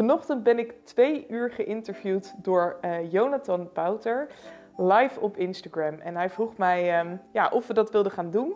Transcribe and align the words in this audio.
Vanochtend 0.00 0.42
ben 0.42 0.58
ik 0.58 0.74
twee 0.84 1.26
uur 1.28 1.50
geïnterviewd 1.50 2.34
door 2.36 2.78
uh, 2.84 3.12
Jonathan 3.12 3.72
Pouter 3.72 4.28
live 4.76 5.20
op 5.20 5.36
Instagram. 5.36 6.00
En 6.00 6.16
hij 6.16 6.30
vroeg 6.30 6.56
mij 6.56 6.98
ehm, 6.98 7.16
ja, 7.32 7.48
of 7.52 7.66
we 7.66 7.74
dat 7.74 7.90
wilden 7.90 8.12
gaan 8.12 8.30
doen. 8.30 8.54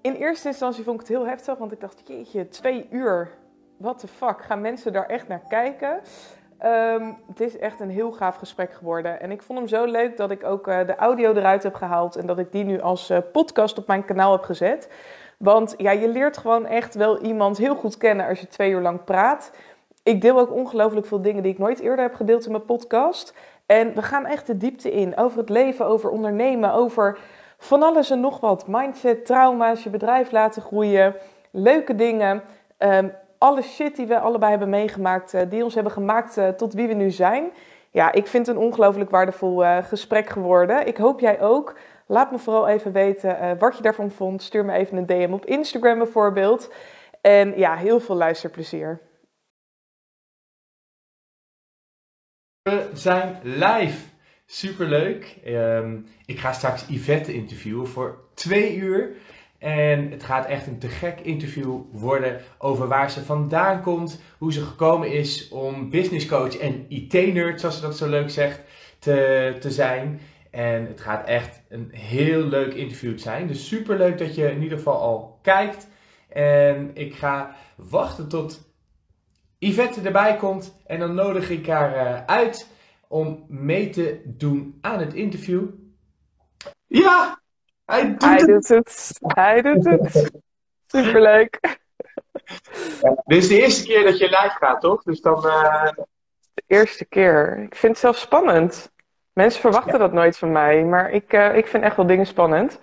In 0.00 0.12
eerste 0.12 0.48
instantie 0.48 0.84
vond 0.84 1.00
ik 1.00 1.06
het 1.06 1.16
heel 1.16 1.26
heftig, 1.26 1.58
want 1.58 1.72
ik 1.72 1.80
dacht, 1.80 2.02
jeetje, 2.04 2.48
twee 2.48 2.86
uur, 2.90 3.30
what 3.76 3.98
the 3.98 4.08
fuck, 4.08 4.42
gaan 4.42 4.60
mensen 4.60 4.92
daar 4.92 5.06
echt 5.06 5.28
naar 5.28 5.42
kijken? 5.48 6.00
Um, 6.64 7.16
het 7.28 7.40
is 7.40 7.58
echt 7.58 7.80
een 7.80 7.90
heel 7.90 8.12
gaaf 8.12 8.36
gesprek 8.36 8.72
geworden. 8.72 9.20
En 9.20 9.30
ik 9.30 9.42
vond 9.42 9.58
hem 9.58 9.68
zo 9.68 9.84
leuk 9.84 10.16
dat 10.16 10.30
ik 10.30 10.44
ook 10.44 10.68
uh, 10.68 10.86
de 10.86 10.96
audio 10.96 11.32
eruit 11.32 11.62
heb 11.62 11.74
gehaald 11.74 12.16
en 12.16 12.26
dat 12.26 12.38
ik 12.38 12.52
die 12.52 12.64
nu 12.64 12.80
als 12.80 13.10
uh, 13.10 13.18
podcast 13.32 13.78
op 13.78 13.86
mijn 13.86 14.04
kanaal 14.04 14.32
heb 14.32 14.42
gezet. 14.42 14.88
Want 15.38 15.74
ja, 15.76 15.90
je 15.90 16.08
leert 16.08 16.36
gewoon 16.36 16.66
echt 16.66 16.94
wel 16.94 17.20
iemand 17.20 17.58
heel 17.58 17.74
goed 17.74 17.96
kennen 17.96 18.26
als 18.26 18.40
je 18.40 18.48
twee 18.48 18.70
uur 18.70 18.80
lang 18.80 19.04
praat. 19.04 19.50
Ik 20.08 20.20
deel 20.20 20.38
ook 20.38 20.52
ongelooflijk 20.52 21.06
veel 21.06 21.22
dingen 21.22 21.42
die 21.42 21.52
ik 21.52 21.58
nooit 21.58 21.80
eerder 21.80 22.04
heb 22.04 22.14
gedeeld 22.14 22.44
in 22.44 22.50
mijn 22.50 22.64
podcast. 22.64 23.34
En 23.66 23.94
we 23.94 24.02
gaan 24.02 24.26
echt 24.26 24.46
de 24.46 24.56
diepte 24.56 24.92
in 24.92 25.16
over 25.16 25.38
het 25.38 25.48
leven, 25.48 25.86
over 25.86 26.10
ondernemen, 26.10 26.72
over 26.72 27.18
van 27.58 27.82
alles 27.82 28.10
en 28.10 28.20
nog 28.20 28.40
wat. 28.40 28.66
Mindset, 28.66 29.26
trauma's, 29.26 29.82
je 29.82 29.90
bedrijf 29.90 30.30
laten 30.30 30.62
groeien, 30.62 31.14
leuke 31.50 31.94
dingen. 31.94 32.42
Um, 32.78 33.12
alle 33.38 33.62
shit 33.62 33.96
die 33.96 34.06
we 34.06 34.18
allebei 34.18 34.50
hebben 34.50 34.68
meegemaakt, 34.68 35.34
uh, 35.34 35.40
die 35.48 35.64
ons 35.64 35.74
hebben 35.74 35.92
gemaakt 35.92 36.36
uh, 36.36 36.48
tot 36.48 36.74
wie 36.74 36.88
we 36.88 36.94
nu 36.94 37.10
zijn. 37.10 37.50
Ja, 37.90 38.12
ik 38.12 38.26
vind 38.26 38.46
het 38.46 38.56
een 38.56 38.62
ongelooflijk 38.62 39.10
waardevol 39.10 39.62
uh, 39.62 39.76
gesprek 39.76 40.28
geworden. 40.28 40.86
Ik 40.86 40.96
hoop 40.96 41.20
jij 41.20 41.40
ook. 41.40 41.76
Laat 42.06 42.30
me 42.30 42.38
vooral 42.38 42.68
even 42.68 42.92
weten 42.92 43.58
wat 43.58 43.76
je 43.76 43.82
daarvan 43.82 44.10
vond. 44.10 44.42
Stuur 44.42 44.64
me 44.64 44.72
even 44.72 44.96
een 44.96 45.06
DM 45.06 45.32
op 45.32 45.46
Instagram 45.46 45.98
bijvoorbeeld. 45.98 46.72
En 47.20 47.58
ja, 47.58 47.74
heel 47.74 48.00
veel 48.00 48.16
luisterplezier. 48.16 49.07
Zijn 52.92 53.38
live. 53.42 53.98
Superleuk. 54.46 55.36
Um, 55.46 56.06
ik 56.26 56.38
ga 56.38 56.52
straks 56.52 56.84
Yvette 56.88 57.34
interviewen 57.34 57.88
voor 57.88 58.18
twee 58.34 58.76
uur. 58.76 59.16
En 59.58 60.10
het 60.10 60.22
gaat 60.22 60.46
echt 60.46 60.66
een 60.66 60.78
te 60.78 60.88
gek 60.88 61.20
interview 61.20 61.80
worden 61.92 62.40
over 62.58 62.88
waar 62.88 63.10
ze 63.10 63.24
vandaan 63.24 63.82
komt, 63.82 64.20
hoe 64.38 64.52
ze 64.52 64.64
gekomen 64.64 65.12
is 65.12 65.48
om 65.48 65.90
business 65.90 66.26
coach 66.26 66.58
en 66.58 66.84
IT-nerd, 66.88 67.60
zoals 67.60 67.76
ze 67.76 67.82
dat 67.82 67.96
zo 67.96 68.08
leuk 68.08 68.30
zegt, 68.30 68.60
te, 68.98 69.56
te 69.60 69.70
zijn. 69.70 70.20
En 70.50 70.86
het 70.86 71.00
gaat 71.00 71.26
echt 71.26 71.62
een 71.68 71.88
heel 71.92 72.42
leuk 72.42 72.74
interview 72.74 73.18
zijn. 73.18 73.46
Dus 73.46 73.68
super 73.68 73.96
leuk 73.96 74.18
dat 74.18 74.34
je 74.34 74.50
in 74.50 74.62
ieder 74.62 74.78
geval 74.78 75.00
al 75.00 75.38
kijkt. 75.42 75.88
En 76.28 76.90
ik 76.94 77.14
ga 77.14 77.56
wachten 77.76 78.28
tot 78.28 78.67
Yvette 79.58 80.00
erbij 80.00 80.36
komt. 80.36 80.76
En 80.86 80.98
dan 80.98 81.14
nodig 81.14 81.50
ik 81.50 81.66
haar 81.66 81.94
uh, 81.94 82.24
uit 82.24 82.68
om 83.08 83.44
mee 83.48 83.90
te 83.90 84.22
doen 84.24 84.78
aan 84.80 84.98
het 84.98 85.14
interview. 85.14 85.68
Ja, 86.86 87.40
hij 87.84 88.08
doet, 88.08 88.22
hij 88.22 88.36
het. 88.36 88.46
doet 88.46 88.68
het. 88.68 89.18
Hij 89.20 89.62
doet 89.62 89.84
het. 89.84 90.30
Superleuk. 90.86 91.58
Ja, 93.02 93.22
dit 93.24 93.42
is 93.42 93.48
de 93.48 93.60
eerste 93.60 93.84
keer 93.84 94.04
dat 94.04 94.18
je 94.18 94.24
live 94.24 94.56
gaat, 94.58 94.80
toch? 94.80 95.02
Dus 95.02 95.20
dan. 95.20 95.46
Uh... 95.46 95.90
De 96.54 96.62
eerste 96.66 97.04
keer. 97.04 97.58
Ik 97.58 97.74
vind 97.74 97.92
het 97.92 98.00
zelf 98.00 98.16
spannend. 98.16 98.90
Mensen 99.32 99.60
verwachten 99.60 99.92
ja. 99.92 99.98
dat 99.98 100.12
nooit 100.12 100.38
van 100.38 100.52
mij, 100.52 100.84
maar 100.84 101.10
ik, 101.10 101.32
uh, 101.32 101.56
ik 101.56 101.66
vind 101.66 101.82
echt 101.82 101.96
wel 101.96 102.06
dingen 102.06 102.26
spannend. 102.26 102.78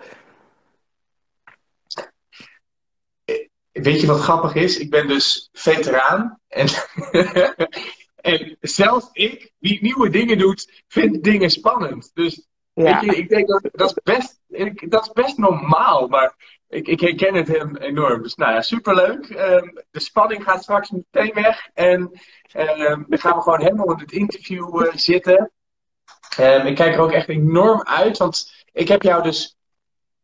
Weet 3.82 4.00
je 4.00 4.06
wat 4.06 4.20
grappig 4.20 4.54
is? 4.54 4.78
Ik 4.78 4.90
ben 4.90 5.08
dus 5.08 5.48
veteraan. 5.52 6.40
En, 6.48 6.66
en 8.32 8.56
zelfs 8.60 9.08
ik, 9.12 9.52
die 9.58 9.82
nieuwe 9.82 10.10
dingen 10.10 10.38
doet, 10.38 10.82
vind 10.88 11.24
dingen 11.24 11.50
spannend. 11.50 12.10
Dus 12.14 12.46
ja. 12.72 13.00
weet 13.00 13.10
je, 13.10 13.16
ik 13.16 13.28
denk 13.28 13.48
dat 13.48 13.68
dat 13.72 13.90
is 13.90 14.02
best, 14.02 14.40
dat 14.90 15.06
is 15.06 15.12
best 15.12 15.38
normaal. 15.38 16.08
Maar 16.08 16.60
ik, 16.68 16.88
ik 16.88 17.00
herken 17.00 17.34
het 17.34 17.48
hem 17.48 17.76
enorm. 17.76 18.22
Dus 18.22 18.34
nou 18.34 18.52
ja, 18.52 18.62
superleuk. 18.62 19.30
Um, 19.30 19.82
de 19.90 20.00
spanning 20.00 20.42
gaat 20.42 20.62
straks 20.62 20.90
meteen 20.90 21.34
weg. 21.34 21.68
En 21.74 22.00
um, 22.56 23.04
dan 23.08 23.18
gaan 23.18 23.36
we 23.36 23.42
gewoon 23.42 23.60
helemaal 23.60 23.92
in 23.92 23.98
het 23.98 24.12
interview 24.12 24.86
uh, 24.86 24.92
zitten. 24.94 25.52
Um, 26.40 26.66
ik 26.66 26.74
kijk 26.74 26.94
er 26.94 27.00
ook 27.00 27.12
echt 27.12 27.28
enorm 27.28 27.82
uit. 27.82 28.16
Want 28.16 28.64
ik 28.72 28.88
heb 28.88 29.02
jou 29.02 29.22
dus 29.22 29.56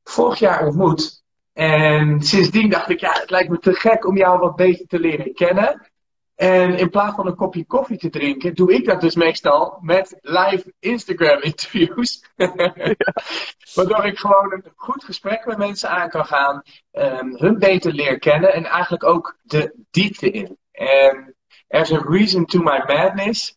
vorig 0.04 0.38
jaar 0.38 0.66
ontmoet. 0.66 1.21
En 1.52 2.22
sindsdien 2.22 2.70
dacht 2.70 2.88
ik, 2.88 3.00
ja, 3.00 3.12
het 3.12 3.30
lijkt 3.30 3.50
me 3.50 3.58
te 3.58 3.74
gek 3.74 4.06
om 4.06 4.16
jou 4.16 4.38
wat 4.38 4.56
beter 4.56 4.86
te 4.86 5.00
leren 5.00 5.34
kennen. 5.34 5.90
En 6.34 6.78
in 6.78 6.90
plaats 6.90 7.14
van 7.14 7.26
een 7.26 7.36
kopje 7.36 7.64
koffie 7.64 7.98
te 7.98 8.10
drinken, 8.10 8.54
doe 8.54 8.74
ik 8.74 8.84
dat 8.84 9.00
dus 9.00 9.14
meestal 9.14 9.78
met 9.80 10.18
live 10.20 10.72
Instagram 10.78 11.42
interviews. 11.42 12.24
Ja. 12.36 12.54
Waardoor 13.74 14.04
ik 14.04 14.18
gewoon 14.18 14.52
een 14.52 14.72
goed 14.76 15.04
gesprek 15.04 15.46
met 15.46 15.58
mensen 15.58 15.90
aan 15.90 16.08
kan 16.08 16.24
gaan, 16.24 16.62
um, 16.92 17.36
hun 17.36 17.58
beter 17.58 17.92
leer 17.92 18.19
kennen 18.19 18.52
en 18.52 18.64
eigenlijk 18.64 19.04
ook 19.04 19.36
de 19.42 19.74
diepte 19.90 20.30
in. 20.30 20.58
En 20.72 21.34
there's 21.69 21.92
a 21.92 22.02
reason 22.08 22.44
to 22.44 22.58
my 22.58 22.82
madness. 22.86 23.56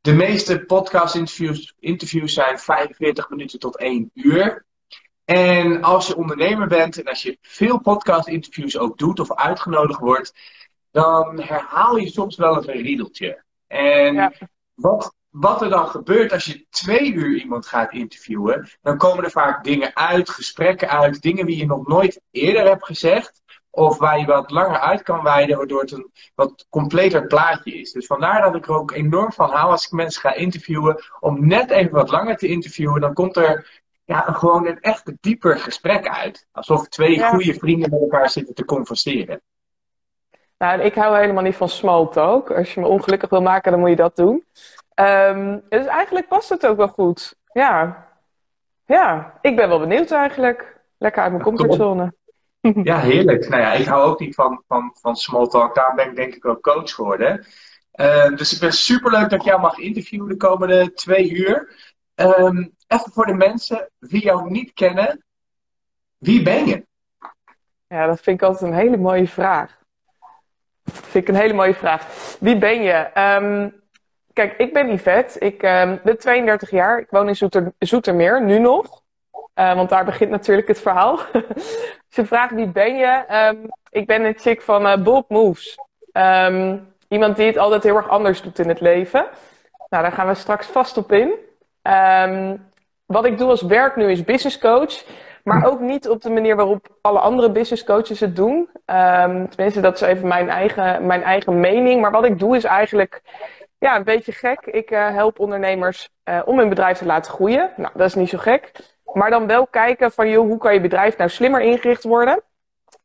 De 0.00 0.12
meeste 0.12 0.64
podcast 0.64 1.14
interviews, 1.14 1.74
interviews 1.78 2.32
zijn 2.32 2.58
45 2.58 3.30
minuten 3.30 3.58
tot 3.58 3.76
1 3.76 4.10
uur. 4.14 4.64
En 5.32 5.82
als 5.82 6.06
je 6.06 6.16
ondernemer 6.16 6.68
bent 6.68 6.98
en 6.98 7.04
als 7.04 7.22
je 7.22 7.38
veel 7.40 7.80
podcast-interviews 7.80 8.78
ook 8.78 8.98
doet 8.98 9.20
of 9.20 9.34
uitgenodigd 9.34 10.00
wordt, 10.00 10.34
dan 10.90 11.40
herhaal 11.40 11.96
je 11.96 12.10
soms 12.10 12.36
wel 12.36 12.56
eens 12.56 12.66
een 12.66 12.82
riedeltje. 12.82 13.44
En 13.66 14.14
ja. 14.14 14.32
wat, 14.74 15.14
wat 15.28 15.62
er 15.62 15.70
dan 15.70 15.88
gebeurt 15.88 16.32
als 16.32 16.44
je 16.44 16.66
twee 16.70 17.12
uur 17.12 17.40
iemand 17.40 17.66
gaat 17.66 17.92
interviewen, 17.92 18.68
dan 18.82 18.96
komen 18.96 19.24
er 19.24 19.30
vaak 19.30 19.64
dingen 19.64 19.96
uit, 19.96 20.30
gesprekken 20.30 20.88
uit, 20.88 21.22
dingen 21.22 21.46
die 21.46 21.56
je 21.56 21.66
nog 21.66 21.86
nooit 21.86 22.20
eerder 22.30 22.66
hebt 22.66 22.84
gezegd. 22.84 23.40
Of 23.70 23.98
waar 23.98 24.18
je 24.18 24.26
wat 24.26 24.50
langer 24.50 24.78
uit 24.78 25.02
kan 25.02 25.22
wijden, 25.22 25.56
waardoor 25.56 25.80
het 25.80 25.92
een 25.92 26.10
wat 26.34 26.66
completer 26.70 27.26
plaatje 27.26 27.74
is. 27.74 27.92
Dus 27.92 28.06
vandaar 28.06 28.40
dat 28.40 28.54
ik 28.54 28.66
er 28.66 28.74
ook 28.74 28.90
enorm 28.90 29.32
van 29.32 29.50
hou 29.50 29.70
als 29.70 29.84
ik 29.84 29.92
mensen 29.92 30.20
ga 30.20 30.34
interviewen. 30.34 31.04
Om 31.20 31.46
net 31.46 31.70
even 31.70 31.92
wat 31.92 32.10
langer 32.10 32.36
te 32.36 32.46
interviewen. 32.46 33.00
Dan 33.00 33.14
komt 33.14 33.36
er 33.36 33.81
ja, 34.12 34.32
gewoon 34.32 34.66
een 34.66 34.80
echt 34.80 35.12
dieper 35.20 35.58
gesprek 35.58 36.08
uit. 36.08 36.46
Alsof 36.52 36.88
twee 36.88 37.16
ja. 37.16 37.28
goede 37.28 37.54
vrienden 37.54 37.90
met 37.90 38.00
elkaar 38.00 38.30
zitten 38.30 38.54
te 38.54 38.64
converseren. 38.64 39.40
Nou, 40.58 40.80
ik 40.80 40.94
hou 40.94 41.18
helemaal 41.18 41.42
niet 41.42 41.56
van 41.56 41.68
small 41.68 42.08
talk. 42.08 42.50
Als 42.50 42.74
je 42.74 42.80
me 42.80 42.86
ongelukkig 42.86 43.30
wil 43.30 43.42
maken, 43.42 43.70
dan 43.70 43.80
moet 43.80 43.88
je 43.88 43.96
dat 43.96 44.16
doen. 44.16 44.44
Um, 44.94 45.62
dus 45.68 45.86
eigenlijk 45.86 46.28
past 46.28 46.48
het 46.48 46.66
ook 46.66 46.76
wel 46.76 46.88
goed. 46.88 47.34
Ja. 47.52 48.06
Ja, 48.86 49.38
ik 49.40 49.56
ben 49.56 49.68
wel 49.68 49.78
benieuwd 49.78 50.10
eigenlijk. 50.10 50.80
Lekker 50.98 51.22
uit 51.22 51.32
mijn 51.32 51.44
comfortzone. 51.44 52.12
Ja, 52.82 52.98
heerlijk. 52.98 53.48
Nou 53.48 53.62
ja, 53.62 53.72
ik 53.72 53.86
hou 53.86 54.10
ook 54.10 54.20
niet 54.20 54.34
van, 54.34 54.62
van, 54.68 54.90
van 55.00 55.16
small 55.16 55.46
talk. 55.46 55.74
Daar 55.74 55.94
ben 55.94 56.08
ik 56.08 56.16
denk 56.16 56.34
ik 56.34 56.44
ook 56.46 56.62
coach 56.62 56.94
geworden. 56.94 57.46
Uh, 57.94 58.36
dus 58.36 58.52
ik 58.52 58.60
ben 58.60 58.72
super 58.72 59.10
leuk 59.10 59.30
dat 59.30 59.32
ik 59.32 59.42
jou 59.42 59.60
mag 59.60 59.78
interviewen 59.78 60.28
de 60.28 60.36
komende 60.36 60.92
twee 60.92 61.30
uur. 61.30 61.74
Um, 62.22 62.74
even 62.86 63.12
voor 63.12 63.26
de 63.26 63.34
mensen 63.34 63.90
die 63.98 64.22
jou 64.22 64.50
niet 64.50 64.72
kennen. 64.72 65.24
Wie 66.18 66.42
ben 66.42 66.66
je? 66.66 66.86
Ja, 67.86 68.06
dat 68.06 68.20
vind 68.20 68.40
ik 68.40 68.46
altijd 68.46 68.70
een 68.70 68.78
hele 68.78 68.96
mooie 68.96 69.28
vraag. 69.28 69.78
Dat 70.82 70.94
vind 70.94 71.28
ik 71.28 71.34
een 71.34 71.40
hele 71.40 71.52
mooie 71.52 71.74
vraag. 71.74 72.36
Wie 72.40 72.58
ben 72.58 72.82
je? 72.82 73.10
Um, 73.42 73.82
kijk, 74.32 74.58
ik 74.58 74.72
ben 74.72 74.92
Yvette. 74.92 75.38
Ik 75.38 75.62
um, 75.62 76.00
ben 76.04 76.18
32 76.18 76.70
jaar. 76.70 76.98
Ik 76.98 77.10
woon 77.10 77.28
in 77.28 77.36
Zoeter, 77.36 77.72
Zoetermeer, 77.78 78.42
nu 78.42 78.58
nog. 78.58 79.02
Uh, 79.54 79.74
want 79.74 79.88
daar 79.88 80.04
begint 80.04 80.30
natuurlijk 80.30 80.68
het 80.68 80.80
verhaal. 80.80 81.18
Als 81.18 81.86
je 82.16 82.26
vraagt 82.26 82.54
wie 82.54 82.68
ben 82.68 82.96
je? 82.96 83.24
Ik 83.90 84.06
ben 84.06 84.24
een 84.24 84.38
chick 84.38 84.62
van 84.62 84.86
uh, 84.86 84.96
Bold 84.96 85.28
Moves. 85.28 85.78
iemand 87.08 87.36
die 87.36 87.46
het 87.46 87.58
altijd 87.58 87.82
heel 87.82 87.96
erg 87.96 88.08
anders 88.08 88.42
doet 88.42 88.58
in 88.58 88.68
het 88.68 88.80
leven. 88.80 89.26
Nou, 89.88 90.02
daar 90.02 90.12
gaan 90.12 90.26
we 90.26 90.34
straks 90.34 90.66
vast 90.66 90.96
op 90.96 91.12
in. 91.12 91.34
Wat 93.06 93.24
ik 93.24 93.38
doe 93.38 93.50
als 93.50 93.62
werk 93.62 93.96
nu 93.96 94.10
is 94.10 94.24
business 94.24 94.58
coach. 94.58 95.04
Maar 95.42 95.66
ook 95.66 95.80
niet 95.80 96.08
op 96.08 96.22
de 96.22 96.30
manier 96.30 96.56
waarop 96.56 96.98
alle 97.00 97.18
andere 97.18 97.50
business 97.50 97.84
coaches 97.84 98.20
het 98.20 98.36
doen. 98.36 98.68
Um, 98.86 99.48
tenminste, 99.48 99.80
dat 99.80 99.94
is 99.94 100.00
even 100.00 100.28
mijn 100.28 100.48
eigen, 100.48 101.06
mijn 101.06 101.22
eigen 101.22 101.60
mening. 101.60 102.00
Maar 102.00 102.10
wat 102.10 102.24
ik 102.24 102.38
doe 102.38 102.56
is 102.56 102.64
eigenlijk 102.64 103.22
ja, 103.78 103.96
een 103.96 104.04
beetje 104.04 104.32
gek. 104.32 104.60
Ik 104.66 104.90
uh, 104.90 105.08
help 105.08 105.38
ondernemers 105.38 106.08
uh, 106.24 106.40
om 106.44 106.58
hun 106.58 106.68
bedrijf 106.68 106.98
te 106.98 107.04
laten 107.04 107.32
groeien. 107.32 107.70
Nou, 107.76 107.92
dat 107.94 108.06
is 108.06 108.14
niet 108.14 108.28
zo 108.28 108.38
gek. 108.38 108.72
Maar 109.12 109.30
dan 109.30 109.46
wel 109.46 109.66
kijken 109.66 110.12
van, 110.12 110.28
joh, 110.28 110.46
hoe 110.46 110.58
kan 110.58 110.74
je 110.74 110.80
bedrijf 110.80 111.16
nou 111.16 111.30
slimmer 111.30 111.60
ingericht 111.60 112.04
worden? 112.04 112.42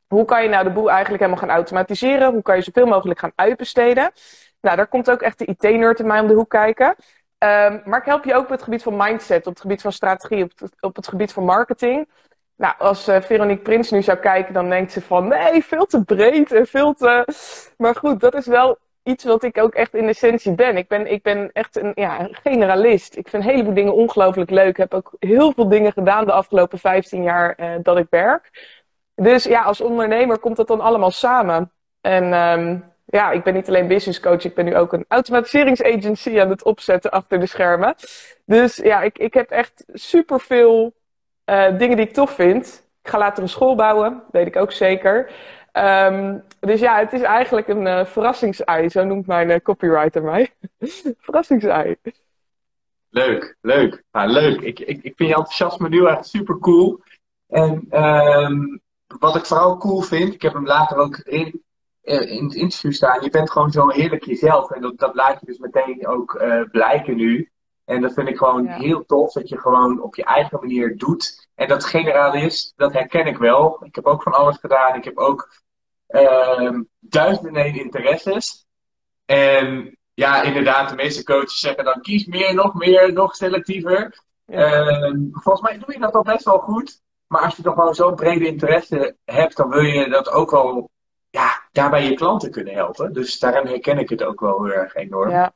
Hoe 0.06 0.24
kan 0.24 0.42
je 0.42 0.48
nou 0.48 0.64
de 0.64 0.70
boel 0.70 0.90
eigenlijk 0.90 1.22
helemaal 1.22 1.42
gaan 1.42 1.56
automatiseren? 1.56 2.32
Hoe 2.32 2.42
kan 2.42 2.56
je 2.56 2.62
zoveel 2.62 2.86
mogelijk 2.86 3.20
gaan 3.20 3.32
uitbesteden? 3.34 4.10
Nou, 4.60 4.76
daar 4.76 4.86
komt 4.86 5.10
ook 5.10 5.22
echt 5.22 5.38
de 5.38 5.44
IT-nerd 5.44 6.00
in 6.00 6.06
mij 6.06 6.20
om 6.20 6.26
de 6.26 6.34
hoek 6.34 6.50
kijken. 6.50 6.94
Um, 7.38 7.82
maar 7.84 7.98
ik 7.98 8.04
help 8.04 8.24
je 8.24 8.34
ook 8.34 8.42
op 8.42 8.48
het 8.48 8.62
gebied 8.62 8.82
van 8.82 8.96
mindset, 8.96 9.46
op 9.46 9.52
het 9.52 9.60
gebied 9.60 9.80
van 9.80 9.92
strategie, 9.92 10.44
op 10.44 10.52
het, 10.58 10.72
op 10.80 10.96
het 10.96 11.08
gebied 11.08 11.32
van 11.32 11.44
marketing. 11.44 12.08
Nou, 12.56 12.74
als 12.78 13.08
uh, 13.08 13.20
Veronique 13.20 13.62
Prins 13.62 13.90
nu 13.90 14.02
zou 14.02 14.18
kijken, 14.18 14.54
dan 14.54 14.68
denkt 14.68 14.92
ze 14.92 15.00
van 15.00 15.28
nee, 15.28 15.64
veel 15.64 15.86
te 15.86 16.04
breed 16.04 16.52
en 16.52 16.66
veel 16.66 16.94
te. 16.94 17.24
Maar 17.76 17.94
goed, 17.94 18.20
dat 18.20 18.34
is 18.34 18.46
wel 18.46 18.78
iets 19.02 19.24
wat 19.24 19.42
ik 19.42 19.58
ook 19.58 19.74
echt 19.74 19.94
in 19.94 20.08
essentie 20.08 20.54
ben. 20.54 20.76
Ik 20.76 20.88
ben, 20.88 21.10
ik 21.12 21.22
ben 21.22 21.50
echt 21.52 21.76
een, 21.76 21.92
ja, 21.94 22.28
generalist. 22.30 23.16
Ik 23.16 23.28
vind 23.28 23.44
een 23.44 23.50
heleboel 23.50 23.74
dingen 23.74 23.94
ongelooflijk 23.94 24.50
leuk. 24.50 24.68
Ik 24.68 24.76
heb 24.76 24.94
ook 24.94 25.12
heel 25.18 25.52
veel 25.52 25.68
dingen 25.68 25.92
gedaan 25.92 26.24
de 26.24 26.32
afgelopen 26.32 26.78
15 26.78 27.22
jaar 27.22 27.60
uh, 27.60 27.74
dat 27.82 27.98
ik 27.98 28.06
werk. 28.10 28.50
Dus 29.14 29.44
ja, 29.44 29.62
als 29.62 29.80
ondernemer 29.80 30.38
komt 30.38 30.56
dat 30.56 30.68
dan 30.68 30.80
allemaal 30.80 31.10
samen. 31.10 31.72
En 32.00 32.32
um, 32.32 32.84
ja, 33.10 33.30
ik 33.30 33.42
ben 33.42 33.54
niet 33.54 33.68
alleen 33.68 33.88
business 33.88 34.20
coach, 34.20 34.44
ik 34.44 34.54
ben 34.54 34.64
nu 34.64 34.76
ook 34.76 34.92
een 34.92 35.04
automatiseringsagency 35.08 36.40
aan 36.40 36.50
het 36.50 36.64
opzetten 36.64 37.10
achter 37.10 37.40
de 37.40 37.46
schermen. 37.46 37.94
Dus 38.44 38.76
ja, 38.76 39.02
ik, 39.02 39.18
ik 39.18 39.34
heb 39.34 39.50
echt 39.50 39.84
superveel 39.92 40.94
uh, 41.46 41.78
dingen 41.78 41.96
die 41.96 42.06
ik 42.06 42.12
tof 42.12 42.30
vind. 42.30 42.86
Ik 43.02 43.10
ga 43.10 43.18
later 43.18 43.42
een 43.42 43.48
school 43.48 43.74
bouwen, 43.74 44.22
weet 44.30 44.46
ik 44.46 44.56
ook 44.56 44.72
zeker. 44.72 45.30
Um, 45.72 46.42
dus 46.60 46.80
ja, 46.80 46.98
het 46.98 47.12
is 47.12 47.22
eigenlijk 47.22 47.68
een 47.68 47.86
uh, 47.86 48.04
verrassingsei, 48.04 48.88
zo 48.88 49.04
noemt 49.04 49.26
mijn 49.26 49.50
uh, 49.50 49.56
copywriter 49.62 50.22
mij. 50.22 50.54
verrassingsei. 51.26 51.96
Leuk, 53.10 53.56
leuk. 53.60 54.04
Nou, 54.12 54.28
leuk. 54.28 54.60
Ik, 54.60 54.80
ik, 54.80 55.02
ik 55.02 55.16
vind 55.16 55.28
je 55.28 55.34
enthousiasme 55.34 55.88
nu 55.88 56.06
echt 56.06 56.26
super 56.26 56.58
cool. 56.58 57.00
En 57.48 58.02
um, 58.04 58.80
wat 59.18 59.36
ik 59.36 59.44
vooral 59.44 59.76
cool 59.76 60.00
vind, 60.00 60.34
ik 60.34 60.42
heb 60.42 60.52
hem 60.52 60.66
later 60.66 60.96
ook 60.96 61.16
in, 61.16 61.62
in 62.08 62.44
het 62.44 62.54
interview 62.54 62.92
staan, 62.92 63.22
je 63.22 63.30
bent 63.30 63.50
gewoon 63.50 63.70
zo 63.70 63.88
heerlijk 63.88 64.24
jezelf. 64.24 64.70
En 64.70 64.80
dat, 64.80 64.98
dat 64.98 65.14
laat 65.14 65.40
je 65.40 65.46
dus 65.46 65.58
meteen 65.58 66.06
ook 66.06 66.34
uh, 66.34 66.62
blijken 66.70 67.16
nu. 67.16 67.50
En 67.84 68.00
dat 68.00 68.12
vind 68.12 68.28
ik 68.28 68.36
gewoon 68.36 68.66
heel 68.66 69.04
tof, 69.04 69.32
dat 69.32 69.48
je 69.48 69.58
gewoon 69.58 70.02
op 70.02 70.14
je 70.14 70.24
eigen 70.24 70.58
manier 70.60 70.96
doet. 70.96 71.48
En 71.54 71.68
dat 71.68 71.84
generalist, 71.84 72.72
dat 72.76 72.92
herken 72.92 73.26
ik 73.26 73.38
wel. 73.38 73.84
Ik 73.84 73.94
heb 73.94 74.06
ook 74.06 74.22
van 74.22 74.32
alles 74.32 74.56
gedaan. 74.56 74.94
Ik 74.94 75.04
heb 75.04 75.18
ook 75.18 75.52
uh, 76.08 76.78
duizenden 77.00 77.64
en 77.64 77.74
interesses. 77.74 78.66
En 79.24 79.96
ja, 80.14 80.42
inderdaad, 80.42 80.88
de 80.88 80.94
meeste 80.94 81.24
coaches 81.24 81.60
zeggen 81.60 81.84
dan 81.84 82.00
kies 82.00 82.26
meer, 82.26 82.54
nog 82.54 82.74
meer, 82.74 83.12
nog 83.12 83.34
selectiever. 83.34 84.22
Uh, 84.46 85.14
volgens 85.32 85.60
mij 85.60 85.78
doe 85.78 85.92
je 85.92 85.98
dat 85.98 86.14
al 86.14 86.22
best 86.22 86.44
wel 86.44 86.58
goed. 86.58 87.00
Maar 87.26 87.42
als 87.42 87.56
je 87.56 87.62
toch 87.62 87.74
wel 87.74 87.94
zo'n 87.94 88.14
brede 88.14 88.46
interesse 88.46 89.16
hebt, 89.24 89.56
dan 89.56 89.68
wil 89.68 89.80
je 89.82 90.08
dat 90.08 90.30
ook 90.30 90.50
wel 90.50 90.90
ja, 91.30 91.62
daarbij 91.72 92.04
je 92.04 92.14
klanten 92.14 92.50
kunnen 92.50 92.74
helpen. 92.74 93.12
Dus 93.12 93.38
daarin 93.38 93.66
herken 93.66 93.98
ik 93.98 94.08
het 94.08 94.22
ook 94.22 94.40
wel 94.40 94.64
heel 94.64 94.74
erg 94.74 94.94
enorm. 94.94 95.30
Ja. 95.30 95.52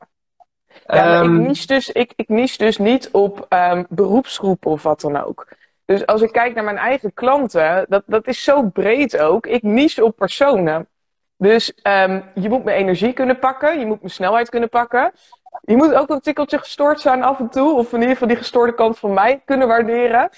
Ja, 0.86 1.20
ik, 1.20 1.22
ehm, 1.22 1.42
niche 1.42 1.66
dus, 1.66 1.90
ik, 1.90 2.12
ik 2.16 2.28
niche 2.28 2.58
dus 2.58 2.78
niet 2.78 3.10
op 3.10 3.46
um, 3.48 3.86
beroepsgroepen 3.88 4.70
of 4.70 4.82
wat 4.82 5.00
dan 5.00 5.24
ook. 5.24 5.48
Dus 5.84 6.06
als 6.06 6.22
ik 6.22 6.32
kijk 6.32 6.54
naar 6.54 6.64
mijn 6.64 6.76
eigen 6.76 7.14
klanten, 7.14 7.86
dat, 7.88 8.02
dat 8.06 8.26
is 8.26 8.44
zo 8.44 8.62
breed 8.62 9.18
ook. 9.18 9.46
Ik 9.46 9.62
niche 9.62 10.04
op 10.04 10.16
personen. 10.16 10.88
Dus 11.36 11.72
um, 11.82 12.24
je 12.34 12.48
moet 12.48 12.64
mijn 12.64 12.76
energie 12.76 13.12
kunnen 13.12 13.38
pakken, 13.38 13.78
je 13.78 13.86
moet 13.86 14.00
mijn 14.00 14.12
snelheid 14.12 14.48
kunnen 14.48 14.68
pakken. 14.68 15.12
Je 15.64 15.76
moet 15.76 15.94
ook 15.94 16.10
een 16.10 16.20
tikkeltje 16.20 16.58
gestoord 16.58 17.00
zijn 17.00 17.22
af 17.22 17.38
en 17.38 17.48
toe, 17.48 17.76
of 17.76 17.92
in 17.92 17.98
ieder 18.00 18.12
geval 18.12 18.28
die 18.28 18.36
gestoorde 18.36 18.74
kant 18.74 18.98
van 18.98 19.12
mij 19.12 19.42
kunnen 19.44 19.68
waarderen. 19.68 20.30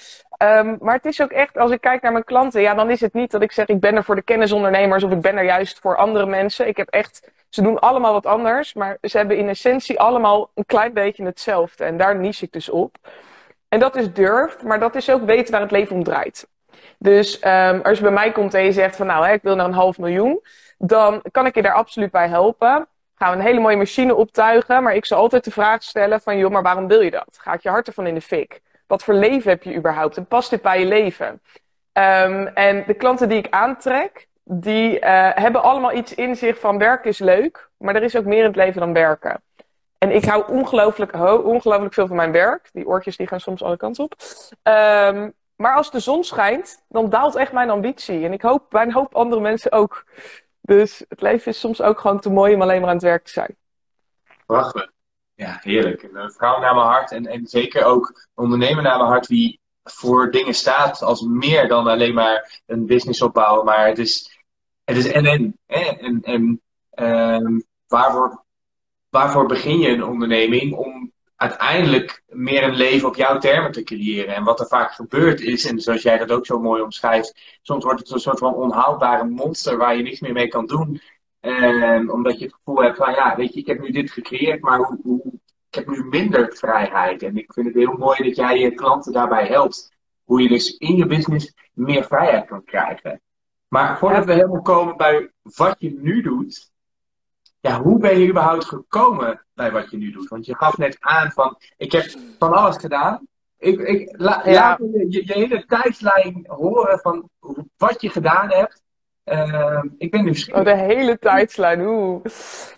Um, 0.43 0.77
maar 0.79 0.95
het 0.95 1.05
is 1.05 1.21
ook 1.21 1.31
echt, 1.31 1.57
als 1.57 1.71
ik 1.71 1.81
kijk 1.81 2.01
naar 2.01 2.11
mijn 2.11 2.23
klanten, 2.23 2.61
ja, 2.61 2.73
dan 2.73 2.89
is 2.89 3.01
het 3.01 3.13
niet 3.13 3.31
dat 3.31 3.41
ik 3.41 3.51
zeg 3.51 3.67
ik 3.67 3.79
ben 3.79 3.95
er 3.95 4.03
voor 4.03 4.15
de 4.15 4.21
kennisondernemers 4.21 5.03
of 5.03 5.11
ik 5.11 5.21
ben 5.21 5.37
er 5.37 5.43
juist 5.43 5.79
voor 5.79 5.97
andere 5.97 6.25
mensen. 6.25 6.67
Ik 6.67 6.77
heb 6.77 6.87
echt, 6.89 7.31
ze 7.49 7.61
doen 7.61 7.79
allemaal 7.79 8.13
wat 8.13 8.25
anders, 8.25 8.73
maar 8.73 8.97
ze 9.01 9.17
hebben 9.17 9.37
in 9.37 9.49
essentie 9.49 9.99
allemaal 9.99 10.51
een 10.53 10.65
klein 10.65 10.93
beetje 10.93 11.25
hetzelfde. 11.25 11.83
En 11.83 11.97
daar 11.97 12.15
niche 12.15 12.45
ik 12.45 12.51
dus 12.51 12.69
op. 12.69 12.95
En 13.67 13.79
dat 13.79 13.95
is 13.95 14.13
durf, 14.13 14.63
maar 14.63 14.79
dat 14.79 14.95
is 14.95 15.09
ook 15.09 15.25
weten 15.25 15.51
waar 15.51 15.61
het 15.61 15.71
leven 15.71 15.95
om 15.95 16.03
draait. 16.03 16.47
Dus 16.97 17.43
um, 17.43 17.81
als 17.81 17.97
je 17.97 18.03
bij 18.03 18.13
mij 18.13 18.31
komt 18.31 18.53
en 18.53 18.63
je 18.63 18.71
zegt 18.71 18.95
van 18.95 19.05
nou, 19.05 19.25
hè, 19.25 19.33
ik 19.33 19.41
wil 19.41 19.55
naar 19.55 19.65
een 19.65 19.73
half 19.73 19.97
miljoen, 19.97 20.41
dan 20.77 21.21
kan 21.31 21.45
ik 21.45 21.55
je 21.55 21.61
daar 21.61 21.73
absoluut 21.73 22.11
bij 22.11 22.27
helpen. 22.27 22.87
Gaan 23.15 23.31
we 23.31 23.37
een 23.37 23.45
hele 23.45 23.59
mooie 23.59 23.77
machine 23.77 24.15
optuigen, 24.15 24.83
maar 24.83 24.95
ik 24.95 25.05
zal 25.05 25.19
altijd 25.19 25.43
de 25.43 25.51
vraag 25.51 25.83
stellen 25.83 26.21
van 26.21 26.37
joh, 26.37 26.51
maar 26.51 26.63
waarom 26.63 26.87
wil 26.87 27.01
je 27.01 27.11
dat? 27.11 27.37
Gaat 27.41 27.63
je 27.63 27.69
hart 27.69 27.87
ervan 27.87 28.07
in 28.07 28.13
de 28.13 28.21
fik? 28.21 28.61
Wat 28.87 29.03
voor 29.03 29.13
leven 29.13 29.49
heb 29.49 29.63
je 29.63 29.75
überhaupt? 29.75 30.17
En 30.17 30.25
past 30.25 30.49
dit 30.49 30.61
bij 30.61 30.79
je 30.79 30.85
leven? 30.85 31.27
Um, 31.27 32.47
en 32.47 32.83
de 32.87 32.93
klanten 32.93 33.29
die 33.29 33.37
ik 33.37 33.47
aantrek, 33.49 34.27
die 34.43 34.99
uh, 34.99 35.29
hebben 35.33 35.63
allemaal 35.63 35.93
iets 35.93 36.13
in 36.13 36.35
zich 36.35 36.59
van 36.59 36.77
werken 36.77 37.09
is 37.09 37.19
leuk, 37.19 37.69
maar 37.77 37.95
er 37.95 38.03
is 38.03 38.15
ook 38.15 38.25
meer 38.25 38.39
in 38.39 38.45
het 38.45 38.55
leven 38.55 38.79
dan 38.79 38.93
werken. 38.93 39.41
En 39.97 40.11
ik 40.11 40.25
hou 40.25 40.51
ongelooflijk, 40.51 41.13
ongelooflijk 41.45 41.93
veel 41.93 42.07
van 42.07 42.15
mijn 42.15 42.31
werk. 42.31 42.69
Die 42.73 42.87
oortjes 42.87 43.17
die 43.17 43.27
gaan 43.27 43.39
soms 43.39 43.63
alle 43.63 43.77
kanten 43.77 44.03
op. 44.03 44.13
Um, 44.63 45.33
maar 45.55 45.75
als 45.75 45.91
de 45.91 45.99
zon 45.99 46.23
schijnt, 46.23 46.83
dan 46.87 47.09
daalt 47.09 47.35
echt 47.35 47.51
mijn 47.51 47.69
ambitie. 47.69 48.25
En 48.25 48.33
ik 48.33 48.41
hoop 48.41 48.65
bij 48.69 48.83
een 48.83 48.93
hoop 48.93 49.15
andere 49.15 49.41
mensen 49.41 49.71
ook. 49.71 50.05
Dus 50.65 51.03
het 51.07 51.21
leven 51.21 51.51
is 51.51 51.59
soms 51.59 51.81
ook 51.81 51.99
gewoon 51.99 52.19
te 52.19 52.29
mooi 52.29 52.53
om 52.53 52.61
alleen 52.61 52.79
maar 52.79 52.89
aan 52.89 52.95
het 52.95 53.03
werk 53.03 53.23
te 53.23 53.31
zijn. 53.31 53.55
Prachtig. 54.45 54.91
Ja, 55.33 55.59
heerlijk. 55.61 56.03
Een 56.03 56.31
vrouw 56.31 56.59
naar 56.59 56.75
mijn 56.75 56.87
hart 56.87 57.11
en, 57.11 57.25
en 57.25 57.45
zeker 57.45 57.83
ook 57.83 58.27
ondernemer 58.33 58.83
naar 58.83 58.97
mijn 58.97 59.09
hart 59.09 59.27
die 59.27 59.59
voor 59.83 60.31
dingen 60.31 60.53
staat 60.53 61.01
als 61.01 61.21
meer 61.21 61.67
dan 61.67 61.87
alleen 61.87 62.13
maar 62.13 62.61
een 62.65 62.85
business 62.85 63.21
opbouwen. 63.21 63.65
Maar 63.65 63.87
het 63.87 63.99
is, 63.99 64.39
het 64.83 64.97
is 64.97 65.07
en 65.07 65.25
en. 65.25 65.59
En, 65.65 66.21
en 66.21 66.61
um, 66.95 67.63
waarvoor, 67.87 68.43
waarvoor 69.09 69.45
begin 69.45 69.79
je 69.79 69.89
een 69.89 70.03
onderneming? 70.03 70.75
Om 70.75 71.11
uiteindelijk 71.35 72.23
meer 72.27 72.63
een 72.63 72.75
leven 72.75 73.07
op 73.07 73.15
jouw 73.15 73.37
termen 73.37 73.71
te 73.71 73.83
creëren. 73.83 74.35
En 74.35 74.43
wat 74.43 74.59
er 74.59 74.67
vaak 74.67 74.91
gebeurt 74.91 75.41
is, 75.41 75.65
en 75.65 75.79
zoals 75.79 76.01
jij 76.01 76.17
dat 76.17 76.31
ook 76.31 76.45
zo 76.45 76.59
mooi 76.59 76.81
omschrijft, 76.81 77.59
soms 77.61 77.83
wordt 77.83 77.99
het 77.99 78.11
een 78.11 78.19
soort 78.19 78.39
van 78.39 78.53
onhoudbare 78.53 79.25
monster 79.25 79.77
waar 79.77 79.95
je 79.95 80.03
niks 80.03 80.19
meer 80.19 80.33
mee 80.33 80.47
kan 80.47 80.65
doen. 80.65 81.01
Um, 81.41 82.09
omdat 82.09 82.39
je 82.39 82.45
het 82.45 82.53
gevoel 82.53 82.83
hebt 82.83 82.97
van, 82.97 83.11
ja, 83.11 83.35
weet 83.35 83.53
je, 83.53 83.59
ik 83.59 83.67
heb 83.67 83.79
nu 83.79 83.91
dit 83.91 84.11
gecreëerd, 84.11 84.61
maar 84.61 84.77
hoe, 84.77 84.99
hoe, 85.03 85.21
ik 85.69 85.75
heb 85.75 85.87
nu 85.87 86.03
minder 86.03 86.55
vrijheid. 86.55 87.23
En 87.23 87.37
ik 87.37 87.53
vind 87.53 87.65
het 87.65 87.75
heel 87.75 87.97
mooi 87.97 88.23
dat 88.23 88.35
jij 88.35 88.59
je 88.59 88.73
klanten 88.73 89.13
daarbij 89.13 89.47
helpt. 89.47 89.93
Hoe 90.23 90.41
je 90.41 90.47
dus 90.47 90.77
in 90.77 90.95
je 90.95 91.05
business 91.05 91.53
meer 91.73 92.03
vrijheid 92.03 92.45
kan 92.45 92.63
krijgen. 92.63 93.21
Maar 93.67 93.97
voordat 93.97 94.25
we 94.25 94.33
helemaal 94.33 94.61
komen 94.61 94.97
bij 94.97 95.31
wat 95.41 95.75
je 95.79 95.99
nu 96.01 96.21
doet, 96.21 96.71
ja, 97.65 97.81
hoe 97.81 97.99
ben 97.99 98.19
je 98.19 98.27
überhaupt 98.27 98.65
gekomen 98.65 99.45
bij 99.53 99.71
wat 99.71 99.91
je 99.91 99.97
nu 99.97 100.11
doet? 100.11 100.27
Want 100.27 100.45
je 100.45 100.55
gaf 100.55 100.77
net 100.77 100.97
aan 100.99 101.31
van, 101.31 101.57
ik 101.77 101.91
heb 101.91 102.05
van 102.39 102.53
alles 102.53 102.77
gedaan. 102.77 103.27
Ik, 103.57 103.79
ik, 103.79 104.13
la, 104.17 104.41
ja. 104.43 104.51
Laat 104.51 104.77
je, 104.77 105.05
je, 105.09 105.25
je 105.25 105.33
hele 105.33 105.65
tijdslijn 105.65 106.45
horen 106.47 106.99
van 106.99 107.29
wat 107.77 108.01
je 108.01 108.09
gedaan 108.09 108.51
hebt. 108.51 108.83
Uh, 109.25 109.83
ik 109.97 110.11
ben 110.11 110.23
nieuwsgierig. 110.23 110.59
Oh, 110.59 110.65
de 110.65 110.75
hele 110.75 111.19
tijdslijn, 111.19 111.81
oeh. 111.81 112.25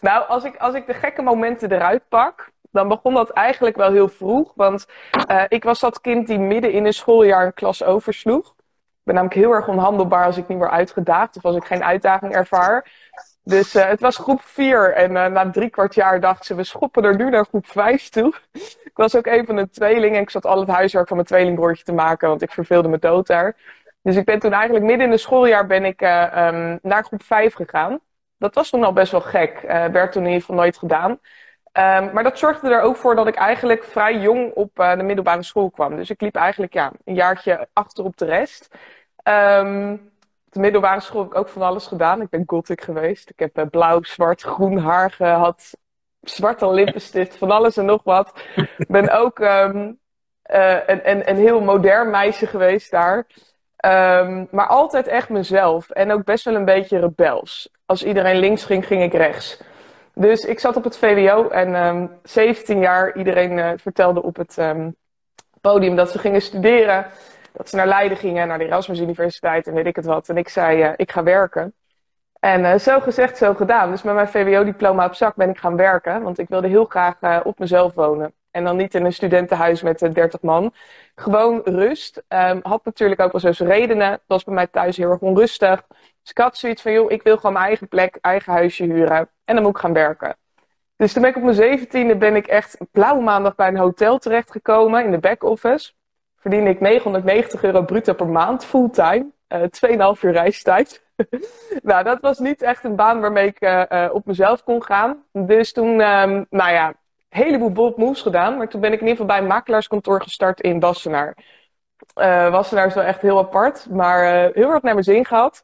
Nou, 0.02 0.28
als 0.28 0.44
ik, 0.44 0.56
als 0.58 0.76
ik 0.76 0.88
de 0.88 0.94
gekke 0.94 1.22
momenten 1.22 1.72
eruit 1.72 2.04
pak, 2.10 2.52
dan 2.72 2.88
begon 2.88 3.14
dat 3.14 3.30
eigenlijk 3.30 3.76
wel 3.76 3.92
heel 3.92 4.10
vroeg. 4.10 4.52
Want 4.56 4.86
uh, 5.32 5.44
ik 5.48 5.64
was 5.64 5.80
dat 5.80 6.02
kind 6.02 6.28
die 6.28 6.40
midden 6.40 6.72
in 6.72 6.86
een 6.86 6.94
schooljaar 6.94 7.46
een 7.46 7.54
klas 7.54 7.84
oversloeg. 7.84 8.48
Ik 8.58 9.04
ben 9.04 9.16
namelijk 9.16 9.40
heel 9.40 9.52
erg 9.52 9.68
onhandelbaar 9.68 10.26
als 10.26 10.38
ik 10.38 10.48
niet 10.48 10.58
word 10.58 10.72
uitgedaagd 10.72 11.38
of 11.38 11.46
als 11.46 11.56
ik 11.56 11.66
geen 11.66 11.84
uitdaging 11.84 12.34
ervaar. 12.34 12.92
Dus 13.48 13.76
uh, 13.76 13.86
het 13.86 14.00
was 14.00 14.18
groep 14.18 14.42
4 14.42 14.94
en 14.94 15.12
uh, 15.12 15.26
na 15.26 15.50
drie 15.50 15.70
kwart 15.70 15.96
jaar 15.96 16.20
dachten 16.20 16.46
ze, 16.46 16.56
we 16.56 16.64
schoppen 16.64 17.04
er 17.04 17.16
nu 17.16 17.30
naar 17.30 17.46
groep 17.46 17.68
5 17.68 18.10
toe. 18.10 18.34
ik 18.90 18.92
was 18.94 19.16
ook 19.16 19.26
een 19.26 19.46
van 19.46 19.56
de 19.56 19.70
tweelingen 19.70 20.16
en 20.16 20.22
ik 20.22 20.30
zat 20.30 20.46
al 20.46 20.60
het 20.60 20.70
huiswerk 20.70 21.08
van 21.08 21.16
mijn 21.16 21.28
tweelingbroertje 21.28 21.84
te 21.84 21.94
maken, 21.94 22.30
want 22.30 22.42
ik 22.42 22.52
verveelde 22.52 22.88
me 22.88 23.00
dood 23.00 23.28
daar. 23.28 23.56
Dus 24.02 24.16
ik 24.16 24.26
ben 24.26 24.40
toen 24.40 24.54
eigenlijk 24.54 24.86
midden 24.86 25.06
in 25.06 25.12
het 25.12 25.22
schooljaar 25.22 25.68
ben 25.68 25.86
ik 25.86 26.02
uh, 26.02 26.48
um, 26.48 26.80
naar 26.82 27.04
groep 27.04 27.24
5 27.24 27.54
gegaan. 27.54 28.00
Dat 28.38 28.56
was 28.56 28.70
toen 28.70 28.84
al 28.84 28.94
best 28.94 29.12
wel 29.12 29.22
gek. 29.22 29.62
Werd 29.92 30.12
toen 30.12 30.22
in 30.22 30.28
ieder 30.28 30.42
geval 30.42 30.56
nooit 30.56 30.78
gedaan. 30.78 31.12
Um, 31.12 32.14
maar 32.14 32.24
dat 32.24 32.40
zorgde 32.40 32.70
er 32.70 32.82
ook 32.82 32.96
voor 32.96 33.16
dat 33.16 33.28
ik 33.28 33.36
eigenlijk 33.36 33.84
vrij 33.84 34.18
jong 34.20 34.54
op 34.54 34.72
de 34.76 35.04
middelbare 35.04 35.44
school 35.44 35.70
kwam. 35.70 35.96
Dus 35.96 36.10
ik 36.10 36.22
liep 36.22 36.36
eigenlijk 36.36 36.74
ja, 36.74 36.92
een 37.06 37.14
jaartje 37.14 37.68
achter 37.74 38.04
op 38.04 38.18
de 38.18 38.26
rest. 38.26 38.70
Um, 39.24 40.12
op 40.48 40.54
de 40.54 40.60
middelbare 40.60 41.00
school 41.00 41.22
heb 41.22 41.32
ik 41.32 41.38
ook 41.38 41.50
van 41.50 41.62
alles 41.62 41.88
gedaan. 41.88 42.22
Ik 42.22 42.30
ben 42.30 42.44
gothic 42.46 42.82
geweest. 42.82 43.30
Ik 43.36 43.50
heb 43.54 43.70
blauw, 43.72 44.04
zwart, 44.04 44.42
groen 44.42 44.78
haar 44.78 45.12
gehad. 45.12 45.78
Zwarte 46.22 46.72
lippenstift, 46.72 47.38
van 47.38 47.52
alles 47.52 47.78
en 47.78 47.86
nog 47.86 48.04
wat. 48.04 48.32
Ik 48.78 48.88
ben 48.88 49.10
ook 49.10 49.40
um, 49.40 50.00
een, 50.44 51.10
een, 51.10 51.30
een 51.30 51.36
heel 51.36 51.62
modern 51.62 52.10
meisje 52.10 52.48
geweest 52.48 52.92
daar. 52.92 53.28
Um, 53.86 54.48
maar 54.52 54.68
altijd 54.68 55.08
echt 55.08 55.30
mezelf. 55.30 55.90
En 55.90 56.12
ook 56.12 56.24
best 56.24 56.46
wel 56.46 56.56
een 56.56 56.66
beetje 56.66 57.00
rebels. 57.00 57.70
Als 57.86 58.04
iedereen 58.04 58.40
links 58.40 58.66
ging, 58.66 58.86
ging 58.86 59.04
ik 59.04 59.14
rechts. 59.14 59.62
Dus 60.14 60.46
ik 60.46 60.60
zat 60.60 60.76
op 60.76 60.84
het 60.84 60.98
VWO 60.98 61.48
en 61.48 61.86
um, 61.86 62.20
17 62.24 62.80
jaar. 62.80 63.18
Iedereen 63.18 63.58
uh, 63.58 63.72
vertelde 63.76 64.24
op 64.24 64.36
het 64.36 64.58
um, 64.58 64.96
podium 65.62 65.96
dat 65.96 66.12
ze 66.12 66.20
gingen 66.20 66.42
studeren. 66.42 67.06
Dat 67.58 67.70
ze 67.70 67.76
naar 67.76 67.88
Leiden 67.88 68.18
gingen, 68.18 68.48
naar 68.48 68.58
de 68.58 68.66
Erasmus 68.66 69.00
Universiteit 69.00 69.68
en 69.68 69.74
weet 69.74 69.86
ik 69.86 69.96
het 69.96 70.06
wat. 70.06 70.30
En 70.30 70.38
ik 70.38 70.50
zei, 70.50 70.84
uh, 70.84 70.94
ik 70.96 71.12
ga 71.12 71.24
werken. 71.24 71.74
En 72.40 72.62
uh, 72.62 72.76
zo 72.76 73.00
gezegd, 73.00 73.38
zo 73.38 73.54
gedaan. 73.54 73.92
Dus 73.92 74.02
met 74.02 74.14
mijn 74.14 74.28
VWO-diploma 74.28 75.06
op 75.06 75.14
zak 75.14 75.36
ben 75.36 75.50
ik 75.50 75.58
gaan 75.58 75.76
werken. 75.76 76.22
Want 76.22 76.38
ik 76.38 76.50
wilde 76.50 76.68
heel 76.68 76.86
graag 76.86 77.44
op 77.44 77.60
mezelf 77.60 77.94
wonen. 77.94 78.34
En 78.52 78.64
dan 78.64 78.78
niet 78.78 78.96
in 78.96 79.06
een 79.06 79.14
studentenhuis 79.14 79.82
met 79.82 80.00
30 80.00 80.42
man. 80.42 80.74
Gewoon 81.16 81.62
rust. 81.64 82.24
Um, 82.28 82.60
had 82.64 82.86
natuurlijk 82.86 83.22
ook 83.22 83.32
wel 83.32 83.42
zo 83.42 83.52
zijn 83.52 83.70
redenen. 83.70 84.12
Het 84.12 84.22
was 84.28 84.44
bij 84.44 84.54
mij 84.54 84.68
thuis 84.68 84.98
heel 84.98 85.12
erg 85.12 85.20
onrustig. 85.20 85.84
Dus 86.22 86.30
ik 86.30 86.38
had 86.38 86.58
zoiets 86.58 86.82
van, 86.82 86.92
joh, 86.92 87.12
ik 87.12 87.24
wil 87.24 87.36
gewoon 87.36 87.54
mijn 87.54 87.66
eigen 87.66 87.88
plek, 87.88 88.18
eigen 88.22 88.54
huisje 88.54 88.84
huren. 88.84 89.30
En 89.46 89.56
dan 89.56 89.64
moet 89.64 89.76
ik 89.76 89.82
gaan 89.82 89.94
werken. 89.94 90.38
Dus 90.96 91.14
toen 91.14 91.22
ben 91.22 91.32
ik 91.32 91.38
op 91.38 91.44
mijn 91.44 91.56
zeventiende 91.56 92.18
ben 92.18 92.36
ik 92.36 92.48
echt 92.48 92.78
blauwe 92.92 93.24
maandag 93.24 93.56
bij 93.56 93.68
een 93.68 93.78
hotel 93.78 94.18
terechtgekomen 94.18 95.04
in 95.04 95.12
de 95.12 95.18
back-office. 95.18 95.92
Verdiende 96.48 96.72
ik 96.72 96.80
990 96.80 97.64
euro 97.64 97.82
bruto 97.82 98.14
per 98.14 98.28
maand, 98.28 98.66
fulltime. 98.66 99.26
Uh, 99.50 99.62
2,5 100.16 100.22
uur 100.22 100.32
reistijd. 100.32 101.04
nou, 101.84 102.04
dat 102.04 102.22
was 102.22 102.40
niet 102.40 102.62
echt 102.62 102.84
een 102.84 102.96
baan 102.96 103.20
waarmee 103.22 103.48
ik 103.48 103.62
uh, 103.62 104.10
op 104.12 104.26
mezelf 104.26 104.64
kon 104.64 104.84
gaan. 104.84 105.24
Dus 105.32 105.72
toen, 105.72 105.88
um, 105.88 106.46
nou 106.50 106.72
ja, 106.72 106.88
een 106.88 106.96
heleboel 107.30 107.72
bold 107.72 107.98
moves 107.98 108.22
gedaan. 108.22 108.58
Maar 108.58 108.68
toen 108.68 108.82
ben 108.82 108.94
ik 108.94 109.00
in 109.00 109.08
ieder 109.08 109.22
geval 109.22 109.36
bij 109.36 109.44
een 109.44 109.54
makelaarskantoor 109.54 110.22
gestart 110.22 110.62
in 110.62 110.80
Wassenaar. 110.80 111.38
Wassenaar 112.52 112.88
is 112.88 112.94
wel 112.94 113.04
echt 113.04 113.22
heel 113.22 113.38
apart, 113.38 113.88
maar 113.90 114.24
heel 114.54 114.72
erg 114.72 114.82
naar 114.82 114.94
mijn 114.94 115.04
zin 115.04 115.26
gehad. 115.26 115.64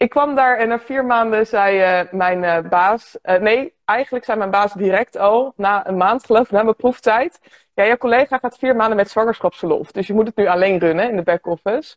Ik 0.00 0.10
kwam 0.10 0.34
daar 0.34 0.56
en 0.56 0.68
na 0.68 0.78
vier 0.78 1.04
maanden 1.04 1.46
zei 1.46 2.06
mijn 2.10 2.68
baas... 2.68 3.18
nee, 3.22 3.74
eigenlijk 3.84 4.24
zei 4.24 4.38
mijn 4.38 4.50
baas 4.50 4.72
direct 4.72 5.16
al, 5.16 5.52
na 5.56 5.86
een 5.86 5.96
maand 5.96 6.24
geloof 6.24 6.44
ik, 6.44 6.50
na 6.50 6.62
mijn 6.62 6.76
proeftijd... 6.76 7.40
Ja, 7.74 7.84
je 7.84 7.98
collega 7.98 8.38
gaat 8.38 8.58
vier 8.58 8.76
maanden 8.76 8.96
met 8.96 9.10
zwangerschapsverlof. 9.10 9.92
Dus 9.92 10.06
je 10.06 10.14
moet 10.14 10.26
het 10.26 10.36
nu 10.36 10.46
alleen 10.46 10.78
runnen 10.78 11.08
in 11.08 11.16
de 11.16 11.22
back-office 11.22 11.96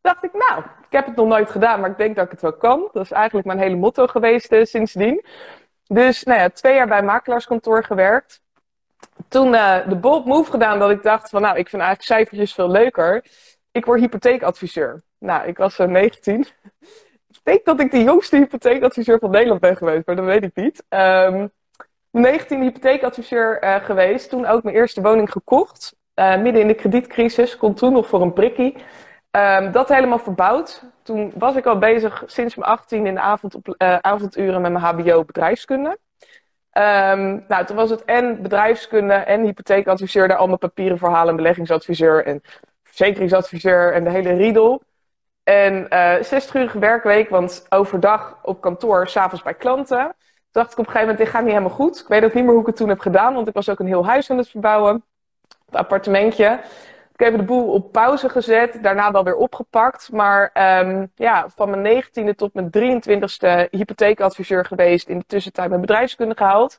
dacht 0.00 0.24
ik, 0.24 0.32
nou, 0.32 0.60
ik 0.60 0.92
heb 0.92 1.06
het 1.06 1.16
nog 1.16 1.26
nooit 1.26 1.50
gedaan, 1.50 1.80
maar 1.80 1.90
ik 1.90 1.96
denk 1.96 2.16
dat 2.16 2.24
ik 2.24 2.30
het 2.30 2.40
wel 2.40 2.56
kan. 2.56 2.88
Dat 2.92 3.04
is 3.04 3.10
eigenlijk 3.10 3.46
mijn 3.46 3.58
hele 3.58 3.76
motto 3.76 4.06
geweest 4.06 4.56
sindsdien. 4.62 5.24
Dus 5.86 6.22
nou 6.22 6.40
ja, 6.40 6.48
twee 6.48 6.74
jaar 6.74 6.86
bij 6.86 7.02
makelaarskantoor 7.02 7.84
gewerkt. 7.84 8.40
Toen 9.28 9.50
de 9.52 9.98
bold 10.00 10.24
move 10.24 10.50
gedaan 10.50 10.78
dat 10.78 10.90
ik 10.90 11.02
dacht 11.02 11.28
van, 11.30 11.42
nou, 11.42 11.56
ik 11.56 11.68
vind 11.68 11.82
eigenlijk 11.82 12.12
cijfertjes 12.12 12.54
veel 12.54 12.70
leuker. 12.70 13.24
Ik 13.70 13.84
word 13.84 14.00
hypotheekadviseur. 14.00 15.02
Nou, 15.18 15.46
ik 15.46 15.56
was 15.56 15.74
zo 15.74 15.86
19. 15.86 16.46
Denk 17.48 17.64
dat 17.64 17.80
ik 17.80 17.90
de 17.90 18.02
jongste 18.02 18.36
hypotheekadviseur 18.36 19.18
van 19.18 19.30
Nederland 19.30 19.60
ben 19.60 19.76
geweest, 19.76 20.06
maar 20.06 20.16
dat 20.16 20.24
weet 20.24 20.44
ik 20.44 20.54
niet. 20.54 20.84
Um, 20.88 21.50
19 22.10 22.62
hypotheekadviseur 22.62 23.64
uh, 23.64 23.74
geweest. 23.74 24.30
Toen 24.30 24.46
ook 24.46 24.62
mijn 24.62 24.76
eerste 24.76 25.02
woning 25.02 25.32
gekocht. 25.32 25.96
midden 26.14 26.60
in 26.60 26.66
de 26.66 26.74
kredietcrisis. 26.74 27.56
Kon 27.56 27.74
toen 27.74 27.92
nog 27.92 28.08
voor 28.08 28.22
een 28.22 28.32
prikkie. 28.32 28.76
Um, 29.30 29.72
dat 29.72 29.88
helemaal 29.88 30.18
verbouwd. 30.18 30.82
Toen 31.02 31.32
was 31.34 31.56
ik 31.56 31.66
al 31.66 31.78
bezig 31.78 32.22
sinds 32.26 32.54
mijn 32.54 32.70
18 32.70 33.06
in 33.06 33.14
de 33.14 33.20
avond 33.20 33.54
op, 33.54 33.74
uh, 33.78 33.96
avonduren 33.96 34.60
met 34.60 34.72
mijn 34.72 34.84
HBO 34.84 35.24
bedrijfskunde. 35.24 35.98
Um, 36.72 37.44
nou, 37.48 37.64
toen 37.64 37.76
was 37.76 37.90
het 37.90 38.04
en 38.04 38.42
bedrijfskunde 38.42 39.14
en 39.14 39.42
hypotheekadviseur, 39.42 40.28
daar 40.28 40.36
al 40.36 40.46
mijn 40.46 40.58
papieren 40.58 40.98
verhalen, 40.98 41.36
beleggingsadviseur 41.36 42.26
en 42.26 42.42
verzekeringsadviseur 42.82 43.92
en 43.92 44.04
de 44.04 44.10
hele 44.10 44.32
riedel. 44.32 44.82
En 45.48 45.86
uh, 45.92 46.22
60 46.22 46.72
werkweek, 46.72 47.28
want 47.28 47.66
overdag 47.68 48.38
op 48.42 48.60
kantoor, 48.60 49.08
s'avonds 49.08 49.42
bij 49.44 49.54
klanten. 49.54 49.98
Toen 49.98 50.14
dacht 50.50 50.72
ik 50.72 50.78
op 50.78 50.86
een 50.86 50.92
gegeven 50.92 51.08
moment, 51.08 51.18
dit 51.18 51.28
gaat 51.28 51.42
niet 51.42 51.50
helemaal 51.50 51.76
goed. 51.76 52.00
Ik 52.00 52.08
weet 52.08 52.24
ook 52.24 52.34
niet 52.34 52.44
meer 52.44 52.52
hoe 52.52 52.60
ik 52.60 52.66
het 52.66 52.76
toen 52.76 52.88
heb 52.88 53.00
gedaan, 53.00 53.34
want 53.34 53.48
ik 53.48 53.54
was 53.54 53.68
ook 53.68 53.78
een 53.78 53.86
heel 53.86 54.06
huis 54.06 54.30
aan 54.30 54.38
het 54.38 54.48
verbouwen. 54.48 55.04
Het 55.66 55.76
appartementje. 55.76 56.60
Ik 57.12 57.24
heb 57.24 57.36
de 57.36 57.42
boel 57.42 57.72
op 57.72 57.92
pauze 57.92 58.28
gezet, 58.28 58.78
daarna 58.82 59.10
wel 59.10 59.24
weer 59.24 59.36
opgepakt. 59.36 60.12
Maar 60.12 60.50
um, 60.86 61.12
ja, 61.14 61.48
van 61.48 61.80
mijn 61.80 62.04
19e 62.04 62.34
tot 62.34 62.54
mijn 62.54 62.70
23e 62.70 63.70
hypotheekadviseur 63.70 64.64
geweest. 64.64 65.08
In 65.08 65.18
de 65.18 65.26
tussentijd 65.26 65.68
mijn 65.68 65.80
bedrijfskunde 65.80 66.36
gehaald. 66.36 66.78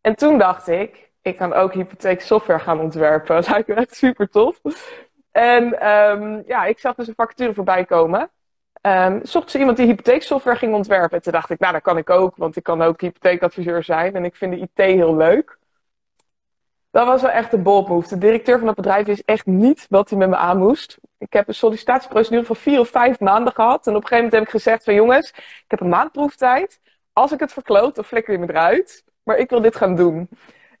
En 0.00 0.14
toen 0.14 0.38
dacht 0.38 0.68
ik, 0.68 1.10
ik 1.22 1.36
kan 1.36 1.52
ook 1.52 1.72
hypotheeksoftware 1.72 2.60
gaan 2.60 2.80
ontwerpen. 2.80 3.34
Dat 3.42 3.48
lijkt 3.48 3.68
me 3.68 3.74
echt 3.74 3.96
super 3.96 4.28
tof. 4.28 4.60
En 5.36 5.88
um, 5.88 6.42
ja, 6.46 6.64
ik 6.64 6.78
zag 6.78 6.94
dus 6.94 7.08
een 7.08 7.14
vacature 7.14 7.54
voorbij 7.54 7.84
komen. 7.84 8.30
Zocht 9.22 9.50
ze 9.50 9.58
iemand 9.58 9.76
die 9.76 9.86
hypotheeksoftware 9.86 10.56
ging 10.56 10.74
ontwerpen. 10.74 11.16
En 11.16 11.22
toen 11.22 11.32
dacht 11.32 11.50
ik, 11.50 11.58
nou, 11.58 11.72
dat 11.72 11.82
kan 11.82 11.96
ik 11.96 12.10
ook, 12.10 12.36
want 12.36 12.56
ik 12.56 12.62
kan 12.62 12.82
ook 12.82 13.00
hypotheekadviseur 13.00 13.82
zijn. 13.82 14.14
En 14.14 14.24
ik 14.24 14.36
vind 14.36 14.52
de 14.52 14.58
IT 14.58 14.94
heel 14.94 15.16
leuk. 15.16 15.58
Dat 16.90 17.06
was 17.06 17.22
wel 17.22 17.30
echt 17.30 17.52
een 17.52 17.62
bold 17.62 17.88
move. 17.88 18.08
De 18.08 18.18
directeur 18.18 18.58
van 18.58 18.66
het 18.66 18.76
bedrijf 18.76 19.06
is 19.06 19.24
echt 19.24 19.46
niet 19.46 19.86
wat 19.88 20.10
hij 20.10 20.18
met 20.18 20.28
me 20.28 20.36
aan 20.36 20.58
moest. 20.58 20.98
Ik 21.18 21.32
heb 21.32 21.48
een 21.48 21.54
sollicitatieprocedure 21.54 22.44
van 22.44 22.56
vier 22.56 22.80
of 22.80 22.88
vijf 22.88 23.20
maanden 23.20 23.52
gehad. 23.52 23.86
En 23.86 23.96
op 23.96 24.02
een 24.02 24.08
gegeven 24.08 24.24
moment 24.24 24.32
heb 24.32 24.42
ik 24.42 24.50
gezegd 24.50 24.84
van 24.84 24.94
jongens, 24.94 25.30
ik 25.36 25.64
heb 25.66 25.80
een 25.80 25.88
maand 25.88 26.12
proeftijd. 26.12 26.80
Als 27.12 27.32
ik 27.32 27.40
het 27.40 27.52
verkloot, 27.52 27.94
dan 27.94 28.04
flikker 28.04 28.32
je 28.32 28.38
me 28.38 28.48
eruit. 28.48 29.04
Maar 29.22 29.36
ik 29.36 29.50
wil 29.50 29.60
dit 29.60 29.76
gaan 29.76 29.96
doen. 29.96 30.28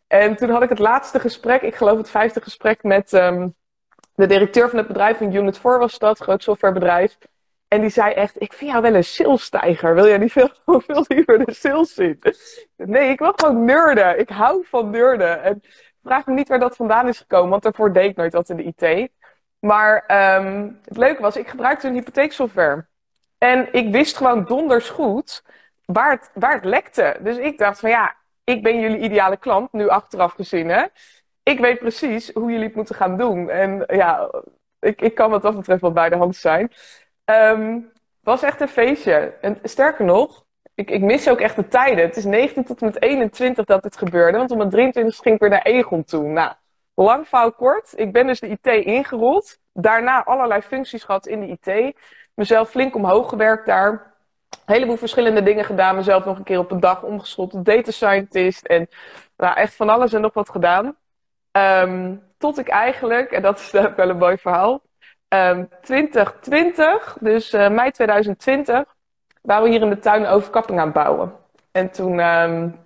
En 0.06 0.36
toen 0.36 0.50
had 0.50 0.62
ik 0.62 0.68
het 0.68 0.78
laatste 0.78 1.20
gesprek, 1.20 1.62
ik 1.62 1.74
geloof 1.74 1.96
het 1.98 2.10
vijfde 2.10 2.40
gesprek 2.40 2.82
met 2.82 3.12
um, 3.12 3.54
de 4.16 4.26
directeur 4.26 4.68
van 4.68 4.78
het 4.78 4.86
bedrijf 4.86 5.18
van 5.18 5.34
Unit 5.34 5.58
4 5.58 5.78
was 5.78 5.98
dat, 5.98 6.18
groot 6.18 6.42
softwarebedrijf. 6.42 7.18
En 7.68 7.80
die 7.80 7.90
zei 7.90 8.12
echt, 8.12 8.40
ik 8.40 8.52
vind 8.52 8.70
jou 8.70 8.82
wel 8.82 8.94
een 8.94 9.04
salesstijger. 9.04 9.94
Wil 9.94 10.06
jij 10.06 10.18
niet 10.18 10.32
veel, 10.32 10.50
veel 10.86 11.04
liever 11.08 11.44
de 11.44 11.52
sales 11.52 11.94
zien? 11.94 12.20
Nee, 12.76 13.10
ik 13.10 13.18
wil 13.18 13.32
gewoon 13.36 13.64
nerden. 13.64 14.18
Ik 14.18 14.28
hou 14.28 14.64
van 14.68 14.90
nerden. 14.90 15.42
En 15.42 15.62
vraag 16.02 16.26
me 16.26 16.34
niet 16.34 16.48
waar 16.48 16.58
dat 16.58 16.76
vandaan 16.76 17.08
is 17.08 17.18
gekomen, 17.18 17.50
want 17.50 17.62
daarvoor 17.62 17.92
deed 17.92 18.10
ik 18.10 18.16
nooit 18.16 18.32
wat 18.32 18.48
in 18.48 18.56
de 18.56 18.74
IT. 18.76 19.10
Maar 19.58 20.04
um, 20.40 20.80
het 20.84 20.96
leuke 20.96 21.22
was, 21.22 21.36
ik 21.36 21.48
gebruikte 21.48 21.86
een 21.86 21.94
hypotheeksoftware. 21.94 22.86
En 23.38 23.72
ik 23.72 23.92
wist 23.92 24.16
gewoon 24.16 24.44
donders 24.44 24.88
goed 24.88 25.42
waar 25.84 26.10
het, 26.10 26.30
waar 26.34 26.54
het 26.54 26.64
lekte. 26.64 27.16
Dus 27.20 27.36
ik 27.36 27.58
dacht 27.58 27.80
van 27.80 27.90
ja, 27.90 28.16
ik 28.44 28.62
ben 28.62 28.80
jullie 28.80 28.98
ideale 28.98 29.36
klant, 29.36 29.72
nu 29.72 29.88
achteraf 29.88 30.32
gezien. 30.32 30.68
Hè? 30.68 30.84
Ik 31.46 31.58
weet 31.58 31.78
precies 31.78 32.32
hoe 32.32 32.50
jullie 32.50 32.66
het 32.66 32.74
moeten 32.74 32.94
gaan 32.94 33.16
doen. 33.16 33.50
En 33.50 33.84
ja, 33.86 34.30
ik, 34.80 35.00
ik 35.00 35.14
kan 35.14 35.30
wat 35.30 35.42
dat 35.42 35.56
betreft 35.56 35.80
wel 35.80 35.92
bij 35.92 36.08
de 36.08 36.16
hand 36.16 36.36
zijn. 36.36 36.72
Um, 37.24 37.92
was 38.20 38.42
echt 38.42 38.60
een 38.60 38.68
feestje. 38.68 39.34
En 39.40 39.58
sterker 39.62 40.04
nog, 40.04 40.44
ik, 40.74 40.90
ik 40.90 41.02
mis 41.02 41.28
ook 41.28 41.40
echt 41.40 41.56
de 41.56 41.68
tijden. 41.68 42.04
Het 42.04 42.16
is 42.16 42.24
19 42.24 42.64
tot 42.64 42.80
en 42.80 42.86
met 42.86 43.02
21 43.02 43.64
dat 43.64 43.82
dit 43.82 43.96
gebeurde. 43.96 44.38
Want 44.38 44.50
om 44.50 44.56
mijn 44.56 44.70
23 44.70 45.16
ging 45.16 45.34
ik 45.34 45.40
weer 45.40 45.50
naar 45.50 45.62
Egon 45.62 46.04
toe. 46.04 46.28
Nou, 46.28 46.52
lang 46.94 47.26
fout 47.26 47.54
kort. 47.54 47.92
Ik 47.96 48.12
ben 48.12 48.26
dus 48.26 48.40
de 48.40 48.48
IT 48.48 48.66
ingerold. 48.66 49.58
Daarna 49.72 50.24
allerlei 50.24 50.60
functies 50.60 51.04
gehad 51.04 51.26
in 51.26 51.40
de 51.40 51.46
IT. 51.46 51.96
Mezelf 52.34 52.70
flink 52.70 52.94
omhoog 52.94 53.28
gewerkt 53.28 53.66
daar. 53.66 54.14
Heleboel 54.64 54.96
verschillende 54.96 55.42
dingen 55.42 55.64
gedaan. 55.64 55.96
Mezelf 55.96 56.24
nog 56.24 56.38
een 56.38 56.44
keer 56.44 56.58
op 56.58 56.70
een 56.70 56.80
dag 56.80 57.02
omgeschoold 57.02 57.50
tot 57.50 57.64
data 57.64 57.90
scientist. 57.90 58.66
En 58.66 58.88
nou, 59.36 59.56
echt 59.56 59.74
van 59.74 59.88
alles 59.88 60.12
en 60.12 60.20
nog 60.20 60.34
wat 60.34 60.50
gedaan. 60.50 60.96
Um, 61.56 62.22
tot 62.38 62.58
ik 62.58 62.68
eigenlijk, 62.68 63.30
en 63.30 63.42
dat 63.42 63.58
is 63.58 63.70
wel 63.96 64.08
een 64.08 64.16
mooi 64.16 64.38
verhaal. 64.38 64.82
Um, 65.28 65.68
2020, 65.82 67.16
dus 67.20 67.54
uh, 67.54 67.68
mei 67.68 67.90
2020, 67.90 68.84
waren 69.42 69.64
we 69.64 69.70
hier 69.70 69.82
in 69.82 69.90
de 69.90 69.98
tuin 69.98 70.26
overkapping 70.26 70.78
aan 70.78 70.84
het 70.84 70.94
bouwen. 70.94 71.34
En 71.72 71.90
toen 71.90 72.18
um, 72.18 72.78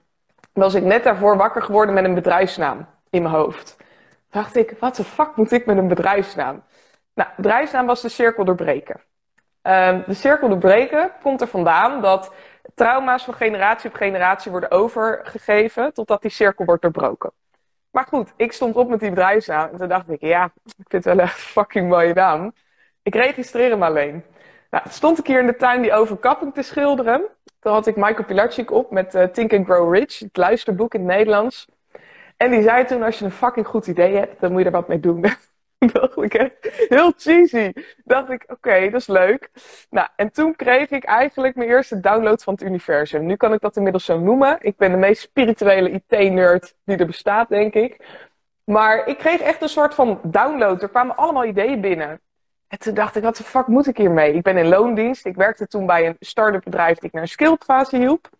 was 0.53 0.75
ik 0.75 0.83
net 0.83 1.05
daarvoor 1.05 1.37
wakker 1.37 1.63
geworden 1.63 1.95
met 1.95 2.05
een 2.05 2.15
bedrijfsnaam 2.15 2.87
in 3.11 3.23
mijn 3.23 3.35
hoofd. 3.35 3.77
dacht 4.31 4.57
ik, 4.57 4.75
wat 4.81 4.97
de 4.97 5.05
fuck 5.05 5.37
moet 5.37 5.53
ik 5.53 5.67
met 5.67 5.77
een 5.77 5.89
bedrijfsnaam? 5.89 6.63
Nou, 7.15 7.29
bedrijfsnaam 7.37 7.87
was 7.87 8.03
de 8.03 8.09
cirkel 8.09 8.45
doorbreken. 8.45 9.01
De 9.63 10.05
cirkel 10.15 10.49
doorbreken 10.49 11.11
komt 11.23 11.41
er 11.41 11.47
vandaan 11.47 12.01
dat 12.01 12.33
trauma's 12.75 13.25
van 13.25 13.35
generatie 13.35 13.91
op 13.91 13.97
generatie 13.97 14.51
worden 14.51 14.71
overgegeven 14.71 15.93
totdat 15.93 16.23
die 16.23 16.31
cirkel 16.31 16.65
wordt 16.65 16.83
doorbroken. 16.83 17.33
Maar 17.91 18.07
goed, 18.07 18.33
ik 18.37 18.53
stond 18.53 18.77
op 18.77 18.89
met 18.89 19.01
die 19.01 19.09
bedrijfsnaam 19.09 19.71
en 19.73 19.79
toen 19.79 19.89
dacht 19.89 20.11
ik, 20.11 20.21
ja, 20.21 20.45
ik 20.65 20.85
vind 20.89 21.05
het 21.05 21.05
wel 21.05 21.19
een 21.19 21.29
fucking 21.55 21.89
mooie 21.89 22.15
naam. 22.15 22.53
Ik 23.03 23.15
registreer 23.15 23.71
hem 23.71 23.83
alleen. 23.83 24.25
Nou, 24.71 24.85
stond 24.89 25.19
ik 25.19 25.27
hier 25.27 25.41
in 25.41 25.47
de 25.47 25.57
tuin 25.57 25.83
die 25.83 25.93
overkapping 25.93 26.55
te 26.55 26.63
schilderen. 26.63 27.23
Toen 27.61 27.73
had 27.73 27.87
ik 27.87 27.97
Michael 27.97 28.25
Pilarczyk 28.25 28.71
op 28.71 28.91
met 28.91 29.15
uh, 29.15 29.25
Think 29.25 29.53
and 29.53 29.67
Grow 29.67 29.95
Rich, 29.95 30.19
het 30.19 30.37
luisterboek 30.37 30.95
in 30.95 31.01
het 31.01 31.09
Nederlands. 31.09 31.67
En 32.37 32.51
die 32.51 32.63
zei 32.63 32.85
toen, 32.85 33.03
als 33.03 33.19
je 33.19 33.25
een 33.25 33.31
fucking 33.31 33.67
goed 33.67 33.87
idee 33.87 34.17
hebt, 34.17 34.41
dan 34.41 34.51
moet 34.51 34.61
je 34.61 34.67
er 34.67 34.73
wat 34.73 34.89
mee 34.89 35.01
doen. 35.01 35.25
dacht 35.93 36.23
ik 36.23 36.51
heel 36.89 37.13
cheesy. 37.17 37.73
Dacht 38.05 38.31
ik, 38.31 38.45
oké, 38.47 38.91
dat 38.91 39.01
is 39.01 39.07
leuk. 39.07 39.51
Nou, 39.91 40.09
en 40.17 40.33
toen 40.33 40.57
kreeg 40.57 40.91
ik 40.91 41.05
eigenlijk 41.05 41.55
mijn 41.55 41.69
eerste 41.69 42.01
download 42.01 42.43
van 42.43 42.55
het 42.55 42.63
universum. 42.63 43.27
Nu 43.27 43.37
kan 43.37 43.53
ik 43.53 43.61
dat 43.61 43.77
inmiddels 43.77 44.05
zo 44.05 44.19
noemen. 44.19 44.59
Ik 44.61 44.77
ben 44.77 44.91
de 44.91 44.97
meest 44.97 45.23
spirituele 45.23 45.91
IT-nerd 45.91 46.75
die 46.85 46.97
er 46.97 47.07
bestaat, 47.07 47.49
denk 47.49 47.75
ik. 47.75 48.07
Maar 48.65 49.07
ik 49.07 49.19
kreeg 49.19 49.41
echt 49.41 49.63
een 49.63 49.69
soort 49.69 49.95
van 49.95 50.21
download. 50.23 50.83
Er 50.83 50.89
kwamen 50.89 51.17
allemaal 51.17 51.45
ideeën 51.45 51.81
binnen. 51.81 52.21
En 52.69 52.79
toen 52.79 52.95
dacht 52.95 53.17
ik, 53.17 53.23
wat 53.23 53.37
de 53.37 53.45
fuck 53.45 53.67
moet 53.67 53.87
ik 53.87 53.97
hiermee? 53.97 54.35
Ik 54.35 54.43
ben 54.43 54.57
in 54.57 54.69
loondienst. 54.69 55.27
Ik 55.27 55.37
werkte 55.37 55.67
toen 55.67 55.87
bij 55.87 56.07
een 56.07 56.17
start-up 56.21 56.65
bedrijf 56.65 56.99
die 56.99 57.09
ik 57.09 57.13
naar 57.13 57.23
een 57.23 57.29
skilled 57.29 57.65
fase 57.65 57.97
hielp. 57.97 58.31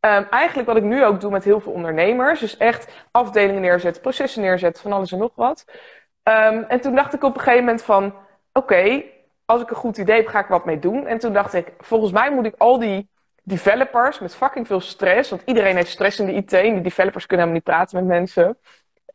Um, 0.00 0.26
eigenlijk 0.30 0.68
wat 0.68 0.76
ik 0.76 0.82
nu 0.82 1.04
ook 1.04 1.20
doe 1.20 1.30
met 1.30 1.44
heel 1.44 1.60
veel 1.60 1.72
ondernemers. 1.72 2.40
Dus 2.40 2.56
echt 2.56 2.92
afdelingen 3.10 3.60
neerzetten, 3.60 4.02
processen 4.02 4.42
neerzetten, 4.42 4.82
van 4.82 4.92
alles 4.92 5.12
en 5.12 5.18
nog 5.18 5.32
wat. 5.34 5.64
Um, 6.28 6.64
en 6.68 6.80
toen 6.80 6.94
dacht 6.94 7.14
ik 7.14 7.22
op 7.22 7.34
een 7.34 7.40
gegeven 7.40 7.64
moment 7.64 7.82
van, 7.82 8.14
oké, 8.52 9.02
als 9.44 9.62
ik 9.62 9.70
een 9.70 9.76
goed 9.76 9.96
idee 9.96 10.16
heb, 10.16 10.26
ga 10.26 10.38
ik 10.38 10.46
wat 10.46 10.64
mee 10.64 10.78
doen. 10.78 11.06
En 11.06 11.18
toen 11.18 11.32
dacht 11.32 11.54
ik, 11.54 11.72
volgens 11.78 12.12
mij 12.12 12.30
moet 12.30 12.46
ik 12.46 12.54
al 12.58 12.78
die 12.78 13.08
developers 13.42 14.18
met 14.18 14.34
fucking 14.34 14.66
veel 14.66 14.80
stress, 14.80 15.30
want 15.30 15.42
iedereen 15.44 15.76
heeft 15.76 15.90
stress 15.90 16.20
in 16.20 16.26
de 16.26 16.32
IT 16.32 16.52
en 16.52 16.72
die 16.72 16.80
developers 16.80 17.26
kunnen 17.26 17.46
helemaal 17.46 17.52
niet 17.52 17.62
praten 17.62 17.98
met 17.98 18.18
mensen. 18.18 18.58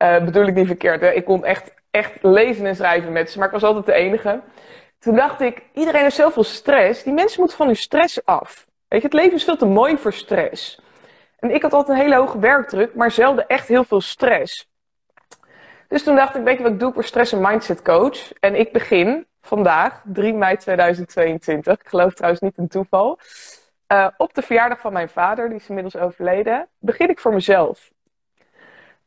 Uh, 0.04 0.24
bedoel 0.24 0.48
ik 0.48 0.54
niet 0.54 0.68
verkeerd. 0.68 1.02
Hè? 1.02 1.12
Ik 1.12 1.26
kon 1.26 1.46
echt, 1.46 1.74
echt 1.92 2.12
lezen 2.22 2.66
en 2.66 2.76
schrijven 2.76 3.12
met 3.12 3.32
ze, 3.32 3.38
maar 3.38 3.48
ik 3.48 3.54
was 3.54 3.64
altijd 3.64 3.86
de 3.86 3.94
enige. 3.94 4.42
Toen 5.00 5.16
dacht 5.16 5.42
ik, 5.42 5.62
iedereen 5.74 6.02
heeft 6.02 6.16
zoveel 6.16 6.44
stress. 6.44 7.04
Die 7.04 7.14
mensen 7.14 7.40
moeten 7.40 7.58
van 7.58 7.68
hun 7.68 7.76
stress 7.76 8.26
af. 8.26 8.66
Weet 8.88 9.02
je, 9.02 9.08
het 9.08 9.16
leven 9.16 9.34
is 9.34 9.44
veel 9.44 9.58
te 9.58 9.66
mooi 9.66 9.98
voor 9.98 10.14
stress. 10.14 10.82
En 11.40 11.54
ik 11.54 11.62
had 11.62 11.74
altijd 11.74 11.98
een 11.98 12.04
hele 12.04 12.16
hoge 12.16 12.40
werkdruk, 12.40 12.96
maar 12.96 13.12
zelden 13.12 13.48
echt 13.48 13.68
heel 13.68 13.84
veel 13.84 14.02
stress. 14.02 14.68
Dus 15.94 16.04
toen 16.04 16.16
dacht 16.16 16.36
ik, 16.36 16.44
weet 16.44 16.58
je 16.58 16.64
wat 16.64 16.72
ik 16.72 16.80
doe? 16.80 16.94
Ik 16.96 17.02
stress- 17.02 17.32
en 17.32 17.42
mindset 17.42 17.82
coach. 17.82 18.34
En 18.40 18.56
ik 18.56 18.72
begin 18.72 19.28
vandaag, 19.42 20.02
3 20.04 20.34
mei 20.34 20.58
2022. 20.58 21.74
Ik 21.80 21.88
geloof 21.88 22.14
trouwens 22.14 22.42
niet 22.42 22.58
een 22.58 22.68
toeval. 22.68 23.20
Uh, 23.88 24.08
op 24.18 24.34
de 24.34 24.42
verjaardag 24.42 24.80
van 24.80 24.94
mijn 24.94 25.10
vader, 25.10 25.50
die 25.50 25.58
is 25.58 25.68
inmiddels 25.68 25.96
overleden, 25.96 26.68
begin 26.80 27.10
ik 27.10 27.20
voor 27.20 27.34
mezelf. 27.34 27.92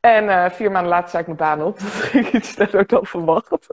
En 0.01 0.25
uh, 0.25 0.51
vier 0.51 0.71
maanden 0.71 0.91
later 0.91 1.09
zei 1.09 1.23
ik 1.23 1.27
mijn 1.27 1.39
baan 1.39 1.67
op. 1.67 1.79
Dat 1.81 1.89
ging 1.89 2.29
iets 2.29 2.49
sneller 2.49 2.87
dan 2.87 3.07
verwacht. 3.07 3.67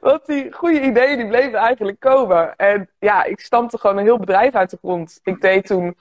Want 0.00 0.26
die 0.26 0.52
goede 0.52 0.80
ideeën 0.80 1.16
die 1.16 1.28
bleven 1.28 1.58
eigenlijk 1.58 2.00
komen. 2.00 2.56
En 2.56 2.90
ja, 2.98 3.24
ik 3.24 3.40
stampte 3.40 3.78
gewoon 3.78 3.96
een 3.96 4.04
heel 4.04 4.18
bedrijf 4.18 4.54
uit 4.54 4.70
de 4.70 4.78
grond. 4.82 5.20
Ik 5.22 5.40
deed 5.40 5.66
toen 5.66 5.96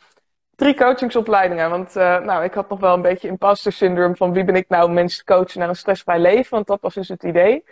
drie 0.56 0.76
coachingsopleidingen. 0.76 1.70
Want 1.70 1.96
uh, 1.96 2.20
nou, 2.20 2.44
ik 2.44 2.54
had 2.54 2.70
nog 2.70 2.80
wel 2.80 2.94
een 2.94 3.02
beetje 3.02 3.28
imposter 3.28 3.72
syndroom 3.72 4.16
van 4.16 4.34
wie 4.34 4.44
ben 4.44 4.56
ik 4.56 4.70
nou 4.70 4.88
om 4.88 4.94
mensen 4.94 5.26
te 5.26 5.34
coachen 5.34 5.60
naar 5.60 5.70
een 5.70 5.76
stressvrij 5.76 6.20
leven. 6.20 6.50
Want 6.50 6.68
dat 6.68 6.82
was 6.82 6.94
dus 6.94 7.08
het 7.08 7.24
idee. 7.24 7.64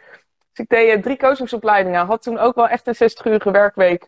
Dus 0.51 0.65
ik 0.65 0.69
deed 0.69 0.95
uh, 0.97 1.01
drie 1.01 1.17
coachingsopleidingen. 1.17 2.05
Had 2.05 2.21
toen 2.21 2.37
ook 2.37 2.55
wel 2.55 2.67
echt 2.67 2.87
een 2.87 3.11
60-urige 3.11 3.51
werkweek. 3.51 4.07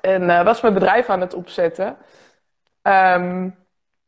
En 0.00 0.22
uh, 0.22 0.44
was 0.44 0.60
mijn 0.60 0.74
bedrijf 0.74 1.08
aan 1.08 1.20
het 1.20 1.34
opzetten. 1.34 1.86
Um, 2.82 3.56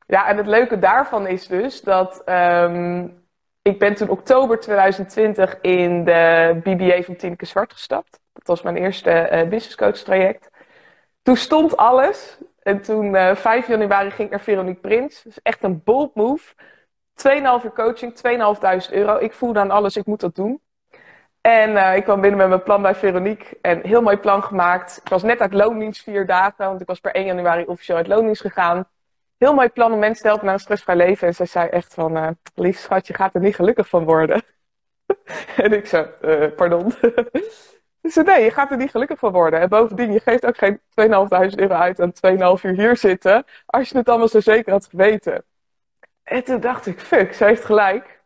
ja, 0.06 0.26
en 0.26 0.36
het 0.36 0.46
leuke 0.46 0.78
daarvan 0.78 1.26
is 1.26 1.46
dus 1.46 1.80
dat 1.80 2.22
um, 2.28 3.22
ik 3.62 3.78
ben 3.78 3.94
toen 3.94 4.08
oktober 4.08 4.60
2020 4.60 5.60
in 5.60 6.04
de 6.04 6.60
BBA 6.62 7.02
van 7.02 7.16
Tineke 7.16 7.46
Zwart 7.46 7.72
gestapt. 7.72 8.20
Dat 8.32 8.46
was 8.46 8.62
mijn 8.62 8.76
eerste 8.76 9.46
business 9.48 9.74
coach 9.74 9.96
traject. 9.96 10.50
Toen 11.22 11.36
stond 11.36 11.76
alles. 11.76 12.38
En 12.64 12.82
toen 12.82 13.14
uh, 13.14 13.34
5 13.34 13.66
januari 13.66 14.10
ging 14.10 14.22
ik 14.22 14.30
naar 14.30 14.40
Veronique 14.40 14.80
Prins. 14.80 15.26
Is 15.26 15.38
echt 15.42 15.62
een 15.62 15.82
bold 15.82 16.14
move. 16.14 16.54
2,5 17.28 17.64
uur 17.64 17.72
coaching, 17.74 18.14
2.500 18.88 18.92
euro. 18.92 19.18
Ik 19.18 19.32
voelde 19.32 19.58
aan 19.58 19.70
alles, 19.70 19.96
ik 19.96 20.06
moet 20.06 20.20
dat 20.20 20.34
doen. 20.34 20.60
En 21.40 21.70
uh, 21.70 21.96
ik 21.96 22.04
kwam 22.04 22.20
binnen 22.20 22.38
met 22.38 22.48
mijn 22.48 22.62
plan 22.62 22.82
bij 22.82 22.94
Veronique. 22.94 23.58
En 23.60 23.86
heel 23.86 24.02
mooi 24.02 24.16
plan 24.16 24.42
gemaakt. 24.42 25.00
Ik 25.04 25.08
was 25.08 25.22
net 25.22 25.40
uit 25.40 25.52
loondienst 25.52 26.02
vier 26.02 26.26
dagen, 26.26 26.66
want 26.66 26.80
ik 26.80 26.86
was 26.86 27.00
per 27.00 27.14
1 27.14 27.24
januari 27.24 27.64
officieel 27.64 27.96
uit 27.96 28.06
loondienst 28.06 28.40
gegaan. 28.40 28.88
Heel 29.38 29.54
mooi 29.54 29.68
plan 29.68 29.92
om 29.92 29.98
mensen 29.98 30.22
te 30.22 30.28
helpen 30.28 30.44
naar 30.44 30.54
een 30.54 30.60
stressvrij 30.60 30.96
leven. 30.96 31.28
En 31.28 31.34
zij 31.34 31.46
zei 31.46 31.68
echt 31.68 31.94
van, 31.94 32.16
uh, 32.16 32.28
lief 32.54 32.78
schat, 32.78 33.06
je 33.06 33.14
gaat 33.14 33.34
er 33.34 33.40
niet 33.40 33.54
gelukkig 33.54 33.88
van 33.88 34.04
worden. 34.04 34.42
en 35.56 35.72
ik 35.72 35.86
zei, 35.86 36.06
pardon. 36.56 36.92
Zei, 38.10 38.26
nee, 38.26 38.44
je 38.44 38.50
gaat 38.50 38.70
er 38.70 38.76
niet 38.76 38.90
gelukkig 38.90 39.18
van 39.18 39.32
worden. 39.32 39.60
En 39.60 39.68
bovendien, 39.68 40.12
je 40.12 40.20
geeft 40.20 40.46
ook 40.46 40.56
geen 40.56 40.78
2.500 40.78 41.54
euro 41.54 41.74
uit 41.74 42.00
aan 42.00 42.12
2,5 42.58 42.62
uur 42.62 42.74
hier 42.74 42.96
zitten. 42.96 43.44
Als 43.66 43.88
je 43.88 43.98
het 43.98 44.08
allemaal 44.08 44.28
zo 44.28 44.40
zeker 44.40 44.72
had 44.72 44.86
geweten. 44.86 45.44
En 46.22 46.44
toen 46.44 46.60
dacht 46.60 46.86
ik, 46.86 47.00
fuck, 47.00 47.34
ze 47.34 47.44
heeft 47.44 47.64
gelijk. 47.64 48.22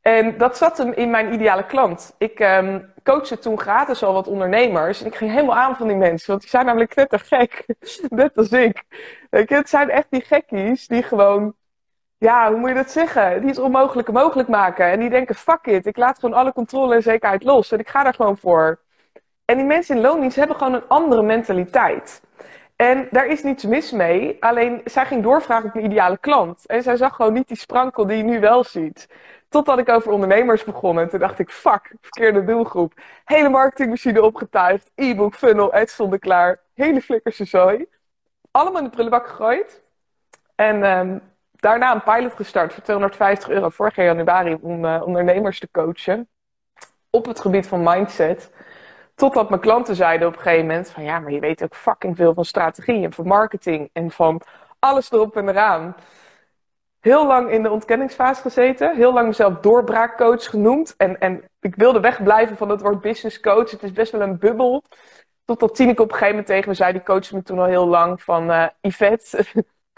En 0.00 0.38
dat 0.38 0.56
zat 0.56 0.78
hem 0.78 0.92
in 0.92 1.10
mijn 1.10 1.32
ideale 1.32 1.66
klant. 1.66 2.14
Ik 2.18 2.40
um, 2.40 2.92
coachte 3.02 3.38
toen 3.38 3.60
gratis 3.60 4.02
al 4.02 4.12
wat 4.12 4.26
ondernemers. 4.26 5.00
En 5.00 5.06
ik 5.06 5.14
ging 5.14 5.30
helemaal 5.30 5.56
aan 5.56 5.76
van 5.76 5.88
die 5.88 5.96
mensen. 5.96 6.30
Want 6.30 6.40
die 6.40 6.50
zijn 6.50 6.66
namelijk 6.66 6.94
net 6.94 7.22
gek. 7.22 7.64
Net 8.08 8.36
als 8.36 8.50
ik. 8.50 8.84
Het 9.30 9.68
zijn 9.68 9.90
echt 9.90 10.06
die 10.10 10.20
gekkies 10.20 10.86
die 10.86 11.02
gewoon... 11.02 11.54
Ja, 12.18 12.50
hoe 12.50 12.58
moet 12.58 12.68
je 12.68 12.74
dat 12.74 12.90
zeggen? 12.90 13.40
Die 13.40 13.48
het 13.48 13.58
onmogelijke 13.58 14.12
mogelijk 14.12 14.48
maken. 14.48 14.86
En 14.86 15.00
die 15.00 15.10
denken, 15.10 15.34
fuck 15.34 15.66
it. 15.66 15.86
Ik 15.86 15.96
laat 15.96 16.18
gewoon 16.18 16.38
alle 16.38 16.52
controle 16.52 16.94
en 16.94 17.02
zekerheid 17.02 17.42
los. 17.44 17.72
En 17.72 17.78
ik 17.78 17.88
ga 17.88 18.02
daar 18.02 18.14
gewoon 18.14 18.38
voor. 18.38 18.80
En 19.44 19.56
die 19.56 19.66
mensen 19.66 19.96
in 19.96 20.02
loondienst 20.02 20.36
hebben 20.36 20.56
gewoon 20.56 20.74
een 20.74 20.88
andere 20.88 21.22
mentaliteit. 21.22 22.22
En 22.76 23.08
daar 23.10 23.26
is 23.26 23.42
niets 23.42 23.64
mis 23.64 23.90
mee. 23.90 24.36
Alleen, 24.40 24.80
zij 24.84 25.06
ging 25.06 25.22
doorvragen 25.22 25.68
op 25.68 25.74
een 25.74 25.84
ideale 25.84 26.18
klant. 26.18 26.66
En 26.66 26.82
zij 26.82 26.96
zag 26.96 27.14
gewoon 27.14 27.32
niet 27.32 27.48
die 27.48 27.56
sprankel 27.56 28.06
die 28.06 28.16
je 28.16 28.22
nu 28.22 28.40
wel 28.40 28.64
ziet. 28.64 29.08
Totdat 29.48 29.78
ik 29.78 29.88
over 29.88 30.12
ondernemers 30.12 30.64
begon. 30.64 30.98
En 31.00 31.08
toen 31.08 31.20
dacht 31.20 31.38
ik, 31.38 31.50
fuck, 31.50 31.92
verkeerde 32.00 32.44
doelgroep. 32.44 32.92
Hele 33.24 33.48
marketingmachine 33.48 34.22
opgetuigd. 34.22 34.90
E-book, 34.94 35.34
funnel, 35.34 35.72
ads 35.72 35.92
stonden 35.92 36.18
klaar. 36.18 36.60
Hele 36.74 37.02
flikkerse 37.02 37.44
zooi. 37.44 37.86
Allemaal 38.50 38.78
in 38.78 38.84
de 38.84 38.90
prullenbak 38.90 39.26
gegooid. 39.28 39.82
En 40.54 40.98
um, 40.98 41.22
daarna 41.60 41.94
een 41.94 42.02
pilot 42.02 42.34
gestart 42.34 42.72
voor 42.72 42.82
250 42.82 43.48
euro 43.48 43.68
vorig 43.68 43.96
jaar 43.96 44.06
januari 44.06 44.58
om 44.60 44.84
uh, 44.84 45.02
ondernemers 45.04 45.58
te 45.58 45.68
coachen. 45.72 46.28
Op 47.10 47.26
het 47.26 47.40
gebied 47.40 47.66
van 47.66 47.82
mindset. 47.82 48.52
Totdat 49.14 49.48
mijn 49.48 49.60
klanten 49.60 49.96
zeiden 49.96 50.28
op 50.28 50.34
een 50.34 50.40
gegeven 50.40 50.66
moment 50.66 50.90
van 50.90 51.02
ja, 51.02 51.18
maar 51.18 51.32
je 51.32 51.40
weet 51.40 51.62
ook 51.62 51.74
fucking 51.74 52.16
veel 52.16 52.34
van 52.34 52.44
strategie 52.44 53.04
en 53.04 53.12
van 53.12 53.26
marketing 53.26 53.90
en 53.92 54.10
van 54.10 54.40
alles 54.78 55.12
erop 55.12 55.36
en 55.36 55.48
eraan 55.48 55.94
heel 57.00 57.26
lang 57.26 57.50
in 57.50 57.62
de 57.62 57.70
ontkenningsfase 57.70 58.42
gezeten. 58.42 58.96
Heel 58.96 59.12
lang 59.12 59.26
mezelf 59.26 59.58
doorbraakcoach 59.60 60.44
genoemd. 60.44 60.94
En, 60.96 61.18
en 61.20 61.44
ik 61.60 61.74
wilde 61.74 62.00
wegblijven 62.00 62.56
van 62.56 62.68
het 62.68 62.80
woord 62.80 63.00
business 63.00 63.40
coach. 63.40 63.70
Het 63.70 63.82
is 63.82 63.92
best 63.92 64.12
wel 64.12 64.20
een 64.20 64.38
bubbel. 64.38 64.82
Totdat 65.44 65.74
Tineke 65.74 66.02
op 66.02 66.08
een 66.08 66.18
gegeven 66.18 66.36
moment 66.36 66.46
tegen 66.46 66.68
me 66.68 66.74
zei, 66.74 66.92
die 66.92 67.02
coachte 67.02 67.34
me 67.34 67.42
toen 67.42 67.58
al 67.58 67.64
heel 67.64 67.86
lang, 67.86 68.22
van 68.22 68.50
uh, 68.50 68.66
Yvette, 68.80 69.44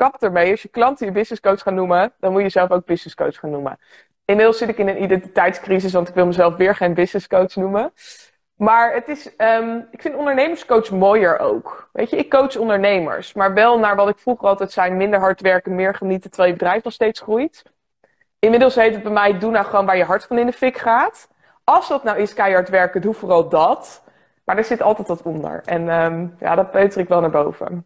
kap 0.01 0.23
ermee. 0.23 0.51
Als 0.51 0.63
je 0.63 0.69
klanten 0.69 1.07
je 1.07 1.13
business 1.13 1.41
coach 1.41 1.63
gaan 1.63 1.75
noemen, 1.75 2.13
dan 2.21 2.33
moet 2.33 2.43
je 2.43 2.49
zelf 2.49 2.71
ook 2.71 2.85
business 2.85 3.15
coach 3.15 3.39
gaan 3.39 3.51
noemen. 3.51 3.79
Inmiddels 4.25 4.59
zit 4.59 4.69
ik 4.69 4.79
in 4.79 4.89
een 4.89 5.03
identiteitscrisis, 5.03 5.93
want 5.93 6.09
ik 6.09 6.15
wil 6.15 6.27
mezelf 6.27 6.57
weer 6.57 6.75
geen 6.75 6.95
business 6.95 7.27
coach 7.27 7.55
noemen. 7.57 7.93
Maar 8.57 8.95
het 8.95 9.09
is, 9.09 9.31
um, 9.39 9.89
ik 9.91 10.03
vind 10.03 10.15
ondernemerscoach 10.15 10.91
mooier 10.91 11.39
ook. 11.39 11.89
Weet 11.93 12.11
je, 12.11 12.17
ik 12.17 12.31
coach 12.31 12.57
ondernemers, 12.57 13.33
maar 13.33 13.55
wel 13.55 13.79
naar 13.79 13.97
wat 13.97 14.09
ik 14.09 14.19
vroeger 14.19 14.49
altijd 14.49 14.73
zei: 14.73 14.91
minder 14.91 15.21
hard 15.21 15.41
werken, 15.41 15.75
meer 15.75 15.95
genieten, 15.95 16.31
terwijl 16.31 16.53
je 16.53 16.59
bedrijf 16.59 16.85
nog 16.85 16.93
steeds 16.93 17.21
groeit. 17.21 17.63
Inmiddels 18.39 18.75
heet 18.75 18.95
het 18.95 19.03
bij 19.03 19.13
mij: 19.13 19.39
doe 19.39 19.51
nou 19.51 19.65
gewoon 19.65 19.87
waar 19.87 19.97
je 19.97 20.05
hart 20.05 20.25
van 20.25 20.39
in 20.39 20.47
de 20.47 20.53
fik 20.53 20.77
gaat. 20.77 21.29
Als 21.65 21.89
dat 21.89 22.05
nou 22.05 22.19
is 22.19 22.35
keihard 22.35 22.69
werken, 22.69 23.01
doe 23.01 23.15
vooral 23.15 23.49
dat. 23.49 24.03
Maar 24.45 24.57
er 24.57 24.65
zit 24.65 24.83
altijd 24.83 25.09
wat 25.09 25.23
onder. 25.23 25.63
En 25.65 25.89
um, 25.89 26.37
ja, 26.41 26.55
dat 26.55 26.71
peuter 26.71 27.01
ik 27.01 27.09
wel 27.09 27.21
naar 27.21 27.31
boven. 27.31 27.85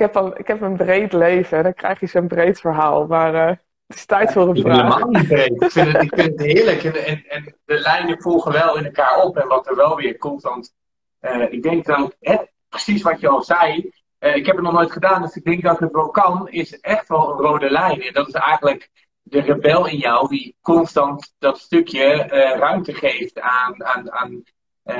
Ik 0.00 0.06
heb, 0.06 0.16
al, 0.16 0.38
ik 0.38 0.46
heb 0.46 0.60
een 0.60 0.76
breed 0.76 1.12
leven, 1.12 1.62
dan 1.62 1.74
krijg 1.74 2.00
je 2.00 2.06
zo'n 2.06 2.28
breed 2.28 2.60
verhaal. 2.60 3.06
Maar 3.06 3.34
uh, 3.34 3.56
het 3.86 3.96
is 3.96 4.04
tijd 4.04 4.32
voor 4.32 4.48
een 4.48 4.60
vraag. 4.60 4.94
Helemaal 4.94 5.20
niet 5.20 5.28
breed. 5.28 5.62
Ik 5.62 5.70
vind 5.70 5.92
het, 5.92 6.02
ik 6.02 6.12
vind 6.14 6.30
het 6.30 6.40
heerlijk. 6.40 6.84
En, 6.84 6.94
en, 6.94 7.24
en, 7.28 7.56
de 7.64 7.78
lijnen 7.78 8.20
volgen 8.20 8.52
wel 8.52 8.76
in 8.76 8.84
elkaar 8.84 9.22
op. 9.22 9.36
En 9.36 9.48
wat 9.48 9.68
er 9.68 9.76
wel 9.76 9.96
weer 9.96 10.18
komt. 10.18 10.42
Want 10.42 10.74
uh, 11.20 11.52
ik 11.52 11.62
denk 11.62 11.86
hè, 12.20 12.36
precies 12.68 13.02
wat 13.02 13.20
je 13.20 13.28
al 13.28 13.42
zei. 13.42 13.90
Uh, 14.20 14.36
ik 14.36 14.46
heb 14.46 14.54
het 14.54 14.64
nog 14.64 14.72
nooit 14.72 14.92
gedaan, 14.92 15.22
dus 15.22 15.36
ik 15.36 15.44
denk 15.44 15.62
dat 15.62 15.78
het 15.78 15.92
wel 15.92 16.10
kan. 16.10 16.48
Is 16.48 16.80
echt 16.80 17.08
wel 17.08 17.30
een 17.30 17.38
rode 17.38 17.70
lijn. 17.70 18.02
En 18.02 18.12
dat 18.12 18.28
is 18.28 18.34
eigenlijk 18.34 18.90
de 19.22 19.40
rebel 19.40 19.86
in 19.86 19.98
jou. 19.98 20.28
Die 20.28 20.56
constant 20.60 21.34
dat 21.38 21.58
stukje 21.58 22.14
ruimte 22.58 22.94
geeft 22.94 23.40
aan, 23.40 23.84
aan, 23.84 24.12
aan 24.12 24.42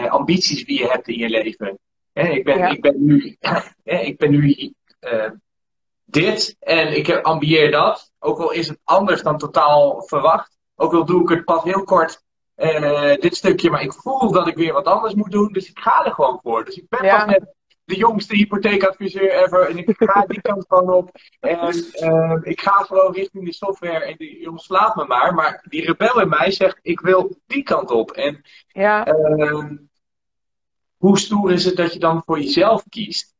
ambities 0.08 0.64
die 0.64 0.78
je 0.78 0.88
hebt 0.88 1.08
in 1.08 1.18
je 1.18 1.28
leven. 1.28 1.78
Hè, 2.12 2.28
ik, 2.28 2.44
ben, 2.44 2.58
ja. 2.58 2.68
ik 2.68 2.80
ben 2.80 3.04
nu, 3.04 3.36
ik 3.84 4.18
ben 4.18 4.30
nu 4.30 4.72
dit 6.04 6.56
en 6.60 6.96
ik 6.96 7.20
ambieer 7.20 7.70
dat. 7.70 8.12
Ook 8.18 8.38
al 8.38 8.50
is 8.50 8.68
het 8.68 8.78
anders 8.84 9.22
dan 9.22 9.38
totaal 9.38 10.02
verwacht. 10.02 10.56
Ook 10.74 10.92
al 10.92 11.04
doe 11.04 11.22
ik 11.22 11.28
het 11.28 11.44
pas 11.44 11.62
heel 11.62 11.84
kort 11.84 12.22
uh, 12.60 13.14
dit 13.14 13.36
stukje, 13.36 13.70
maar 13.70 13.82
ik 13.82 13.92
voel 13.92 14.32
dat 14.32 14.46
ik 14.46 14.56
weer 14.56 14.72
wat 14.72 14.84
anders 14.84 15.14
moet 15.14 15.30
doen. 15.30 15.52
Dus 15.52 15.68
ik 15.68 15.78
ga 15.78 16.04
er 16.04 16.12
gewoon 16.12 16.40
voor. 16.42 16.64
Dus 16.64 16.76
ik 16.76 16.88
ben 16.88 17.04
ja. 17.04 17.16
pas 17.16 17.26
net 17.26 17.54
de 17.84 17.96
jongste 17.96 18.36
hypotheekadviseur 18.36 19.42
ever. 19.42 19.68
En 19.68 19.78
ik 19.78 19.94
ga 19.98 20.24
die 20.26 20.40
kant 20.40 20.64
gewoon 20.68 20.94
op. 20.94 21.10
En 21.40 21.74
uh, 22.02 22.36
ik 22.42 22.60
ga 22.60 22.72
gewoon 22.72 23.12
richting 23.12 23.44
de 23.44 23.52
software. 23.52 24.04
En 24.04 24.14
die 24.16 24.40
jongens 24.40 24.64
slaat 24.64 24.96
me 24.96 25.04
maar. 25.04 25.34
Maar 25.34 25.64
die 25.68 25.84
rebel 25.84 26.20
in 26.20 26.28
mij 26.28 26.50
zegt, 26.50 26.78
ik 26.82 27.00
wil 27.00 27.36
die 27.46 27.62
kant 27.62 27.90
op. 27.90 28.10
En 28.10 28.42
ja. 28.68 29.14
uh, 29.14 29.70
hoe 30.96 31.18
stoer 31.18 31.52
is 31.52 31.64
het 31.64 31.76
dat 31.76 31.92
je 31.92 31.98
dan 31.98 32.22
voor 32.26 32.40
jezelf 32.40 32.82
kiest? 32.88 33.34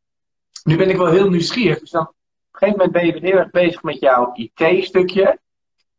Nu 0.63 0.77
ben 0.77 0.91
ik 0.91 0.97
wel 0.97 1.11
heel 1.11 1.29
nieuwsgierig. 1.29 1.79
Dus 1.79 1.91
dan 1.91 2.03
op 2.03 2.15
een 2.51 2.59
gegeven 2.59 2.79
moment 2.79 2.93
ben 2.93 3.07
je 3.07 3.29
heel 3.29 3.39
erg 3.39 3.51
bezig 3.51 3.83
met 3.83 3.99
jouw 3.99 4.33
IT-stukje. 4.35 5.39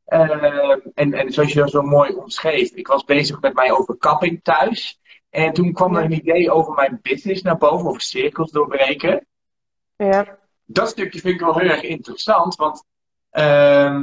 Uh, 0.08 0.72
en, 0.94 1.14
en 1.14 1.32
zoals 1.32 1.54
je 1.54 1.60
dat 1.60 1.70
zo 1.70 1.82
mooi 1.82 2.14
omschreef, 2.14 2.72
ik 2.72 2.88
was 2.88 3.04
bezig 3.04 3.42
met 3.42 3.54
mijn 3.54 3.72
overkapping 3.72 4.44
thuis. 4.44 5.00
En 5.30 5.54
toen 5.54 5.74
kwam 5.74 5.96
er 5.96 6.04
een 6.04 6.12
idee 6.12 6.52
over 6.52 6.74
mijn 6.74 7.00
business 7.02 7.42
naar 7.42 7.58
boven, 7.58 7.88
over 7.88 8.02
cirkels 8.02 8.52
doorbreken. 8.52 9.28
Ja. 9.96 10.38
Dat 10.66 10.90
stukje 10.90 11.20
vind 11.20 11.34
ik 11.34 11.40
wel 11.40 11.60
heel 11.60 11.70
erg 11.70 11.82
interessant, 11.82 12.56
want 12.56 12.84
uh, 13.32 14.02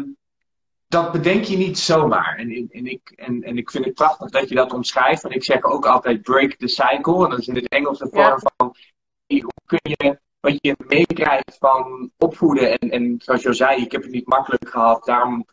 dat 0.86 1.12
bedenk 1.12 1.44
je 1.44 1.56
niet 1.56 1.78
zomaar. 1.78 2.36
En, 2.36 2.68
en, 2.70 2.86
ik, 2.86 3.12
en, 3.16 3.42
en 3.42 3.58
ik 3.58 3.70
vind 3.70 3.84
het 3.84 3.94
prachtig 3.94 4.30
dat 4.30 4.48
je 4.48 4.54
dat 4.54 4.72
omschrijft, 4.72 5.22
want 5.22 5.34
ik 5.34 5.44
zeg 5.44 5.62
ook 5.62 5.86
altijd 5.86 6.22
break 6.22 6.54
the 6.54 6.68
cycle. 6.68 7.24
En 7.24 7.30
dat 7.30 7.38
is 7.38 7.48
in 7.48 7.54
het 7.54 7.68
Engels 7.68 7.98
de 7.98 8.08
vorm 8.10 8.26
ja. 8.26 8.38
van 8.38 8.74
hoe 9.26 9.52
kun 9.66 9.78
je 9.82 10.18
wat 10.48 10.58
je 10.60 10.76
meekrijgt 10.86 11.56
van 11.58 12.10
opvoeden. 12.16 12.78
En, 12.78 12.90
en 12.90 13.14
zoals 13.18 13.42
je 13.42 13.48
al 13.48 13.54
zei, 13.54 13.82
ik 13.82 13.92
heb 13.92 14.02
het 14.02 14.10
niet 14.10 14.26
makkelijk 14.26 14.68
gehad. 14.68 15.04
Daarom 15.04 15.46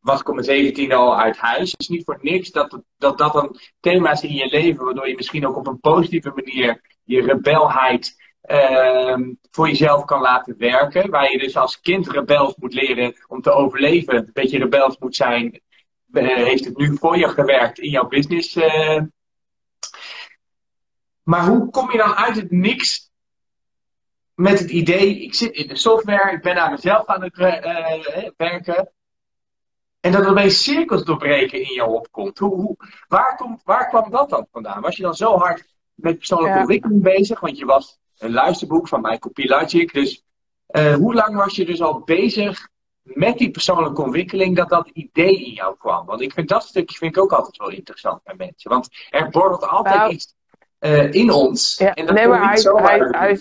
was 0.00 0.20
ik 0.20 0.32
mijn 0.32 0.44
17 0.44 0.92
al 0.92 1.18
uit 1.18 1.36
huis. 1.36 1.70
Het 1.70 1.80
is 1.80 1.88
niet 1.88 2.04
voor 2.04 2.18
niks 2.22 2.50
dat, 2.50 2.80
dat 2.98 3.18
dat 3.18 3.32
dan 3.32 3.56
thema's 3.80 4.22
in 4.22 4.34
je 4.34 4.46
leven, 4.46 4.84
waardoor 4.84 5.08
je 5.08 5.14
misschien 5.14 5.46
ook 5.46 5.56
op 5.56 5.66
een 5.66 5.80
positieve 5.80 6.32
manier 6.34 6.80
je 7.04 7.22
rebelheid 7.22 8.16
uh, 8.50 9.16
voor 9.50 9.68
jezelf 9.68 10.04
kan 10.04 10.20
laten 10.20 10.54
werken. 10.58 11.10
Waar 11.10 11.32
je 11.32 11.38
dus 11.38 11.56
als 11.56 11.80
kind 11.80 12.08
rebels 12.08 12.54
moet 12.56 12.74
leren 12.74 13.14
om 13.26 13.40
te 13.40 13.50
overleven. 13.50 14.16
Een 14.16 14.30
beetje 14.32 14.58
rebels 14.58 14.98
moet 14.98 15.16
zijn. 15.16 15.60
Uh, 16.12 16.36
heeft 16.36 16.64
het 16.64 16.76
nu 16.76 16.96
voor 16.96 17.18
je 17.18 17.28
gewerkt 17.28 17.78
in 17.78 17.90
jouw 17.90 18.08
business? 18.08 18.56
Uh. 18.56 19.00
Maar 21.22 21.46
hoe 21.46 21.70
kom 21.70 21.92
je 21.92 21.98
dan 21.98 22.14
uit 22.14 22.36
het 22.36 22.50
niks 22.50 23.07
met 24.38 24.58
het 24.58 24.70
idee, 24.70 25.22
ik 25.22 25.34
zit 25.34 25.54
in 25.54 25.68
de 25.68 25.76
software, 25.76 26.32
ik 26.32 26.42
ben 26.42 26.62
aan 26.62 26.70
mezelf 26.70 27.06
aan 27.06 27.22
het 27.22 27.38
uh, 27.38 28.28
werken. 28.36 28.90
En 30.00 30.12
dat 30.12 30.22
er 30.22 30.30
opeens 30.30 30.62
cirkels 30.62 31.04
doorbreken 31.04 31.62
in 31.62 31.74
jou 31.74 31.94
opkomt. 31.94 32.38
Hoe, 32.38 32.54
hoe, 32.54 32.76
waar, 33.08 33.36
komt, 33.36 33.60
waar 33.64 33.88
kwam 33.88 34.10
dat 34.10 34.30
dan 34.30 34.46
vandaan? 34.52 34.80
Was 34.80 34.96
je 34.96 35.02
dan 35.02 35.14
zo 35.14 35.36
hard 35.36 35.64
met 35.94 36.18
persoonlijke 36.18 36.54
ja. 36.54 36.60
ontwikkeling 36.60 37.02
bezig? 37.02 37.40
Want 37.40 37.58
je 37.58 37.64
was 37.64 37.98
een 38.18 38.32
luisterboek 38.32 38.88
van 38.88 39.00
Michael 39.00 39.32
Pilagic. 39.32 39.92
Dus 39.92 40.24
uh, 40.70 40.94
hoe 40.94 41.14
lang 41.14 41.36
was 41.36 41.56
je 41.56 41.64
dus 41.64 41.82
al 41.82 42.00
bezig 42.00 42.68
met 43.02 43.38
die 43.38 43.50
persoonlijke 43.50 44.02
ontwikkeling 44.02 44.56
dat 44.56 44.68
dat 44.68 44.88
idee 44.92 45.44
in 45.44 45.52
jou 45.52 45.76
kwam? 45.76 46.06
Want 46.06 46.20
ik 46.20 46.32
vind 46.32 46.48
dat 46.48 46.64
stukje 46.64 46.96
vind 46.96 47.16
ik 47.16 47.22
ook 47.22 47.32
altijd 47.32 47.56
wel 47.56 47.70
interessant 47.70 48.22
bij 48.22 48.34
mensen. 48.36 48.70
Want 48.70 48.88
er 49.10 49.28
borrelt 49.28 49.66
altijd 49.66 49.96
nou, 49.96 50.12
iets 50.12 50.34
uh, 50.80 51.12
in 51.12 51.30
ons. 51.30 51.76
Ja, 51.78 51.94
en 51.94 52.06
dat 52.06 52.14
nee, 52.14 52.28
maar 52.28 52.52
hij, 52.52 52.62
hij, 52.62 53.08
hij, 53.10 53.38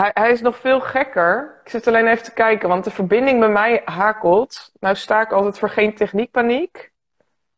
hij, 0.00 0.10
hij 0.14 0.30
is 0.30 0.40
nog 0.40 0.56
veel 0.56 0.80
gekker. 0.80 1.60
Ik 1.64 1.70
zit 1.70 1.86
alleen 1.86 2.06
even 2.06 2.24
te 2.24 2.32
kijken, 2.32 2.68
want 2.68 2.84
de 2.84 2.90
verbinding 2.90 3.38
bij 3.38 3.48
mij 3.48 3.82
hakelt. 3.84 4.72
Nou 4.80 4.94
sta 4.94 5.20
ik 5.20 5.32
altijd 5.32 5.58
voor 5.58 5.70
geen 5.70 5.94
techniekpaniek. 5.94 6.92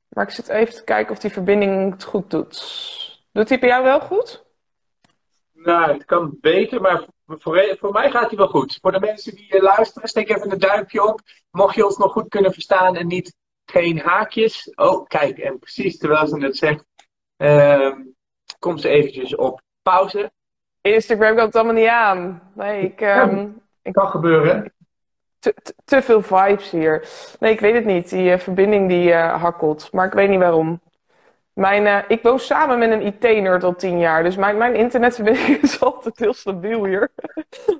Maar 0.08 0.24
ik 0.24 0.30
zit 0.30 0.48
even 0.48 0.74
te 0.74 0.84
kijken 0.84 1.12
of 1.12 1.18
die 1.18 1.32
verbinding 1.32 1.92
het 1.92 2.04
goed 2.04 2.30
doet. 2.30 2.60
Doet 3.32 3.48
hij 3.48 3.58
bij 3.58 3.68
jou 3.68 3.84
wel 3.84 4.00
goed? 4.00 4.44
Nou, 5.52 5.92
het 5.92 6.04
kan 6.04 6.36
beter, 6.40 6.80
maar 6.80 7.04
voor, 7.26 7.76
voor 7.78 7.92
mij 7.92 8.10
gaat 8.10 8.28
hij 8.28 8.38
wel 8.38 8.48
goed. 8.48 8.78
Voor 8.80 8.92
de 8.92 9.00
mensen 9.00 9.34
die 9.34 9.62
luisteren, 9.62 10.08
steek 10.08 10.28
even 10.28 10.50
een 10.50 10.58
duimpje 10.58 11.04
op. 11.04 11.20
Mocht 11.50 11.74
je 11.74 11.84
ons 11.84 11.96
nog 11.96 12.12
goed 12.12 12.28
kunnen 12.28 12.52
verstaan 12.52 12.96
en 12.96 13.06
niet 13.06 13.34
geen 13.64 13.98
haakjes. 13.98 14.72
Oh, 14.74 15.06
kijk, 15.06 15.38
en 15.38 15.58
precies 15.58 15.98
terwijl 15.98 16.26
ze 16.26 16.38
het 16.38 16.56
zegt, 16.56 16.84
uh, 17.36 17.96
komt 18.58 18.80
ze 18.80 18.88
eventjes 18.88 19.36
op 19.36 19.62
pauze. 19.82 20.32
Instagram 20.82 21.36
komt 21.36 21.56
allemaal 21.56 21.74
niet 21.74 21.88
aan. 21.88 22.42
Nee, 22.54 22.82
ik... 22.82 23.00
Um, 23.00 23.60
ja, 23.82 23.90
kan 23.90 24.08
gebeuren. 24.08 24.72
Te, 25.38 25.54
te, 25.62 25.74
te, 25.84 26.02
veel 26.02 26.22
vibes 26.22 26.70
hier. 26.70 27.08
Nee, 27.38 27.52
ik 27.52 27.60
weet 27.60 27.74
het 27.74 27.84
niet. 27.84 28.10
Die 28.10 28.30
uh, 28.30 28.38
verbinding 28.38 28.88
die 28.88 29.08
uh, 29.08 29.42
hakkelt. 29.42 29.92
Maar 29.92 30.06
ik 30.06 30.12
weet 30.12 30.28
niet 30.28 30.38
waarom. 30.38 30.80
Mijn, 31.52 31.86
uh, 31.86 31.98
ik 32.08 32.22
woon 32.22 32.38
samen 32.38 32.78
met 32.78 32.90
een 32.90 33.06
IT-nerd 33.06 33.64
al 33.64 33.74
tien 33.74 33.98
jaar. 33.98 34.22
Dus 34.22 34.36
mijn, 34.36 34.56
mijn 34.56 34.74
internetverbinding 34.74 35.62
is 35.62 35.80
altijd 35.80 36.18
heel 36.18 36.34
stabiel 36.34 36.84
hier. 36.84 37.10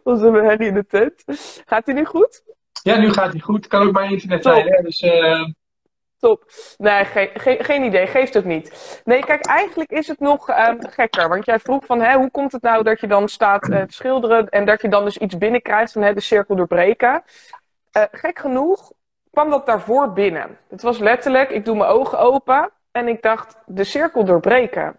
Dat 0.04 0.18
is 0.18 0.22
een 0.22 0.34
herrie 0.34 0.68
in 0.68 0.74
de 0.74 0.86
tent. 0.86 1.24
Gaat 1.66 1.86
hij 1.86 1.94
nu 1.94 2.04
goed? 2.04 2.42
Ja, 2.82 2.98
nu 2.98 3.12
gaat 3.12 3.32
hij 3.32 3.40
goed. 3.40 3.66
Kan 3.66 3.86
ook 3.86 3.92
mijn 3.92 4.10
internet 4.10 4.42
zijn. 4.42 4.66
Hè? 4.66 4.82
Dus, 4.82 5.00
Top. 6.22 6.44
Nee, 6.78 7.04
ge 7.04 7.30
ge 7.34 7.56
geen 7.60 7.82
idee. 7.82 8.06
Geeft 8.06 8.36
ook 8.36 8.44
niet. 8.44 9.00
Nee, 9.04 9.24
kijk, 9.24 9.46
eigenlijk 9.46 9.90
is 9.90 10.08
het 10.08 10.20
nog 10.20 10.48
um, 10.48 10.78
gekker. 10.88 11.28
Want 11.28 11.44
jij 11.44 11.58
vroeg 11.58 11.84
van, 11.86 12.00
hè, 12.00 12.16
hoe 12.16 12.30
komt 12.30 12.52
het 12.52 12.62
nou 12.62 12.82
dat 12.82 13.00
je 13.00 13.06
dan 13.06 13.28
staat 13.28 13.68
uh, 13.68 13.82
te 13.82 13.92
schilderen 13.92 14.48
en 14.48 14.64
dat 14.64 14.82
je 14.82 14.88
dan 14.88 15.04
dus 15.04 15.18
iets 15.18 15.38
binnenkrijgt 15.38 15.92
van 15.92 16.02
hè, 16.02 16.14
de 16.14 16.20
cirkel 16.20 16.56
doorbreken? 16.56 17.22
Uh, 17.96 18.02
gek 18.10 18.38
genoeg 18.38 18.92
kwam 19.30 19.50
dat 19.50 19.66
daarvoor 19.66 20.12
binnen. 20.12 20.58
Het 20.68 20.82
was 20.82 20.98
letterlijk, 20.98 21.50
ik 21.50 21.64
doe 21.64 21.76
mijn 21.76 21.90
ogen 21.90 22.18
open 22.18 22.70
en 22.92 23.08
ik 23.08 23.22
dacht, 23.22 23.56
de 23.66 23.84
cirkel 23.84 24.24
doorbreken. 24.24 24.96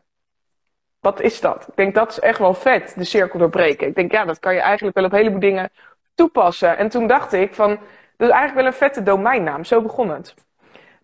Wat 0.99 1.19
is 1.19 1.41
dat? 1.41 1.67
Ik 1.67 1.75
denk, 1.75 1.95
dat 1.95 2.09
is 2.11 2.19
echt 2.19 2.39
wel 2.39 2.53
vet, 2.53 2.93
de 2.97 3.03
cirkel 3.03 3.39
doorbreken. 3.39 3.87
Ik 3.87 3.95
denk, 3.95 4.11
ja, 4.11 4.25
dat 4.25 4.39
kan 4.39 4.53
je 4.53 4.61
eigenlijk 4.61 4.95
wel 4.95 5.05
op 5.05 5.11
een 5.11 5.17
heleboel 5.17 5.39
dingen 5.39 5.69
toepassen. 6.15 6.77
En 6.77 6.89
toen 6.89 7.07
dacht 7.07 7.33
ik 7.33 7.53
van, 7.53 7.69
dat 8.17 8.29
is 8.29 8.35
eigenlijk 8.35 8.55
wel 8.55 8.65
een 8.65 8.73
vette 8.73 9.03
domeinnaam. 9.03 9.63
Zo 9.63 9.81
begon 9.81 10.09
het. 10.09 10.33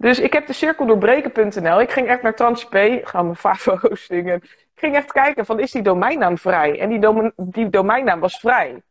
Dus 0.02 0.20
ik 0.20 0.34
heb 0.34 0.48
de 0.48 0.54
cirkel 0.54 0.86
doorbreken.nl. 0.86 1.82
Ik 1.82 1.92
ging 1.92 2.08
echt 2.08 2.22
naar 2.22 2.36
TransP, 2.36 2.76
gaan 3.04 3.24
mijn 3.24 3.36
Favo 3.36 3.78
hosting. 3.88 4.34
ik 4.34 4.70
ging 4.76 4.96
echt 4.96 5.12
kijken 5.12 5.46
van 5.46 5.60
is 5.60 5.72
die 5.72 5.82
domeinnaam 5.82 6.38
vrij? 6.38 6.80
En 6.80 6.90
die, 6.90 7.32
die 7.36 7.70
domeinnaam 7.70 8.20
was 8.20 8.40
vrij. 8.40 8.82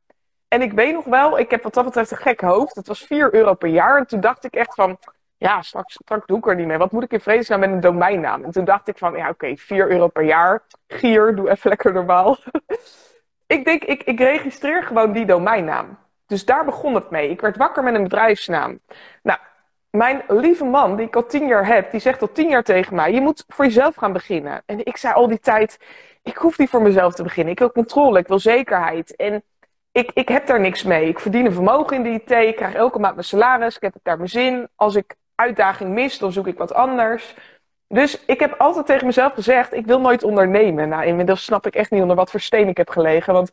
En 0.49 0.63
ik 0.63 0.73
weet 0.73 0.93
nog 0.93 1.05
wel, 1.05 1.39
ik 1.39 1.51
heb 1.51 1.63
wat 1.63 1.75
dat 1.75 1.85
betreft 1.85 2.11
een 2.11 2.17
gek 2.17 2.41
hoofd. 2.41 2.75
Het 2.75 2.87
was 2.87 3.05
4 3.05 3.35
euro 3.35 3.55
per 3.55 3.69
jaar. 3.69 3.99
En 3.99 4.07
toen 4.07 4.21
dacht 4.21 4.45
ik 4.45 4.55
echt 4.55 4.75
van, 4.75 4.99
ja, 5.37 5.63
straks, 5.63 5.93
straks 5.93 6.27
doe 6.27 6.39
ik 6.39 6.47
er 6.47 6.55
niet 6.55 6.67
meer. 6.67 6.79
Wat 6.79 6.93
moet 6.93 7.03
ik 7.03 7.13
in 7.13 7.21
vredesnaam 7.21 7.61
met 7.61 7.71
een 7.71 7.81
domeinnaam? 7.81 8.45
En 8.45 8.51
toen 8.51 8.65
dacht 8.65 8.89
ik 8.89 8.99
van, 8.99 9.13
ja 9.13 9.21
oké, 9.23 9.31
okay, 9.31 9.57
4 9.57 9.91
euro 9.91 10.09
per 10.09 10.25
jaar. 10.25 10.63
Gier, 10.89 11.35
doe 11.35 11.51
even 11.51 11.69
lekker 11.69 11.93
normaal. 11.93 12.39
ik 13.47 13.65
denk, 13.65 13.85
ik, 13.85 14.03
ik 14.03 14.19
registreer 14.19 14.83
gewoon 14.83 15.13
die 15.13 15.27
domeinnaam. 15.27 15.99
Dus 16.27 16.45
daar 16.45 16.65
begon 16.65 16.95
het 16.95 17.11
mee. 17.11 17.31
Ik 17.31 17.41
werd 17.41 17.57
wakker 17.57 17.83
met 17.83 17.95
een 17.95 18.03
bedrijfsnaam. 18.03 18.81
Nou, 19.23 19.39
mijn 19.91 20.23
lieve 20.29 20.65
man, 20.65 20.97
die 20.97 21.07
ik 21.07 21.17
al 21.17 21.27
tien 21.27 21.47
jaar 21.47 21.67
heb, 21.67 21.91
die 21.91 22.01
zegt 22.01 22.23
al 22.23 22.33
tien 22.33 22.49
jaar 22.49 22.63
tegen 22.63 22.95
mij: 22.95 23.13
Je 23.13 23.21
moet 23.21 23.45
voor 23.49 23.65
jezelf 23.65 23.95
gaan 23.95 24.13
beginnen. 24.13 24.63
En 24.67 24.85
ik 24.85 24.97
zei 24.97 25.15
al 25.15 25.29
die 25.29 25.41
tijd: 25.41 25.79
Ik 26.23 26.37
hoef 26.37 26.59
niet 26.59 26.71
voor 26.71 26.83
mezelf 26.83 27.15
te 27.15 27.23
beginnen. 27.23 27.53
Ik 27.53 27.59
wil 27.59 27.73
controle, 27.73 28.19
ik 28.19 28.29
wil 28.29 28.39
zekerheid. 28.39 29.17
En 29.17 29.43
ik, 29.93 30.11
ik 30.15 30.29
heb 30.29 30.47
daar 30.47 30.61
niks 30.61 30.83
mee. 30.83 31.09
Ik 31.09 31.19
verdien 31.19 31.47
een 31.47 31.53
vermogen 31.53 31.97
in 31.97 32.03
de 32.03 32.11
IT, 32.11 32.31
ik 32.31 32.57
krijg 32.57 32.75
elke 32.75 32.99
maand 32.99 33.15
mijn 33.15 33.27
salaris, 33.27 33.77
ik 33.77 33.83
heb 33.83 33.95
daar 34.03 34.17
mijn 34.17 34.29
zin. 34.29 34.69
Als 34.75 34.95
ik 34.95 35.17
uitdaging 35.35 35.91
mis, 35.91 36.19
dan 36.19 36.33
zoek 36.33 36.47
ik 36.47 36.59
wat 36.59 36.75
anders. 36.75 37.35
Dus 37.89 38.25
ik 38.25 38.41
heb 38.41 38.55
altijd 38.59 38.87
tegen 38.87 39.07
mezelf 39.07 39.33
gezegd: 39.33 39.73
Ik 39.73 39.87
wil 39.87 40.01
nooit 40.01 40.23
ondernemen. 40.23 40.89
Nou, 40.89 41.05
inmiddels 41.05 41.45
snap 41.45 41.67
ik 41.67 41.75
echt 41.75 41.91
niet 41.91 42.03
onder 42.03 42.17
wat 42.17 42.31
voor 42.31 42.41
steen 42.41 42.69
ik 42.69 42.77
heb 42.77 42.91
gelegen. 42.91 43.33
Want 43.33 43.51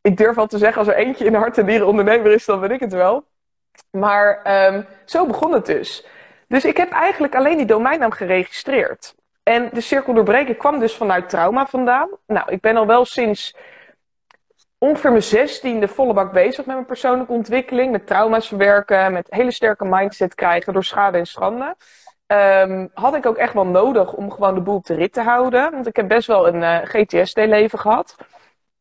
ik 0.00 0.16
durf 0.16 0.38
al 0.38 0.46
te 0.46 0.58
zeggen: 0.58 0.78
als 0.78 0.88
er 0.88 0.96
eentje 0.96 1.24
in 1.24 1.34
hart 1.34 1.58
en 1.58 1.66
dieren 1.66 1.86
ondernemer 1.86 2.32
is, 2.32 2.44
dan 2.44 2.60
ben 2.60 2.70
ik 2.70 2.80
het 2.80 2.92
wel. 2.92 3.24
Maar 3.90 4.40
um, 4.72 4.86
zo 5.04 5.26
begon 5.26 5.52
het 5.52 5.66
dus. 5.66 6.06
Dus 6.48 6.64
ik 6.64 6.76
heb 6.76 6.90
eigenlijk 6.90 7.34
alleen 7.34 7.56
die 7.56 7.66
domeinnaam 7.66 8.10
geregistreerd. 8.10 9.14
En 9.42 9.68
de 9.72 9.80
cirkel 9.80 10.14
doorbreken 10.14 10.56
kwam 10.56 10.78
dus 10.78 10.96
vanuit 10.96 11.28
trauma 11.28 11.66
vandaan. 11.66 12.08
Nou, 12.26 12.52
ik 12.52 12.60
ben 12.60 12.76
al 12.76 12.86
wel 12.86 13.04
sinds 13.04 13.56
ongeveer 14.78 15.10
mijn 15.10 15.22
zestiende 15.22 15.88
volle 15.88 16.12
bak 16.12 16.32
bezig 16.32 16.66
met 16.66 16.74
mijn 16.74 16.86
persoonlijke 16.86 17.32
ontwikkeling. 17.32 17.92
Met 17.92 18.06
trauma's 18.06 18.48
verwerken, 18.48 19.12
met 19.12 19.26
hele 19.30 19.50
sterke 19.50 19.84
mindset 19.84 20.34
krijgen 20.34 20.72
door 20.72 20.84
schade 20.84 21.18
en 21.18 21.26
schande. 21.26 21.76
Um, 22.26 22.90
had 22.94 23.14
ik 23.14 23.26
ook 23.26 23.36
echt 23.36 23.52
wel 23.52 23.66
nodig 23.66 24.12
om 24.12 24.30
gewoon 24.30 24.54
de 24.54 24.60
boel 24.60 24.74
op 24.74 24.86
de 24.86 24.94
rit 24.94 25.12
te 25.12 25.20
houden. 25.20 25.70
Want 25.70 25.86
ik 25.86 25.96
heb 25.96 26.08
best 26.08 26.26
wel 26.26 26.48
een 26.48 26.62
uh, 26.62 26.78
GTSD-leven 26.82 27.78
gehad. 27.78 28.16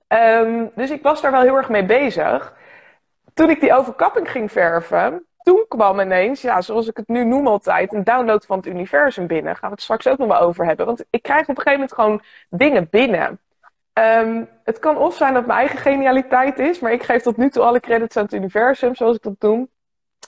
Um, 0.07 0.71
dus 0.75 0.89
ik 0.89 1.03
was 1.03 1.21
daar 1.21 1.31
wel 1.31 1.41
heel 1.41 1.55
erg 1.55 1.69
mee 1.69 1.85
bezig 1.85 2.53
toen 3.39 3.49
ik 3.49 3.59
die 3.59 3.73
overkapping 3.73 4.31
ging 4.31 4.51
verven, 4.51 5.25
toen 5.41 5.65
kwam 5.67 5.99
ineens, 5.99 6.41
ja, 6.41 6.61
zoals 6.61 6.87
ik 6.87 6.97
het 6.97 7.07
nu 7.07 7.25
noem 7.25 7.47
altijd, 7.47 7.93
een 7.93 8.03
download 8.03 8.45
van 8.45 8.57
het 8.57 8.67
universum 8.67 9.27
binnen. 9.27 9.55
Gaan 9.55 9.69
we 9.69 9.75
het 9.75 9.83
straks 9.83 10.07
ook 10.07 10.17
nog 10.17 10.27
wel 10.27 10.39
over 10.39 10.65
hebben. 10.65 10.85
Want 10.85 11.05
ik 11.09 11.21
krijg 11.21 11.41
op 11.41 11.57
een 11.57 11.63
gegeven 11.63 11.73
moment 11.73 11.93
gewoon 11.93 12.21
dingen 12.49 12.87
binnen. 12.89 13.39
Um, 13.93 14.49
het 14.63 14.79
kan 14.79 14.97
of 14.97 15.15
zijn 15.15 15.33
dat 15.33 15.45
mijn 15.45 15.59
eigen 15.59 15.79
genialiteit 15.79 16.59
is, 16.59 16.79
maar 16.79 16.91
ik 16.91 17.03
geef 17.03 17.21
tot 17.21 17.37
nu 17.37 17.49
toe 17.49 17.63
alle 17.63 17.79
credits 17.79 18.17
aan 18.17 18.23
het 18.23 18.33
universum, 18.33 18.95
zoals 18.95 19.15
ik 19.15 19.21
dat 19.21 19.35
noem. 19.39 19.69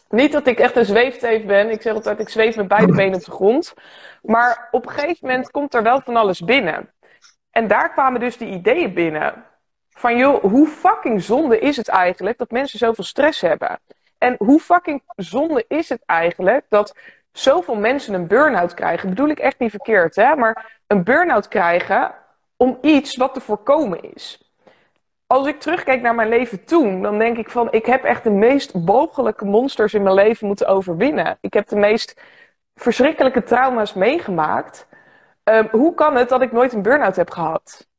Niet 0.09 0.31
dat 0.31 0.47
ik 0.47 0.59
echt 0.59 0.75
een 0.75 0.85
zweefteef 0.85 1.45
ben. 1.45 1.69
Ik 1.69 1.81
zeg 1.81 1.93
altijd, 1.93 2.19
ik 2.19 2.29
zweef 2.29 2.55
met 2.55 2.67
beide 2.67 2.95
benen 2.95 3.15
op 3.15 3.25
de 3.25 3.31
grond. 3.31 3.73
Maar 4.21 4.67
op 4.71 4.85
een 4.85 4.91
gegeven 4.91 5.27
moment 5.27 5.51
komt 5.51 5.73
er 5.73 5.83
wel 5.83 6.01
van 6.01 6.15
alles 6.15 6.39
binnen. 6.39 6.89
En 7.49 7.67
daar 7.67 7.91
kwamen 7.91 8.19
dus 8.19 8.37
die 8.37 8.49
ideeën 8.49 8.93
binnen. 8.93 9.45
Van 10.01 10.17
joh, 10.17 10.43
hoe 10.43 10.67
fucking 10.67 11.23
zonde 11.23 11.59
is 11.59 11.77
het 11.77 11.87
eigenlijk 11.87 12.37
dat 12.37 12.51
mensen 12.51 12.79
zoveel 12.79 13.03
stress 13.03 13.41
hebben? 13.41 13.79
En 14.17 14.35
hoe 14.37 14.59
fucking 14.59 15.03
zonde 15.15 15.65
is 15.67 15.89
het 15.89 16.01
eigenlijk 16.05 16.65
dat 16.69 16.95
zoveel 17.31 17.75
mensen 17.75 18.13
een 18.13 18.27
burn-out 18.27 18.73
krijgen? 18.73 19.09
Bedoel 19.09 19.27
ik 19.27 19.39
echt 19.39 19.59
niet 19.59 19.69
verkeerd, 19.69 20.15
hè? 20.15 20.35
Maar 20.35 20.79
een 20.87 21.03
burn-out 21.03 21.47
krijgen 21.47 22.13
om 22.57 22.77
iets 22.81 23.15
wat 23.15 23.33
te 23.33 23.41
voorkomen 23.41 24.13
is. 24.13 24.51
Als 25.27 25.47
ik 25.47 25.59
terugkijk 25.59 26.01
naar 26.01 26.15
mijn 26.15 26.29
leven 26.29 26.65
toen, 26.65 27.01
dan 27.01 27.17
denk 27.17 27.37
ik 27.37 27.49
van, 27.49 27.71
ik 27.71 27.85
heb 27.85 28.03
echt 28.03 28.23
de 28.23 28.29
meest 28.29 28.73
mogelijke 28.73 29.45
monsters 29.45 29.93
in 29.93 30.03
mijn 30.03 30.15
leven 30.15 30.47
moeten 30.47 30.67
overwinnen. 30.67 31.37
Ik 31.41 31.53
heb 31.53 31.67
de 31.67 31.75
meest 31.75 32.21
verschrikkelijke 32.75 33.43
trauma's 33.43 33.93
meegemaakt. 33.93 34.87
Um, 35.43 35.67
hoe 35.71 35.93
kan 35.93 36.15
het 36.15 36.29
dat 36.29 36.41
ik 36.41 36.51
nooit 36.51 36.73
een 36.73 36.81
burn-out 36.81 37.15
heb 37.15 37.29
gehad? 37.29 37.89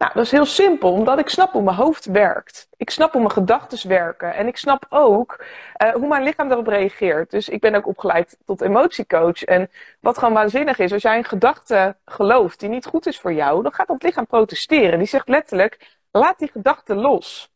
Nou, 0.00 0.12
dat 0.14 0.24
is 0.24 0.30
heel 0.30 0.44
simpel, 0.44 0.92
omdat 0.92 1.18
ik 1.18 1.28
snap 1.28 1.52
hoe 1.52 1.62
mijn 1.62 1.76
hoofd 1.76 2.04
werkt. 2.04 2.68
Ik 2.76 2.90
snap 2.90 3.12
hoe 3.12 3.20
mijn 3.20 3.32
gedachten 3.32 3.88
werken. 3.88 4.34
En 4.34 4.46
ik 4.46 4.56
snap 4.56 4.86
ook 4.88 5.44
uh, 5.82 5.92
hoe 5.92 6.08
mijn 6.08 6.22
lichaam 6.22 6.48
daarop 6.48 6.66
reageert. 6.66 7.30
Dus 7.30 7.48
ik 7.48 7.60
ben 7.60 7.74
ook 7.74 7.86
opgeleid 7.86 8.36
tot 8.44 8.60
emotiecoach. 8.60 9.44
En 9.44 9.70
wat 10.00 10.18
gewoon 10.18 10.34
waanzinnig 10.34 10.78
is, 10.78 10.92
als 10.92 11.02
jij 11.02 11.16
een 11.16 11.24
gedachte 11.24 11.96
gelooft 12.04 12.60
die 12.60 12.68
niet 12.68 12.86
goed 12.86 13.06
is 13.06 13.20
voor 13.20 13.32
jou, 13.32 13.62
dan 13.62 13.72
gaat 13.72 13.86
dat 13.86 14.02
lichaam 14.02 14.26
protesteren. 14.26 14.98
Die 14.98 15.08
zegt 15.08 15.28
letterlijk, 15.28 15.98
laat 16.10 16.38
die 16.38 16.50
gedachte 16.50 16.94
los. 16.94 17.52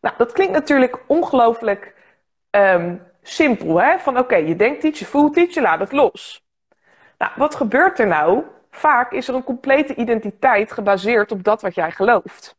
Nou, 0.00 0.14
dat 0.18 0.32
klinkt 0.32 0.52
natuurlijk 0.52 0.98
ongelooflijk 1.06 1.94
um, 2.50 3.02
simpel, 3.22 3.80
hè? 3.80 3.98
Van 3.98 4.18
oké, 4.18 4.36
je 4.36 4.56
denkt 4.56 4.82
iets, 4.82 4.98
je 4.98 5.06
voelt 5.06 5.36
iets, 5.36 5.54
je 5.54 5.60
laat 5.60 5.80
het 5.80 5.92
los. 5.92 6.44
Nou, 7.18 7.32
wat 7.36 7.54
gebeurt 7.54 7.98
er 7.98 8.06
nou? 8.06 8.44
Vaak 8.76 9.12
is 9.12 9.28
er 9.28 9.34
een 9.34 9.44
complete 9.44 9.94
identiteit 9.94 10.72
gebaseerd 10.72 11.32
op 11.32 11.44
dat 11.44 11.62
wat 11.62 11.74
jij 11.74 11.90
gelooft. 11.90 12.56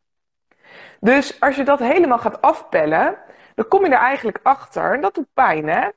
Dus 1.00 1.40
als 1.40 1.56
je 1.56 1.64
dat 1.64 1.78
helemaal 1.78 2.18
gaat 2.18 2.42
afpellen, 2.42 3.16
dan 3.54 3.68
kom 3.68 3.84
je 3.84 3.90
er 3.90 3.98
eigenlijk 3.98 4.38
achter, 4.42 4.92
en 4.92 5.00
dat 5.00 5.14
doet 5.14 5.32
pijn, 5.34 5.68
hè? 5.68 5.88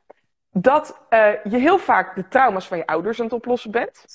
Dat 0.52 1.00
uh, 1.10 1.44
je 1.44 1.58
heel 1.58 1.78
vaak 1.78 2.16
de 2.16 2.28
trauma's 2.28 2.68
van 2.68 2.78
je 2.78 2.86
ouders 2.86 3.20
aan 3.20 3.26
het 3.26 3.34
oplossen 3.34 3.72
bent. 3.72 4.06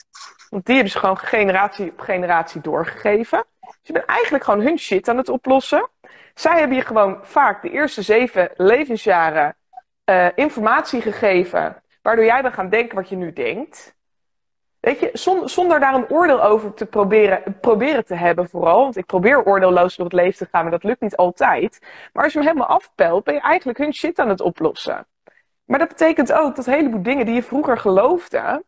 Want 0.49 0.67
die 0.67 0.75
hebben 0.75 0.93
ze 0.93 0.99
gewoon 0.99 1.19
generatie 1.19 1.91
op 1.91 2.01
generatie 2.01 2.61
doorgegeven. 2.61 3.45
Dus 3.61 3.77
je 3.83 3.93
bent 3.93 4.05
eigenlijk 4.05 4.45
gewoon 4.45 4.61
hun 4.61 4.79
shit 4.79 5.09
aan 5.09 5.17
het 5.17 5.29
oplossen. 5.29 5.89
Zij 6.35 6.59
hebben 6.59 6.77
je 6.77 6.85
gewoon 6.85 7.19
vaak 7.23 7.63
de 7.63 7.71
eerste 7.71 8.03
zeven 8.03 8.51
levensjaren 8.57 9.57
uh, 10.11 10.29
informatie 10.35 11.01
gegeven, 11.01 11.83
waardoor 12.03 12.25
jij 12.25 12.43
dan 12.43 12.53
gaan 12.53 12.69
denken 12.69 12.97
wat 12.97 13.09
je 13.09 13.17
nu 13.17 13.33
denkt. 13.33 13.94
Weet 14.85 15.01
je, 15.01 15.11
zonder, 15.45 15.81
daar 15.81 15.95
een 15.95 16.11
oordeel 16.11 16.43
over 16.43 16.75
te 16.75 16.87
proberen, 16.87 17.59
proberen 17.61 18.05
te 18.05 18.15
hebben 18.15 18.49
vooral. 18.49 18.83
Want 18.83 18.97
ik 18.97 19.07
probeer 19.07 19.45
oordeelloos 19.45 19.97
door 19.97 20.05
het 20.05 20.15
leven 20.15 20.39
te 20.39 20.49
gaan, 20.51 20.63
maar 20.63 20.71
dat 20.71 20.85
lukt 20.85 21.01
niet 21.01 21.17
altijd. 21.17 21.79
Maar 22.13 22.25
als 22.25 22.33
je 22.33 22.39
hem 22.39 22.49
helemaal 22.49 22.69
afpelt, 22.69 23.25
ben 23.25 23.35
je 23.35 23.41
eigenlijk 23.41 23.79
hun 23.79 23.95
shit 23.95 24.19
aan 24.19 24.29
het 24.29 24.41
oplossen. 24.41 25.07
Maar 25.65 25.79
dat 25.79 25.89
betekent 25.89 26.33
ook 26.33 26.57
dat 26.57 26.67
een 26.67 26.73
heleboel 26.73 27.03
dingen 27.03 27.27
die 27.27 27.35
je 27.35 27.43
vroeger 27.43 27.79
geloofde, 27.79 28.65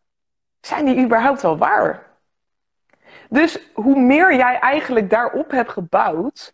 zijn 0.61 0.85
die 0.85 1.03
überhaupt 1.03 1.41
wel 1.41 1.57
waar? 1.57 2.03
Dus 3.29 3.69
hoe 3.73 3.99
meer 3.99 4.35
jij 4.35 4.59
eigenlijk 4.59 5.09
daarop 5.09 5.51
hebt 5.51 5.71
gebouwd, 5.71 6.53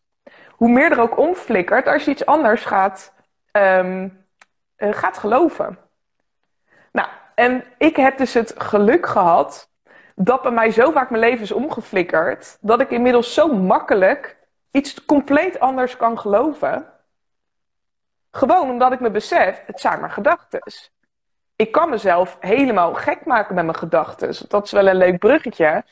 hoe 0.50 0.70
meer 0.70 0.92
er 0.92 1.02
ook 1.02 1.18
omflikkert 1.18 1.88
als 1.88 2.06
je 2.06 2.12
iets 2.12 2.26
anders 2.26 2.66
gaat, 2.66 3.14
um, 3.52 4.26
uh, 4.78 4.94
gaat 4.94 5.18
geloven. 5.18 5.78
En 7.36 7.64
ik 7.78 7.96
heb 7.96 8.18
dus 8.18 8.34
het 8.34 8.54
geluk 8.58 9.06
gehad 9.06 9.70
dat 10.16 10.42
bij 10.42 10.52
mij 10.52 10.72
zo 10.72 10.92
vaak 10.92 11.10
mijn 11.10 11.22
leven 11.22 11.44
is 11.44 11.52
omgeflikkerd, 11.52 12.58
dat 12.62 12.82
ik 12.82 12.90
inmiddels 12.90 13.34
zo 13.34 13.54
makkelijk 13.54 14.38
iets 14.72 15.06
compleet 15.06 15.60
anders 15.60 15.98
kan 15.98 16.20
geloven. 16.20 16.88
Gewoon 18.32 18.70
omdat 18.70 18.92
ik 18.92 19.00
me 19.00 19.12
besef, 19.12 19.62
het 19.66 19.80
zijn 19.80 20.00
maar 20.00 20.12
gedachten. 20.12 20.62
Ik 21.56 21.72
kan 21.72 21.90
mezelf 21.90 22.38
helemaal 22.40 22.94
gek 22.94 23.26
maken 23.26 23.56
met 23.56 23.66
mijn 23.66 23.78
gedachten. 23.78 24.48
Dat 24.48 24.66
is 24.66 24.72
wel 24.72 24.88
een 24.88 24.96
leuk 24.96 25.20
bruggetje. 25.20 25.84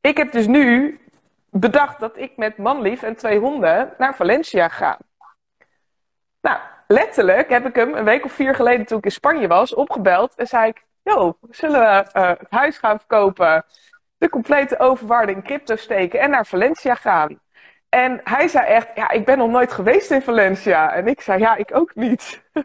Ik 0.00 0.16
heb 0.16 0.32
dus 0.32 0.46
nu 0.46 1.00
bedacht 1.50 2.00
dat 2.00 2.16
ik 2.16 2.36
met 2.36 2.56
manlief 2.56 3.02
en 3.02 3.16
twee 3.16 3.38
honden 3.38 3.94
naar 3.98 4.16
Valencia 4.16 4.68
ga. 4.68 4.98
Nou, 6.40 6.58
letterlijk 6.92 7.50
heb 7.50 7.66
ik 7.66 7.74
hem 7.74 7.94
een 7.94 8.04
week 8.04 8.24
of 8.24 8.32
vier 8.32 8.54
geleden 8.54 8.86
toen 8.86 8.98
ik 8.98 9.04
in 9.04 9.10
Spanje 9.10 9.48
was 9.48 9.74
opgebeld 9.74 10.34
en 10.34 10.46
zei 10.46 10.68
ik: 10.68 10.84
Yo, 11.02 11.36
zullen 11.50 11.80
we 11.80 12.20
uh, 12.20 12.28
het 12.28 12.50
huis 12.50 12.78
gaan 12.78 12.98
verkopen, 12.98 13.64
de 14.18 14.28
complete 14.28 14.78
overwaarde 14.78 15.32
in 15.32 15.42
crypto 15.42 15.76
steken 15.76 16.20
en 16.20 16.30
naar 16.30 16.46
Valencia 16.46 16.94
gaan? 16.94 17.40
En 17.88 18.20
hij 18.24 18.48
zei 18.48 18.66
echt: 18.66 18.88
Ja, 18.94 19.10
ik 19.10 19.24
ben 19.24 19.38
nog 19.38 19.50
nooit 19.50 19.72
geweest 19.72 20.10
in 20.10 20.22
Valencia. 20.22 20.92
En 20.92 21.06
ik 21.06 21.20
zei: 21.20 21.38
Ja, 21.38 21.56
ik 21.56 21.74
ook 21.74 21.94
niet. 21.94 22.42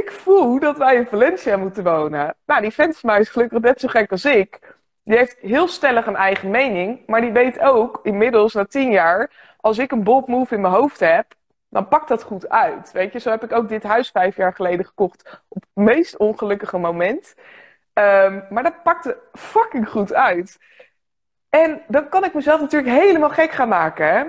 ik 0.00 0.12
voel 0.12 0.58
dat 0.58 0.78
wij 0.78 0.94
in 0.94 1.06
Valencia 1.06 1.56
moeten 1.56 1.84
wonen. 1.84 2.34
Nou, 2.46 2.60
die 2.60 2.70
vent 2.70 2.98
van 2.98 3.10
mij 3.10 3.20
is 3.20 3.28
gelukkig 3.28 3.60
net 3.60 3.80
zo 3.80 3.88
gek 3.88 4.10
als 4.10 4.24
ik. 4.24 4.74
Die 5.04 5.16
heeft 5.16 5.36
heel 5.40 5.68
stellig 5.68 6.06
een 6.06 6.16
eigen 6.16 6.50
mening, 6.50 7.02
maar 7.06 7.20
die 7.20 7.32
weet 7.32 7.60
ook 7.60 8.00
inmiddels 8.02 8.54
na 8.54 8.64
tien 8.64 8.90
jaar, 8.90 9.30
als 9.60 9.78
ik 9.78 9.92
een 9.92 10.04
bold 10.04 10.26
move 10.26 10.54
in 10.54 10.60
mijn 10.60 10.74
hoofd 10.74 11.00
heb, 11.00 11.26
dan 11.76 11.88
pakt 11.88 12.08
dat 12.08 12.22
goed 12.22 12.48
uit. 12.48 12.92
Weet 12.92 13.12
je, 13.12 13.18
zo 13.18 13.30
heb 13.30 13.44
ik 13.44 13.52
ook 13.52 13.68
dit 13.68 13.82
huis 13.82 14.10
vijf 14.10 14.36
jaar 14.36 14.52
geleden 14.52 14.86
gekocht 14.86 15.42
op 15.48 15.62
het 15.62 15.84
meest 15.84 16.16
ongelukkige 16.16 16.78
moment. 16.78 17.34
Um, 17.94 18.46
maar 18.50 18.62
dat 18.62 18.82
pakte 18.82 19.18
fucking 19.32 19.88
goed 19.88 20.14
uit. 20.14 20.58
En 21.48 21.82
dan 21.88 22.08
kan 22.08 22.24
ik 22.24 22.34
mezelf 22.34 22.60
natuurlijk 22.60 22.96
helemaal 23.02 23.30
gek 23.30 23.50
gaan 23.50 23.68
maken. 23.68 24.08
Hè? 24.08 24.24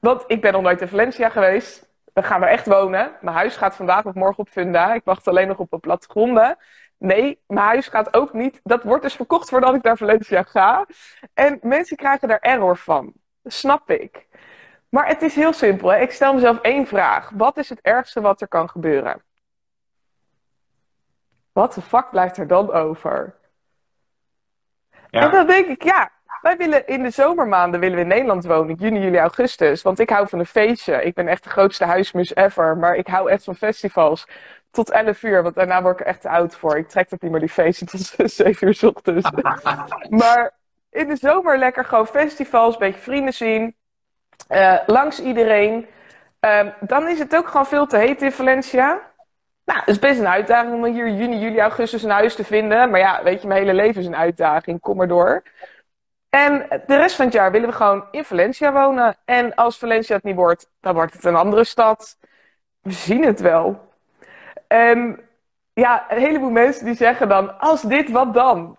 Want 0.00 0.24
ik 0.26 0.40
ben 0.40 0.52
nog 0.52 0.62
nooit 0.62 0.80
in 0.80 0.88
Valencia 0.88 1.28
geweest. 1.28 1.88
We 2.12 2.22
gaan 2.22 2.42
er 2.42 2.48
echt 2.48 2.66
wonen. 2.66 3.12
Mijn 3.20 3.36
huis 3.36 3.56
gaat 3.56 3.76
vandaag 3.76 4.04
of 4.04 4.14
morgen 4.14 4.38
op 4.38 4.48
Funda. 4.48 4.94
Ik 4.94 5.04
wacht 5.04 5.28
alleen 5.28 5.48
nog 5.48 5.58
op 5.58 5.72
een 5.72 5.80
plattegronden. 5.80 6.56
Nee, 6.98 7.42
mijn 7.46 7.66
huis 7.66 7.88
gaat 7.88 8.14
ook 8.14 8.32
niet. 8.32 8.60
Dat 8.62 8.82
wordt 8.82 9.02
dus 9.02 9.14
verkocht 9.14 9.48
voordat 9.48 9.74
ik 9.74 9.82
naar 9.82 9.96
Valencia 9.96 10.42
ga. 10.42 10.86
En 11.34 11.58
mensen 11.62 11.96
krijgen 11.96 12.28
daar 12.28 12.40
error 12.40 12.76
van. 12.76 13.12
Dat 13.42 13.52
snap 13.52 13.90
ik. 13.90 14.28
Maar 14.90 15.06
het 15.06 15.22
is 15.22 15.34
heel 15.34 15.52
simpel. 15.52 15.88
Hè? 15.88 15.98
Ik 15.98 16.10
stel 16.10 16.34
mezelf 16.34 16.60
één 16.60 16.86
vraag. 16.86 17.30
Wat 17.34 17.56
is 17.56 17.68
het 17.68 17.80
ergste 17.80 18.20
wat 18.20 18.40
er 18.40 18.48
kan 18.48 18.68
gebeuren? 18.68 19.22
Wat 21.52 21.74
de 21.74 21.82
fuck 21.82 22.10
blijft 22.10 22.36
er 22.36 22.46
dan 22.46 22.72
over? 22.72 23.38
Ja. 25.10 25.20
En 25.20 25.30
dan 25.30 25.46
denk 25.46 25.66
ik, 25.66 25.82
ja, 25.82 26.10
wij 26.40 26.56
willen 26.56 26.86
in 26.86 27.02
de 27.02 27.10
zomermaanden 27.10 27.80
willen 27.80 27.96
we 27.96 28.02
in 28.02 28.08
Nederland 28.08 28.44
wonen. 28.44 28.74
Juni, 28.74 29.00
juli, 29.00 29.18
augustus. 29.18 29.82
Want 29.82 29.98
ik 29.98 30.10
hou 30.10 30.28
van 30.28 30.38
een 30.38 30.46
feestje. 30.46 31.02
Ik 31.04 31.14
ben 31.14 31.28
echt 31.28 31.44
de 31.44 31.50
grootste 31.50 31.84
huismus 31.84 32.34
ever. 32.34 32.76
Maar 32.76 32.94
ik 32.94 33.06
hou 33.06 33.30
echt 33.30 33.44
van 33.44 33.56
festivals. 33.56 34.26
Tot 34.70 34.90
11 34.90 35.22
uur, 35.22 35.42
want 35.42 35.54
daarna 35.54 35.82
word 35.82 35.94
ik 35.94 36.00
er 36.00 36.12
echt 36.12 36.20
te 36.20 36.28
oud 36.28 36.56
voor. 36.56 36.78
Ik 36.78 36.88
trek 36.88 37.10
dat 37.10 37.22
niet 37.22 37.30
meer 37.30 37.40
die 37.40 37.48
feesten 37.48 37.86
tot 37.86 38.00
7 38.30 38.66
uur 38.66 38.74
s 38.74 38.82
ochtends. 38.82 39.30
maar 40.08 40.52
in 40.90 41.08
de 41.08 41.16
zomer 41.16 41.58
lekker 41.58 41.84
gewoon 41.84 42.06
festivals, 42.06 42.72
een 42.72 42.80
beetje 42.80 43.00
vrienden 43.00 43.34
zien. 43.34 43.76
Uh, 44.48 44.78
langs 44.86 45.20
iedereen. 45.20 45.86
Uh, 46.40 46.66
dan 46.80 47.08
is 47.08 47.18
het 47.18 47.36
ook 47.36 47.48
gewoon 47.48 47.66
veel 47.66 47.86
te 47.86 47.96
heet 47.96 48.22
in 48.22 48.32
Valencia. 48.32 49.00
Nou, 49.64 49.78
het 49.78 49.88
is 49.88 49.98
best 49.98 50.18
een 50.18 50.28
uitdaging 50.28 50.74
om 50.74 50.84
hier 50.84 51.08
juni, 51.08 51.38
juli, 51.38 51.60
augustus 51.60 52.02
een 52.02 52.10
huis 52.10 52.34
te 52.34 52.44
vinden. 52.44 52.90
Maar 52.90 53.00
ja, 53.00 53.22
weet 53.22 53.42
je, 53.42 53.48
mijn 53.48 53.60
hele 53.60 53.74
leven 53.74 54.00
is 54.00 54.06
een 54.06 54.16
uitdaging. 54.16 54.80
Kom 54.80 54.96
maar 54.96 55.08
door. 55.08 55.42
En 56.30 56.66
de 56.86 56.96
rest 56.96 57.16
van 57.16 57.24
het 57.24 57.34
jaar 57.34 57.50
willen 57.52 57.68
we 57.68 57.74
gewoon 57.74 58.04
in 58.10 58.24
Valencia 58.24 58.72
wonen. 58.72 59.16
En 59.24 59.54
als 59.54 59.78
Valencia 59.78 60.14
het 60.14 60.24
niet 60.24 60.36
wordt, 60.36 60.70
dan 60.80 60.94
wordt 60.94 61.12
het 61.12 61.24
een 61.24 61.36
andere 61.36 61.64
stad. 61.64 62.18
We 62.80 62.92
zien 62.92 63.24
het 63.24 63.40
wel. 63.40 63.88
En 64.68 65.20
ja, 65.72 66.06
een 66.08 66.18
heleboel 66.20 66.50
mensen 66.50 66.84
die 66.84 66.94
zeggen 66.94 67.28
dan: 67.28 67.58
als 67.58 67.82
dit, 67.82 68.10
wat 68.10 68.34
dan? 68.34 68.76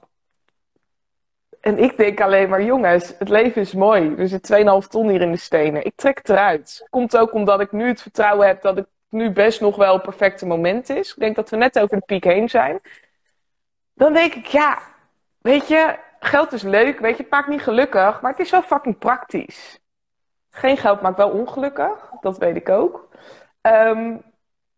En 1.61 1.77
ik 1.77 1.97
denk 1.97 2.21
alleen 2.21 2.49
maar, 2.49 2.63
jongens, 2.63 3.13
het 3.19 3.29
leven 3.29 3.61
is 3.61 3.73
mooi. 3.73 4.15
Er 4.17 4.27
zit 4.27 4.51
2,5 4.83 4.87
ton 4.87 5.09
hier 5.09 5.21
in 5.21 5.31
de 5.31 5.37
stenen. 5.37 5.85
Ik 5.85 5.95
trek 5.95 6.17
het 6.17 6.29
eruit. 6.29 6.87
Komt 6.89 7.17
ook 7.17 7.33
omdat 7.33 7.59
ik 7.59 7.71
nu 7.71 7.87
het 7.87 8.01
vertrouwen 8.01 8.47
heb 8.47 8.61
dat 8.61 8.75
het 8.75 8.87
nu 9.09 9.31
best 9.31 9.61
nog 9.61 9.75
wel 9.75 9.93
het 9.93 10.01
perfecte 10.01 10.45
moment 10.45 10.89
is. 10.89 11.09
Ik 11.09 11.19
denk 11.19 11.35
dat 11.35 11.49
we 11.49 11.57
net 11.57 11.79
over 11.79 11.97
de 11.97 12.05
piek 12.05 12.23
heen 12.23 12.49
zijn. 12.49 12.79
Dan 13.93 14.13
denk 14.13 14.33
ik, 14.33 14.45
ja, 14.45 14.79
weet 15.41 15.67
je, 15.67 15.97
geld 16.19 16.51
is 16.51 16.61
leuk. 16.61 16.99
Weet 16.99 17.17
je, 17.17 17.21
het 17.21 17.31
maakt 17.31 17.47
niet 17.47 17.61
gelukkig, 17.61 18.21
maar 18.21 18.31
het 18.31 18.39
is 18.39 18.51
wel 18.51 18.61
fucking 18.61 18.97
praktisch. 18.97 19.79
Geen 20.49 20.77
geld 20.77 21.01
maakt 21.01 21.17
wel 21.17 21.29
ongelukkig, 21.29 22.11
dat 22.21 22.37
weet 22.37 22.55
ik 22.55 22.69
ook. 22.69 23.07
Um, 23.61 24.21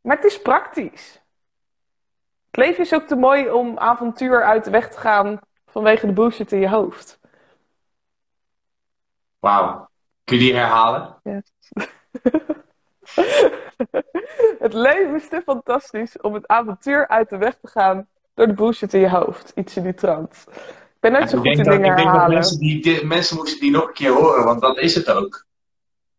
maar 0.01 0.15
het 0.15 0.25
is 0.25 0.41
praktisch. 0.41 1.21
Het 2.45 2.57
leven 2.65 2.83
is 2.83 2.93
ook 2.93 3.03
te 3.07 3.15
mooi 3.15 3.49
om 3.49 3.77
avontuur 3.77 4.43
uit 4.43 4.63
de 4.63 4.71
weg 4.71 4.89
te 4.89 4.99
gaan 4.99 5.39
vanwege 5.73 6.05
de 6.05 6.13
bullshit 6.13 6.51
in 6.51 6.59
je 6.59 6.69
hoofd. 6.69 7.19
Wauw. 9.39 9.89
Kun 10.23 10.37
je 10.37 10.43
die 10.43 10.53
herhalen? 10.53 11.15
Ja. 11.23 11.41
het 14.59 14.73
leven 14.73 15.15
is 15.15 15.29
te 15.29 15.41
fantastisch 15.45 16.21
om 16.21 16.33
het 16.33 16.47
avontuur 16.47 17.07
uit 17.07 17.29
de 17.29 17.37
weg 17.37 17.57
te 17.61 17.67
gaan 17.67 18.07
door 18.33 18.47
de 18.47 18.53
bullshit 18.53 18.93
in 18.93 18.99
je 18.99 19.09
hoofd. 19.09 19.51
Iets 19.55 19.77
in 19.77 19.83
die 19.83 19.93
trant. 19.93 20.45
Ik 20.49 20.99
ben 20.99 21.11
net 21.11 21.29
zo 21.29 21.37
goed 21.37 21.57
in 21.57 21.63
dingen 21.63 21.83
herhalen. 21.83 21.91
Ik 21.91 22.03
denk 22.03 22.19
dat 22.19 22.27
mensen, 22.27 22.59
die, 22.59 23.05
mensen 23.05 23.35
moesten 23.35 23.59
die 23.59 23.71
nog 23.71 23.87
een 23.87 23.93
keer 23.93 24.11
horen, 24.11 24.43
want 24.43 24.61
dat 24.61 24.77
is 24.77 24.95
het 24.95 25.09
ook. 25.09 25.45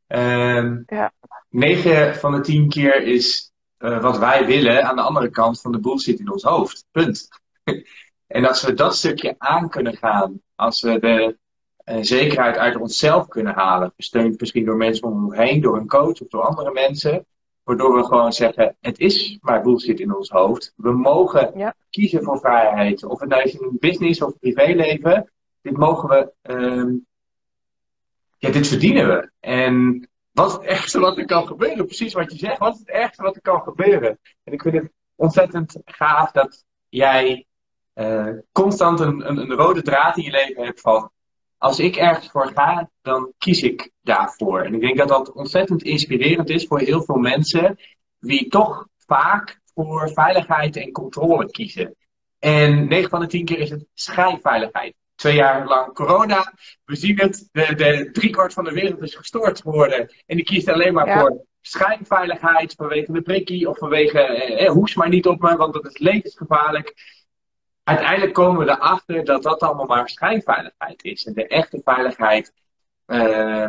Uh, 0.08 0.76
ja. 0.86 1.12
9 1.48 2.14
van 2.14 2.32
de 2.32 2.40
10 2.40 2.68
keer 2.68 3.02
is 3.02 3.52
uh, 3.78 4.02
wat 4.02 4.18
wij 4.18 4.46
willen 4.46 4.84
aan 4.84 4.96
de 4.96 5.02
andere 5.02 5.30
kant 5.30 5.60
van 5.60 5.72
de 5.72 5.80
bullshit 5.80 6.18
in 6.18 6.32
ons 6.32 6.42
hoofd. 6.42 6.86
Punt. 6.90 7.28
en 8.34 8.46
als 8.46 8.62
we 8.62 8.74
dat 8.74 8.96
stukje 8.96 9.34
aan 9.38 9.68
kunnen 9.68 9.96
gaan, 9.96 10.40
als 10.54 10.80
we 10.80 10.98
de 10.98 11.38
uh, 11.84 11.96
zekerheid 12.00 12.56
uit 12.56 12.76
onszelf 12.76 13.28
kunnen 13.28 13.54
halen, 13.54 13.92
gesteund 13.96 14.40
misschien 14.40 14.64
door 14.64 14.76
mensen 14.76 15.08
om 15.08 15.24
ons 15.24 15.36
heen, 15.36 15.60
door 15.60 15.76
een 15.76 15.88
coach 15.88 16.20
of 16.20 16.28
door 16.28 16.42
andere 16.42 16.72
mensen, 16.72 17.26
waardoor 17.62 17.96
we 17.96 18.04
gewoon 18.04 18.32
zeggen: 18.32 18.76
het 18.80 18.98
is 18.98 19.38
maar 19.40 19.62
bullshit 19.62 20.00
in 20.00 20.16
ons 20.16 20.28
hoofd. 20.28 20.72
We 20.76 20.92
mogen 20.92 21.52
ja. 21.56 21.74
kiezen 21.90 22.22
voor 22.22 22.38
vrijheid, 22.38 23.04
of 23.04 23.20
het 23.20 23.28
nou 23.28 23.42
is 23.42 23.54
in 23.54 23.64
een 23.64 23.76
business 23.80 24.22
of 24.22 24.38
privéleven. 24.38 25.30
Dit 25.62 25.76
mogen 25.76 26.08
we, 26.08 26.32
uh, 26.52 26.94
ja, 28.38 28.50
dit 28.50 28.66
verdienen 28.66 29.06
we. 29.06 29.30
En 29.40 30.08
wat 30.30 30.46
is 30.46 30.52
het 30.52 30.62
ergste 30.62 31.00
wat 31.00 31.18
er 31.18 31.24
kan 31.24 31.46
gebeuren? 31.46 31.86
Precies 31.86 32.12
wat 32.12 32.32
je 32.32 32.38
zegt. 32.38 32.58
Wat 32.58 32.74
is 32.74 32.78
het 32.78 32.88
ergste 32.88 33.22
wat 33.22 33.34
er 33.34 33.42
kan 33.42 33.62
gebeuren? 33.62 34.18
En 34.44 34.52
ik 34.52 34.62
vind 34.62 34.74
het 34.74 34.92
ontzettend 35.14 35.76
gaaf 35.84 36.30
dat 36.30 36.64
jij 36.88 37.46
uh, 37.94 38.28
constant 38.52 39.00
een, 39.00 39.28
een, 39.28 39.38
een, 39.38 39.52
rode 39.52 39.82
draad 39.82 40.16
in 40.16 40.24
je 40.24 40.30
leven 40.30 40.64
hebt 40.64 40.80
van... 40.80 41.12
Als 41.58 41.78
ik 41.78 41.96
ergens 41.96 42.30
voor 42.30 42.50
ga, 42.54 42.90
dan 43.02 43.32
kies 43.38 43.62
ik 43.62 43.90
daarvoor. 44.02 44.60
En 44.60 44.74
ik 44.74 44.80
denk 44.80 44.98
dat 44.98 45.08
dat 45.08 45.32
ontzettend 45.32 45.82
inspirerend 45.82 46.48
is 46.48 46.66
voor 46.66 46.80
heel 46.80 47.02
veel 47.02 47.16
mensen... 47.16 47.78
die 48.20 48.48
toch 48.48 48.86
vaak 49.06 49.60
voor 49.74 50.10
veiligheid 50.10 50.76
en 50.76 50.92
controle 50.92 51.50
kiezen. 51.50 51.96
En 52.38 52.88
9 52.88 53.10
van 53.10 53.20
de 53.20 53.26
10 53.26 53.44
keer 53.44 53.58
is 53.58 53.70
het 53.70 53.86
schijnveiligheid. 53.94 54.94
Twee 55.14 55.34
jaar 55.34 55.66
lang 55.66 55.94
corona. 55.94 56.52
We 56.84 56.96
zien 56.96 57.18
het. 57.18 57.48
De, 57.52 57.74
de 57.74 58.08
driekwart 58.12 58.52
van 58.52 58.64
de 58.64 58.72
wereld 58.72 59.02
is 59.02 59.14
gestoord 59.14 59.60
geworden. 59.60 60.12
En 60.26 60.36
die 60.36 60.44
kiest 60.44 60.68
alleen 60.68 60.94
maar 60.94 61.18
voor 61.18 61.44
schijnveiligheid. 61.60 62.74
Vanwege 62.76 63.12
de 63.12 63.22
prikkie 63.22 63.68
of 63.68 63.78
vanwege 63.78 64.20
eh, 64.20 64.66
eh, 64.66 64.72
hoes 64.72 64.94
maar 64.94 65.08
niet 65.08 65.26
op 65.26 65.40
me, 65.40 65.56
want 65.56 65.74
dat 65.74 65.86
is 65.86 65.98
levensgevaarlijk. 65.98 66.94
Uiteindelijk 67.84 68.32
komen 68.32 68.66
we 68.66 68.72
erachter 68.72 69.24
dat 69.24 69.42
dat 69.42 69.60
allemaal 69.60 69.86
maar 69.86 70.08
schijnveiligheid 70.08 71.04
is. 71.04 71.24
En 71.26 71.32
de 71.32 71.46
echte 71.46 71.80
veiligheid, 71.84 72.52
uh, 73.06 73.68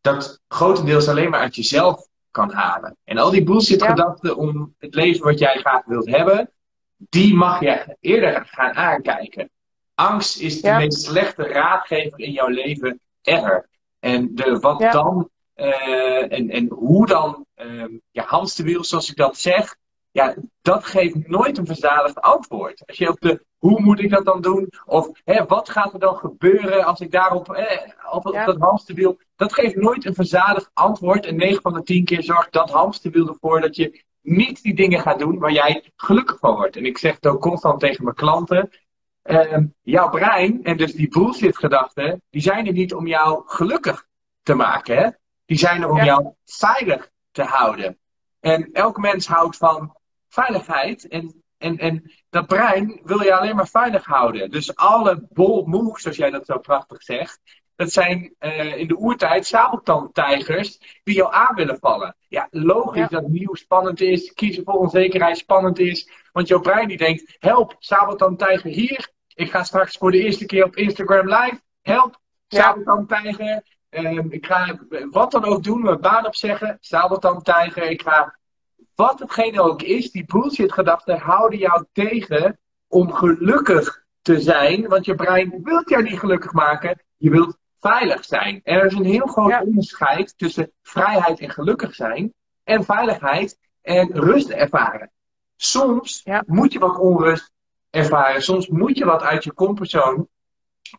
dat 0.00 0.40
grotendeels 0.48 1.08
alleen 1.08 1.30
maar 1.30 1.40
uit 1.40 1.54
jezelf 1.54 2.08
kan 2.30 2.52
halen. 2.52 2.96
En 3.04 3.18
al 3.18 3.30
die 3.30 3.42
bullshit 3.42 3.82
gedachten 3.82 4.36
om 4.36 4.74
het 4.78 4.94
leven 4.94 5.24
wat 5.24 5.38
jij 5.38 5.58
graag 5.58 5.84
wilt 5.84 6.10
hebben, 6.10 6.50
die 6.96 7.34
mag 7.34 7.60
je 7.60 7.96
eerder 8.00 8.46
gaan 8.46 8.74
aankijken. 8.74 9.50
Angst 9.94 10.40
is 10.40 10.60
de 10.60 10.72
meest 10.72 11.02
slechte 11.02 11.42
raadgever 11.42 12.18
in 12.18 12.32
jouw 12.32 12.48
leven 12.48 13.00
ever. 13.22 13.68
En 14.00 14.34
de 14.34 14.58
wat 14.58 14.80
dan 14.80 15.30
uh, 15.56 16.32
en, 16.32 16.50
en 16.50 16.68
hoe 16.68 17.06
dan 17.06 17.46
uh, 17.56 17.84
ja, 18.10 18.24
hamsterwiel, 18.24 18.84
zoals 18.84 19.10
ik 19.10 19.16
dat 19.16 19.38
zeg, 19.38 19.76
ja, 20.14 20.34
dat 20.62 20.84
geeft 20.84 21.28
nooit 21.28 21.58
een 21.58 21.66
verzadigd 21.66 22.20
antwoord. 22.20 22.82
Als 22.86 22.98
je 22.98 23.08
op 23.08 23.20
de 23.20 23.44
hoe 23.58 23.80
moet 23.80 24.00
ik 24.00 24.10
dat 24.10 24.24
dan 24.24 24.40
doen? 24.40 24.72
Of 24.86 25.10
hè, 25.24 25.44
wat 25.44 25.68
gaat 25.68 25.92
er 25.92 25.98
dan 25.98 26.16
gebeuren 26.16 26.84
als 26.84 27.00
ik 27.00 27.10
daarop 27.10 27.52
eh, 27.52 27.90
op, 28.10 28.26
op 28.26 28.42
dat 28.44 28.58
hamsterwiel. 28.58 29.18
Dat 29.36 29.52
geeft 29.52 29.76
nooit 29.76 30.04
een 30.04 30.14
verzadigd 30.14 30.70
antwoord. 30.72 31.26
En 31.26 31.36
9 31.36 31.62
van 31.62 31.72
de 31.72 31.82
10 31.82 32.04
keer 32.04 32.22
zorgt 32.22 32.52
dat 32.52 32.70
hamsterwiel 32.70 33.28
ervoor 33.28 33.60
dat 33.60 33.76
je 33.76 34.02
niet 34.20 34.62
die 34.62 34.74
dingen 34.74 35.00
gaat 35.00 35.18
doen 35.18 35.38
waar 35.38 35.52
jij 35.52 35.92
gelukkig 35.96 36.38
van 36.38 36.54
wordt. 36.54 36.76
En 36.76 36.84
ik 36.84 36.98
zeg 36.98 37.14
het 37.14 37.26
ook 37.26 37.40
constant 37.40 37.80
tegen 37.80 38.04
mijn 38.04 38.16
klanten. 38.16 38.70
Uh, 39.24 39.58
jouw 39.82 40.08
brein 40.08 40.64
en 40.64 40.76
dus 40.76 40.92
die 40.92 41.08
bullshit 41.08 41.58
gedachten, 41.58 42.22
die 42.30 42.42
zijn 42.42 42.66
er 42.66 42.72
niet 42.72 42.94
om 42.94 43.06
jou 43.06 43.42
gelukkig 43.46 44.06
te 44.42 44.54
maken. 44.54 44.96
Hè? 44.96 45.08
Die 45.46 45.58
zijn 45.58 45.82
er 45.82 45.90
om 45.90 46.04
jou 46.04 46.32
veilig 46.44 47.10
te 47.30 47.42
houden. 47.42 47.98
En 48.40 48.68
elk 48.72 48.98
mens 48.98 49.26
houdt 49.26 49.56
van 49.56 49.96
veiligheid. 50.34 51.08
En, 51.08 51.42
en, 51.58 51.78
en 51.78 52.12
dat 52.30 52.46
brein 52.46 53.00
wil 53.04 53.22
je 53.22 53.34
alleen 53.34 53.56
maar 53.56 53.68
veilig 53.68 54.04
houden. 54.04 54.50
Dus 54.50 54.76
alle 54.76 55.26
bold 55.30 55.66
moves, 55.66 56.02
zoals 56.02 56.16
jij 56.16 56.30
dat 56.30 56.46
zo 56.46 56.58
prachtig 56.58 57.02
zegt. 57.02 57.40
Dat 57.76 57.92
zijn 57.92 58.34
uh, 58.40 58.76
in 58.76 58.88
de 58.88 58.96
oertijd 58.96 59.46
sabeltandtijgers 59.46 61.00
die 61.04 61.14
jou 61.14 61.32
aan 61.32 61.54
willen 61.54 61.78
vallen. 61.78 62.16
Ja, 62.28 62.48
logisch 62.50 63.08
dat 63.08 63.28
nieuw 63.28 63.54
spannend 63.54 64.00
is, 64.00 64.32
kiezen 64.32 64.64
voor 64.64 64.74
onzekerheid 64.74 65.38
spannend 65.38 65.78
is. 65.78 66.10
Want 66.32 66.48
jouw 66.48 66.60
brein 66.60 66.88
die 66.88 66.96
denkt, 66.96 67.36
help, 67.38 67.76
sabeltandtijger 67.78 68.70
hier. 68.70 69.12
Ik 69.34 69.50
ga 69.50 69.64
straks 69.64 69.96
voor 69.96 70.10
de 70.10 70.22
eerste 70.22 70.46
keer 70.46 70.64
op 70.64 70.76
Instagram 70.76 71.28
live. 71.28 71.60
Help, 71.82 72.20
sabeltandtijger. 72.48 73.62
Um, 73.90 74.32
ik 74.32 74.46
ga 74.46 74.78
wat 75.10 75.30
dan 75.30 75.44
ook 75.44 75.62
doen, 75.62 75.82
mijn 75.82 76.00
baan 76.00 76.26
opzeggen, 76.26 76.78
sabeltandtijger. 76.80 77.90
Ik 77.90 78.02
ga 78.02 78.38
wat 78.94 79.18
hetgene 79.18 79.60
ook 79.62 79.82
is, 79.82 80.10
die 80.10 80.24
bullshit 80.24 80.72
gedachten 80.72 81.18
houden 81.18 81.58
jou 81.58 81.84
tegen 81.92 82.58
om 82.88 83.12
gelukkig 83.12 84.04
te 84.22 84.40
zijn. 84.40 84.88
Want 84.88 85.04
je 85.04 85.14
brein 85.14 85.60
wil 85.62 85.82
jou 85.84 86.02
niet 86.02 86.18
gelukkig 86.18 86.52
maken. 86.52 87.02
Je 87.16 87.30
wilt 87.30 87.56
veilig 87.80 88.24
zijn. 88.24 88.60
En 88.64 88.78
er 88.78 88.86
is 88.86 88.94
een 88.94 89.04
heel 89.04 89.26
groot 89.26 89.60
onderscheid 89.60 90.38
tussen 90.38 90.72
vrijheid 90.82 91.40
en 91.40 91.50
gelukkig 91.50 91.94
zijn. 91.94 92.34
En 92.64 92.84
veiligheid 92.84 93.58
en 93.82 94.10
rust 94.12 94.50
ervaren. 94.50 95.10
Soms 95.56 96.26
moet 96.46 96.72
je 96.72 96.78
wat 96.78 96.98
onrust 96.98 97.52
ervaren. 97.90 98.42
Soms 98.42 98.68
moet 98.68 98.98
je 98.98 99.04
wat 99.04 99.22
uit 99.22 99.44
je 99.44 99.54
comfortzone 99.54 100.26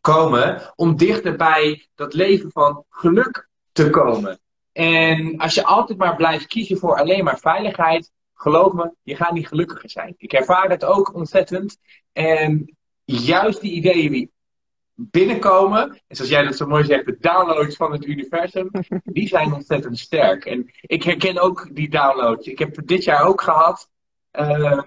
komen 0.02 0.74
om 0.76 0.98
dichter 0.98 1.36
bij 1.36 1.88
dat 1.96 2.14
leven 2.14 2.52
van 2.52 2.86
geluk 2.90 3.50
te 3.72 3.90
komen. 3.90 4.40
En 4.76 5.38
als 5.38 5.54
je 5.54 5.64
altijd 5.64 5.98
maar 5.98 6.16
blijft 6.16 6.48
kiezen 6.48 6.78
voor 6.78 7.00
alleen 7.00 7.24
maar 7.24 7.40
veiligheid, 7.40 8.12
geloof 8.34 8.74
me, 8.74 8.92
je 9.04 9.16
gaat 9.16 9.32
niet 9.32 9.48
gelukkiger 9.48 9.90
zijn. 9.90 10.14
Ik 10.18 10.34
ervaar 10.34 10.70
het 10.70 10.86
ook 10.86 11.14
ontzettend. 11.14 11.78
En 12.14 12.76
juist 13.06 13.62
die 13.62 13.72
ideeën 13.72 14.12
die 14.12 14.32
binnenkomen, 14.94 16.02
en 16.08 16.16
zoals 16.16 16.32
jij 16.32 16.44
dat 16.44 16.58
zo 16.58 16.68
mooi 16.68 16.84
zegt, 16.84 17.06
de 17.06 17.18
downloads 17.20 17.76
van 17.76 17.92
het 17.92 18.06
universum, 18.06 18.70
die 19.04 19.28
zijn 19.28 19.54
ontzettend 19.54 20.00
sterk. 20.00 20.46
En 20.46 20.72
ik 20.82 21.04
herken 21.04 21.40
ook 21.40 21.76
die 21.76 21.90
downloads. 21.90 22.48
Ik 22.48 22.60
heb 22.60 22.76
het 22.76 22.88
dit 22.88 23.04
jaar 23.04 23.26
ook 23.26 23.42
gehad. 23.42 23.90
Uh, 24.40 24.82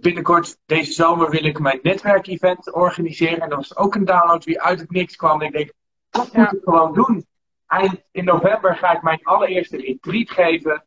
binnenkort 0.00 0.58
deze 0.66 0.92
zomer 0.92 1.30
wil 1.30 1.44
ik 1.44 1.58
mijn 1.58 1.78
netwerkevent 1.82 2.72
organiseren. 2.72 3.40
En 3.40 3.48
dat 3.48 3.58
was 3.58 3.76
ook 3.76 3.94
een 3.94 4.04
download 4.04 4.44
die 4.44 4.60
uit 4.60 4.80
het 4.80 4.90
niks 4.90 5.16
kwam. 5.16 5.40
En 5.40 5.46
ik 5.46 5.52
denk, 5.52 5.72
dat 6.10 6.32
moet 6.32 6.52
ik 6.52 6.60
gewoon 6.64 6.94
doen. 6.94 7.26
Eind 7.72 8.02
in 8.10 8.24
november 8.24 8.76
ga 8.76 8.96
ik 8.96 9.02
mijn 9.02 9.20
allereerste 9.22 9.76
retreat 9.76 10.30
geven. 10.30 10.84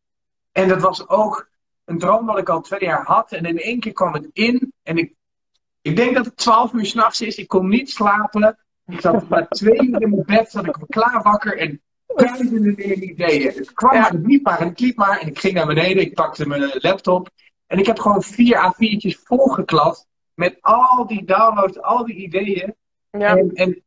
En 0.51 0.67
dat 0.67 0.81
was 0.81 1.09
ook 1.09 1.49
een 1.85 1.99
droom 1.99 2.25
wat 2.25 2.37
ik 2.37 2.49
al 2.49 2.61
twee 2.61 2.83
jaar 2.83 3.05
had. 3.05 3.31
En 3.31 3.45
in 3.45 3.57
één 3.57 3.79
keer 3.79 3.93
kwam 3.93 4.13
het 4.13 4.29
in. 4.33 4.73
En 4.83 4.97
ik, 4.97 5.13
ik 5.81 5.95
denk 5.95 6.15
dat 6.15 6.25
het 6.25 6.37
twaalf 6.37 6.73
uur 6.73 6.85
s'nachts 6.85 7.21
is. 7.21 7.37
Ik 7.37 7.47
kon 7.47 7.67
niet 7.67 7.89
slapen. 7.89 8.57
Ik 8.85 9.01
zat 9.01 9.29
maar 9.29 9.47
twee 9.47 9.87
uur 9.87 10.01
in 10.01 10.09
mijn 10.09 10.23
bed. 10.25 10.51
Zat 10.51 10.65
ik 10.65 10.77
klaar 10.87 11.21
wakker. 11.21 11.57
En 11.57 11.81
duizenden 12.07 13.03
ideeën. 13.03 13.53
Het 13.53 13.73
kwam 13.73 13.93
maar, 13.93 14.11
het 14.11 14.25
liep 14.25 14.43
maar 14.43 14.59
en 14.59 14.67
het 14.67 14.79
liep 14.79 14.97
maar. 14.97 15.19
En 15.19 15.27
ik 15.27 15.39
ging 15.39 15.53
naar 15.53 15.67
beneden. 15.67 16.03
Ik 16.03 16.13
pakte 16.13 16.47
mijn 16.47 16.71
laptop. 16.73 17.29
En 17.67 17.79
ik 17.79 17.85
heb 17.85 17.99
gewoon 17.99 18.23
vier 18.23 18.73
A4'tjes 18.73 19.23
volgeklad. 19.23 20.07
Met 20.33 20.57
al 20.61 21.07
die 21.07 21.25
downloads, 21.25 21.81
al 21.81 22.05
die 22.05 22.15
ideeën. 22.15 22.75
Ja. 23.11 23.37
En, 23.37 23.51
en 23.53 23.84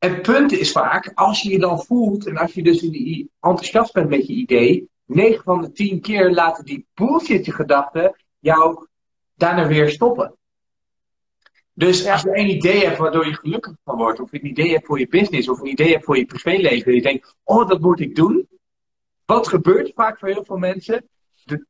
het 0.00 0.22
punt 0.22 0.52
is 0.52 0.72
vaak, 0.72 1.12
als 1.14 1.42
je 1.42 1.50
je 1.50 1.58
dan 1.58 1.82
voelt 1.82 2.26
en 2.26 2.36
als 2.36 2.54
je 2.54 2.62
dus 2.62 2.82
enthousiast 3.40 3.92
bent 3.92 4.08
met 4.08 4.26
je 4.26 4.32
idee, 4.32 4.88
9 5.06 5.44
van 5.44 5.60
de 5.60 5.72
10 5.72 6.00
keer 6.00 6.30
laten 6.30 6.64
die 6.64 6.86
bullshit 6.94 7.54
gedachten 7.54 8.16
jou 8.38 8.86
daarna 9.34 9.66
weer 9.66 9.90
stoppen. 9.90 10.34
Dus 11.72 12.06
als 12.06 12.22
je 12.22 12.38
een 12.38 12.50
idee 12.50 12.84
hebt 12.84 12.98
waardoor 12.98 13.26
je 13.26 13.34
gelukkig 13.34 13.74
van 13.84 13.96
wordt, 13.96 14.20
of 14.20 14.32
een 14.32 14.46
idee 14.46 14.72
hebt 14.72 14.86
voor 14.86 14.98
je 14.98 15.08
business, 15.08 15.48
of 15.48 15.60
een 15.60 15.70
idee 15.70 15.92
hebt 15.92 16.04
voor 16.04 16.16
je 16.16 16.26
privéleven, 16.26 16.86
en 16.86 16.94
je 16.94 17.02
denkt, 17.02 17.36
oh, 17.44 17.68
dat 17.68 17.80
moet 17.80 18.00
ik 18.00 18.14
doen. 18.14 18.48
Wat 19.26 19.48
gebeurt 19.48 19.92
vaak 19.94 20.18
voor 20.18 20.28
heel 20.28 20.44
veel 20.44 20.56
mensen? 20.56 21.08
De, 21.44 21.66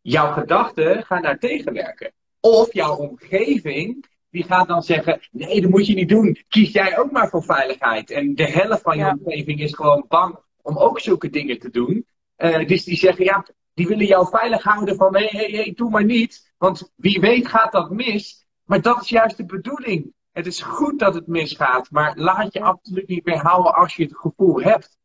jouw 0.00 0.32
gedachten 0.32 1.04
gaan 1.04 1.22
daar 1.22 1.38
tegenwerken. 1.38 2.12
Of 2.40 2.72
jouw 2.72 2.96
omgeving 2.96 4.06
die 4.36 4.44
gaat 4.44 4.68
dan 4.68 4.82
zeggen: 4.82 5.20
nee, 5.30 5.60
dat 5.60 5.70
moet 5.70 5.86
je 5.86 5.94
niet 5.94 6.08
doen. 6.08 6.38
Kies 6.48 6.72
jij 6.72 6.98
ook 6.98 7.10
maar 7.10 7.28
voor 7.28 7.42
veiligheid. 7.42 8.10
En 8.10 8.34
de 8.34 8.50
helft 8.50 8.82
van 8.82 8.98
je 8.98 9.16
omgeving 9.18 9.60
is 9.60 9.74
gewoon 9.74 10.04
bang 10.08 10.38
om 10.62 10.78
ook 10.78 11.00
zulke 11.00 11.30
dingen 11.30 11.58
te 11.58 11.70
doen. 11.70 12.06
Uh, 12.38 12.66
dus 12.66 12.84
die 12.84 12.96
zeggen: 12.96 13.24
ja, 13.24 13.46
die 13.74 13.86
willen 13.86 14.06
jou 14.06 14.28
veilig 14.28 14.62
houden 14.62 14.96
van: 14.96 15.16
hé, 15.16 15.26
hé, 15.26 15.56
hé, 15.56 15.72
doe 15.74 15.90
maar 15.90 16.04
niet. 16.04 16.52
Want 16.58 16.92
wie 16.96 17.20
weet 17.20 17.48
gaat 17.48 17.72
dat 17.72 17.90
mis. 17.90 18.46
Maar 18.64 18.82
dat 18.82 19.02
is 19.02 19.08
juist 19.08 19.36
de 19.36 19.46
bedoeling. 19.46 20.12
Het 20.32 20.46
is 20.46 20.60
goed 20.60 20.98
dat 20.98 21.14
het 21.14 21.26
misgaat, 21.26 21.90
maar 21.90 22.16
laat 22.16 22.52
je 22.52 22.60
absoluut 22.60 23.08
niet 23.08 23.24
meer 23.24 23.38
houden 23.38 23.74
als 23.74 23.96
je 23.96 24.02
het 24.02 24.16
gevoel 24.16 24.60
hebt. 24.60 24.98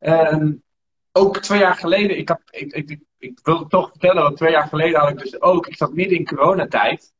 Uh, 0.00 0.50
ook 1.12 1.38
twee 1.38 1.60
jaar 1.60 1.74
geleden, 1.74 2.18
ik, 2.18 2.28
had, 2.28 2.40
ik, 2.50 2.72
ik, 2.72 2.98
ik, 3.18 3.40
wil 3.42 3.58
het 3.58 3.70
toch 3.70 3.90
vertellen, 3.90 4.22
want 4.22 4.36
twee 4.36 4.50
jaar 4.50 4.68
geleden 4.68 5.00
had 5.00 5.10
ik 5.10 5.18
dus 5.18 5.40
ook, 5.40 5.66
ik 5.66 5.76
zat 5.76 5.94
midden 5.94 6.18
in 6.18 6.26
coronatijd. 6.26 7.12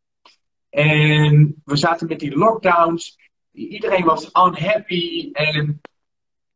En 0.72 1.62
we 1.64 1.76
zaten 1.76 2.08
met 2.08 2.18
die 2.18 2.36
lockdowns. 2.36 3.18
Iedereen 3.52 4.04
was 4.04 4.30
unhappy. 4.32 5.30
En 5.32 5.80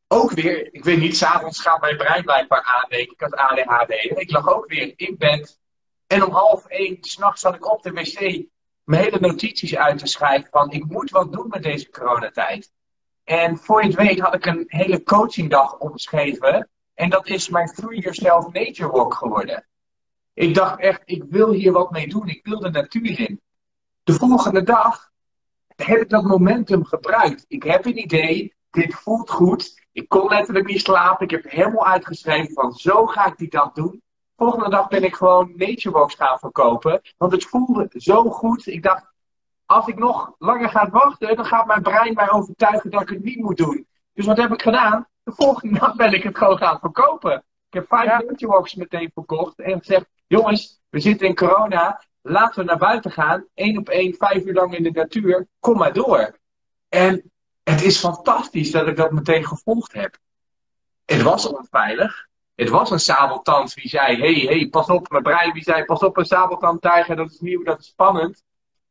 ook 0.08 0.30
weer, 0.30 0.74
ik 0.74 0.84
weet 0.84 0.98
niet, 0.98 1.16
s'avonds 1.16 1.60
gaat 1.60 1.80
mijn 1.80 1.96
brein 1.96 2.24
blijkbaar 2.24 2.62
aandenken. 2.62 3.12
Ik 3.12 3.20
had 3.20 3.36
ADHD. 3.36 3.90
Ik 3.90 4.30
lag 4.30 4.48
ook 4.48 4.66
weer 4.66 4.92
in 4.96 5.14
bed. 5.18 5.58
En 6.06 6.24
om 6.24 6.32
half 6.32 6.66
één 6.66 6.96
s'nachts 7.00 7.40
zat 7.40 7.54
ik 7.54 7.72
op 7.72 7.82
de 7.82 7.90
wc 7.90 8.46
mijn 8.86 9.02
hele 9.02 9.20
notities 9.20 9.76
uit 9.76 9.98
te 9.98 10.06
schrijven 10.06 10.48
van 10.50 10.70
ik 10.70 10.84
moet 10.84 11.10
wat 11.10 11.32
doen 11.32 11.48
met 11.48 11.62
deze 11.62 11.90
coronatijd. 11.90 12.72
En 13.24 13.58
voor 13.58 13.82
je 13.82 13.86
het 13.86 13.96
weet 13.96 14.20
had 14.20 14.34
ik 14.34 14.46
een 14.46 14.64
hele 14.66 15.02
coachingdag 15.02 15.78
opgeschreven. 15.78 16.68
En 16.94 17.10
dat 17.10 17.28
is 17.28 17.48
mijn 17.48 17.68
Free 17.68 18.00
Yourself 18.00 18.52
Nature 18.52 18.90
Walk 18.90 19.14
geworden. 19.14 19.66
Ik 20.34 20.54
dacht 20.54 20.80
echt, 20.80 21.02
ik 21.04 21.24
wil 21.28 21.52
hier 21.52 21.72
wat 21.72 21.90
mee 21.90 22.08
doen. 22.08 22.28
Ik 22.28 22.44
wil 22.44 22.60
de 22.60 22.70
natuur 22.70 23.20
in. 23.20 23.40
De 24.06 24.12
volgende 24.12 24.62
dag 24.62 25.10
heb 25.76 26.00
ik 26.00 26.08
dat 26.08 26.24
momentum 26.24 26.84
gebruikt. 26.84 27.44
Ik 27.48 27.62
heb 27.62 27.84
een 27.84 27.98
idee, 27.98 28.54
dit 28.70 28.94
voelt 28.94 29.30
goed. 29.30 29.86
Ik 29.92 30.08
kon 30.08 30.28
letterlijk 30.28 30.66
niet 30.66 30.80
slapen. 30.80 31.24
Ik 31.24 31.30
heb 31.30 31.50
helemaal 31.50 31.86
uitgeschreven 31.86 32.54
van 32.54 32.72
zo 32.72 33.06
ga 33.06 33.26
ik 33.26 33.36
die 33.36 33.50
dag 33.50 33.72
doen. 33.72 34.02
Volgende 34.36 34.70
dag 34.70 34.88
ben 34.88 35.04
ik 35.04 35.14
gewoon 35.14 35.52
Naturebox 35.56 36.14
gaan 36.14 36.38
verkopen. 36.38 37.00
Want 37.16 37.32
het 37.32 37.44
voelde 37.44 37.88
zo 37.90 38.30
goed. 38.30 38.66
Ik 38.66 38.82
dacht, 38.82 39.12
als 39.64 39.86
ik 39.86 39.98
nog 39.98 40.34
langer 40.38 40.68
ga 40.68 40.90
wachten, 40.90 41.36
dan 41.36 41.46
gaat 41.46 41.66
mijn 41.66 41.82
brein 41.82 42.14
mij 42.14 42.30
overtuigen 42.30 42.90
dat 42.90 43.02
ik 43.02 43.08
het 43.08 43.24
niet 43.24 43.38
moet 43.38 43.56
doen. 43.56 43.86
Dus 44.12 44.26
wat 44.26 44.36
heb 44.36 44.52
ik 44.52 44.62
gedaan? 44.62 45.06
De 45.22 45.32
volgende 45.32 45.78
dag 45.78 45.96
ben 45.96 46.12
ik 46.12 46.22
het 46.22 46.38
gewoon 46.38 46.58
gaan 46.58 46.78
verkopen. 46.78 47.34
Ik 47.68 47.74
heb 47.74 47.86
vijf 47.88 48.38
ja. 48.38 48.58
meteen 48.76 49.10
verkocht 49.14 49.58
en 49.58 49.78
gezegd, 49.78 50.06
jongens, 50.26 50.80
we 50.88 51.00
zitten 51.00 51.26
in 51.26 51.34
corona, 51.34 52.00
laten 52.28 52.60
we 52.60 52.64
naar 52.64 52.78
buiten 52.78 53.10
gaan, 53.10 53.46
één 53.54 53.78
op 53.78 53.88
één, 53.88 54.14
vijf 54.14 54.44
uur 54.44 54.54
lang 54.54 54.76
in 54.76 54.82
de 54.82 54.90
natuur, 54.90 55.46
kom 55.60 55.76
maar 55.76 55.92
door. 55.92 56.38
En 56.88 57.32
het 57.62 57.82
is 57.82 57.98
fantastisch 57.98 58.70
dat 58.70 58.88
ik 58.88 58.96
dat 58.96 59.10
meteen 59.10 59.46
gevolgd 59.46 59.92
heb. 59.92 60.18
Het 61.04 61.22
was 61.22 61.46
onveilig. 61.46 62.26
Het 62.54 62.68
was 62.68 62.90
een 62.90 63.00
sabeltand 63.00 63.74
die 63.74 63.88
zei: 63.88 64.16
hey, 64.16 64.34
hey, 64.34 64.68
pas 64.68 64.86
op. 64.86 65.10
Mijn 65.10 65.22
brein 65.22 65.52
die 65.52 65.62
zei: 65.62 65.84
pas 65.84 66.00
op, 66.00 66.16
een 66.16 66.24
sabeltandtijger, 66.24 67.16
dat 67.16 67.30
is 67.30 67.40
nieuw, 67.40 67.62
dat 67.62 67.78
is 67.78 67.86
spannend. 67.86 68.42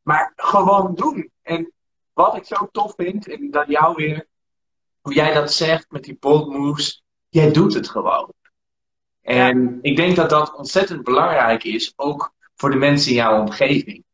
Maar 0.02 0.32
gewoon 0.36 0.94
doen. 0.94 1.30
En 1.42 1.72
wat 2.12 2.36
ik 2.36 2.44
zo 2.44 2.68
tof 2.72 2.94
vind, 2.96 3.28
en 3.28 3.50
dan 3.50 3.64
jou 3.68 3.94
weer, 3.94 4.26
hoe 5.00 5.14
jij 5.14 5.34
dat 5.34 5.52
zegt 5.52 5.90
met 5.90 6.04
die 6.04 6.16
bold 6.20 6.48
moves, 6.48 7.04
jij 7.28 7.52
doet 7.52 7.74
het 7.74 7.88
gewoon. 7.88 8.32
En 9.20 9.78
ik 9.82 9.96
denk 9.96 10.16
dat 10.16 10.30
dat 10.30 10.54
ontzettend 10.54 11.04
belangrijk 11.04 11.64
is, 11.64 11.92
ook 11.96 12.34
voor 12.56 12.70
de 12.70 12.76
mensen 12.76 13.10
in 13.10 13.16
jouw 13.16 13.40
omgeving. 13.40 14.04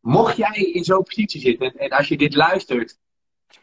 Mocht 0.00 0.36
jij 0.36 0.70
in 0.72 0.84
zo'n 0.84 1.02
positie 1.02 1.40
zitten, 1.40 1.76
en 1.76 1.90
als 1.90 2.08
je 2.08 2.16
dit 2.16 2.34
luistert, 2.34 2.98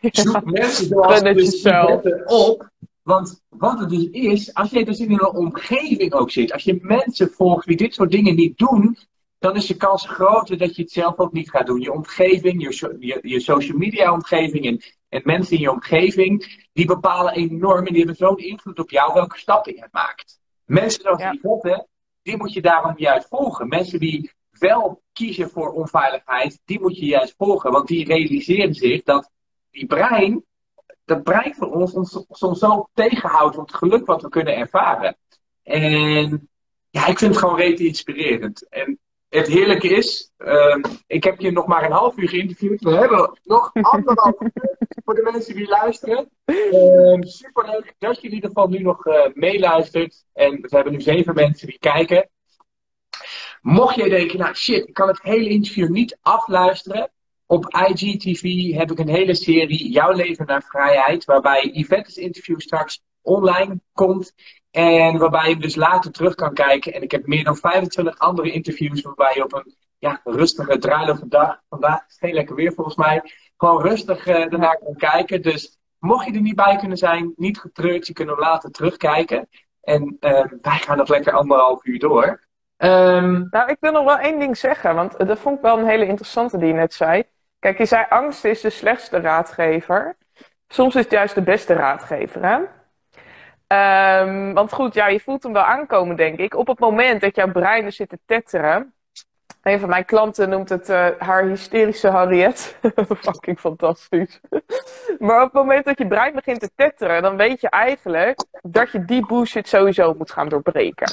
zoek 0.02 0.44
mensen 0.60 0.86
zoals 0.86 1.20
je 1.20 2.24
op. 2.26 2.70
Want 3.04 3.42
wat 3.50 3.80
het 3.80 3.90
dus 3.90 4.10
is, 4.10 4.54
als 4.54 4.70
je 4.70 4.86
dus 4.86 5.00
in 5.00 5.12
een 5.12 5.26
omgeving 5.26 6.14
ook 6.14 6.32
zit, 6.32 6.54
als 6.54 6.64
je 6.64 6.80
mensen 6.82 7.32
volgt 7.32 7.68
die 7.68 7.78
dit 7.78 7.94
soort 7.94 8.12
dingen 8.12 8.36
niet 8.36 8.58
doen, 8.58 8.98
dan 9.40 9.56
is 9.56 9.66
de 9.66 9.76
kans 9.76 10.08
groter 10.08 10.58
dat 10.58 10.76
je 10.76 10.82
het 10.82 10.92
zelf 10.92 11.18
ook 11.18 11.34
niet 11.34 11.50
gaat 11.50 11.66
doen. 11.66 11.82
Je 11.82 11.92
omgeving, 11.92 12.62
je, 12.62 12.96
je, 13.00 13.20
je 13.22 13.40
social 13.40 13.78
media 13.78 14.14
omgeving 14.14 14.66
en, 14.66 14.82
en 15.10 15.22
mensen 15.24 15.56
in 15.56 15.62
je 15.62 15.72
omgeving, 15.72 16.68
die 16.74 16.86
bepalen 16.86 17.34
enorm 17.34 17.86
en 17.86 17.94
die 17.94 17.98
hebben 17.98 18.16
zo'n 18.16 18.38
invloed 18.38 18.80
op 18.80 18.90
jou 18.90 19.14
welke 19.14 19.38
stappen 19.38 19.76
je 19.76 19.88
maakt. 19.92 20.40
Mensen 20.66 21.02
zoals 21.02 21.22
ja. 21.22 21.32
die 21.32 21.42
die 22.30 22.38
moet 22.38 22.54
je 22.54 22.62
daarom 22.62 22.94
juist 22.98 23.28
volgen. 23.28 23.68
Mensen 23.68 24.00
die 24.00 24.32
wel 24.52 25.02
kiezen 25.14 25.50
voor 25.50 25.72
onveiligheid, 25.72 26.60
die 26.66 26.80
moet 26.80 26.98
je 26.98 27.06
juist 27.06 27.34
volgen. 27.38 27.72
Want 27.72 27.88
die 27.88 28.06
realiseren 28.06 28.74
zich 28.74 29.04
dat 29.04 29.32
die 29.72 29.86
brein, 29.86 30.44
dat 31.06 31.24
brein 31.24 31.56
voor 31.56 31.72
ons, 31.72 31.94
ons 31.94 32.26
soms 32.30 32.60
zo 32.60 32.90
tegenhoudt 32.94 33.56
van 33.56 33.64
het 33.64 33.76
geluk 33.76 34.06
wat 34.06 34.22
we 34.22 34.30
kunnen 34.30 34.56
ervaren. 34.56 35.18
En 35.64 36.50
ja, 36.90 37.08
ik 37.08 37.18
vind 37.18 37.32
het 37.32 37.38
gewoon 37.38 37.58
rete 37.58 37.86
inspirerend. 37.86 38.70
En 38.70 39.00
het 39.30 39.48
heerlijke 39.48 39.88
is, 39.88 40.32
uh, 40.38 40.76
ik 41.08 41.24
heb 41.24 41.40
je 41.40 41.52
nog 41.52 41.68
maar 41.68 41.84
een 41.84 41.92
half 41.92 42.18
uur 42.18 42.30
geïnterviewd. 42.30 42.84
We 42.84 42.96
hebben 42.96 43.40
nog 43.44 43.74
anderhalf 43.94 44.42
uur 44.42 44.78
voor 45.06 45.16
de 45.16 45.30
mensen 45.32 45.56
die 45.56 45.68
luisteren. 45.68 46.30
Uh, 46.46 47.22
superleuk 47.22 47.94
dat 47.98 48.22
je 48.22 48.28
in 48.28 48.34
ieder 48.34 48.50
geval 48.50 48.68
nu 48.68 48.80
nog 48.80 49.06
uh, 49.06 49.26
meeluistert. 49.34 50.26
En 50.34 50.62
we 50.62 50.76
hebben 50.76 50.94
nu 50.94 51.02
zeven 51.02 51.34
mensen 51.36 51.68
die 51.68 51.80
kijken. 51.80 52.30
Mocht 53.62 53.96
jij 53.96 54.10
denken, 54.10 54.40
nou 54.40 54.56
shit, 54.56 54.88
ik 54.88 54.94
kan 54.94 55.08
het 55.08 55.22
hele 55.22 55.50
interview 55.50 55.90
niet 55.90 56.18
afluisteren. 56.22 57.12
Op 57.46 57.66
IGTV 57.88 58.74
heb 58.74 58.92
ik 58.92 59.00
een 59.00 59.10
hele 59.10 59.36
serie 59.36 59.92
Jouw 59.92 60.12
leven 60.12 60.46
naar 60.46 60.64
vrijheid. 60.64 61.26
Waarbij 61.26 61.70
Yvette's 61.74 62.16
interview 62.16 62.60
straks 62.60 63.02
online 63.22 63.80
komt. 63.94 64.34
En 64.72 65.18
waarbij 65.18 65.50
je 65.50 65.58
dus 65.58 65.76
later 65.76 66.12
terug 66.12 66.36
kan 66.36 66.54
kijken. 66.54 66.94
En 66.94 67.02
ik 67.02 67.12
heb 67.12 67.28
meer 67.28 67.44
dan 67.44 67.58
25 67.58 68.18
andere 68.18 68.52
interviews 68.52 69.02
waarbij 69.02 69.32
je 69.36 69.44
op 69.44 69.54
een 69.54 69.76
ja, 69.98 70.22
rustige, 70.24 70.78
druilige 70.78 71.28
dag, 71.28 71.62
vandaag 71.70 72.06
is 72.08 72.14
het 72.14 72.20
heel 72.20 72.34
lekker 72.34 72.56
weer 72.56 72.74
volgens 72.74 72.96
mij, 72.96 73.22
gewoon 73.58 73.82
rustig 73.82 74.28
uh, 74.28 74.50
daarna 74.50 74.74
kan 74.74 74.96
kijken. 74.96 75.42
Dus 75.42 75.80
mocht 75.98 76.26
je 76.26 76.34
er 76.34 76.42
niet 76.42 76.56
bij 76.56 76.76
kunnen 76.76 76.98
zijn, 76.98 77.34
niet 77.36 77.60
getreurd, 77.60 78.08
je 78.08 78.14
kunt 78.14 78.30
hem 78.30 78.40
later 78.40 78.72
terugkijken. 78.72 79.50
En 79.82 80.18
uh, 80.20 80.46
wij 80.62 80.78
gaan 80.78 80.98
nog 80.98 81.08
lekker 81.08 81.34
anderhalf 81.34 81.86
uur 81.86 82.00
door. 82.00 82.48
Um, 82.78 83.48
nou, 83.50 83.70
ik 83.70 83.78
wil 83.80 83.92
nog 83.92 84.06
wel 84.06 84.18
één 84.18 84.40
ding 84.40 84.58
zeggen, 84.58 84.96
want 84.96 85.28
dat 85.28 85.40
vond 85.40 85.56
ik 85.56 85.62
wel 85.62 85.78
een 85.78 85.88
hele 85.88 86.08
interessante 86.08 86.58
die 86.58 86.68
je 86.68 86.74
net 86.74 86.94
zei. 86.94 87.24
Kijk, 87.60 87.78
je 87.78 87.86
zei 87.86 88.06
angst 88.10 88.46
is 88.46 88.62
de 88.62 88.70
slechtste 88.70 89.20
raadgever. 89.20 90.18
Soms 90.68 90.96
is 90.96 91.04
het 91.04 91.12
juist 91.12 91.36
de 91.36 91.42
beste 91.42 91.74
raadgever, 91.74 92.46
hè? 92.46 92.60
Um, 93.74 94.54
want 94.54 94.74
goed, 94.74 94.94
ja, 94.94 95.08
je 95.08 95.20
voelt 95.20 95.44
hem 95.44 95.54
wel 95.54 95.64
aankomen, 95.64 96.16
denk 96.16 96.40
ik. 96.40 96.56
Op 96.56 96.68
het 96.68 96.80
moment 96.80 97.22
dat 97.22 97.36
jouw 97.36 97.52
brein 97.52 97.86
er 97.86 97.92
zit 97.92 98.10
te 98.10 98.20
tetteren. 98.26 98.94
Een 99.62 99.80
van 99.80 99.90
mijn 99.90 100.06
klanten 100.06 100.50
noemt 100.50 100.70
het 100.70 100.90
uh, 100.90 101.08
haar 101.18 101.44
hysterische 101.44 102.08
Harriet. 102.08 102.78
Fucking 103.22 103.60
fantastisch. 103.60 104.40
maar 105.20 105.38
op 105.38 105.44
het 105.44 105.54
moment 105.54 105.86
dat 105.86 105.98
je 105.98 106.08
brein 106.08 106.34
begint 106.34 106.60
te 106.60 106.70
tetteren, 106.76 107.22
dan 107.22 107.38
weet 107.38 107.62
je 107.62 107.70
eigenlijk 107.70 108.46
dat 108.62 108.92
je 108.92 109.06
die 109.06 109.26
bullshit 109.26 109.68
sowieso 109.68 110.14
moet 110.14 110.32
gaan 110.32 110.50
doorbreken. 110.50 111.12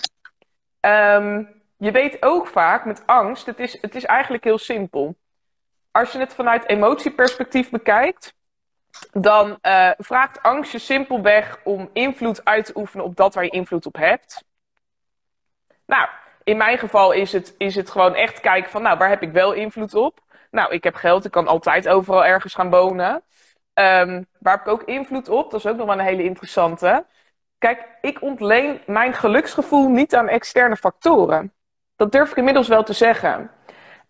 Um, 0.80 1.48
je 1.76 1.90
weet 1.90 2.22
ook 2.22 2.46
vaak 2.46 2.84
met 2.84 3.02
angst, 3.06 3.46
het 3.46 3.60
is, 3.60 3.78
het 3.80 3.94
is 3.94 4.04
eigenlijk 4.04 4.44
heel 4.44 4.58
simpel. 4.58 5.16
Als 5.90 6.12
je 6.12 6.18
het 6.18 6.34
vanuit 6.34 6.68
emotieperspectief 6.68 7.70
bekijkt, 7.70 8.35
dan 9.12 9.58
uh, 9.62 9.90
vraagt 9.98 10.42
angst 10.42 10.72
je 10.72 10.78
simpelweg 10.78 11.58
om 11.64 11.90
invloed 11.92 12.44
uit 12.44 12.64
te 12.64 12.76
oefenen 12.76 13.04
op 13.04 13.16
dat 13.16 13.34
waar 13.34 13.44
je 13.44 13.50
invloed 13.50 13.86
op 13.86 13.96
hebt. 13.96 14.44
Nou, 15.86 16.08
in 16.44 16.56
mijn 16.56 16.78
geval 16.78 17.12
is 17.12 17.32
het, 17.32 17.54
is 17.58 17.74
het 17.74 17.90
gewoon 17.90 18.14
echt 18.14 18.40
kijken 18.40 18.70
van, 18.70 18.82
nou, 18.82 18.98
waar 18.98 19.08
heb 19.08 19.22
ik 19.22 19.32
wel 19.32 19.52
invloed 19.52 19.94
op? 19.94 20.20
Nou, 20.50 20.72
ik 20.72 20.84
heb 20.84 20.94
geld, 20.94 21.24
ik 21.24 21.30
kan 21.30 21.46
altijd 21.46 21.88
overal 21.88 22.24
ergens 22.24 22.54
gaan 22.54 22.70
wonen. 22.70 23.22
Um, 23.74 24.26
waar 24.38 24.56
heb 24.56 24.60
ik 24.60 24.72
ook 24.72 24.82
invloed 24.82 25.28
op? 25.28 25.50
Dat 25.50 25.60
is 25.60 25.66
ook 25.66 25.76
nog 25.76 25.86
wel 25.86 25.98
een 25.98 26.04
hele 26.04 26.22
interessante. 26.22 27.06
Kijk, 27.58 27.86
ik 28.00 28.22
ontleen 28.22 28.80
mijn 28.86 29.12
geluksgevoel 29.12 29.88
niet 29.88 30.14
aan 30.14 30.28
externe 30.28 30.76
factoren. 30.76 31.52
Dat 31.96 32.12
durf 32.12 32.30
ik 32.30 32.36
inmiddels 32.36 32.68
wel 32.68 32.82
te 32.82 32.92
zeggen. 32.92 33.50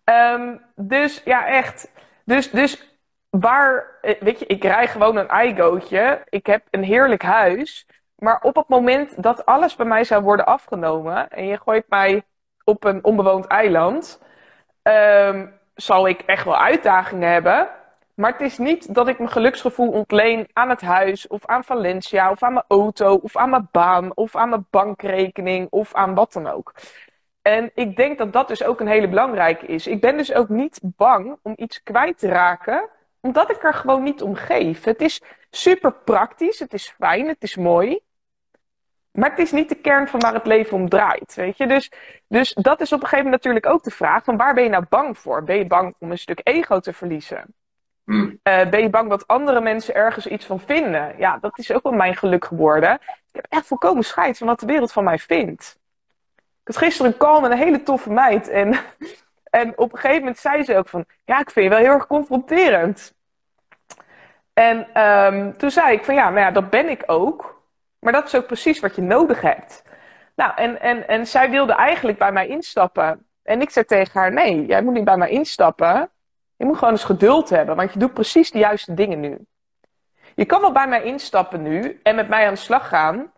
Um, 0.03 0.61
dus 0.75 1.21
ja, 1.25 1.47
echt. 1.47 1.91
Dus, 2.25 2.51
dus 2.51 2.96
waar, 3.29 3.97
eh, 4.01 4.21
weet 4.21 4.39
je, 4.39 4.45
ik 4.45 4.63
rij 4.63 4.87
gewoon 4.87 5.17
een 5.17 5.29
eigootje. 5.29 6.21
Ik 6.29 6.45
heb 6.45 6.63
een 6.69 6.83
heerlijk 6.83 7.23
huis. 7.23 7.85
Maar 8.15 8.41
op 8.41 8.55
het 8.55 8.67
moment 8.67 9.23
dat 9.23 9.45
alles 9.45 9.75
bij 9.75 9.85
mij 9.85 10.03
zou 10.03 10.23
worden 10.23 10.45
afgenomen 10.45 11.29
en 11.29 11.45
je 11.45 11.57
gooit 11.57 11.85
mij 11.89 12.23
op 12.63 12.83
een 12.83 13.03
onbewoond 13.03 13.47
eiland, 13.47 14.21
um, 14.83 15.53
zal 15.75 16.07
ik 16.07 16.21
echt 16.21 16.45
wel 16.45 16.57
uitdagingen 16.57 17.29
hebben. 17.31 17.69
Maar 18.13 18.31
het 18.31 18.41
is 18.41 18.57
niet 18.57 18.93
dat 18.93 19.07
ik 19.07 19.17
mijn 19.17 19.31
geluksgevoel 19.31 19.91
ontleen 19.91 20.47
aan 20.53 20.69
het 20.69 20.81
huis, 20.81 21.27
of 21.27 21.45
aan 21.45 21.63
Valencia, 21.63 22.31
of 22.31 22.43
aan 22.43 22.53
mijn 22.53 22.65
auto, 22.67 23.13
of 23.15 23.37
aan 23.37 23.49
mijn 23.49 23.67
baan, 23.71 24.11
of 24.15 24.35
aan 24.35 24.49
mijn 24.49 24.67
bankrekening, 24.69 25.67
of 25.69 25.93
aan 25.93 26.15
wat 26.15 26.33
dan 26.33 26.47
ook. 26.47 26.73
En 27.41 27.71
ik 27.73 27.95
denk 27.95 28.17
dat 28.17 28.33
dat 28.33 28.47
dus 28.47 28.63
ook 28.63 28.79
een 28.79 28.87
hele 28.87 29.07
belangrijke 29.07 29.65
is. 29.65 29.87
Ik 29.87 30.01
ben 30.01 30.17
dus 30.17 30.33
ook 30.33 30.49
niet 30.49 30.79
bang 30.83 31.37
om 31.41 31.53
iets 31.55 31.83
kwijt 31.83 32.19
te 32.19 32.27
raken 32.27 32.89
omdat 33.27 33.51
ik 33.51 33.63
er 33.63 33.73
gewoon 33.73 34.03
niet 34.03 34.21
om 34.21 34.35
geef. 34.35 34.83
Het 34.83 35.01
is 35.01 35.21
super 35.49 35.93
praktisch, 35.93 36.59
het 36.59 36.73
is 36.73 36.95
fijn, 36.97 37.27
het 37.27 37.43
is 37.43 37.55
mooi. 37.55 37.99
Maar 39.11 39.29
het 39.29 39.39
is 39.39 39.51
niet 39.51 39.69
de 39.69 39.75
kern 39.75 40.07
van 40.07 40.19
waar 40.19 40.33
het 40.33 40.45
leven 40.45 40.77
om 40.77 40.89
draait. 40.89 41.35
Weet 41.35 41.57
je? 41.57 41.67
Dus, 41.67 41.91
dus 42.27 42.53
dat 42.53 42.81
is 42.81 42.91
op 42.91 43.01
een 43.01 43.07
gegeven 43.07 43.25
moment 43.25 43.43
natuurlijk 43.43 43.65
ook 43.65 43.83
de 43.83 43.91
vraag: 43.91 44.23
van 44.23 44.37
waar 44.37 44.53
ben 44.53 44.63
je 44.63 44.69
nou 44.69 44.85
bang 44.89 45.17
voor? 45.17 45.43
Ben 45.43 45.57
je 45.57 45.67
bang 45.67 45.95
om 45.99 46.11
een 46.11 46.17
stuk 46.17 46.39
ego 46.43 46.79
te 46.79 46.93
verliezen? 46.93 47.45
Hmm. 48.03 48.39
Uh, 48.43 48.69
ben 48.69 48.81
je 48.81 48.89
bang 48.89 49.09
dat 49.09 49.27
andere 49.27 49.61
mensen 49.61 49.95
ergens 49.95 50.27
iets 50.27 50.45
van 50.45 50.59
vinden? 50.59 51.15
Ja, 51.17 51.37
dat 51.37 51.57
is 51.59 51.71
ook 51.71 51.83
wel 51.83 51.91
mijn 51.91 52.15
geluk 52.15 52.45
geworden. 52.45 52.93
Ik 52.93 53.35
heb 53.35 53.45
echt 53.49 53.67
volkomen 53.67 54.03
scheid 54.03 54.37
van 54.37 54.47
wat 54.47 54.59
de 54.59 54.65
wereld 54.65 54.91
van 54.91 55.03
mij 55.03 55.19
vindt. 55.19 55.77
Ik 56.35 56.73
had 56.73 56.77
gisteren 56.77 57.11
een 57.11 57.17
call 57.17 57.41
met 57.41 57.51
een 57.51 57.57
hele 57.57 57.83
toffe 57.83 58.11
meid. 58.11 58.49
En, 58.49 58.73
en 59.59 59.77
op 59.77 59.93
een 59.93 59.99
gegeven 59.99 60.19
moment 60.19 60.37
zei 60.37 60.63
ze 60.63 60.77
ook 60.77 60.89
van... 60.89 61.05
Ja, 61.25 61.39
ik 61.39 61.49
vind 61.49 61.65
je 61.65 61.71
wel 61.71 61.79
heel 61.79 61.93
erg 61.93 62.07
confronterend. 62.07 63.15
En 64.57 65.03
um, 65.03 65.57
toen 65.57 65.71
zei 65.71 65.93
ik 65.93 66.05
van 66.05 66.15
ja, 66.15 66.29
nou 66.29 66.39
ja, 66.39 66.51
dat 66.51 66.69
ben 66.69 66.89
ik 66.89 67.03
ook. 67.05 67.61
Maar 67.99 68.13
dat 68.13 68.25
is 68.25 68.35
ook 68.35 68.45
precies 68.45 68.79
wat 68.79 68.95
je 68.95 69.01
nodig 69.01 69.41
hebt. 69.41 69.83
Nou, 70.35 70.51
en, 70.55 70.81
en, 70.81 71.07
en 71.07 71.27
zij 71.27 71.49
wilde 71.49 71.73
eigenlijk 71.73 72.17
bij 72.17 72.31
mij 72.31 72.47
instappen. 72.47 73.25
En 73.43 73.61
ik 73.61 73.69
zei 73.69 73.85
tegen 73.85 74.19
haar: 74.19 74.33
nee, 74.33 74.65
jij 74.65 74.81
moet 74.81 74.93
niet 74.93 75.03
bij 75.03 75.17
mij 75.17 75.29
instappen. 75.29 76.09
Je 76.55 76.65
moet 76.65 76.77
gewoon 76.77 76.93
eens 76.93 77.03
geduld 77.03 77.49
hebben, 77.49 77.75
want 77.75 77.93
je 77.93 77.99
doet 77.99 78.13
precies 78.13 78.51
de 78.51 78.59
juiste 78.59 78.93
dingen 78.93 79.19
nu. 79.19 79.45
Je 80.35 80.45
kan 80.45 80.61
wel 80.61 80.71
bij 80.71 80.87
mij 80.87 81.03
instappen 81.03 81.61
nu 81.61 81.99
en 82.03 82.15
met 82.15 82.27
mij 82.27 82.47
aan 82.47 82.53
de 82.53 82.59
slag 82.59 82.87
gaan. 82.87 83.31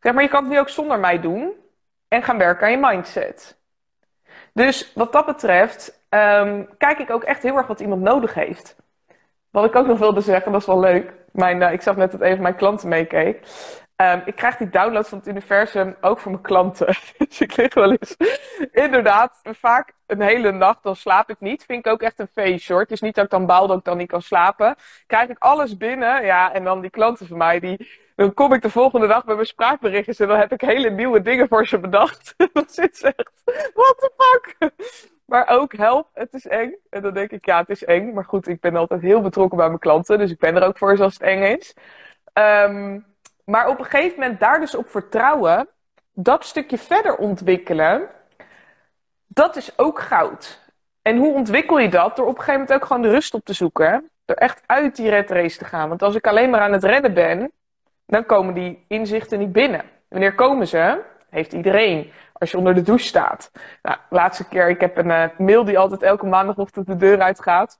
Zeg 0.00 0.12
maar 0.12 0.22
je 0.22 0.28
kan 0.28 0.42
het 0.42 0.52
nu 0.52 0.58
ook 0.58 0.68
zonder 0.68 0.98
mij 0.98 1.20
doen 1.20 1.52
en 2.08 2.22
gaan 2.22 2.38
werken 2.38 2.66
aan 2.66 2.72
je 2.72 2.78
mindset. 2.78 3.58
Dus 4.52 4.92
wat 4.94 5.12
dat 5.12 5.26
betreft, 5.26 6.06
um, 6.08 6.76
kijk 6.76 6.98
ik 6.98 7.10
ook 7.10 7.24
echt 7.24 7.42
heel 7.42 7.56
erg 7.56 7.66
wat 7.66 7.80
iemand 7.80 8.02
nodig 8.02 8.34
heeft. 8.34 8.76
Wat 9.54 9.64
ik 9.64 9.76
ook 9.76 9.86
nog 9.86 9.98
wilde 9.98 10.20
zeggen, 10.20 10.52
dat 10.52 10.60
is 10.60 10.66
wel 10.66 10.80
leuk. 10.80 11.12
Mijn, 11.32 11.60
uh, 11.60 11.72
ik 11.72 11.82
zag 11.82 11.96
net 11.96 12.10
dat 12.10 12.20
even 12.20 12.42
mijn 12.42 12.56
klanten 12.56 12.88
meekeek. 12.88 13.40
Um, 13.96 14.22
ik 14.24 14.34
krijg 14.34 14.56
die 14.56 14.70
downloads 14.70 15.08
van 15.08 15.18
het 15.18 15.26
universum 15.26 15.96
ook 16.00 16.18
voor 16.18 16.30
mijn 16.30 16.42
klanten. 16.42 16.86
dus 17.18 17.40
ik 17.40 17.56
lig 17.56 17.74
wel 17.74 17.90
eens. 17.90 18.16
Inderdaad, 18.72 19.40
vaak 19.42 19.92
een 20.06 20.20
hele 20.20 20.52
nacht, 20.52 20.82
dan 20.82 20.96
slaap 20.96 21.30
ik 21.30 21.40
niet. 21.40 21.64
Vind 21.64 21.86
ik 21.86 21.92
ook 21.92 22.02
echt 22.02 22.18
een 22.18 22.28
feestje 22.32 22.72
hoor. 22.72 22.82
Het 22.82 22.90
is 22.90 23.00
niet 23.00 23.14
dat 23.14 23.24
ik 23.24 23.30
dan 23.30 23.46
baal 23.46 23.66
dat 23.66 23.78
ik 23.78 23.84
dan 23.84 23.96
niet 23.96 24.08
kan 24.08 24.22
slapen. 24.22 24.76
Krijg 25.06 25.28
ik 25.28 25.38
alles 25.38 25.76
binnen. 25.76 26.24
Ja, 26.24 26.52
en 26.52 26.64
dan 26.64 26.80
die 26.80 26.90
klanten 26.90 27.26
van 27.26 27.36
mij, 27.36 27.60
die, 27.60 27.90
Dan 28.16 28.34
kom 28.34 28.52
ik 28.52 28.62
de 28.62 28.70
volgende 28.70 29.06
dag 29.06 29.24
met 29.24 29.34
mijn 29.34 29.46
spraakberichtjes 29.46 30.20
en 30.20 30.28
dan 30.28 30.38
heb 30.38 30.52
ik 30.52 30.60
hele 30.60 30.90
nieuwe 30.90 31.22
dingen 31.22 31.48
voor 31.48 31.66
ze 31.66 31.78
bedacht. 31.78 32.34
dan 32.52 32.64
zit 32.66 32.96
ze 32.96 33.06
echt, 33.16 33.42
what 33.74 33.98
the 33.98 34.10
fuck? 34.16 34.72
Maar 35.24 35.48
ook 35.48 35.76
help, 35.76 36.08
het 36.12 36.34
is 36.34 36.46
eng. 36.46 36.74
En 36.90 37.02
dan 37.02 37.14
denk 37.14 37.30
ik, 37.30 37.46
ja, 37.46 37.58
het 37.58 37.68
is 37.68 37.84
eng. 37.84 38.12
Maar 38.12 38.24
goed, 38.24 38.48
ik 38.48 38.60
ben 38.60 38.76
altijd 38.76 39.02
heel 39.02 39.20
betrokken 39.20 39.58
bij 39.58 39.66
mijn 39.66 39.78
klanten. 39.78 40.18
Dus 40.18 40.30
ik 40.30 40.38
ben 40.38 40.56
er 40.56 40.66
ook 40.66 40.78
voor 40.78 41.02
als 41.02 41.12
het 41.12 41.22
eng 41.22 41.42
is. 41.42 41.76
Ehm, 42.32 43.00
maar 43.44 43.68
op 43.68 43.78
een 43.78 43.84
gegeven 43.84 44.20
moment 44.20 44.40
daar 44.40 44.60
dus 44.60 44.74
op 44.74 44.90
vertrouwen. 44.90 45.68
Dat 46.12 46.44
stukje 46.44 46.78
verder 46.78 47.16
ontwikkelen. 47.16 48.08
Dat 49.26 49.56
is 49.56 49.78
ook 49.78 50.00
goud. 50.00 50.62
En 51.02 51.16
hoe 51.16 51.34
ontwikkel 51.34 51.78
je 51.78 51.88
dat? 51.88 52.16
Door 52.16 52.26
op 52.26 52.38
een 52.38 52.42
gegeven 52.42 52.60
moment 52.60 52.82
ook 52.82 52.86
gewoon 52.86 53.02
de 53.02 53.10
rust 53.10 53.34
op 53.34 53.44
te 53.44 53.52
zoeken. 53.52 54.10
Door 54.24 54.36
echt 54.36 54.62
uit 54.66 54.96
die 54.96 55.10
red 55.10 55.30
race 55.30 55.58
te 55.58 55.64
gaan. 55.64 55.88
Want 55.88 56.02
als 56.02 56.14
ik 56.14 56.26
alleen 56.26 56.50
maar 56.50 56.60
aan 56.60 56.72
het 56.72 56.84
redden 56.84 57.14
ben, 57.14 57.52
dan 58.06 58.26
komen 58.26 58.54
die 58.54 58.84
inzichten 58.88 59.38
niet 59.38 59.52
binnen. 59.52 59.84
Wanneer 60.08 60.34
komen 60.34 60.68
ze? 60.68 61.02
Heeft 61.30 61.52
iedereen. 61.52 62.12
Als 62.38 62.50
je 62.50 62.58
onder 62.58 62.74
de 62.74 62.82
douche 62.82 63.06
staat. 63.06 63.50
Nou, 63.82 63.96
laatste 64.10 64.48
keer, 64.48 64.68
ik 64.68 64.80
heb 64.80 64.96
een 64.96 65.10
uh, 65.10 65.24
mail 65.38 65.64
die 65.64 65.78
altijd 65.78 66.02
elke 66.02 66.26
maandagochtend 66.26 66.86
de 66.86 66.96
deur 66.96 67.20
uitgaat. 67.20 67.78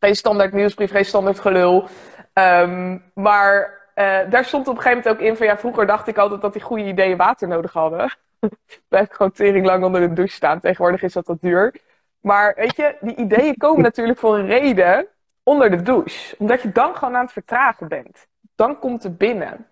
Geen 0.00 0.16
standaard 0.16 0.52
nieuwsbrief, 0.52 0.90
geen 0.90 1.04
standaard 1.04 1.40
gelul. 1.40 1.88
Um, 2.34 3.04
maar 3.14 3.80
uh, 3.94 4.18
daar 4.30 4.44
stond 4.44 4.68
op 4.68 4.76
een 4.76 4.82
gegeven 4.82 5.02
moment 5.02 5.20
ook 5.20 5.28
in 5.28 5.36
van 5.36 5.46
ja, 5.46 5.58
vroeger 5.58 5.86
dacht 5.86 6.06
ik 6.06 6.18
altijd 6.18 6.40
dat 6.40 6.52
die 6.52 6.62
goede 6.62 6.84
ideeën 6.84 7.16
water 7.16 7.48
nodig 7.48 7.72
hadden. 7.72 8.14
Blijf 8.88 9.10
gewoon 9.10 9.32
tering 9.32 9.66
lang 9.66 9.84
onder 9.84 10.00
de 10.00 10.12
douche 10.12 10.34
staan. 10.34 10.60
Tegenwoordig 10.60 11.02
is 11.02 11.12
dat 11.12 11.26
wat 11.26 11.40
duur. 11.40 11.74
Maar 12.20 12.54
weet 12.56 12.76
je, 12.76 12.96
die 13.00 13.16
ideeën 13.16 13.56
komen 13.56 13.82
natuurlijk 13.82 14.18
voor 14.18 14.38
een 14.38 14.46
reden 14.46 15.06
onder 15.42 15.70
de 15.70 15.82
douche. 15.82 16.34
Omdat 16.38 16.62
je 16.62 16.72
dan 16.72 16.96
gewoon 16.96 17.16
aan 17.16 17.22
het 17.22 17.32
vertragen 17.32 17.88
bent. 17.88 18.26
Dan 18.54 18.78
komt 18.78 19.02
het 19.02 19.18
binnen. 19.18 19.66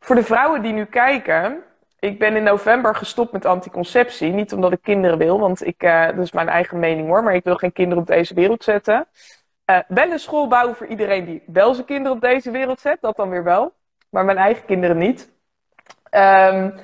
Voor 0.00 0.16
de 0.16 0.24
vrouwen 0.24 0.62
die 0.62 0.72
nu 0.72 0.84
kijken, 0.84 1.62
ik 2.04 2.18
ben 2.18 2.36
in 2.36 2.42
november 2.42 2.94
gestopt 2.94 3.32
met 3.32 3.44
anticonceptie. 3.44 4.32
Niet 4.32 4.52
omdat 4.52 4.72
ik 4.72 4.82
kinderen 4.82 5.18
wil, 5.18 5.40
want 5.40 5.66
ik, 5.66 5.82
uh, 5.82 6.06
dat 6.06 6.18
is 6.18 6.32
mijn 6.32 6.48
eigen 6.48 6.78
mening 6.78 7.08
hoor, 7.08 7.22
maar 7.22 7.34
ik 7.34 7.44
wil 7.44 7.56
geen 7.56 7.72
kinderen 7.72 8.02
op 8.02 8.08
deze 8.08 8.34
wereld 8.34 8.64
zetten. 8.64 9.06
Uh, 9.66 9.78
wel 9.88 10.10
een 10.10 10.18
school 10.18 10.48
bouwen 10.48 10.76
voor 10.76 10.86
iedereen 10.86 11.24
die 11.24 11.42
wel 11.46 11.74
zijn 11.74 11.86
kinderen 11.86 12.12
op 12.12 12.20
deze 12.20 12.50
wereld 12.50 12.80
zet, 12.80 13.00
dat 13.00 13.16
dan 13.16 13.28
weer 13.28 13.44
wel. 13.44 13.72
Maar 14.10 14.24
mijn 14.24 14.38
eigen 14.38 14.64
kinderen 14.64 14.98
niet. 14.98 15.32
Um, 16.10 16.74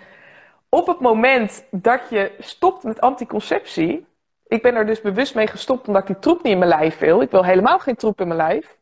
op 0.69 0.87
het 0.87 1.01
moment 1.01 1.65
dat 1.71 2.01
je 2.11 2.33
stopt 2.39 2.83
met 2.83 3.01
anticonceptie, 3.01 4.07
ik 4.47 4.63
ben 4.63 4.75
er 4.75 4.87
dus 4.87 5.01
bewust 5.01 5.35
mee 5.35 5.47
gestopt 5.47 5.87
omdat 5.87 6.03
ik 6.03 6.09
die 6.09 6.19
troep 6.19 6.43
niet 6.43 6.53
in 6.53 6.59
mijn 6.59 6.71
lijf 6.71 6.99
wil. 6.99 7.21
Ik 7.21 7.31
wil 7.31 7.45
helemaal 7.45 7.79
geen 7.79 7.97
troep 7.97 8.21
in 8.21 8.29
mijn 8.29 8.41
lijf. 8.41 8.77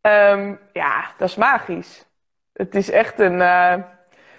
Um, 0.00 0.58
ja, 0.72 1.04
dat 1.18 1.28
is 1.28 1.36
magisch. 1.36 2.06
Het 2.52 2.74
is 2.74 2.90
echt 2.90 3.18
een. 3.18 3.40
Uh, 3.40 3.74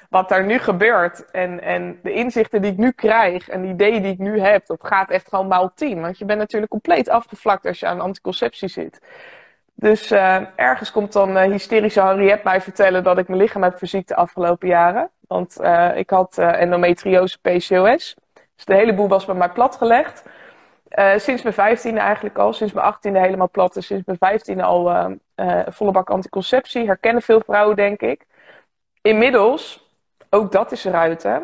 wat 0.10 0.30
daar 0.30 0.46
nu 0.46 0.60
gebeurt 0.60 1.32
en, 1.32 1.62
en 1.62 2.00
de 2.04 2.14
inzichten 2.14 2.62
die 2.62 2.72
ik 2.72 2.78
nu 2.78 2.92
krijg 2.92 3.50
en 3.50 3.62
de 3.62 3.68
ideeën 3.68 4.02
die 4.02 4.12
ik 4.12 4.20
nu 4.20 4.40
heb, 4.40 4.66
dat 4.66 4.80
gaat 4.84 5.10
echt 5.10 5.28
gewoon 5.28 5.48
maal 5.48 5.72
tien. 5.76 6.02
Want 6.02 6.18
je 6.18 6.26
bent 6.26 6.40
natuurlijk 6.40 6.72
compleet 6.72 7.10
afgevlakt 7.10 7.66
als 7.66 7.80
je 7.80 7.86
aan 7.86 8.00
anticonceptie 8.00 8.68
zit. 8.70 9.00
Dus 9.78 10.12
uh, 10.12 10.42
ergens 10.56 10.92
komt 10.92 11.14
dan 11.14 11.38
uh, 11.38 11.44
hysterische 11.44 12.02
Henriette 12.02 12.42
mij 12.44 12.62
vertellen 12.62 13.04
dat 13.04 13.18
ik 13.18 13.28
mijn 13.28 13.40
lichaam 13.40 13.64
heb 13.64 13.78
verziekt 13.78 14.08
de 14.08 14.16
afgelopen 14.16 14.68
jaren. 14.68 15.10
Want 15.28 15.58
uh, 15.62 15.98
ik 15.98 16.10
had 16.10 16.38
endometriose 16.38 17.40
PCOS. 17.42 18.16
Dus 18.56 18.66
de 18.66 18.74
hele 18.74 18.94
boel 18.94 19.08
was 19.08 19.26
bij 19.26 19.36
mij 19.36 19.50
platgelegd. 19.50 20.24
sinds 21.16 21.42
mijn 21.42 21.56
vijftiende 21.56 22.00
eigenlijk 22.00 22.38
al. 22.38 22.54
Sinds 22.54 22.74
mijn 22.74 22.86
achttiende 22.86 23.20
helemaal 23.20 23.50
plat. 23.50 23.76
En 23.76 23.84
sinds 23.84 24.06
mijn 24.06 24.18
vijftiende 24.18 24.64
al 24.64 25.18
volle 25.68 25.92
bak 25.92 26.10
anticonceptie. 26.10 26.86
Herkennen 26.86 27.22
veel 27.22 27.42
vrouwen, 27.46 27.76
denk 27.76 28.02
ik. 28.02 28.26
Inmiddels 29.02 29.85
ook 30.30 30.52
dat 30.52 30.72
is 30.72 30.86
eruit, 30.86 31.24
hè. 31.24 31.40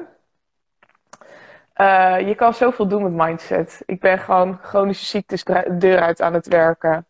Uh, 1.76 2.28
je 2.28 2.36
kan 2.36 2.54
zoveel 2.54 2.88
doen 2.88 3.04
met 3.04 3.28
mindset. 3.28 3.84
Ik 3.86 4.00
ben 4.00 4.20
gewoon 4.20 4.60
chronische 4.62 5.06
ziektes 5.06 5.44
de 5.44 5.78
deur 5.78 6.00
uit 6.00 6.22
aan 6.22 6.34
het 6.34 6.48
werken. 6.48 7.06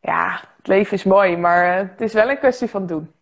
Ja, 0.00 0.40
het 0.56 0.66
leven 0.66 0.92
is 0.92 1.04
mooi, 1.04 1.36
maar 1.36 1.82
uh, 1.82 1.88
het 1.90 2.00
is 2.00 2.12
wel 2.12 2.30
een 2.30 2.38
kwestie 2.38 2.68
van 2.68 2.86
doen. 2.86 3.12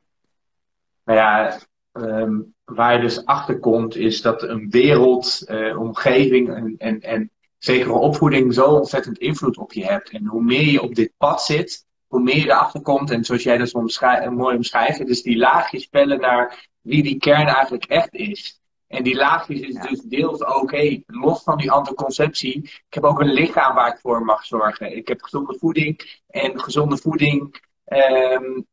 Nou 1.04 1.18
ja, 1.18 1.58
um, 1.92 2.54
waar 2.64 2.94
je 2.94 3.00
dus 3.00 3.24
achter 3.24 3.58
komt, 3.58 3.96
is 3.96 4.22
dat 4.22 4.42
een 4.42 4.70
wereld, 4.70 5.42
uh, 5.46 5.80
omgeving 5.80 6.54
en, 6.54 6.74
en, 6.78 7.00
en 7.00 7.30
zekere 7.58 7.92
opvoeding 7.92 8.54
zo 8.54 8.64
ontzettend 8.64 9.18
invloed 9.18 9.58
op 9.58 9.72
je 9.72 9.84
hebt. 9.84 10.10
En 10.10 10.26
hoe 10.26 10.42
meer 10.42 10.66
je 10.66 10.82
op 10.82 10.94
dit 10.94 11.12
pad 11.16 11.42
zit, 11.42 11.86
hoe 12.06 12.22
meer 12.22 12.36
je 12.36 12.44
erachter 12.44 12.80
komt. 12.80 13.10
En 13.10 13.24
zoals 13.24 13.42
jij 13.42 13.58
dat 13.58 13.74
omschrijf, 13.74 14.30
mooi 14.30 14.56
omschrijft, 14.56 15.06
dus 15.06 15.22
die 15.22 15.36
laagjes 15.36 15.82
spellen 15.82 16.20
naar 16.20 16.70
wie 16.83 17.03
die 17.03 17.18
kern 17.18 17.47
eigenlijk 17.47 17.85
echt 17.85 18.14
is. 18.14 18.61
En 18.87 19.03
die 19.03 19.16
laagjes 19.16 19.61
is 19.61 19.74
dus 19.74 20.01
deels 20.01 20.45
hey, 20.70 21.03
los 21.07 21.43
van 21.43 21.59
die 21.59 21.70
anticonceptie, 21.70 22.62
ik 22.62 22.95
heb 22.95 23.05
ook 23.05 23.20
een 23.20 23.33
lichaam 23.33 23.74
waar 23.74 23.93
ik 23.93 23.99
voor 23.99 24.24
mag 24.24 24.45
zorgen. 24.45 24.97
Ik 24.97 25.09
heb 25.09 25.22
gezonde 25.22 25.59
voeding 25.59 26.20
en 26.26 26.61
gezonde 26.61 26.97
voeding, 26.97 27.61
um, 27.87 28.66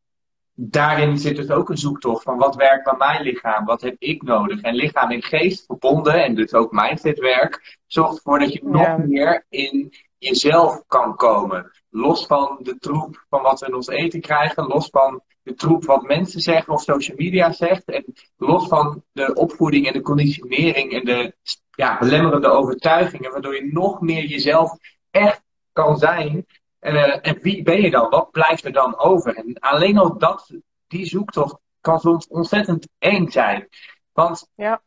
daarin 0.61 1.17
zit 1.17 1.35
dus 1.35 1.49
ook 1.49 1.69
een 1.69 1.77
zoektocht 1.77 2.23
van 2.23 2.37
wat 2.37 2.55
werkt 2.55 2.83
bij 2.83 2.95
mijn 2.97 3.21
lichaam, 3.21 3.65
wat 3.65 3.81
heb 3.81 3.95
ik 3.99 4.21
nodig. 4.21 4.61
En 4.61 4.75
lichaam 4.75 5.11
en 5.11 5.23
geest 5.23 5.65
verbonden, 5.65 6.23
en 6.23 6.35
dus 6.35 6.53
ook 6.53 6.71
mindsetwerk, 6.71 7.77
zorgt 7.87 8.15
ervoor 8.15 8.39
dat 8.39 8.53
je 8.53 8.59
nog 8.63 8.97
meer 8.97 9.45
in 9.49 9.93
jezelf 10.17 10.83
kan 10.87 11.15
komen. 11.15 11.71
Los 11.89 12.25
van 12.25 12.59
de 12.61 12.77
troep 12.77 13.25
van 13.29 13.41
wat 13.41 13.59
we 13.59 13.67
in 13.67 13.75
ons 13.75 13.87
eten 13.87 14.21
krijgen, 14.21 14.67
los 14.67 14.89
van 14.89 15.21
troep 15.55 15.85
wat 15.85 16.07
mensen 16.07 16.41
zeggen 16.41 16.73
of 16.73 16.81
social 16.81 17.17
media 17.17 17.51
zegt. 17.51 17.85
En 17.85 18.05
los 18.37 18.67
van 18.67 19.03
de 19.11 19.33
opvoeding 19.33 19.87
en 19.87 19.93
de 19.93 20.01
conditionering 20.01 20.93
en 20.93 21.05
de 21.05 21.33
ja, 21.69 21.97
belemmerende 21.97 22.47
overtuigingen, 22.47 23.31
waardoor 23.31 23.55
je 23.55 23.71
nog 23.71 24.01
meer 24.01 24.25
jezelf 24.25 24.77
echt 25.11 25.41
kan 25.73 25.97
zijn. 25.97 26.45
En 26.79 27.39
wie 27.41 27.63
ben 27.63 27.81
je 27.81 27.89
dan? 27.89 28.09
Wat 28.09 28.31
blijft 28.31 28.65
er 28.65 28.71
dan 28.71 28.99
over? 28.99 29.35
En 29.35 29.59
alleen 29.59 29.97
al 29.97 30.17
dat, 30.17 30.53
die 30.87 31.05
zoektocht 31.05 31.55
kan 31.81 31.99
soms 31.99 32.27
ontzettend 32.27 32.87
eng 32.97 33.29
zijn. 33.29 33.67
Want 34.13 34.49
ja 34.55 34.81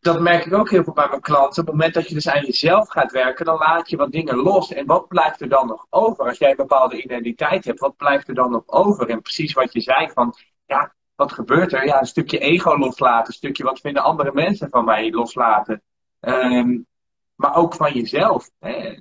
dat 0.00 0.20
merk 0.20 0.44
ik 0.44 0.52
ook 0.52 0.70
heel 0.70 0.84
veel 0.84 0.92
bij 0.92 1.08
mijn 1.08 1.20
klanten. 1.20 1.60
Op 1.62 1.68
het 1.68 1.76
moment 1.76 1.94
dat 1.94 2.08
je 2.08 2.14
dus 2.14 2.28
aan 2.28 2.44
jezelf 2.44 2.88
gaat 2.88 3.12
werken, 3.12 3.44
dan 3.44 3.58
laat 3.58 3.90
je 3.90 3.96
wat 3.96 4.12
dingen 4.12 4.36
los. 4.36 4.72
En 4.72 4.86
wat 4.86 5.08
blijft 5.08 5.40
er 5.40 5.48
dan 5.48 5.66
nog 5.66 5.86
over? 5.90 6.28
Als 6.28 6.38
jij 6.38 6.50
een 6.50 6.56
bepaalde 6.56 7.02
identiteit 7.02 7.64
hebt, 7.64 7.80
wat 7.80 7.96
blijft 7.96 8.28
er 8.28 8.34
dan 8.34 8.50
nog 8.50 8.62
over? 8.66 9.08
En 9.08 9.22
precies 9.22 9.52
wat 9.52 9.72
je 9.72 9.80
zei 9.80 10.10
van, 10.10 10.34
ja, 10.66 10.94
wat 11.14 11.32
gebeurt 11.32 11.72
er? 11.72 11.86
Ja, 11.86 12.00
een 12.00 12.06
stukje 12.06 12.38
ego 12.38 12.78
loslaten, 12.78 13.26
een 13.26 13.32
stukje 13.32 13.64
wat 13.64 13.80
vinden 13.80 14.02
andere 14.02 14.32
mensen 14.32 14.68
van 14.70 14.84
mij 14.84 15.10
loslaten. 15.10 15.82
Um, 16.20 16.86
maar 17.34 17.54
ook 17.54 17.74
van 17.74 17.92
jezelf. 17.92 18.50
Hè. 18.58 18.98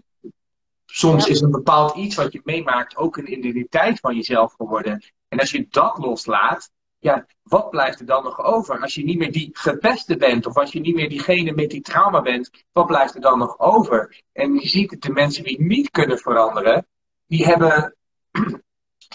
Soms 0.86 1.28
is 1.28 1.42
een 1.42 1.52
bepaald 1.52 1.96
iets 1.96 2.16
wat 2.16 2.34
je 2.34 2.42
meemaakt 2.44 2.96
ook 2.96 3.18
een 3.18 3.32
identiteit 3.32 4.00
van 4.00 4.16
jezelf 4.16 4.54
geworden. 4.54 5.04
En 5.28 5.40
als 5.40 5.52
je 5.52 5.68
dat 5.70 5.98
loslaat, 5.98 6.72
ja, 7.00 7.26
wat 7.44 7.70
blijft 7.70 8.00
er 8.00 8.06
dan 8.06 8.24
nog 8.24 8.44
over? 8.44 8.82
Als 8.82 8.96
je 8.96 9.04
niet 9.04 9.18
meer 9.18 9.32
die 9.32 9.50
gepeste 9.54 10.18
bent, 10.18 10.46
of 10.46 10.58
als 10.58 10.72
je 10.72 10.80
niet 10.80 10.96
meer 10.96 11.10
diegene 11.10 11.52
met 11.52 11.70
die 11.70 11.82
trauma 11.82 12.22
bent, 12.22 12.52
wat 12.72 12.88
blijft 12.88 13.16
er 13.16 13.22
dan 13.22 13.40
nog 13.40 13.60
over? 13.60 14.22
En 14.32 14.54
je 14.54 14.68
ziet 14.68 14.92
het, 14.92 15.02
de 15.02 15.12
mensen 15.12 15.44
die 15.44 15.62
niet 15.62 15.92
kunnen 15.92 16.18
veranderen, 16.18 16.88
die 17.28 17.46
hebben, 17.46 17.96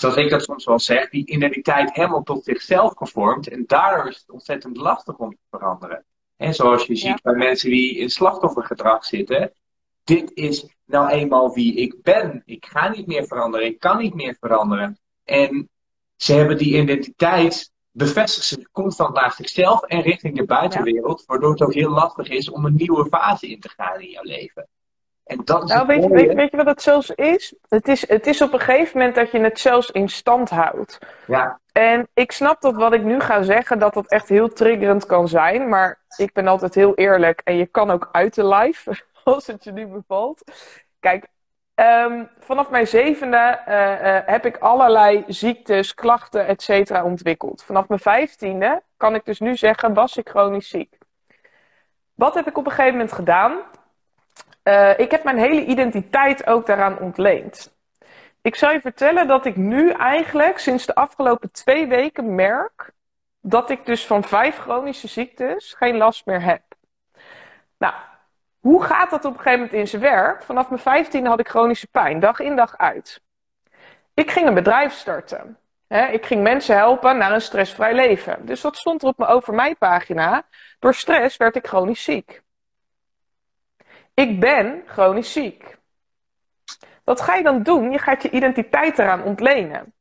zoals 0.00 0.16
ik 0.16 0.30
dat 0.30 0.42
soms 0.42 0.64
wel 0.64 0.78
zeg, 0.78 1.08
die 1.08 1.26
identiteit 1.26 1.94
helemaal 1.94 2.22
tot 2.22 2.44
zichzelf 2.44 2.94
gevormd. 2.96 3.48
En 3.48 3.64
daardoor 3.66 4.08
is 4.08 4.16
het 4.16 4.30
ontzettend 4.30 4.76
lastig 4.76 5.16
om 5.16 5.30
te 5.30 5.46
veranderen. 5.50 6.04
En 6.36 6.54
zoals 6.54 6.86
je 6.86 6.96
ziet 6.96 7.22
bij 7.22 7.34
mensen 7.34 7.70
die 7.70 7.96
in 7.96 8.10
slachtoffergedrag 8.10 9.04
zitten, 9.04 9.52
dit 10.04 10.30
is 10.34 10.66
nou 10.84 11.08
eenmaal 11.08 11.54
wie 11.54 11.74
ik 11.74 12.02
ben. 12.02 12.42
Ik 12.44 12.66
ga 12.66 12.88
niet 12.88 13.06
meer 13.06 13.26
veranderen, 13.26 13.66
ik 13.66 13.80
kan 13.80 13.98
niet 13.98 14.14
meer 14.14 14.36
veranderen. 14.40 14.98
En 15.24 15.70
ze 16.16 16.32
hebben 16.32 16.58
die 16.58 16.74
identiteit 16.74 17.71
bevestigen 17.92 18.44
ze 18.44 18.68
constant 18.72 19.14
naar 19.14 19.32
zichzelf 19.32 19.82
en 19.82 20.00
richting 20.00 20.36
de 20.36 20.44
buitenwereld, 20.44 21.24
waardoor 21.26 21.50
het 21.50 21.62
ook 21.62 21.74
heel 21.74 21.90
lastig 21.90 22.28
is 22.28 22.50
om 22.50 22.64
een 22.64 22.74
nieuwe 22.74 23.06
fase 23.06 23.48
in 23.48 23.60
te 23.60 23.68
gaan 23.76 24.00
in 24.00 24.10
jouw 24.10 24.22
leven. 24.22 24.68
En 25.24 25.40
dat 25.44 25.62
is 25.62 25.70
nou, 25.70 25.86
weet, 25.86 26.02
je, 26.02 26.08
weet, 26.08 26.34
weet, 26.34 26.50
je 26.50 26.56
wat 26.56 26.66
het 26.66 26.82
zelfs 26.82 27.10
is? 27.10 27.54
Het, 27.68 27.88
is? 27.88 28.08
het 28.08 28.26
is 28.26 28.40
op 28.40 28.52
een 28.52 28.60
gegeven 28.60 28.98
moment 28.98 29.14
dat 29.16 29.30
je 29.30 29.38
het 29.38 29.58
zelfs 29.58 29.90
in 29.90 30.08
stand 30.08 30.50
houdt. 30.50 30.98
Ja. 31.26 31.60
En 31.72 32.08
ik 32.14 32.32
snap 32.32 32.60
dat 32.60 32.74
wat 32.74 32.92
ik 32.92 33.02
nu 33.02 33.20
ga 33.20 33.42
zeggen, 33.42 33.78
dat 33.78 33.94
dat 33.94 34.08
echt 34.08 34.28
heel 34.28 34.48
triggerend 34.48 35.06
kan 35.06 35.28
zijn. 35.28 35.68
Maar 35.68 36.00
ik 36.16 36.32
ben 36.32 36.46
altijd 36.46 36.74
heel 36.74 36.94
eerlijk 36.94 37.40
en 37.44 37.56
je 37.56 37.66
kan 37.66 37.90
ook 37.90 38.08
uit 38.12 38.34
de 38.34 38.46
live, 38.46 39.02
als 39.24 39.46
het 39.46 39.64
je 39.64 39.72
niet 39.72 39.92
bevalt. 39.92 40.42
Kijk, 41.00 41.26
Um, 41.82 42.28
vanaf 42.38 42.70
mijn 42.70 42.86
zevende 42.86 43.60
uh, 43.68 43.74
uh, 43.74 44.18
heb 44.26 44.46
ik 44.46 44.56
allerlei 44.56 45.24
ziektes, 45.26 45.94
klachten, 45.94 46.46
et 46.46 46.62
cetera 46.62 47.04
ontwikkeld. 47.04 47.64
Vanaf 47.64 47.88
mijn 47.88 48.00
vijftiende 48.00 48.82
kan 48.96 49.14
ik 49.14 49.24
dus 49.24 49.40
nu 49.40 49.56
zeggen, 49.56 49.94
was 49.94 50.16
ik 50.16 50.28
chronisch 50.28 50.68
ziek. 50.68 50.98
Wat 52.14 52.34
heb 52.34 52.46
ik 52.46 52.58
op 52.58 52.64
een 52.64 52.70
gegeven 52.70 52.92
moment 52.92 53.12
gedaan? 53.12 53.58
Uh, 54.64 54.98
ik 54.98 55.10
heb 55.10 55.24
mijn 55.24 55.38
hele 55.38 55.64
identiteit 55.64 56.46
ook 56.46 56.66
daaraan 56.66 56.98
ontleend. 56.98 57.72
ik 58.42 58.56
zou 58.56 58.72
je 58.72 58.80
vertellen 58.80 59.26
dat 59.26 59.46
ik 59.46 59.56
nu 59.56 59.90
eigenlijk 59.90 60.58
sinds 60.58 60.86
de 60.86 60.94
afgelopen 60.94 61.50
twee 61.50 61.86
weken 61.86 62.34
merk 62.34 62.90
dat 63.40 63.70
ik 63.70 63.86
dus 63.86 64.06
van 64.06 64.24
vijf 64.24 64.58
chronische 64.58 65.08
ziektes 65.08 65.74
geen 65.74 65.96
last 65.96 66.26
meer 66.26 66.42
heb. 66.42 66.62
Nou, 67.78 67.94
hoe 68.62 68.82
gaat 68.82 69.10
dat 69.10 69.24
op 69.24 69.32
een 69.32 69.38
gegeven 69.38 69.58
moment 69.58 69.78
in 69.78 69.88
zijn 69.88 70.02
werk? 70.02 70.42
Vanaf 70.42 70.68
mijn 70.68 70.80
vijftiende 70.80 71.28
had 71.28 71.40
ik 71.40 71.48
chronische 71.48 71.86
pijn, 71.86 72.20
dag 72.20 72.40
in 72.40 72.56
dag 72.56 72.76
uit. 72.76 73.20
Ik 74.14 74.30
ging 74.30 74.46
een 74.46 74.54
bedrijf 74.54 74.92
starten. 74.92 75.58
ik 75.88 76.26
ging 76.26 76.42
mensen 76.42 76.76
helpen 76.76 77.18
naar 77.18 77.32
een 77.32 77.40
stressvrij 77.40 77.94
leven. 77.94 78.46
Dus 78.46 78.60
dat 78.60 78.76
stond 78.76 79.02
er 79.02 79.08
op 79.08 79.18
mijn 79.18 79.30
over 79.30 79.54
mij 79.54 79.74
pagina. 79.74 80.46
Door 80.78 80.94
stress 80.94 81.36
werd 81.36 81.56
ik 81.56 81.66
chronisch 81.66 82.02
ziek. 82.04 82.42
Ik 84.14 84.40
ben 84.40 84.82
chronisch 84.86 85.32
ziek. 85.32 85.78
Wat 87.04 87.20
ga 87.20 87.34
je 87.34 87.42
dan 87.42 87.62
doen? 87.62 87.90
Je 87.90 87.98
gaat 87.98 88.22
je 88.22 88.30
identiteit 88.30 88.98
eraan 88.98 89.22
ontlenen. 89.22 89.94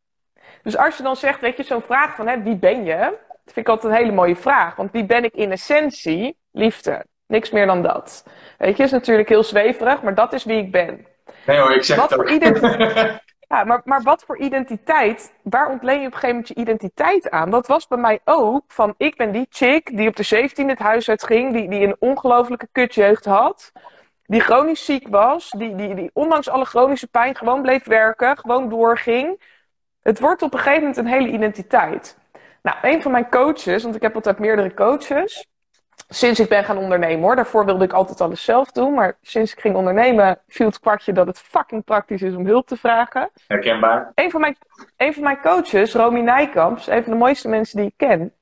Dus 0.62 0.78
als 0.78 0.97
je 0.97 1.03
dan 1.03 1.16
zegt, 1.16 1.41
weet 1.41 1.57
je, 1.57 1.64
zo'n 1.64 1.82
vraag 1.82 2.16
van 2.16 2.28
hè, 2.28 2.41
wie 2.41 2.55
ben 2.55 2.84
je? 2.84 2.97
Dat 3.28 3.53
vind 3.53 3.68
ik 3.68 3.68
altijd 3.68 3.93
een 3.93 3.99
hele 3.99 4.12
mooie 4.12 4.36
vraag. 4.36 4.76
Want 4.76 4.91
wie 4.91 5.05
ben 5.05 5.24
ik 5.24 5.34
in 5.34 5.51
essentie? 5.51 6.38
Liefde. 6.51 7.05
Niks 7.32 7.51
meer 7.51 7.65
dan 7.65 7.82
dat. 7.82 8.25
Weet 8.57 8.77
je, 8.77 8.84
is 8.84 8.91
natuurlijk 8.91 9.29
heel 9.29 9.43
zweverig, 9.43 10.01
maar 10.01 10.15
dat 10.15 10.34
is 10.34 10.43
wie 10.43 10.57
ik 10.57 10.71
ben. 10.71 11.07
Nee 11.45 11.59
hoor, 11.59 11.71
ik 11.71 11.84
zeg 11.84 11.97
wat 11.97 12.09
het 12.09 12.19
voor 12.19 12.32
identiteit. 12.32 13.21
ja, 13.49 13.63
maar, 13.63 13.82
maar 13.84 14.01
wat 14.01 14.23
voor 14.23 14.38
identiteit? 14.38 15.34
Waar 15.43 15.69
ontleen 15.69 16.01
je 16.01 16.07
op 16.07 16.13
een 16.13 16.19
gegeven 16.19 16.36
moment 16.36 16.47
je 16.47 16.55
identiteit 16.55 17.29
aan? 17.29 17.49
Dat 17.49 17.67
was 17.67 17.88
bij 17.88 17.97
mij 17.97 18.19
ook 18.25 18.63
van, 18.67 18.93
ik 18.97 19.15
ben 19.15 19.32
die 19.32 19.47
chick 19.49 19.97
die 19.97 20.07
op 20.07 20.15
de 20.15 20.23
17 20.23 20.69
het 20.69 20.79
huis 20.79 21.09
uitging, 21.09 21.53
die, 21.53 21.69
die 21.69 21.86
een 21.86 21.95
ongelofelijke 21.99 22.67
kutjeugd 22.71 23.25
had 23.25 23.71
die 24.32 24.41
chronisch 24.41 24.86
ziek 24.86 25.07
was, 25.07 25.49
die, 25.49 25.75
die, 25.75 25.95
die 25.95 26.09
ondanks 26.13 26.49
alle 26.49 26.65
chronische 26.65 27.07
pijn 27.07 27.36
gewoon 27.36 27.61
bleef 27.61 27.84
werken, 27.84 28.38
gewoon 28.38 28.69
doorging. 28.69 29.43
Het 30.01 30.19
wordt 30.19 30.41
op 30.41 30.53
een 30.53 30.59
gegeven 30.59 30.79
moment 30.79 30.97
een 30.97 31.07
hele 31.07 31.29
identiteit. 31.29 32.17
Nou, 32.61 32.77
een 32.82 33.01
van 33.01 33.11
mijn 33.11 33.29
coaches, 33.29 33.84
want 33.84 33.95
ik 33.95 34.01
heb 34.01 34.15
altijd 34.15 34.39
meerdere 34.39 34.73
coaches, 34.73 35.47
sinds 36.09 36.39
ik 36.39 36.49
ben 36.49 36.63
gaan 36.63 36.77
ondernemen 36.77 37.21
hoor. 37.21 37.35
Daarvoor 37.35 37.65
wilde 37.65 37.83
ik 37.83 37.93
altijd 37.93 38.21
alles 38.21 38.43
zelf 38.43 38.71
doen, 38.71 38.93
maar 38.93 39.17
sinds 39.21 39.53
ik 39.53 39.59
ging 39.59 39.75
ondernemen 39.75 40.39
viel 40.47 40.67
het 40.67 40.79
kwartje 40.79 41.13
dat 41.13 41.27
het 41.27 41.39
fucking 41.39 41.83
praktisch 41.83 42.21
is 42.21 42.35
om 42.35 42.45
hulp 42.45 42.67
te 42.67 42.77
vragen. 42.77 43.29
Herkenbaar. 43.47 44.11
Een 44.15 44.31
van 44.31 44.41
mijn, 44.41 44.57
een 44.97 45.13
van 45.13 45.23
mijn 45.23 45.41
coaches, 45.41 45.93
Romy 45.93 46.19
Nijkamps, 46.19 46.87
een 46.87 47.03
van 47.03 47.13
de 47.13 47.19
mooiste 47.19 47.47
mensen 47.47 47.77
die 47.77 47.85
ik 47.85 47.93
ken, 47.97 48.33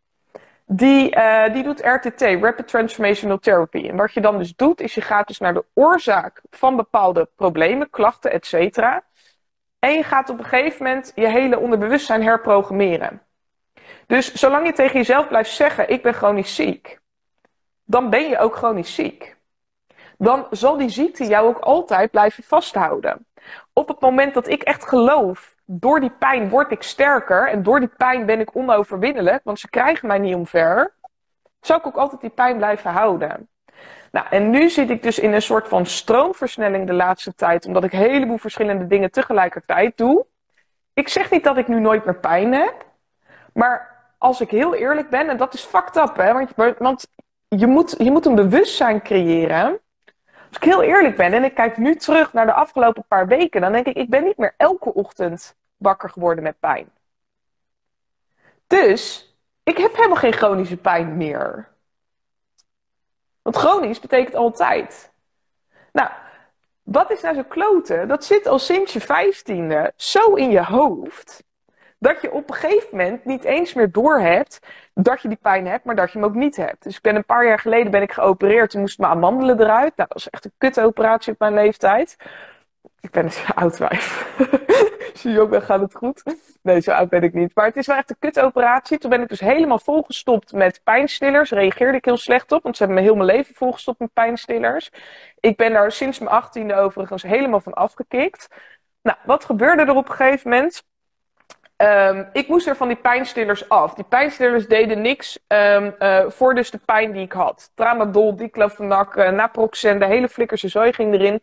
die, 0.65 1.15
uh, 1.15 1.53
die 1.53 1.63
doet 1.63 1.81
RTT, 1.85 2.21
Rapid 2.21 2.67
Transformational 2.67 3.37
Therapy. 3.37 3.87
En 3.89 3.95
wat 3.95 4.13
je 4.13 4.21
dan 4.21 4.37
dus 4.37 4.55
doet, 4.55 4.81
is 4.81 4.95
je 4.95 5.01
gaat 5.01 5.27
dus 5.27 5.39
naar 5.39 5.53
de 5.53 5.65
oorzaak 5.73 6.41
van 6.49 6.75
bepaalde 6.75 7.29
problemen, 7.35 7.89
klachten, 7.89 8.31
etc. 8.31 8.77
En 9.79 9.93
je 9.93 10.03
gaat 10.03 10.29
op 10.29 10.39
een 10.39 10.45
gegeven 10.45 10.85
moment 10.85 11.11
je 11.15 11.27
hele 11.27 11.59
onderbewustzijn 11.59 12.23
herprogrammeren. 12.23 13.21
Dus 14.07 14.33
zolang 14.33 14.65
je 14.65 14.73
tegen 14.73 14.97
jezelf 14.97 15.27
blijft 15.27 15.51
zeggen, 15.51 15.89
ik 15.89 16.01
ben 16.01 16.13
chronisch 16.13 16.55
ziek, 16.55 16.98
dan 17.89 18.09
ben 18.09 18.29
je 18.29 18.37
ook 18.37 18.55
chronisch 18.55 18.95
ziek. 18.95 19.35
Dan 20.17 20.47
zal 20.49 20.77
die 20.77 20.89
ziekte 20.89 21.25
jou 21.25 21.47
ook 21.47 21.59
altijd 21.59 22.11
blijven 22.11 22.43
vasthouden. 22.43 23.25
Op 23.73 23.87
het 23.87 23.99
moment 23.99 24.33
dat 24.33 24.47
ik 24.47 24.61
echt 24.61 24.87
geloof 24.87 25.55
door 25.65 25.99
die 25.99 26.11
pijn 26.11 26.49
word 26.49 26.71
ik 26.71 26.83
sterker 26.83 27.47
en 27.47 27.63
door 27.63 27.79
die 27.79 27.91
pijn 27.97 28.25
ben 28.25 28.39
ik 28.39 28.55
onoverwinnelijk, 28.55 29.43
want 29.43 29.59
ze 29.59 29.69
krijgen 29.69 30.07
mij 30.07 30.17
niet 30.17 30.35
omver, 30.35 30.93
zou 31.61 31.79
ik 31.79 31.87
ook 31.87 31.95
altijd 31.95 32.21
die 32.21 32.29
pijn 32.29 32.57
blijven 32.57 32.91
houden. 32.91 33.49
Nou, 34.11 34.27
en 34.29 34.49
nu 34.49 34.69
zit 34.69 34.89
ik 34.89 35.03
dus 35.03 35.19
in 35.19 35.33
een 35.33 35.41
soort 35.41 35.67
van 35.67 35.85
stroomversnelling 35.85 36.87
de 36.87 36.93
laatste 36.93 37.33
tijd, 37.35 37.65
omdat 37.65 37.83
ik 37.83 37.93
een 37.93 37.99
heleboel 37.99 38.37
verschillende 38.37 38.87
dingen 38.87 39.11
tegelijkertijd 39.11 39.97
doe. 39.97 40.25
Ik 40.93 41.07
zeg 41.07 41.31
niet 41.31 41.43
dat 41.43 41.57
ik 41.57 41.67
nu 41.67 41.79
nooit 41.79 42.05
meer 42.05 42.19
pijn 42.19 42.53
heb, 42.53 42.85
maar 43.53 44.03
als 44.17 44.41
ik 44.41 44.49
heel 44.49 44.75
eerlijk 44.75 45.09
ben, 45.09 45.29
en 45.29 45.37
dat 45.37 45.53
is 45.53 45.63
fucked 45.63 45.95
up, 45.95 46.15
hè, 46.15 46.33
want, 46.33 46.77
want 46.77 47.07
je, 47.57 47.67
moet, 47.67 47.95
je 47.97 48.11
moet 48.11 48.25
een 48.25 48.35
bewustzijn 48.35 49.01
creëren 49.01 49.79
als 50.49 50.57
ik 50.57 50.63
heel 50.63 50.83
eerlijk 50.83 51.15
ben 51.15 51.33
en 51.33 51.43
ik 51.43 51.53
kijk 51.53 51.77
nu 51.77 51.95
terug 51.95 52.33
naar 52.33 52.45
de 52.45 52.53
afgelopen 52.53 53.05
paar 53.07 53.27
weken, 53.27 53.61
dan 53.61 53.71
denk 53.71 53.85
ik, 53.85 53.95
ik 53.95 54.09
ben 54.09 54.23
niet 54.23 54.37
meer 54.37 54.53
elke 54.57 54.93
ochtend 54.93 55.55
wakker 55.77 56.09
geworden 56.09 56.43
met 56.43 56.59
pijn. 56.59 56.89
Dus 58.67 59.33
ik 59.63 59.77
heb 59.77 59.95
helemaal 59.95 60.17
geen 60.17 60.33
chronische 60.33 60.77
pijn 60.77 61.17
meer. 61.17 61.69
Want 63.41 63.55
chronisch 63.55 63.99
betekent 63.99 64.35
altijd. 64.35 65.11
Nou, 65.91 66.09
wat 66.83 67.11
is 67.11 67.21
nou 67.21 67.35
zo 67.35 67.43
kloten? 67.43 68.07
Dat 68.07 68.25
zit 68.25 68.47
al 68.47 68.59
sinds 68.59 68.93
je 68.93 69.01
vijftiende 69.01 69.93
zo 69.95 70.33
in 70.33 70.51
je 70.51 70.63
hoofd. 70.63 71.43
Dat 71.97 72.21
je 72.21 72.31
op 72.31 72.49
een 72.49 72.55
gegeven 72.55 72.87
moment 72.91 73.25
niet 73.25 73.43
eens 73.43 73.73
meer 73.73 73.91
doorhebt 73.91 74.59
dat 75.03 75.21
je 75.21 75.27
die 75.27 75.39
pijn 75.41 75.67
hebt, 75.67 75.83
maar 75.83 75.95
dat 75.95 76.11
je 76.11 76.19
hem 76.19 76.27
ook 76.27 76.35
niet 76.35 76.55
hebt. 76.55 76.83
Dus 76.83 76.95
ik 76.95 77.01
ben 77.01 77.15
een 77.15 77.25
paar 77.25 77.45
jaar 77.45 77.59
geleden 77.59 77.91
ben 77.91 78.01
ik 78.01 78.11
geopereerd. 78.11 78.69
Toen 78.69 78.81
moesten 78.81 79.05
mijn 79.05 79.17
amandelen 79.17 79.59
eruit. 79.59 79.95
Nou, 79.95 80.09
dat 80.09 80.13
was 80.13 80.29
echt 80.29 80.45
een 80.45 80.53
kutoperatie 80.57 81.33
op 81.33 81.39
mijn 81.39 81.53
leeftijd. 81.53 82.15
Ik 82.99 83.11
ben 83.11 83.25
een 83.25 83.55
oud 83.55 83.77
wijf. 83.77 84.35
Als 85.11 85.21
je 85.21 85.29
jong 85.31 85.49
bent, 85.49 85.63
gaat 85.63 85.81
het 85.81 85.95
goed. 85.95 86.23
Nee, 86.61 86.81
zo 86.81 86.91
oud 86.91 87.09
ben 87.09 87.23
ik 87.23 87.33
niet. 87.33 87.55
Maar 87.55 87.65
het 87.65 87.75
is 87.75 87.87
wel 87.87 87.95
echt 87.97 88.09
een 88.09 88.19
kutoperatie. 88.19 88.97
Toen 88.97 89.09
ben 89.09 89.21
ik 89.21 89.29
dus 89.29 89.39
helemaal 89.39 89.79
volgestopt 89.79 90.51
met 90.51 90.81
pijnstillers. 90.83 91.51
Reageerde 91.51 91.97
ik 91.97 92.05
heel 92.05 92.17
slecht 92.17 92.51
op, 92.51 92.63
want 92.63 92.77
ze 92.77 92.83
hebben 92.83 93.03
me 93.03 93.09
heel 93.09 93.17
mijn 93.17 93.37
leven 93.37 93.55
volgestopt 93.55 93.99
met 93.99 94.13
pijnstillers. 94.13 94.91
Ik 95.39 95.57
ben 95.57 95.73
daar 95.73 95.91
sinds 95.91 96.19
mijn 96.19 96.31
achttiende 96.31 96.75
overigens 96.75 97.23
helemaal 97.23 97.59
van 97.59 97.73
afgekikt. 97.73 98.47
Nou, 99.01 99.17
wat 99.25 99.45
gebeurde 99.45 99.81
er 99.81 99.95
op 99.95 100.09
een 100.09 100.15
gegeven 100.15 100.49
moment? 100.49 100.83
Um, 101.81 102.29
ik 102.33 102.47
moest 102.47 102.67
er 102.67 102.75
van 102.75 102.87
die 102.87 102.97
pijnstillers 102.97 103.69
af. 103.69 103.93
Die 103.93 104.03
pijnstillers 104.03 104.67
deden 104.67 105.01
niks 105.01 105.39
um, 105.47 105.95
uh, 105.99 106.29
voor 106.29 106.55
dus 106.55 106.71
de 106.71 106.77
pijn 106.77 107.11
die 107.11 107.21
ik 107.21 107.31
had. 107.31 107.71
Tramadol, 107.73 108.35
diclofenac, 108.35 109.15
uh, 109.15 109.29
naproxen, 109.29 109.99
de 109.99 110.05
hele 110.05 110.29
flikkerse 110.29 110.67
zooi 110.67 110.93
ging 110.93 111.13
erin. 111.13 111.41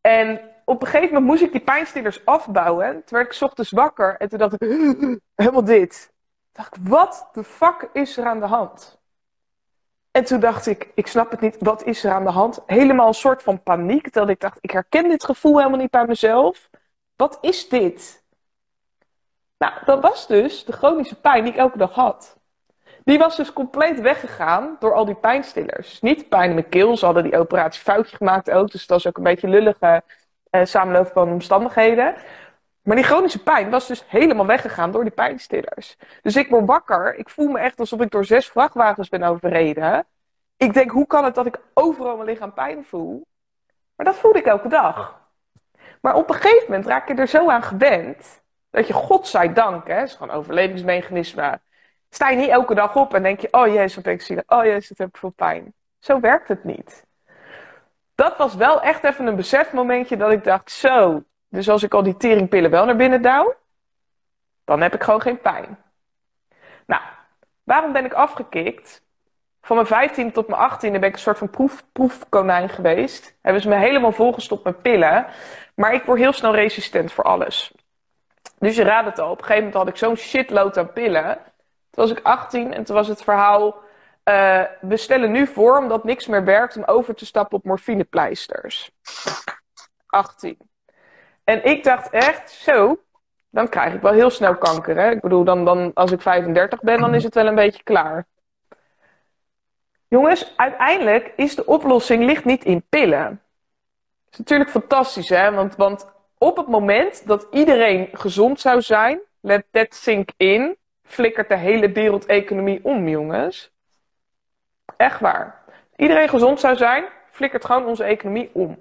En 0.00 0.40
op 0.64 0.80
een 0.80 0.88
gegeven 0.88 1.14
moment 1.14 1.26
moest 1.26 1.42
ik 1.42 1.52
die 1.52 1.60
pijnstillers 1.60 2.24
afbouwen. 2.24 2.92
Toen 2.92 3.18
werd 3.18 3.34
ik 3.34 3.42
ochtends 3.42 3.70
wakker 3.70 4.16
en 4.16 4.28
toen 4.28 4.38
dacht 4.38 4.62
ik, 4.62 4.68
helemaal 5.34 5.64
dit. 5.64 6.12
Dacht 6.52 6.76
ik, 6.76 6.82
wat 6.88 7.28
de 7.32 7.44
fuck 7.44 7.88
is 7.92 8.16
er 8.16 8.24
aan 8.24 8.40
de 8.40 8.46
hand? 8.46 9.00
En 10.10 10.24
toen 10.24 10.40
dacht 10.40 10.66
ik, 10.66 10.88
ik 10.94 11.06
snap 11.06 11.30
het 11.30 11.40
niet, 11.40 11.56
wat 11.58 11.84
is 11.84 12.04
er 12.04 12.12
aan 12.12 12.24
de 12.24 12.30
hand? 12.30 12.62
Helemaal 12.66 13.08
een 13.08 13.14
soort 13.14 13.42
van 13.42 13.62
paniek, 13.62 14.12
dat 14.12 14.28
ik 14.28 14.40
dacht, 14.40 14.58
ik 14.60 14.70
herken 14.70 15.08
dit 15.08 15.24
gevoel 15.24 15.56
helemaal 15.56 15.78
niet 15.78 15.90
bij 15.90 16.06
mezelf. 16.06 16.70
Wat 17.16 17.38
is 17.40 17.68
dit? 17.68 18.24
Nou, 19.60 19.72
dat 19.84 20.00
was 20.00 20.26
dus 20.26 20.64
de 20.64 20.72
chronische 20.72 21.20
pijn 21.20 21.44
die 21.44 21.52
ik 21.52 21.58
elke 21.58 21.78
dag 21.78 21.94
had. 21.94 22.38
Die 23.04 23.18
was 23.18 23.36
dus 23.36 23.52
compleet 23.52 24.00
weggegaan 24.00 24.76
door 24.78 24.94
al 24.94 25.04
die 25.04 25.14
pijnstillers. 25.14 26.00
Niet 26.00 26.28
pijn 26.28 26.48
in 26.48 26.54
mijn 26.54 26.68
keel, 26.68 26.96
ze 26.96 27.04
hadden 27.04 27.22
die 27.22 27.38
operatie 27.38 27.82
foutje 27.82 28.16
gemaakt 28.16 28.50
ook. 28.50 28.70
Dus 28.70 28.86
dat 28.86 29.02
was 29.02 29.06
ook 29.06 29.16
een 29.16 29.22
beetje 29.22 29.48
lullige 29.48 30.02
eh, 30.50 30.64
samenloop 30.64 31.10
van 31.12 31.28
omstandigheden. 31.28 32.14
Maar 32.82 32.96
die 32.96 33.04
chronische 33.04 33.42
pijn 33.42 33.70
was 33.70 33.86
dus 33.86 34.04
helemaal 34.06 34.46
weggegaan 34.46 34.90
door 34.90 35.02
die 35.02 35.12
pijnstillers. 35.12 35.96
Dus 36.22 36.36
ik 36.36 36.48
word 36.48 36.66
wakker. 36.66 37.14
Ik 37.14 37.28
voel 37.28 37.48
me 37.48 37.58
echt 37.58 37.80
alsof 37.80 38.00
ik 38.00 38.10
door 38.10 38.24
zes 38.24 38.46
vrachtwagens 38.46 39.08
ben 39.08 39.22
overreden. 39.22 40.06
Ik 40.56 40.72
denk, 40.72 40.90
hoe 40.90 41.06
kan 41.06 41.24
het 41.24 41.34
dat 41.34 41.46
ik 41.46 41.60
overal 41.74 42.16
mijn 42.16 42.28
lichaam 42.28 42.52
pijn 42.52 42.84
voel? 42.84 43.26
Maar 43.96 44.06
dat 44.06 44.16
voelde 44.16 44.38
ik 44.38 44.46
elke 44.46 44.68
dag. 44.68 45.20
Maar 46.00 46.14
op 46.14 46.28
een 46.28 46.34
gegeven 46.34 46.64
moment 46.68 46.86
raak 46.86 47.08
je 47.08 47.14
er 47.14 47.28
zo 47.28 47.50
aan 47.50 47.62
gewend 47.62 48.40
dat 48.70 48.86
je, 48.86 48.92
godzijdank, 48.92 49.86
hè, 49.86 50.02
is 50.02 50.14
gewoon 50.14 50.36
overlevingsmechanisme. 50.36 51.60
Sta 52.10 52.28
je 52.28 52.36
niet 52.36 52.48
elke 52.48 52.74
dag 52.74 52.96
op 52.96 53.14
en 53.14 53.22
denk 53.22 53.40
je, 53.40 53.48
oh 53.50 53.66
jezus, 53.66 53.94
wat 53.94 54.04
ben 54.04 54.12
ik 54.12 54.22
zielig. 54.22 54.44
Oh 54.46 54.64
jezus, 54.64 54.88
wat 54.88 54.98
heb 54.98 55.08
ik 55.08 55.16
veel 55.16 55.30
pijn. 55.30 55.74
Zo 55.98 56.20
werkt 56.20 56.48
het 56.48 56.64
niet. 56.64 57.04
Dat 58.14 58.36
was 58.36 58.54
wel 58.54 58.82
echt 58.82 59.04
even 59.04 59.26
een 59.26 59.36
besefmomentje 59.36 60.16
dat 60.16 60.32
ik 60.32 60.44
dacht, 60.44 60.70
zo. 60.70 61.22
Dus 61.48 61.68
als 61.68 61.82
ik 61.82 61.94
al 61.94 62.02
die 62.02 62.16
teringpillen 62.16 62.70
wel 62.70 62.84
naar 62.84 62.96
binnen 62.96 63.22
douw, 63.22 63.54
dan 64.64 64.80
heb 64.80 64.94
ik 64.94 65.02
gewoon 65.02 65.20
geen 65.20 65.40
pijn. 65.40 65.78
Nou, 66.86 67.02
waarom 67.62 67.92
ben 67.92 68.04
ik 68.04 68.12
afgekikt? 68.12 69.02
Van 69.62 69.76
mijn 69.76 70.10
15e 70.10 70.32
tot 70.32 70.48
mijn 70.48 70.70
18e 70.70 70.80
ben 70.80 71.02
ik 71.02 71.12
een 71.12 71.18
soort 71.18 71.38
van 71.38 71.50
proef, 71.50 71.84
proefkonijn 71.92 72.68
geweest. 72.68 73.36
Hebben 73.42 73.62
ze 73.62 73.68
me 73.68 73.76
helemaal 73.76 74.12
volgestopt 74.12 74.64
met 74.64 74.82
pillen. 74.82 75.26
Maar 75.74 75.94
ik 75.94 76.02
word 76.02 76.18
heel 76.18 76.32
snel 76.32 76.54
resistent 76.54 77.12
voor 77.12 77.24
alles. 77.24 77.74
Dus 78.60 78.76
je 78.76 78.82
raadt 78.82 79.06
het 79.06 79.18
al, 79.18 79.30
op 79.30 79.38
een 79.38 79.44
gegeven 79.44 79.64
moment 79.64 79.82
had 79.82 79.88
ik 79.88 79.96
zo'n 79.96 80.16
shitload 80.16 80.78
aan 80.78 80.92
pillen. 80.92 81.34
Toen 81.90 82.04
was 82.04 82.10
ik 82.10 82.20
18 82.22 82.74
en 82.74 82.84
toen 82.84 82.96
was 82.96 83.08
het 83.08 83.22
verhaal... 83.22 83.74
Uh, 84.24 84.62
we 84.80 84.96
stellen 84.96 85.30
nu 85.30 85.46
voor, 85.46 85.78
omdat 85.78 86.04
niks 86.04 86.26
meer 86.26 86.44
werkt, 86.44 86.76
om 86.76 86.84
over 86.84 87.14
te 87.14 87.26
stappen 87.26 87.58
op 87.58 87.64
morfinepleisters. 87.64 88.90
18. 90.06 90.58
En 91.44 91.64
ik 91.64 91.84
dacht 91.84 92.10
echt, 92.10 92.50
zo, 92.50 93.00
dan 93.50 93.68
krijg 93.68 93.94
ik 93.94 94.00
wel 94.00 94.12
heel 94.12 94.30
snel 94.30 94.56
kanker. 94.56 94.96
Hè? 94.96 95.10
Ik 95.10 95.20
bedoel, 95.20 95.44
dan, 95.44 95.64
dan, 95.64 95.90
als 95.94 96.12
ik 96.12 96.20
35 96.20 96.80
ben, 96.80 97.00
dan 97.00 97.14
is 97.14 97.24
het 97.24 97.34
wel 97.34 97.46
een 97.46 97.54
beetje 97.54 97.82
klaar. 97.82 98.26
Jongens, 100.08 100.52
uiteindelijk 100.56 101.32
is 101.36 101.54
de 101.54 101.66
oplossing 101.66 102.24
ligt 102.24 102.44
niet 102.44 102.64
in 102.64 102.84
pillen. 102.88 103.42
Dat 104.24 104.32
is 104.32 104.38
natuurlijk 104.38 104.70
fantastisch, 104.70 105.28
hè? 105.28 105.52
Want, 105.52 105.76
want 105.76 106.06
op 106.42 106.56
het 106.56 106.66
moment 106.66 107.26
dat 107.26 107.46
iedereen 107.50 108.08
gezond 108.12 108.60
zou 108.60 108.82
zijn, 108.82 109.20
let 109.40 109.66
that 109.70 109.94
sink 109.94 110.30
in, 110.36 110.76
flikkert 111.04 111.48
de 111.48 111.56
hele 111.56 111.92
wereldeconomie 111.92 112.80
om, 112.82 113.08
jongens. 113.08 113.72
Echt 114.96 115.20
waar. 115.20 115.64
Iedereen 115.96 116.28
gezond 116.28 116.60
zou 116.60 116.76
zijn, 116.76 117.04
flikkert 117.30 117.64
gewoon 117.64 117.86
onze 117.86 118.04
economie 118.04 118.50
om. 118.52 118.78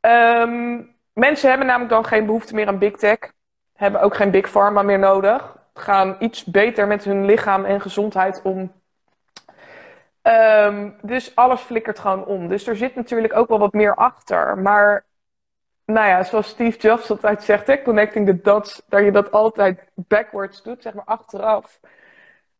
Um, 0.00 0.96
mensen 1.12 1.48
hebben 1.48 1.66
namelijk 1.66 1.92
dan 1.92 2.04
geen 2.04 2.26
behoefte 2.26 2.54
meer 2.54 2.66
aan 2.66 2.78
big 2.78 2.96
tech. 2.96 3.18
Hebben 3.74 4.00
ook 4.00 4.14
geen 4.14 4.30
big 4.30 4.50
pharma 4.50 4.82
meer 4.82 4.98
nodig. 4.98 5.56
Gaan 5.74 6.16
iets 6.18 6.44
beter 6.44 6.86
met 6.86 7.04
hun 7.04 7.24
lichaam 7.24 7.64
en 7.64 7.80
gezondheid 7.80 8.40
om. 8.42 8.72
Um, 10.22 10.96
dus 11.02 11.36
alles 11.36 11.60
flikkert 11.60 11.98
gewoon 11.98 12.24
om. 12.24 12.48
Dus 12.48 12.66
er 12.66 12.76
zit 12.76 12.94
natuurlijk 12.94 13.36
ook 13.36 13.48
wel 13.48 13.58
wat 13.58 13.72
meer 13.72 13.94
achter. 13.94 14.58
Maar 14.58 15.04
nou 15.92 16.08
ja, 16.08 16.22
zoals 16.22 16.48
Steve 16.48 16.78
Jobs 16.78 17.10
altijd 17.10 17.42
zegt, 17.42 17.66
hè, 17.66 17.82
connecting 17.82 18.26
the 18.26 18.40
dots, 18.40 18.82
dat 18.88 19.04
je 19.04 19.12
dat 19.12 19.30
altijd 19.30 19.90
backwards 19.94 20.62
doet, 20.62 20.82
zeg 20.82 20.94
maar 20.94 21.04
achteraf. 21.04 21.80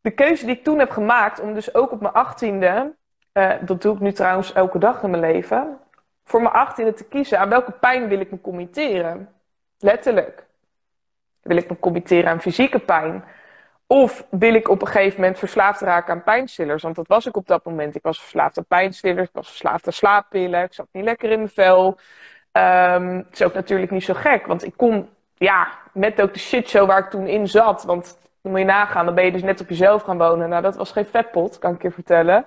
De 0.00 0.10
keuze 0.10 0.46
die 0.46 0.56
ik 0.56 0.64
toen 0.64 0.78
heb 0.78 0.90
gemaakt 0.90 1.40
om 1.40 1.54
dus 1.54 1.74
ook 1.74 1.90
op 1.90 2.00
mijn 2.00 2.12
achttiende, 2.14 2.94
uh, 3.32 3.52
dat 3.60 3.82
doe 3.82 3.94
ik 3.94 4.00
nu 4.00 4.12
trouwens 4.12 4.52
elke 4.52 4.78
dag 4.78 5.02
in 5.02 5.10
mijn 5.10 5.22
leven, 5.22 5.78
voor 6.24 6.42
mijn 6.42 6.54
achttiende 6.54 6.92
te 6.92 7.04
kiezen 7.04 7.38
aan 7.38 7.48
welke 7.48 7.72
pijn 7.72 8.08
wil 8.08 8.20
ik 8.20 8.30
me 8.30 8.40
committeren. 8.40 9.28
Letterlijk. 9.78 10.46
Wil 11.42 11.56
ik 11.56 11.68
me 11.68 11.78
committeren 11.78 12.30
aan 12.30 12.40
fysieke 12.40 12.78
pijn? 12.78 13.24
Of 13.86 14.26
wil 14.30 14.54
ik 14.54 14.68
op 14.68 14.80
een 14.80 14.86
gegeven 14.86 15.20
moment 15.20 15.38
verslaafd 15.38 15.80
raken 15.80 16.14
aan 16.14 16.22
pijnstillers? 16.22 16.82
Want 16.82 16.96
dat 16.96 17.06
was 17.06 17.26
ik 17.26 17.36
op 17.36 17.46
dat 17.46 17.64
moment. 17.64 17.94
Ik 17.94 18.02
was 18.02 18.20
verslaafd 18.20 18.58
aan 18.58 18.64
pijnstillers, 18.64 19.28
ik 19.28 19.34
was 19.34 19.48
verslaafd 19.48 19.86
aan 19.86 19.92
slaappillen, 19.92 20.62
ik 20.62 20.72
zat 20.72 20.88
niet 20.92 21.04
lekker 21.04 21.30
in 21.30 21.38
mijn 21.38 21.50
vel. 21.50 21.98
Um, 22.52 23.16
het 23.16 23.32
is 23.32 23.42
ook 23.42 23.54
natuurlijk 23.54 23.90
niet 23.90 24.04
zo 24.04 24.14
gek, 24.14 24.46
want 24.46 24.64
ik 24.64 24.72
kon, 24.76 25.08
ja, 25.34 25.68
met 25.92 26.20
ook 26.20 26.32
de 26.32 26.38
shitshow 26.38 26.86
waar 26.86 26.98
ik 26.98 27.10
toen 27.10 27.26
in 27.26 27.48
zat. 27.48 27.84
Want 27.84 28.18
dan 28.42 28.52
moet 28.52 28.60
je 28.60 28.66
nagaan, 28.66 29.04
dan 29.04 29.14
ben 29.14 29.24
je 29.24 29.32
dus 29.32 29.42
net 29.42 29.60
op 29.60 29.68
jezelf 29.68 30.02
gaan 30.02 30.18
wonen. 30.18 30.48
Nou, 30.48 30.62
dat 30.62 30.76
was 30.76 30.92
geen 30.92 31.06
vetpot, 31.06 31.58
kan 31.58 31.74
ik 31.74 31.82
je 31.82 31.90
vertellen. 31.90 32.44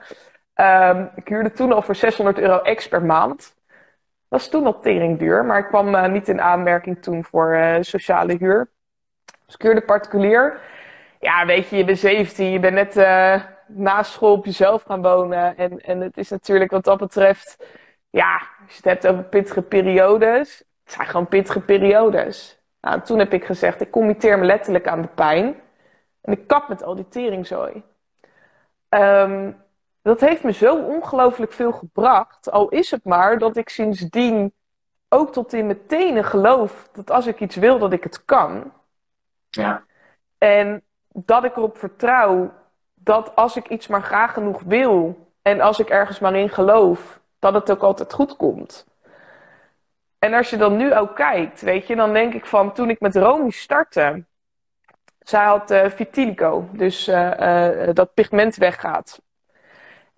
Um, 0.56 1.10
ik 1.16 1.28
huurde 1.28 1.52
toen 1.52 1.72
al 1.72 1.82
voor 1.82 1.96
600 1.96 2.40
euro 2.40 2.62
ex 2.62 2.88
per 2.88 3.04
maand. 3.04 3.38
Dat 3.38 4.40
was 4.42 4.50
toen 4.50 4.66
al 4.66 4.80
tering 4.80 5.20
duur, 5.20 5.46
maar 5.46 5.60
ik 5.60 5.68
kwam 5.68 5.96
uh, 5.96 6.08
niet 6.08 6.28
in 6.28 6.42
aanmerking 6.42 7.02
toen 7.02 7.24
voor 7.24 7.56
uh, 7.56 7.76
sociale 7.82 8.36
huur. 8.40 8.70
Dus 9.46 9.56
ik 9.56 9.62
huurde 9.62 9.82
particulier. 9.82 10.60
Ja, 11.20 11.46
weet 11.46 11.70
je, 11.70 11.78
je 11.78 11.86
bent 11.86 11.98
17, 12.00 12.52
je 12.52 12.60
bent 12.60 12.74
net 12.74 12.98
uh, 12.98 13.44
na 13.68 14.04
school 14.04 14.32
op 14.32 14.46
jezelf 14.46 14.84
gaan 14.84 15.02
wonen. 15.02 15.58
En, 15.58 15.80
en 15.80 16.02
het 16.02 16.18
is 16.18 16.30
natuurlijk 16.30 16.72
wat 16.72 16.84
dat 16.84 16.98
betreft 16.98 17.58
ja, 18.10 18.42
als 18.66 18.76
je 18.76 18.90
het 18.90 19.02
hebt 19.02 19.08
over 19.08 19.24
pittige 19.24 19.62
periodes, 19.62 20.58
het 20.84 20.94
zijn 20.94 21.08
gewoon 21.08 21.28
pittige 21.28 21.60
periodes. 21.60 22.60
Nou, 22.82 23.02
toen 23.02 23.20
heb 23.20 23.34
ik 23.34 23.46
gezegd, 23.46 23.82
ik 23.82 23.92
committeer 23.92 24.40
me 24.40 24.46
letterlijk 24.46 24.88
aan 24.88 25.02
de 25.02 25.08
pijn. 25.08 25.56
En 26.22 26.34
ik 26.34 26.48
kap 26.48 26.68
met 26.68 26.84
al 26.84 26.96
die 26.96 27.08
teringzooi. 27.08 27.84
Um, 28.90 29.64
dat 30.02 30.20
heeft 30.20 30.44
me 30.44 30.52
zo 30.52 30.78
ongelooflijk 30.78 31.52
veel 31.52 31.72
gebracht. 31.72 32.52
Al 32.52 32.70
is 32.70 32.92
het 32.92 33.04
maar 33.04 33.38
dat 33.38 33.58
ik 33.58 33.70
sindsdien 33.70 34.54
ook 35.10 35.34
tot 35.34 35.54
in 35.54 35.66
mijn 35.66 35.86
tenen 35.88 36.24
geloof 36.24 36.90
dat 36.92 37.12
als 37.12 37.28
ik 37.28 37.40
iets 37.40 37.56
wil, 37.56 37.80
dat 37.80 37.94
ik 37.94 38.04
het 38.04 38.26
kan. 38.26 38.72
Ja. 39.50 39.84
En 40.38 40.84
dat 41.08 41.44
ik 41.44 41.56
erop 41.56 41.78
vertrouw 41.78 42.54
dat 42.94 43.36
als 43.36 43.56
ik 43.56 43.68
iets 43.68 43.88
maar 43.88 44.04
graag 44.04 44.34
genoeg 44.34 44.62
wil 44.62 45.28
en 45.42 45.62
als 45.62 45.80
ik 45.80 45.90
ergens 45.90 46.20
maar 46.20 46.36
in 46.36 46.50
geloof, 46.50 47.20
dat 47.52 47.68
het 47.68 47.78
ook 47.78 47.84
altijd 47.84 48.14
goed 48.14 48.36
komt. 48.36 48.86
En 50.20 50.34
als 50.34 50.50
je 50.50 50.58
dan 50.58 50.78
nu 50.78 50.96
ook 50.96 51.16
kijkt, 51.16 51.62
weet 51.62 51.88
je, 51.88 51.96
dan 51.96 52.14
denk 52.14 52.34
ik 52.34 52.46
van 52.46 52.74
toen 52.74 52.90
ik 52.90 53.00
met 53.00 53.16
Romy 53.16 53.50
startte, 53.50 54.26
zij 55.20 55.44
had 55.44 55.72
uh, 55.72 55.90
vitiligo, 55.90 56.70
dus 56.72 57.08
uh, 57.08 57.32
uh, 57.40 57.90
dat 57.94 58.14
pigment 58.14 58.56
weggaat. 58.56 59.22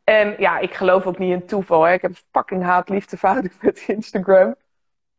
En 0.04 0.36
ja, 0.38 0.58
ik 0.60 0.74
geloof 0.74 1.06
ook 1.06 1.18
niet 1.18 1.32
in 1.32 1.46
toeval. 1.46 1.84
Hè. 1.84 1.94
Ik 1.94 2.02
heb 2.02 2.16
fucking 2.32 2.64
haat-liefde 2.64 3.18
verhouding 3.18 3.54
met 3.62 3.84
Instagram. 3.88 4.56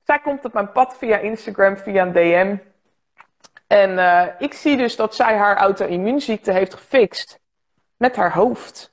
Zij 0.05 0.19
komt 0.19 0.45
op 0.45 0.53
mijn 0.53 0.73
pad 0.73 0.97
via 0.99 1.19
Instagram, 1.19 1.77
via 1.77 2.03
een 2.03 2.13
DM. 2.13 2.57
En 3.67 3.99
ik 4.39 4.55
zie 4.55 4.77
dus 4.77 4.97
dat 4.97 5.15
zij 5.15 5.37
haar 5.37 5.57
auto-immuunziekte 5.57 6.53
heeft 6.53 6.75
gefixt 6.75 7.41
met 7.97 8.17
haar 8.17 8.33
hoofd 8.33 8.93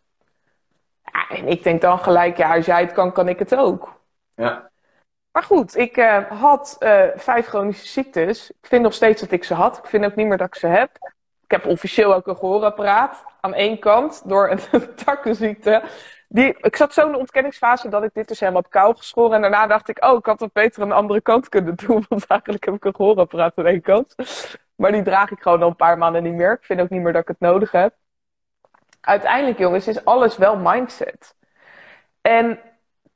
en 1.29 1.47
ik 1.47 1.63
denk 1.63 1.81
dan 1.81 1.99
gelijk, 1.99 2.37
ja, 2.37 2.55
als 2.55 2.65
jij 2.65 2.81
het 2.81 2.91
kan, 2.91 3.11
kan 3.11 3.27
ik 3.27 3.39
het 3.39 3.55
ook. 3.55 4.01
Ja. 4.35 4.71
Maar 5.31 5.43
goed, 5.43 5.77
ik 5.77 5.97
uh, 5.97 6.31
had 6.31 6.75
uh, 6.79 7.03
vijf 7.15 7.47
chronische 7.47 7.87
ziektes. 7.87 8.49
Ik 8.49 8.67
vind 8.67 8.83
nog 8.83 8.93
steeds 8.93 9.21
dat 9.21 9.31
ik 9.31 9.43
ze 9.43 9.53
had. 9.53 9.77
Ik 9.77 9.85
vind 9.85 10.05
ook 10.05 10.15
niet 10.15 10.27
meer 10.27 10.37
dat 10.37 10.47
ik 10.47 10.55
ze 10.55 10.67
heb. 10.67 10.89
Ik 11.43 11.51
heb 11.51 11.65
officieel 11.65 12.13
ook 12.13 12.27
een 12.27 12.37
gehoorapparaat. 12.37 13.23
Aan 13.41 13.53
één 13.53 13.79
kant 13.79 14.21
door 14.25 14.49
een 14.49 14.59
takkenziekte. 15.05 15.83
Die, 16.27 16.57
ik 16.57 16.75
zat 16.75 16.93
zo 16.93 17.05
in 17.05 17.11
de 17.11 17.17
ontkenningsfase 17.17 17.89
dat 17.89 18.03
ik 18.03 18.13
dit 18.13 18.27
dus 18.27 18.39
helemaal 18.39 18.61
op 18.61 18.69
kou 18.69 18.95
geschoren. 18.97 19.35
En 19.35 19.41
daarna 19.41 19.67
dacht 19.67 19.89
ik, 19.89 20.05
oh, 20.05 20.17
ik 20.17 20.25
had 20.25 20.39
het 20.39 20.53
beter 20.53 20.81
aan 20.81 20.89
de 20.89 20.95
andere 20.95 21.21
kant 21.21 21.49
kunnen 21.49 21.75
doen. 21.75 22.05
Want 22.09 22.27
eigenlijk 22.27 22.65
heb 22.65 22.73
ik 22.73 22.85
een 22.85 22.95
gehoorapparaat 22.95 23.53
aan 23.55 23.65
één 23.65 23.81
kant. 23.81 24.15
Maar 24.75 24.91
die 24.91 25.03
draag 25.03 25.31
ik 25.31 25.41
gewoon 25.41 25.61
al 25.61 25.67
een 25.67 25.75
paar 25.75 25.97
maanden 25.97 26.23
niet 26.23 26.33
meer. 26.33 26.51
Ik 26.51 26.63
vind 26.63 26.81
ook 26.81 26.89
niet 26.89 27.01
meer 27.01 27.13
dat 27.13 27.21
ik 27.21 27.27
het 27.27 27.39
nodig 27.39 27.71
heb 27.71 27.93
uiteindelijk, 29.05 29.57
jongens, 29.57 29.87
is 29.87 30.05
alles 30.05 30.37
wel 30.37 30.57
mindset. 30.57 31.35
En 32.21 32.59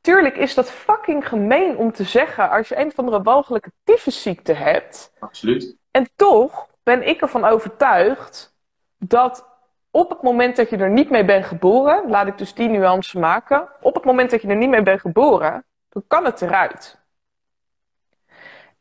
tuurlijk 0.02 0.38
is 0.38 0.54
dat 0.54 0.72
fucking 0.72 1.28
gemeen 1.28 1.78
om 1.78 1.92
te 1.92 2.04
zeggen 2.04 2.50
als 2.50 2.70
je 2.70 2.78
een 2.78 2.88
of 2.88 3.00
andere 3.00 3.22
walgelijke 3.22 3.72
tyfusziekte 3.84 4.54
hebt. 4.54 5.14
Absoluut. 5.20 5.78
En 5.92 6.10
toch 6.16 6.68
ben 6.84 7.08
ik 7.08 7.22
ervan 7.22 7.46
overtuigd 7.46 8.56
dat 8.98 9.48
op 9.92 10.10
het 10.10 10.22
moment 10.22 10.56
dat 10.56 10.70
je 10.70 10.78
er 10.78 10.90
niet 10.90 11.10
mee 11.10 11.26
bent 11.26 11.46
geboren, 11.46 12.10
laat 12.10 12.28
ik 12.28 12.38
dus 12.38 12.54
die 12.54 12.70
nuance 12.70 13.20
maken, 13.20 13.70
op 13.82 13.96
het 13.96 14.04
moment 14.04 14.32
dat 14.32 14.42
je 14.42 14.48
er 14.48 14.56
niet 14.56 14.70
mee 14.70 14.84
bent 14.84 15.02
geboren, 15.02 15.66
dan 15.90 16.04
kan 16.08 16.26
het 16.26 16.42
eruit. 16.42 16.98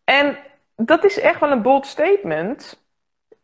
En 0.05 0.39
dat 0.77 1.05
is 1.05 1.21
echt 1.21 1.41
wel 1.41 1.51
een 1.51 1.63
bold 1.63 1.87
statement 1.87 2.88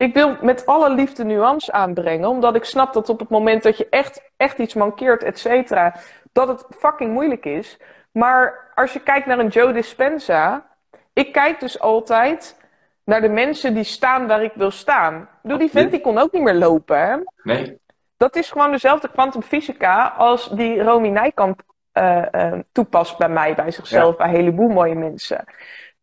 ik 0.05 0.15
wil 0.15 0.37
met 0.41 0.67
alle 0.67 0.91
liefde 0.91 1.25
nuance 1.25 1.73
aanbrengen. 1.73 2.29
Omdat 2.29 2.55
ik 2.55 2.65
snap 2.65 2.93
dat 2.93 3.09
op 3.09 3.19
het 3.19 3.29
moment 3.29 3.63
dat 3.63 3.77
je 3.77 3.87
echt, 3.91 4.31
echt 4.37 4.59
iets 4.59 4.75
mankeert, 4.75 5.23
et 5.23 5.39
cetera, 5.39 5.95
dat 6.33 6.49
het 6.49 6.67
fucking 6.79 7.13
moeilijk 7.13 7.45
is. 7.45 7.79
Maar 8.13 8.73
als 8.75 8.93
je 8.93 9.01
kijkt 9.01 9.27
naar 9.27 9.39
een 9.39 9.49
Joe 9.49 9.73
Dispenza. 9.73 10.67
Ik 11.13 11.33
kijk 11.33 11.61
dus 11.61 11.81
altijd 11.81 12.61
naar 13.05 13.21
de 13.21 13.29
mensen 13.29 13.75
die 13.75 13.85
staan 13.85 14.27
waar 14.27 14.43
ik 14.43 14.53
wil 14.55 14.71
staan. 14.71 15.29
Doe 15.43 15.59
die 15.59 15.71
vent 15.71 15.91
die 15.91 16.01
kon 16.01 16.19
ook 16.19 16.33
niet 16.33 16.43
meer 16.43 16.55
lopen, 16.55 16.99
hè? 16.99 17.17
Nee. 17.43 17.79
Dat 18.17 18.37
is 18.37 18.51
gewoon 18.51 18.71
dezelfde 18.71 19.11
kwantumfysica 19.11 20.15
als 20.17 20.51
die 20.51 20.83
Romy 20.83 21.09
Nijkamp 21.09 21.63
uh, 21.93 22.23
uh, 22.33 22.53
toepast 22.73 23.19
bij 23.19 23.29
mij, 23.29 23.55
bij 23.55 23.71
zichzelf, 23.71 24.11
ja. 24.11 24.17
bij 24.17 24.27
een 24.27 24.35
heleboel 24.35 24.69
mooie 24.69 24.95
mensen. 24.95 25.45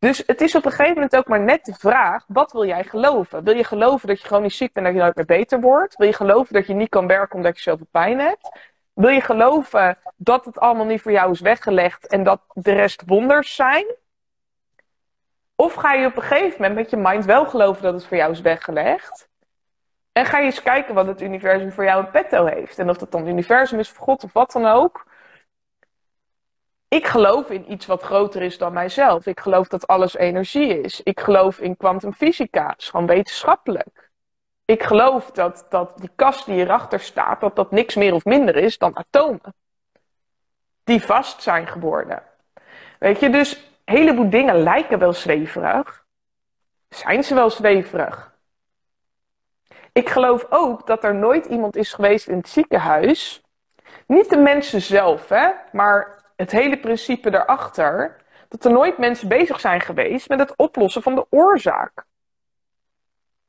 Dus 0.02 0.24
het 0.26 0.42
is 0.42 0.56
op 0.56 0.66
een 0.66 0.72
gegeven 0.72 0.94
moment 0.94 1.16
ook 1.16 1.28
maar 1.28 1.40
net 1.40 1.66
de 1.66 1.74
vraag: 1.74 2.24
wat 2.28 2.52
wil 2.52 2.66
jij 2.66 2.84
geloven? 2.84 3.44
Wil 3.44 3.56
je 3.56 3.64
geloven 3.64 4.08
dat 4.08 4.22
je 4.22 4.28
gewoon 4.28 4.44
niet 4.44 4.54
ziek 4.54 4.74
bent 4.74 4.86
en 4.86 4.92
dat 4.92 4.94
je 4.94 5.00
nooit 5.06 5.16
meer 5.16 5.38
beter 5.38 5.62
wordt? 5.62 5.96
Wil 5.96 6.08
je 6.08 6.14
geloven 6.14 6.54
dat 6.54 6.68
je 6.68 6.74
niet 6.74 6.90
kan 6.90 7.08
werken 7.08 7.36
omdat 7.36 7.56
je 7.56 7.62
zoveel 7.62 7.88
pijn 7.92 8.20
hebt? 8.20 8.50
Wil 8.94 9.10
je 9.10 9.22
geloven 9.22 9.98
dat 10.16 10.46
het 10.46 10.60
allemaal 10.60 10.86
niet 10.86 11.02
voor 11.02 11.12
jou 11.12 11.32
is 11.32 11.40
weggelegd 11.40 12.08
en 12.08 12.24
dat 12.24 12.42
de 12.54 12.72
rest 12.72 13.04
wonders 13.06 13.56
zijn? 13.56 13.86
Of 15.56 15.74
ga 15.74 15.94
je 15.94 16.06
op 16.06 16.16
een 16.16 16.22
gegeven 16.22 16.62
moment 16.62 16.76
met 16.76 16.90
je 16.90 16.98
mind 16.98 17.26
wel 17.26 17.46
geloven 17.46 17.84
dat 17.84 17.94
het 17.94 18.06
voor 18.06 18.18
jou 18.18 18.32
is 18.32 18.42
weggelegd? 18.42 19.30
En 20.12 20.26
ga 20.26 20.38
je 20.38 20.46
eens 20.46 20.64
kijken 20.64 20.94
wat 20.94 21.08
het 21.08 21.22
universum 21.22 21.72
voor 21.72 21.84
jou 21.84 22.06
in 22.06 22.12
petto 22.12 22.46
heeft. 22.46 22.80
En 22.80 22.90
of 22.90 22.98
dat 22.98 23.12
dan 23.12 23.22
het 23.22 23.30
universum 23.30 23.80
is, 23.80 23.90
of 23.90 23.98
God 23.98 24.24
of 24.24 24.34
wat 24.34 24.52
dan 24.52 24.66
ook 24.66 25.06
ik 26.94 27.08
geloof 27.08 27.50
in 27.50 27.72
iets 27.72 27.86
wat 27.86 28.02
groter 28.02 28.42
is 28.42 28.58
dan 28.58 28.74
mijzelf. 28.74 29.26
Ik 29.26 29.40
geloof 29.40 29.68
dat 29.68 29.88
alles 29.88 30.16
energie 30.16 30.82
is. 30.82 31.02
Ik 31.04 31.20
geloof 31.20 31.60
in 31.60 31.78
kwantumfysica. 31.78 32.68
Het 32.68 32.82
is 32.82 32.90
gewoon 32.90 33.06
wetenschappelijk. 33.06 34.10
Ik 34.66 34.84
geloof 34.84 35.32
dat, 35.32 35.66
dat 35.70 35.98
die 35.98 36.10
kast 36.16 36.46
die 36.46 36.56
hierachter 36.56 37.00
staat, 37.00 37.40
dat 37.40 37.56
dat 37.56 37.72
niks 37.72 37.96
meer 37.96 38.14
of 38.14 38.26
minder 38.26 38.56
is 38.56 38.78
dan 38.78 38.98
atomen. 38.98 39.54
Die 40.84 41.02
vast 41.02 41.42
zijn 41.42 41.68
geworden. 41.68 42.24
Weet 43.00 43.20
je, 43.20 43.30
dus 43.30 43.54
een 43.86 43.96
heleboel 43.96 44.30
dingen 44.30 44.64
lijken 44.64 45.00
wel 45.00 45.14
zweverig. 45.14 46.06
Zijn 46.90 47.24
ze 47.24 47.34
wel 47.34 47.50
zweverig? 47.50 48.36
Ik 49.92 50.10
geloof 50.10 50.46
ook 50.50 50.88
dat 50.88 51.04
er 51.04 51.16
nooit 51.16 51.46
iemand 51.46 51.76
is 51.76 51.94
geweest 51.94 52.28
in 52.28 52.38
het 52.38 52.50
ziekenhuis. 52.50 53.42
Niet 54.08 54.30
de 54.30 54.38
mensen 54.38 54.82
zelf, 54.82 55.30
hè, 55.30 55.50
maar 55.72 56.21
het 56.42 56.52
hele 56.52 56.80
principe 56.80 57.30
daarachter, 57.30 58.16
dat 58.48 58.66
er 58.66 58.72
nooit 58.72 58.98
mensen 58.98 59.28
bezig 59.28 59.60
zijn 59.60 59.82
geweest 59.82 60.30
met 60.30 60.40
het 60.40 60.54
oplossen 60.56 61.02
van 61.02 61.16
de 61.16 61.26
oorzaak. 61.30 62.06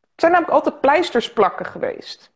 Het 0.00 0.20
zijn 0.20 0.32
namelijk 0.32 0.54
altijd 0.54 0.80
pleisters 0.80 1.32
plakken 1.32 1.66
geweest. 1.66 2.32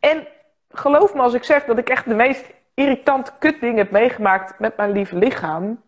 En 0.00 0.26
geloof 0.68 1.14
me 1.14 1.20
als 1.20 1.34
ik 1.34 1.44
zeg 1.44 1.64
dat 1.64 1.78
ik 1.78 1.88
echt 1.88 2.04
de 2.04 2.14
meest 2.14 2.52
irritante 2.74 3.32
kutdingen 3.38 3.76
heb 3.76 3.90
meegemaakt 3.90 4.58
met 4.58 4.76
mijn 4.76 4.90
lieve 4.90 5.16
lichaam. 5.16 5.82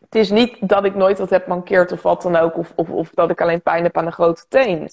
Het 0.00 0.14
is 0.14 0.30
niet 0.30 0.68
dat 0.68 0.84
ik 0.84 0.94
nooit 0.94 1.18
wat 1.18 1.30
heb 1.30 1.46
mankeerd 1.46 1.92
of 1.92 2.02
wat 2.02 2.22
dan 2.22 2.36
ook, 2.36 2.56
of, 2.56 2.72
of, 2.74 2.90
of 2.90 3.10
dat 3.10 3.30
ik 3.30 3.40
alleen 3.40 3.62
pijn 3.62 3.82
heb 3.82 3.96
aan 3.96 4.04
de 4.04 4.10
grote 4.10 4.44
teen. 4.48 4.90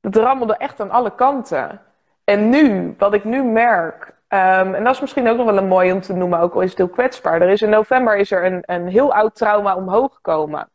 Het 0.00 0.16
rammelde 0.16 0.56
echt 0.56 0.80
aan 0.80 0.90
alle 0.90 1.14
kanten. 1.14 1.80
En 2.24 2.48
nu, 2.48 2.94
wat 2.98 3.14
ik 3.14 3.24
nu 3.24 3.42
merk, 3.42 4.14
ehm, 4.32 4.74
en 4.74 4.84
dat 4.84 4.94
is 4.94 5.00
misschien 5.00 5.28
ook 5.28 5.36
nog 5.36 5.46
wel 5.46 5.56
een 5.56 5.68
mooi 5.68 5.92
om 5.92 6.00
te 6.00 6.12
noemen, 6.12 6.40
ook 6.40 6.54
al 6.54 6.60
is 6.60 6.68
het 6.68 6.78
heel 6.78 6.88
kwetsbaar. 6.88 7.42
Er 7.42 7.48
is 7.48 7.62
in 7.62 7.70
november 7.70 8.16
is 8.16 8.30
er 8.30 8.44
een, 8.44 8.62
een 8.66 8.88
heel 8.88 9.14
oud 9.14 9.34
trauma 9.34 9.74
omhoog 9.76 10.14
gekomen. 10.14 10.70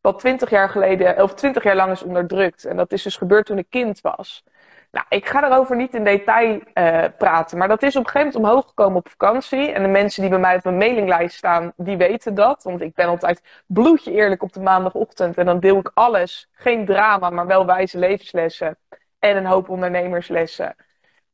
Wat 0.00 0.18
twintig 0.18 0.50
jaar 0.50 0.68
geleden, 0.68 1.22
of 1.22 1.34
twintig 1.34 1.62
jaar 1.62 1.76
lang 1.76 1.92
is 1.92 2.02
onderdrukt. 2.02 2.64
En 2.64 2.76
dat 2.76 2.92
is 2.92 3.02
dus 3.02 3.16
gebeurd 3.16 3.46
toen 3.46 3.58
ik 3.58 3.70
kind 3.70 4.00
was. 4.00 4.44
Nou, 4.92 5.06
ik 5.08 5.26
ga 5.28 5.44
erover 5.44 5.76
niet 5.76 5.94
in 5.94 6.04
detail 6.04 6.60
uh, 6.74 7.04
praten, 7.18 7.58
maar 7.58 7.68
dat 7.68 7.82
is 7.82 7.96
op 7.96 8.04
een 8.04 8.10
gegeven 8.10 8.32
moment 8.32 8.50
omhoog 8.50 8.68
gekomen 8.68 8.96
op 8.96 9.08
vakantie. 9.08 9.72
En 9.72 9.82
de 9.82 9.88
mensen 9.88 10.20
die 10.20 10.30
bij 10.30 10.40
mij 10.40 10.56
op 10.56 10.64
mijn 10.64 10.76
mailinglijst 10.76 11.36
staan, 11.36 11.72
die 11.76 11.96
weten 11.96 12.34
dat. 12.34 12.62
Want 12.62 12.80
ik 12.80 12.94
ben 12.94 13.06
altijd 13.06 13.42
bloedje 13.66 14.12
eerlijk 14.12 14.42
op 14.42 14.52
de 14.52 14.60
maandagochtend. 14.60 15.38
En 15.38 15.46
dan 15.46 15.60
deel 15.60 15.78
ik 15.78 15.90
alles. 15.94 16.48
Geen 16.52 16.86
drama, 16.86 17.30
maar 17.30 17.46
wel 17.46 17.66
wijze 17.66 17.98
levenslessen. 17.98 18.76
En 19.18 19.36
een 19.36 19.46
hoop 19.46 19.68
ondernemerslessen. 19.68 20.76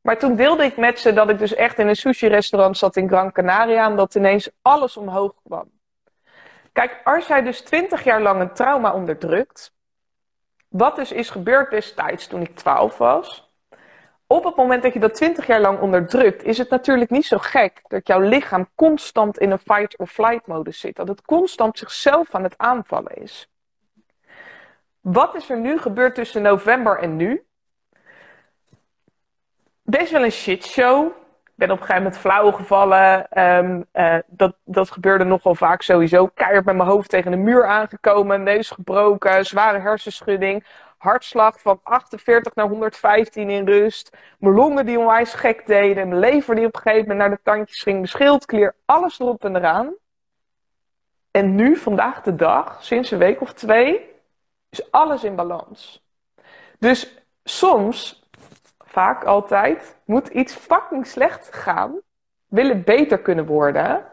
Maar 0.00 0.18
toen 0.18 0.36
deelde 0.36 0.64
ik 0.64 0.76
met 0.76 0.98
ze 0.98 1.12
dat 1.12 1.28
ik 1.28 1.38
dus 1.38 1.54
echt 1.54 1.78
in 1.78 1.88
een 1.88 1.96
sushi-restaurant 1.96 2.76
zat 2.76 2.96
in 2.96 3.08
Gran 3.08 3.32
Canaria. 3.32 3.86
En 3.86 3.96
dat 3.96 4.14
ineens 4.14 4.50
alles 4.62 4.96
omhoog 4.96 5.34
kwam. 5.44 5.70
Kijk, 6.72 7.00
als 7.04 7.26
jij 7.26 7.42
dus 7.42 7.60
twintig 7.60 8.04
jaar 8.04 8.20
lang 8.22 8.40
een 8.40 8.52
trauma 8.52 8.92
onderdrukt. 8.92 9.72
Wat 10.68 10.96
dus 10.96 11.12
is 11.12 11.30
gebeurd 11.30 11.70
destijds 11.70 12.26
toen 12.26 12.40
ik 12.40 12.56
12 12.56 12.98
was 12.98 13.48
op 14.30 14.44
het 14.44 14.56
moment 14.56 14.82
dat 14.82 14.92
je 14.92 15.00
dat 15.00 15.14
20 15.14 15.46
jaar 15.46 15.60
lang 15.60 15.80
onderdrukt, 15.80 16.42
is 16.42 16.58
het 16.58 16.70
natuurlijk 16.70 17.10
niet 17.10 17.26
zo 17.26 17.38
gek 17.38 17.80
dat 17.86 18.06
jouw 18.06 18.20
lichaam 18.20 18.68
constant 18.74 19.38
in 19.38 19.50
een 19.50 19.58
fight 19.58 19.98
or 19.98 20.06
flight 20.06 20.46
modus 20.46 20.80
zit. 20.80 20.96
Dat 20.96 21.08
het 21.08 21.22
constant 21.22 21.78
zichzelf 21.78 22.34
aan 22.34 22.42
het 22.42 22.58
aanvallen 22.58 23.16
is. 23.16 23.50
Wat 25.00 25.34
is 25.34 25.50
er 25.50 25.58
nu 25.58 25.78
gebeurd 25.78 26.14
tussen 26.14 26.42
november 26.42 26.98
en 26.98 27.16
nu? 27.16 27.46
Best 29.90 30.10
wel 30.10 30.24
een 30.24 30.32
shitshow. 30.32 31.06
Ik 31.44 31.52
ben 31.54 31.70
op 31.70 31.80
een 31.80 31.86
gegeven 31.86 32.02
moment 32.02 32.20
flauw 32.20 32.50
gevallen. 32.50 33.38
Um, 33.42 33.86
uh, 33.92 34.18
dat, 34.26 34.54
dat 34.64 34.90
gebeurde 34.90 35.24
nogal 35.24 35.54
vaak 35.54 35.82
sowieso. 35.82 36.26
Keihard 36.26 36.64
met 36.64 36.76
mijn 36.76 36.88
hoofd 36.88 37.10
tegen 37.10 37.30
de 37.30 37.36
muur 37.36 37.66
aangekomen. 37.66 38.42
Neus 38.42 38.70
gebroken. 38.70 39.46
Zware 39.46 39.78
hersenschudding 39.78 40.64
hartslag 40.98 41.60
van 41.60 41.80
48 41.82 42.54
naar 42.54 42.68
115 42.68 43.50
in 43.50 43.66
rust. 43.66 44.16
Mijn 44.38 44.54
longen 44.54 44.86
die 44.86 44.98
onwijs 44.98 45.34
gek 45.34 45.66
deden. 45.66 46.08
Mijn 46.08 46.20
lever 46.20 46.54
die 46.54 46.66
op 46.66 46.74
een 46.74 46.80
gegeven 46.80 47.08
moment 47.08 47.18
naar 47.18 47.30
de 47.30 47.40
tandjes 47.42 47.82
ging. 47.82 47.96
Mijn 47.96 48.08
schildklier, 48.08 48.74
alles 48.84 49.20
erop 49.20 49.44
en 49.44 49.56
eraan. 49.56 49.94
En 51.30 51.54
nu, 51.54 51.76
vandaag 51.76 52.22
de 52.22 52.34
dag, 52.34 52.84
sinds 52.84 53.10
een 53.10 53.18
week 53.18 53.40
of 53.40 53.52
twee, 53.52 54.10
is 54.70 54.90
alles 54.90 55.24
in 55.24 55.34
balans. 55.34 56.02
Dus 56.78 57.18
soms, 57.44 58.17
vaak 58.98 59.24
altijd, 59.24 59.96
moet 60.04 60.28
iets 60.28 60.54
fucking 60.54 61.06
slecht 61.06 61.48
gaan. 61.54 62.00
Willen 62.46 62.84
beter 62.84 63.18
kunnen 63.18 63.46
worden. 63.46 64.04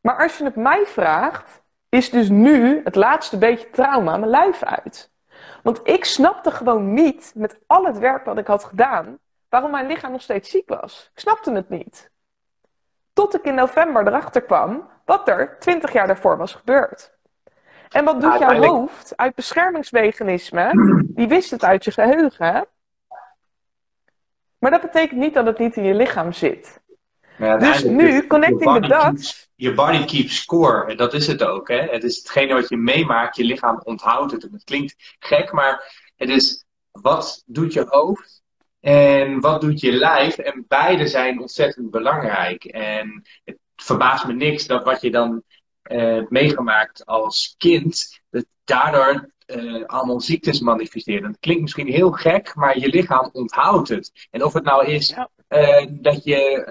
Maar 0.00 0.18
als 0.18 0.38
je 0.38 0.44
het 0.44 0.56
mij 0.56 0.86
vraagt, 0.86 1.62
is 1.88 2.10
dus 2.10 2.28
nu 2.28 2.80
het 2.84 2.94
laatste 2.94 3.38
beetje 3.38 3.70
trauma 3.70 4.16
mijn 4.16 4.30
lijf 4.30 4.62
uit. 4.62 5.12
Want 5.62 5.80
ik 5.82 6.04
snapte 6.04 6.50
gewoon 6.50 6.92
niet, 6.92 7.32
met 7.34 7.58
al 7.66 7.84
het 7.84 7.98
werk 7.98 8.24
wat 8.24 8.38
ik 8.38 8.46
had 8.46 8.64
gedaan, 8.64 9.18
waarom 9.48 9.70
mijn 9.70 9.86
lichaam 9.86 10.12
nog 10.12 10.22
steeds 10.22 10.50
ziek 10.50 10.68
was. 10.68 11.10
Ik 11.14 11.20
snapte 11.20 11.52
het 11.52 11.68
niet. 11.68 12.10
Tot 13.12 13.34
ik 13.34 13.44
in 13.44 13.54
november 13.54 14.06
erachter 14.06 14.42
kwam 14.42 14.88
wat 15.04 15.28
er 15.28 15.56
twintig 15.58 15.92
jaar 15.92 16.06
daarvoor 16.06 16.36
was 16.36 16.54
gebeurd. 16.54 17.14
En 17.90 18.04
wat 18.04 18.20
doet 18.20 18.38
jouw 18.38 18.62
hoofd 18.62 19.16
uit 19.16 19.34
beschermingsmechanismen? 19.34 20.70
Die 21.14 21.28
wist 21.28 21.50
het 21.50 21.64
uit 21.64 21.84
je 21.84 21.90
geheugen. 21.90 22.66
Maar 24.66 24.80
dat 24.80 24.92
betekent 24.92 25.20
niet 25.20 25.34
dat 25.34 25.46
het 25.46 25.58
niet 25.58 25.76
in 25.76 25.84
je 25.84 25.94
lichaam 25.94 26.32
zit. 26.32 26.80
dus 27.38 27.82
nu, 27.82 28.26
connecting 28.26 28.72
the 28.72 28.88
dots. 28.88 29.50
Je 29.54 29.74
body 29.74 30.04
keeps 30.04 30.36
score. 30.36 30.90
En 30.90 30.96
dat 30.96 31.14
is 31.14 31.26
het 31.26 31.42
ook. 31.42 31.68
Hè? 31.68 31.80
Het 31.80 32.04
is 32.04 32.16
hetgene 32.16 32.54
wat 32.54 32.68
je 32.68 32.76
meemaakt. 32.76 33.36
Je 33.36 33.44
lichaam 33.44 33.80
onthoudt 33.84 34.32
het. 34.32 34.44
En 34.44 34.52
het 34.52 34.64
klinkt 34.64 35.16
gek, 35.18 35.52
maar 35.52 36.04
het 36.16 36.28
is 36.28 36.64
wat 36.90 37.42
doet 37.46 37.72
je 37.72 37.84
hoofd 37.88 38.42
en 38.80 39.40
wat 39.40 39.60
doet 39.60 39.80
je 39.80 39.92
lijf. 39.92 40.38
En 40.38 40.64
beide 40.68 41.06
zijn 41.06 41.40
ontzettend 41.40 41.90
belangrijk. 41.90 42.64
En 42.64 43.22
het 43.44 43.58
verbaast 43.76 44.26
me 44.26 44.32
niks 44.32 44.66
dat 44.66 44.84
wat 44.84 45.00
je 45.00 45.10
dan 45.10 45.42
uh, 45.90 46.22
meegemaakt 46.28 47.04
als 47.04 47.54
kind, 47.58 48.20
dat 48.30 48.46
daardoor 48.64 49.30
uh, 49.46 49.84
allemaal 49.84 50.20
ziektes 50.20 50.60
manifesteert. 50.60 51.24
Het 51.24 51.38
klinkt 51.38 51.62
misschien 51.62 51.86
heel 51.86 52.10
gek, 52.10 52.54
maar 52.54 52.78
je 52.78 52.88
lichaam 52.88 53.30
onthoudt 53.32 53.88
het. 53.88 54.28
En 54.30 54.44
of 54.44 54.52
het 54.52 54.64
nou 54.64 54.86
is 54.86 55.16
uh, 55.48 55.86
dat 55.90 56.24
je 56.24 56.68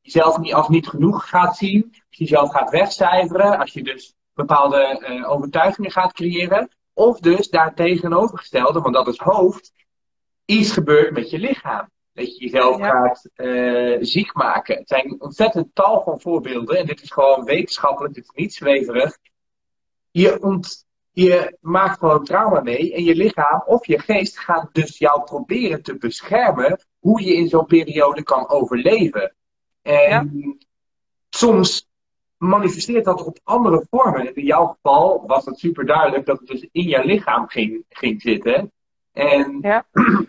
jezelf 0.00 0.38
niet, 0.38 0.54
als 0.54 0.68
niet 0.68 0.88
genoeg 0.88 1.28
gaat 1.28 1.56
zien, 1.56 1.82
als 1.84 2.02
je 2.08 2.24
jezelf 2.24 2.50
gaat 2.50 2.70
wegcijferen, 2.70 3.58
als 3.58 3.72
je 3.72 3.82
dus 3.82 4.14
bepaalde 4.34 5.24
overtuigingen 5.26 5.90
gaat 5.90 6.12
creëren, 6.12 6.70
of 6.92 7.18
dus 7.18 7.48
daartegenovergestelde, 7.48 8.80
want 8.80 8.94
dat 8.94 9.08
is 9.08 9.18
hoofd, 9.18 9.72
iets 10.44 10.72
gebeurt 10.72 11.12
met 11.12 11.30
je 11.30 11.38
lichaam. 11.38 11.88
Dat 12.12 12.36
je 12.36 12.44
jezelf 12.44 12.80
gaat 12.80 13.28
ziek 14.06 14.34
maken. 14.34 14.76
Het 14.76 14.88
zijn 14.88 15.20
ontzettend 15.20 15.74
tal 15.74 16.02
van 16.02 16.20
voorbeelden. 16.20 16.78
En 16.78 16.86
dit 16.86 17.02
is 17.02 17.10
gewoon 17.10 17.44
wetenschappelijk, 17.44 18.14
dit 18.14 18.24
is 18.24 18.30
niet 18.34 18.54
zweverig. 18.54 19.18
Je, 20.10 20.42
ont, 20.42 20.85
je 21.22 21.56
maakt 21.60 21.98
gewoon 21.98 22.24
trauma 22.24 22.60
mee. 22.60 22.94
En 22.94 23.04
je 23.04 23.14
lichaam 23.14 23.62
of 23.66 23.86
je 23.86 23.98
geest 23.98 24.38
gaat 24.38 24.68
dus 24.72 24.98
jou 24.98 25.22
proberen 25.24 25.82
te 25.82 25.96
beschermen. 25.96 26.80
Hoe 26.98 27.22
je 27.22 27.34
in 27.34 27.48
zo'n 27.48 27.66
periode 27.66 28.22
kan 28.22 28.48
overleven. 28.48 29.34
En 29.82 30.58
soms 31.28 31.88
manifesteert 32.36 33.04
dat 33.04 33.24
op 33.24 33.38
andere 33.44 33.86
vormen. 33.90 34.34
In 34.34 34.44
jouw 34.44 34.66
geval 34.66 35.26
was 35.26 35.44
het 35.44 35.58
super 35.58 35.86
duidelijk 35.86 36.26
dat 36.26 36.38
het 36.38 36.48
dus 36.48 36.68
in 36.72 36.88
je 36.88 37.04
lichaam 37.04 37.48
ging, 37.48 37.84
ging 37.88 38.22
zitten. 38.22 38.72
En 39.12 39.58
ja. 39.60 39.86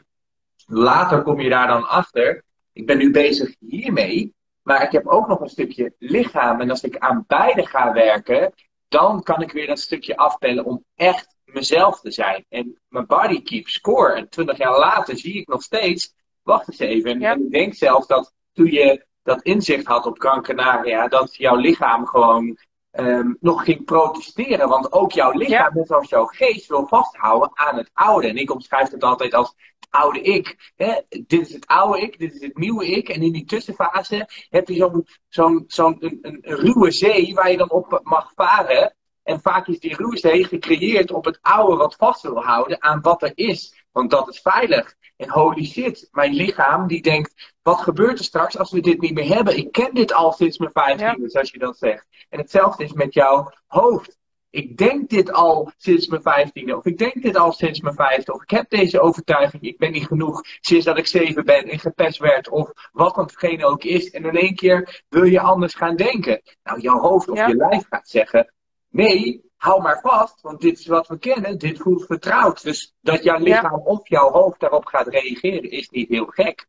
later 0.65 1.21
kom 1.21 1.39
je 1.39 1.49
daar 1.49 1.67
dan 1.67 1.89
achter. 1.89 2.43
Ik 2.73 2.85
ben 2.85 2.97
nu 2.97 3.11
bezig 3.11 3.55
hiermee, 3.59 4.33
maar 4.61 4.83
ik 4.83 4.91
heb 4.91 5.07
ook 5.07 5.27
nog 5.27 5.39
een 5.39 5.49
stukje 5.49 5.93
lichaam. 5.99 6.61
En 6.61 6.69
als 6.69 6.83
ik 6.83 6.97
aan 6.97 7.23
beide 7.27 7.65
ga 7.65 7.93
werken, 7.93 8.53
dan 8.88 9.23
kan 9.23 9.41
ik 9.41 9.51
weer 9.51 9.67
dat 9.67 9.79
stukje 9.79 10.17
afpellen 10.17 10.65
om 10.65 10.83
echt 10.95 11.35
mezelf 11.43 11.99
te 11.99 12.11
zijn. 12.11 12.45
En 12.49 12.81
mijn 12.88 13.05
body 13.05 13.41
keeps 13.41 13.73
score. 13.73 14.13
En 14.13 14.29
twintig 14.29 14.57
jaar 14.57 14.79
later 14.79 15.17
zie 15.17 15.33
ik 15.33 15.47
nog 15.47 15.61
steeds, 15.61 16.13
wacht 16.41 16.67
eens 16.67 16.79
even. 16.79 17.21
En 17.21 17.43
ik 17.45 17.51
denk 17.51 17.73
zelfs 17.73 18.07
dat 18.07 18.33
toen 18.53 18.71
je 18.71 19.05
dat 19.23 19.41
inzicht 19.41 19.85
had 19.85 20.05
op 20.05 20.19
Gran 20.19 20.41
Canaria, 20.41 21.07
dat 21.07 21.35
jouw 21.35 21.55
lichaam 21.55 22.05
gewoon 22.05 22.57
um, 22.99 23.37
nog 23.39 23.63
ging 23.63 23.85
protesteren. 23.85 24.69
Want 24.69 24.91
ook 24.91 25.11
jouw 25.11 25.31
lichaam, 25.31 25.73
net 25.73 25.91
als 25.91 26.09
jouw 26.09 26.25
geest, 26.25 26.67
wil 26.67 26.87
vasthouden 26.87 27.51
aan 27.53 27.77
het 27.77 27.89
oude. 27.93 28.27
En 28.27 28.35
ik 28.35 28.51
omschrijf 28.51 28.89
het 28.89 29.03
altijd 29.03 29.33
als 29.33 29.53
het 29.79 29.87
oude 29.89 30.21
ik. 30.21 30.73
Hè? 30.75 30.93
Dit 31.09 31.41
is 31.41 31.53
het 31.53 31.67
oude 31.67 32.01
ik, 32.01 32.19
dit 32.19 32.33
is 32.33 32.41
het 32.41 32.57
nieuwe 32.57 32.87
ik. 32.87 33.09
En 33.09 33.21
in 33.21 33.31
die 33.31 33.45
tussenfase 33.45 34.29
heb 34.49 34.67
je 34.67 34.75
zo'n 34.75 35.07
zo'n 35.29 35.63
zo'n 35.67 35.95
een, 35.99 36.17
een 36.21 36.41
ruwe 36.41 36.91
zee 36.91 37.33
waar 37.33 37.51
je 37.51 37.57
dan 37.57 37.71
op 37.71 37.99
mag 38.03 38.31
varen. 38.35 38.95
En 39.23 39.41
vaak 39.41 39.67
is 39.67 39.79
die 39.79 39.95
ruwe 39.95 40.17
zee 40.17 40.43
gecreëerd 40.43 41.11
op 41.11 41.25
het 41.25 41.39
oude 41.41 41.75
wat 41.75 41.95
vast 41.95 42.21
wil 42.21 42.43
houden 42.43 42.81
aan 42.81 43.01
wat 43.01 43.21
er 43.21 43.31
is. 43.35 43.76
Want 43.91 44.11
dat 44.11 44.27
is 44.27 44.39
veilig. 44.39 44.95
En 45.17 45.29
holy 45.29 45.65
shit, 45.65 46.07
mijn 46.11 46.33
lichaam 46.33 46.88
die 46.88 47.01
denkt, 47.01 47.53
wat 47.61 47.81
gebeurt 47.81 48.19
er 48.19 48.25
straks 48.25 48.57
als 48.57 48.71
we 48.71 48.79
dit 48.79 49.01
niet 49.01 49.13
meer 49.13 49.35
hebben? 49.35 49.57
Ik 49.57 49.71
ken 49.71 49.93
dit 49.93 50.13
al 50.13 50.31
sinds 50.31 50.57
mijn 50.57 50.71
vijftiende, 50.71 51.21
ja. 51.21 51.29
zoals 51.29 51.51
je 51.51 51.59
dat 51.59 51.77
zegt. 51.77 52.07
En 52.29 52.39
hetzelfde 52.39 52.83
is 52.83 52.93
met 52.93 53.13
jouw 53.13 53.51
hoofd. 53.67 54.17
Ik 54.49 54.77
denk 54.77 55.09
dit 55.09 55.31
al 55.31 55.71
sinds 55.77 56.07
mijn 56.07 56.21
vijftiende, 56.21 56.77
of 56.77 56.85
ik 56.85 56.97
denk 56.97 57.21
dit 57.21 57.38
al 57.38 57.51
sinds 57.51 57.81
mijn 57.81 57.95
vijfde, 57.95 58.33
of 58.33 58.41
ik 58.41 58.49
heb 58.49 58.69
deze 58.69 58.99
overtuiging, 58.99 59.63
ik 59.63 59.77
ben 59.77 59.91
niet 59.91 60.05
genoeg 60.05 60.41
sinds 60.59 60.85
dat 60.85 60.97
ik 60.97 61.07
zeven 61.07 61.45
ben 61.45 61.63
en 61.63 61.79
gepest 61.79 62.17
werd, 62.17 62.49
of 62.49 62.71
wat 62.91 63.15
dan 63.15 63.63
ook 63.63 63.83
is. 63.83 64.09
En 64.09 64.25
in 64.25 64.38
één 64.38 64.55
keer 64.55 65.03
wil 65.09 65.23
je 65.23 65.39
anders 65.39 65.73
gaan 65.73 65.95
denken. 65.95 66.41
Nou, 66.63 66.79
jouw 66.79 66.99
hoofd 66.99 67.29
of 67.29 67.47
je 67.47 67.55
lijf 67.55 67.85
gaat 67.89 68.09
zeggen, 68.09 68.53
nee, 68.89 69.46
hou 69.58 69.82
maar 69.82 69.99
vast, 70.01 70.41
want 70.41 70.62
dit 70.62 70.80
is 70.80 70.86
wat 70.86 71.08
we 71.08 71.20
kennen, 71.20 71.58
dit 71.58 71.78
voelt 71.78 72.05
vertrouwd. 72.05 72.64
Dus 72.64 72.95
dat 73.01 73.24
jouw 73.24 73.38
lichaam 73.39 73.82
of 73.84 74.08
jouw 74.08 74.32
hoofd 74.32 74.60
daarop 74.60 74.86
gaat 74.86 75.08
reageren, 75.08 75.72
is 75.72 75.89
niet 75.89 76.10
heel 76.10 76.26
gek. 76.26 76.68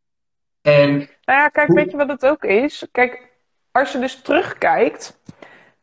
En, 0.60 0.96
nou 0.96 1.08
ja, 1.24 1.48
kijk, 1.48 1.72
weet 1.72 1.90
je 1.90 1.96
wat 1.96 2.08
het 2.08 2.26
ook 2.26 2.44
is? 2.44 2.86
Kijk, 2.92 3.28
als 3.72 3.92
je 3.92 3.98
dus 3.98 4.20
terugkijkt, 4.20 5.20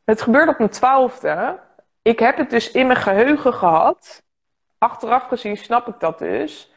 het 0.03 0.22
gebeurde 0.22 0.51
op 0.51 0.58
mijn 0.58 0.70
twaalfde. 0.70 1.60
Ik 2.01 2.20
heb 2.20 2.38
het 2.38 2.49
dus 2.49 2.72
in 2.72 2.88
mijn 2.88 2.99
geheugen 2.99 3.53
gehad. 3.53 4.24
Achteraf 4.78 5.24
gezien 5.24 5.58
snap 5.58 5.88
ik 5.88 5.99
dat 5.99 6.20
dus. 6.20 6.74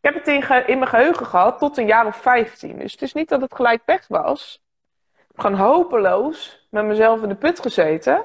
Ik 0.00 0.14
heb 0.14 0.14
het 0.14 0.26
in, 0.26 0.66
in 0.66 0.78
mijn 0.78 0.90
geheugen 0.90 1.26
gehad 1.26 1.58
tot 1.58 1.76
een 1.76 1.86
jaar 1.86 2.06
of 2.06 2.16
15. 2.16 2.78
Dus 2.78 2.92
het 2.92 3.02
is 3.02 3.12
niet 3.12 3.28
dat 3.28 3.40
het 3.40 3.54
gelijk 3.54 3.82
weg 3.84 4.06
was. 4.08 4.62
gewoon 5.36 5.58
hopeloos 5.58 6.66
met 6.70 6.84
mezelf 6.84 7.22
in 7.22 7.28
de 7.28 7.34
put 7.34 7.60
gezeten. 7.60 8.24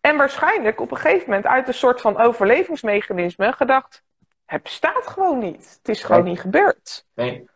En 0.00 0.16
waarschijnlijk 0.16 0.80
op 0.80 0.90
een 0.90 0.96
gegeven 0.96 1.28
moment 1.28 1.46
uit 1.46 1.68
een 1.68 1.74
soort 1.74 2.00
van 2.00 2.18
overlevingsmechanisme 2.18 3.52
gedacht: 3.52 4.02
het 4.44 4.62
bestaat 4.62 5.06
gewoon 5.06 5.38
niet. 5.38 5.78
Het 5.78 5.88
is 5.88 6.04
gewoon 6.04 6.24
niet 6.24 6.40
gebeurd. 6.40 7.06
Nee. 7.14 7.48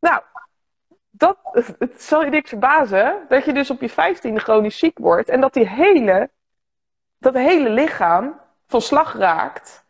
Nou, 0.00 0.22
dat, 1.10 1.36
het 1.78 2.02
zal 2.02 2.24
je 2.24 2.30
niks 2.30 2.48
verbazen 2.48 3.24
dat 3.28 3.44
je 3.44 3.52
dus 3.52 3.70
op 3.70 3.80
je 3.80 3.88
vijftiende 3.88 4.40
chronisch 4.40 4.78
ziek 4.78 4.98
wordt 4.98 5.28
en 5.28 5.40
dat 5.40 5.52
die 5.52 5.68
hele, 5.68 6.30
dat 7.18 7.34
hele 7.34 7.70
lichaam 7.70 8.40
van 8.66 8.80
slag 8.80 9.16
raakt. 9.16 9.84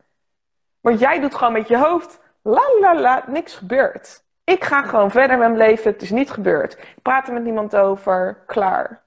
Want 0.80 1.00
jij 1.00 1.20
doet 1.20 1.34
gewoon 1.34 1.52
met 1.52 1.68
je 1.68 1.78
hoofd, 1.78 2.20
la 2.42 2.78
la 2.80 3.00
la, 3.00 3.24
niks 3.26 3.54
gebeurt. 3.54 4.24
Ik 4.44 4.64
ga 4.64 4.82
gewoon 4.82 5.10
verder 5.10 5.38
met 5.38 5.48
mijn 5.48 5.68
leven, 5.68 5.92
het 5.92 6.02
is 6.02 6.10
niet 6.10 6.30
gebeurd. 6.30 6.72
Ik 6.72 7.02
praat 7.02 7.26
er 7.26 7.32
met 7.32 7.44
niemand 7.44 7.76
over, 7.76 8.42
klaar. 8.46 9.02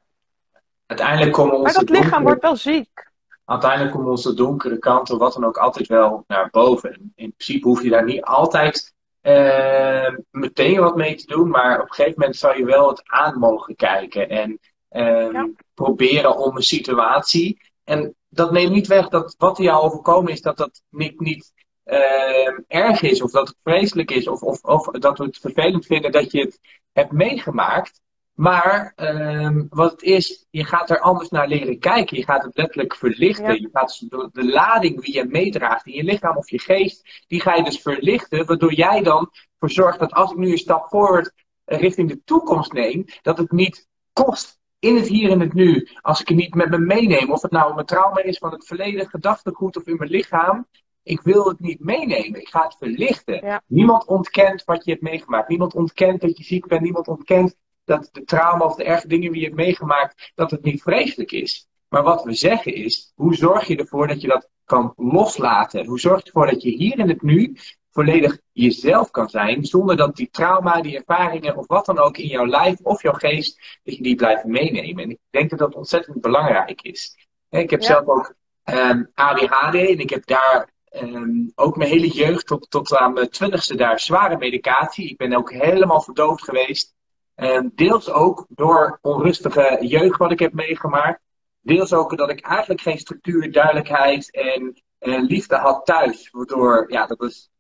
Uiteindelijk 0.86 1.32
komen 1.32 1.58
onze 1.58 1.74
maar 1.74 1.86
dat 1.86 2.04
lichaam 2.04 2.24
wordt 2.24 2.42
wel 2.42 2.56
ziek. 2.56 3.12
Uiteindelijk 3.46 3.92
komen 3.92 4.10
onze 4.10 4.34
donkere 4.34 4.78
kanten, 4.78 5.18
wat 5.18 5.34
dan 5.34 5.46
ook, 5.46 5.58
altijd 5.58 5.88
wel 5.88 6.24
naar 6.28 6.50
boven. 6.52 7.12
In 7.16 7.34
principe 7.34 7.68
hoef 7.68 7.84
je 7.84 7.90
daar 7.90 8.04
niet 8.04 8.22
altijd 8.22 8.94
uh, 9.22 10.16
meteen 10.32 10.80
wat 10.80 10.96
mee 10.96 11.16
te 11.16 11.26
doen, 11.26 11.50
maar 11.50 11.82
op 11.82 11.88
een 11.88 11.94
gegeven 11.94 12.20
moment 12.20 12.38
zou 12.38 12.58
je 12.58 12.66
wel 12.66 12.90
het 12.90 13.02
aan 13.06 13.40
mogen 13.40 13.76
kijken 13.76 14.30
en 14.30 14.60
uh, 14.92 15.44
proberen 15.74 16.38
om 16.38 16.56
een 16.56 16.64
situatie. 16.64 17.62
En 17.84 18.16
dat 18.30 18.52
neemt 18.52 18.72
niet 18.72 18.88
weg 18.88 19.08
dat 19.08 19.36
wat 19.38 19.58
er 19.58 19.64
jou 19.64 19.84
overkomen 19.84 20.32
is, 20.32 20.42
dat 20.42 20.58
dat 20.58 20.82
niet, 20.90 21.20
niet 21.20 21.54
uh, 21.86 22.60
erg 22.68 23.02
is, 23.02 23.22
of 23.22 23.32
dat 23.32 23.48
het 23.48 23.58
vreselijk 23.64 24.12
is, 24.12 24.28
of, 24.28 24.42
of, 24.42 24.62
of 24.62 24.86
dat 24.86 25.18
we 25.18 25.24
het 25.24 25.38
vervelend 25.38 25.86
vinden 25.86 26.12
dat 26.12 26.32
je 26.32 26.40
het 26.40 26.60
hebt 26.92 27.12
meegemaakt. 27.12 28.02
Maar 28.34 28.94
um, 28.96 29.68
wat 29.70 29.92
het 29.92 30.02
is, 30.02 30.46
je 30.50 30.64
gaat 30.64 30.90
er 30.90 31.00
anders 31.00 31.30
naar 31.30 31.48
leren 31.48 31.80
kijken. 31.80 32.18
Je 32.18 32.24
gaat 32.24 32.44
het 32.44 32.58
letterlijk 32.58 32.96
verlichten. 32.96 33.62
Je 33.62 33.70
gaat 33.72 34.00
de, 34.10 34.30
de, 34.32 34.46
lading 34.46 35.02
die 35.02 35.14
je 35.14 35.26
meedraagt 35.26 35.86
in 35.86 35.94
je 35.94 36.04
lichaam 36.04 36.38
of 36.38 36.50
je 36.50 36.60
geest, 36.60 37.24
die 37.28 37.42
ga 37.42 37.56
je 37.56 37.64
dus 37.64 37.82
verlichten. 37.82 38.46
Waardoor 38.46 38.74
jij 38.74 39.04
dan 39.04 39.30
voor 39.60 39.72
zorgt 39.72 40.00
dat 40.00 40.14
als 40.14 40.32
ik 40.32 40.38
nu 40.38 40.52
een 40.52 40.58
stap 40.58 40.90
voorwaarts 40.90 41.32
uh, 41.66 41.80
richting 41.80 42.10
de 42.10 42.24
toekomst 42.24 42.74
neem, 42.74 43.06
dat 43.22 43.38
het 43.38 43.52
niet 43.52 43.88
kost 44.14 44.60
in 44.80 44.96
het 44.96 45.08
hier 45.08 45.32
en 45.32 45.40
het 45.40 45.54
nu. 45.54 45.88
Als 46.02 46.22
ik 46.22 46.28
het 46.28 46.38
niet 46.38 46.56
met 46.56 46.70
me 46.70 46.78
meeneem, 46.78 47.32
of 47.32 47.42
het 47.42 47.52
nou 47.52 47.74
mijn 47.74 47.86
trauma 47.86 48.22
is 48.22 48.38
van 48.38 48.52
het 48.52 48.66
verleden, 48.66 49.10
gedachtegoed 49.10 49.78
of 49.78 49.84
in 49.84 49.96
mijn 49.96 50.10
lichaam. 50.10 50.68
Ik 51.04 51.22
wil 51.22 51.48
het 51.48 51.60
niet 51.60 51.80
meenemen. 51.80 52.40
Ik 52.40 52.48
ga 52.48 52.64
het 52.64 52.76
verlichten. 52.78 53.46
Ja. 53.46 53.62
Niemand 53.68 54.06
ontkent 54.06 54.64
wat 54.64 54.86
je 54.86 54.92
hebt 54.92 55.04
meegemaakt. 55.04 55.48
Niemand 55.48 55.74
ontkent 55.74 56.22
dat 56.22 56.38
je 56.38 56.44
ziek 56.44 56.68
bent. 56.68 56.82
Niemand 56.82 57.08
ontkent 57.08 57.56
dat 57.86 58.10
de 58.12 58.24
trauma 58.24 58.66
of 58.66 58.76
de 58.76 58.84
erge 58.84 59.08
dingen 59.08 59.32
die 59.32 59.40
je 59.42 59.46
hebt 59.46 59.58
meegemaakt, 59.58 60.32
dat 60.36 60.52
het 60.52 60.64
niet 60.64 60.82
vreselijk 60.82 61.32
is. 61.32 61.68
Maar 61.90 62.04
wat 62.04 62.24
we 62.24 62.34
zeggen 62.34 62.74
is, 62.76 63.12
hoe 63.16 63.36
zorg 63.36 63.68
je 63.68 63.78
ervoor 63.78 64.08
dat 64.08 64.22
je 64.22 64.28
dat 64.28 64.50
kan 64.66 64.94
loslaten? 64.96 65.86
Hoe 65.86 66.00
zorg 66.00 66.20
je 66.20 66.26
ervoor 66.26 66.48
dat 66.52 66.62
je 66.62 66.70
hier 66.70 67.00
in 67.00 67.10
het 67.10 67.22
nu 67.22 67.58
volledig 67.92 68.40
jezelf 68.52 69.12
kan 69.12 69.30
zijn, 69.30 69.66
zonder 69.66 69.96
dat 69.96 70.16
die 70.16 70.30
trauma, 70.30 70.82
die 70.82 70.98
ervaringen 70.98 71.58
of 71.58 71.68
wat 71.68 71.86
dan 71.86 72.00
ook 72.00 72.18
in 72.18 72.28
jouw 72.28 72.46
lijf 72.46 72.80
of 72.80 73.02
jouw 73.02 73.14
geest, 73.14 73.80
dat 73.84 73.96
je 73.96 74.04
die 74.04 74.16
blijft 74.16 74.44
meenemen. 74.44 75.04
En 75.04 75.10
ik 75.10 75.20
denk 75.30 75.50
dat 75.50 75.60
dat 75.60 75.76
ontzettend 75.76 76.22
belangrijk 76.22 76.82
is. 76.82 77.28
Ik 77.50 77.70
heb 77.70 77.82
Ja. 77.82 77.88
zelf 77.88 78.08
ook 78.08 78.34
ehm 78.64 79.04
ADHD 79.14 79.76
en 79.76 80.00
ik 80.00 80.10
heb 80.10 80.26
daar 80.26 80.72
ehm, 80.84 81.32
ook 81.56 81.78
mijn 81.78 81.90
hele 81.90 82.08
jeugd 82.08 82.48
tot, 82.48 82.70
tot 82.70 82.96
aan 82.96 83.14
mijn 83.14 83.30
twintigste 83.30 83.76
daar 83.76 84.00
zware 84.00 84.38
medicatie. 84.38 85.10
Ik 85.10 85.18
ben 85.18 85.34
ook 85.34 85.52
helemaal 85.52 86.02
verdoofd 86.02 86.44
geweest. 86.44 86.94
Ehm, 87.36 87.70
deels 87.76 88.10
ook 88.10 88.46
door 88.50 89.00
onrustige 89.02 89.78
jeugd 89.82 90.18
wat 90.18 90.32
ik 90.32 90.40
heb 90.40 90.54
meegemaakt. 90.54 91.22
Deels 91.62 91.94
ook 91.94 92.18
dat 92.18 92.30
ik 92.30 92.42
eigenlijk 92.42 92.82
geen 92.82 92.98
structuur, 92.98 93.52
duidelijkheid 93.52 94.32
en 94.32 94.84
eh, 94.98 95.22
liefde 95.22 95.56
had 95.56 95.86
thuis. 95.86 96.30
Waardoor, 96.32 96.92
ja, 96.92 97.06
dat 97.06 97.22
is 97.22 97.52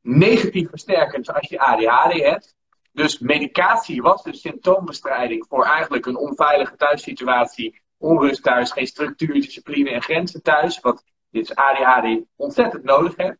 negatief 0.00 0.68
versterkend 0.68 1.32
als 1.32 1.48
je 1.48 1.58
ADHD 1.58 2.22
hebt. 2.22 2.54
Dus 2.92 3.18
medicatie 3.18 4.02
was 4.02 4.22
dus 4.22 4.40
symptoombestrijding 4.40 5.46
voor 5.48 5.64
eigenlijk 5.64 6.06
een 6.06 6.16
onveilige 6.16 6.76
thuissituatie. 6.76 7.80
Onrust 7.98 8.42
thuis, 8.42 8.72
geen 8.72 8.86
structuur, 8.86 9.32
discipline 9.32 9.90
en 9.90 10.02
grenzen 10.02 10.42
thuis. 10.42 10.80
Wat 10.80 11.04
dit 11.30 11.54
ADHD 11.54 12.24
ontzettend 12.36 12.84
nodig 12.84 13.16
heeft. 13.16 13.38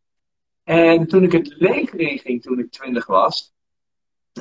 En 0.65 1.07
toen 1.07 1.23
ik 1.23 1.33
het 1.33 1.55
leger 1.57 2.01
inging 2.01 2.43
toen 2.43 2.59
ik 2.59 2.71
twintig 2.71 3.07
was, 3.07 3.55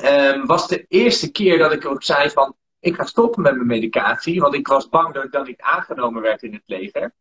um, 0.04 0.46
was 0.46 0.68
de 0.68 0.84
eerste 0.88 1.30
keer 1.30 1.58
dat 1.58 1.72
ik 1.72 1.86
ook 1.86 2.02
zei 2.02 2.30
van, 2.30 2.56
ik 2.80 2.94
ga 2.94 3.04
stoppen 3.04 3.42
met 3.42 3.54
mijn 3.54 3.66
medicatie, 3.66 4.40
want 4.40 4.54
ik 4.54 4.66
was 4.66 4.88
bang 4.88 5.30
dat 5.30 5.48
ik 5.48 5.60
aangenomen 5.60 6.22
werd 6.22 6.42
in 6.42 6.52
het 6.52 6.62
leger. 6.66 7.14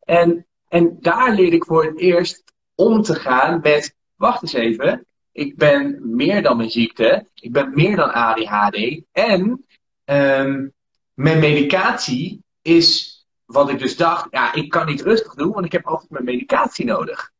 En, 0.00 0.46
en 0.68 0.96
daar 1.00 1.32
leerde 1.32 1.56
ik 1.56 1.64
voor 1.64 1.84
het 1.84 1.98
eerst 1.98 2.44
om 2.74 3.02
te 3.02 3.14
gaan 3.14 3.60
met, 3.62 3.96
wacht 4.16 4.42
eens 4.42 4.52
even, 4.52 5.06
ik 5.32 5.56
ben 5.56 6.00
meer 6.02 6.42
dan 6.42 6.56
mijn 6.56 6.70
ziekte, 6.70 7.28
ik 7.34 7.52
ben 7.52 7.74
meer 7.74 7.96
dan 7.96 8.12
ADHD 8.12 9.02
en 9.12 9.66
um, 10.04 10.72
mijn 11.14 11.38
medicatie 11.38 12.44
is 12.62 13.20
wat 13.44 13.70
ik 13.70 13.78
dus 13.78 13.96
dacht, 13.96 14.26
ja, 14.30 14.54
ik 14.54 14.70
kan 14.70 14.86
niet 14.86 15.02
rustig 15.02 15.34
doen, 15.34 15.52
want 15.52 15.64
ik 15.66 15.72
heb 15.72 15.86
altijd 15.86 16.10
mijn 16.10 16.24
medicatie 16.24 16.84
nodig. 16.84 17.31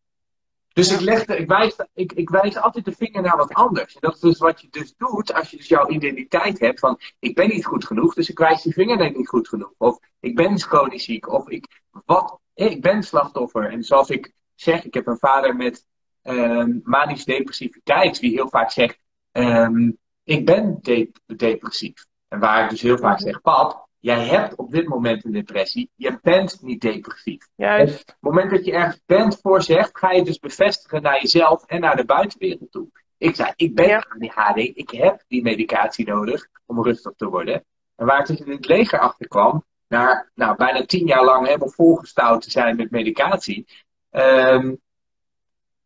Dus 0.72 0.88
Ja. 0.88 0.94
ik, 0.94 1.00
legde, 1.00 1.36
ik, 1.36 1.48
wijs, 1.48 1.76
ik, 1.94 2.12
ik 2.12 2.30
wijs 2.30 2.56
altijd 2.56 2.84
de 2.84 2.92
vinger 2.92 3.22
naar 3.22 3.36
wat 3.36 3.54
anders. 3.54 3.94
En 3.94 4.00
dat 4.00 4.14
is 4.14 4.20
dus 4.20 4.38
wat 4.38 4.60
je 4.60 4.68
dus 4.70 4.94
doet 4.96 5.34
als 5.34 5.50
je 5.50 5.56
dus 5.56 5.68
jouw 5.68 5.88
identiteit 5.88 6.58
hebt 6.60 6.78
van 6.80 7.00
ik 7.18 7.34
ben 7.34 7.48
niet 7.48 7.64
goed 7.64 7.86
genoeg, 7.86 8.14
dus 8.14 8.28
ik 8.30 8.38
wijs 8.38 8.62
die 8.62 8.72
vinger 8.72 8.96
naar 8.96 9.12
niet 9.12 9.28
goed 9.28 9.48
genoeg. 9.48 9.72
Of 9.78 9.98
ik 10.20 10.36
ben 10.36 10.60
chronisch 10.60 11.04
ziek, 11.04 11.28
of 11.32 11.48
ik, 11.48 11.82
wat, 12.04 12.40
eh, 12.54 12.70
ik 12.70 12.82
ben 12.82 13.02
slachtoffer. 13.02 13.70
En 13.70 13.82
zoals 13.82 14.10
ik 14.10 14.32
zeg, 14.54 14.84
ik 14.84 14.94
heb 14.94 15.06
een 15.06 15.18
vader 15.18 15.56
met 15.56 15.86
um, 16.22 16.80
manisch 16.84 17.24
depressiviteit, 17.24 18.20
die 18.20 18.30
heel 18.30 18.48
vaak 18.48 18.70
zegt, 18.70 18.98
um, 19.32 19.98
ik 20.24 20.46
ben 20.46 20.78
de 20.80 21.10
depressief. 21.36 22.06
En 22.28 22.38
waar 22.38 22.64
ik 22.64 22.70
dus 22.70 22.80
heel 22.82 22.98
vaak 22.98 23.20
zeg, 23.20 23.40
pap, 23.40 23.88
jij 24.02 24.24
hebt 24.24 24.54
op 24.54 24.70
dit 24.70 24.88
moment 24.88 25.24
een 25.24 25.32
depressie, 25.32 25.90
je 25.94 26.18
bent 26.22 26.62
niet 26.62 26.80
depressief. 26.80 27.48
Juist. 27.54 28.00
Op 28.00 28.06
het 28.06 28.16
moment 28.20 28.50
dat 28.50 28.64
je 28.64 28.72
ergens 28.72 29.02
bent 29.06 29.38
voor 29.42 29.62
zegt, 29.62 29.98
ga 29.98 30.10
je 30.10 30.24
dus 30.24 30.38
bevestigen 30.38 31.02
naar 31.02 31.20
jezelf 31.20 31.64
en 31.66 31.80
naar 31.80 31.96
de 31.96 32.04
buitenwereld 32.04 32.72
toe. 32.72 32.88
Ik 33.18 33.34
zei, 33.34 33.52
ik 33.56 33.74
ben 33.74 33.88
Ja. 33.88 34.06
ADHD, 34.18 34.58
ik 34.58 34.90
heb 34.90 35.22
die 35.28 35.42
medicatie 35.42 36.06
nodig 36.06 36.48
om 36.66 36.82
rustig 36.82 37.12
te 37.16 37.28
worden. 37.28 37.64
En 37.96 38.06
waar 38.06 38.20
ik 38.20 38.26
dus 38.26 38.40
in 38.40 38.52
het 38.52 38.66
leger 38.66 38.98
achter 38.98 39.28
kwam, 39.28 39.64
na 39.88 40.28
nou, 40.34 40.56
bijna 40.56 40.84
tien 40.84 41.06
jaar 41.06 41.24
lang 41.24 41.46
helemaal 41.46 41.70
volgestouwd 41.70 42.42
te 42.42 42.50
zijn 42.50 42.76
met 42.76 42.90
medicatie, 42.90 43.66
um, 44.10 44.80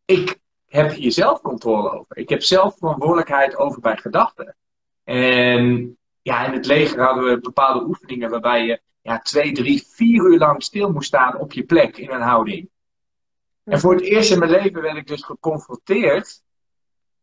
ik 0.05 0.39
heb 0.67 0.93
hier 0.93 1.13
zelf 1.13 1.41
controle 1.41 1.91
over. 1.91 2.17
Ik 2.17 2.29
heb 2.29 2.43
zelf 2.43 2.77
verantwoordelijkheid 2.79 3.57
over 3.57 3.79
mijn 3.83 3.99
gedachten. 3.99 4.57
En 5.05 5.97
ja, 6.27 6.47
in 6.47 6.53
het 6.53 6.67
leger 6.67 7.03
hadden 7.03 7.25
we 7.25 7.41
bepaalde 7.41 7.85
oefeningen 7.85 8.31
waarbij 8.31 8.65
je 8.65 8.81
ja, 9.03 9.19
twee, 9.19 9.53
drie, 9.53 9.87
vier 9.87 10.25
uur 10.25 10.39
lang 10.39 10.63
stil 10.63 10.93
moest 10.93 11.07
staan 11.07 11.39
op 11.39 11.53
je 11.53 11.65
plek 11.65 11.97
in 11.97 12.11
een 12.11 12.21
houding. 12.21 12.69
En 13.65 13.81
voor 13.81 13.95
het 13.95 14.05
eerst 14.05 14.31
in 14.31 14.39
mijn 14.39 14.51
leven 14.51 14.83
werd 14.83 14.97
ik 14.97 15.07
dus 15.07 15.23
geconfronteerd 15.23 16.43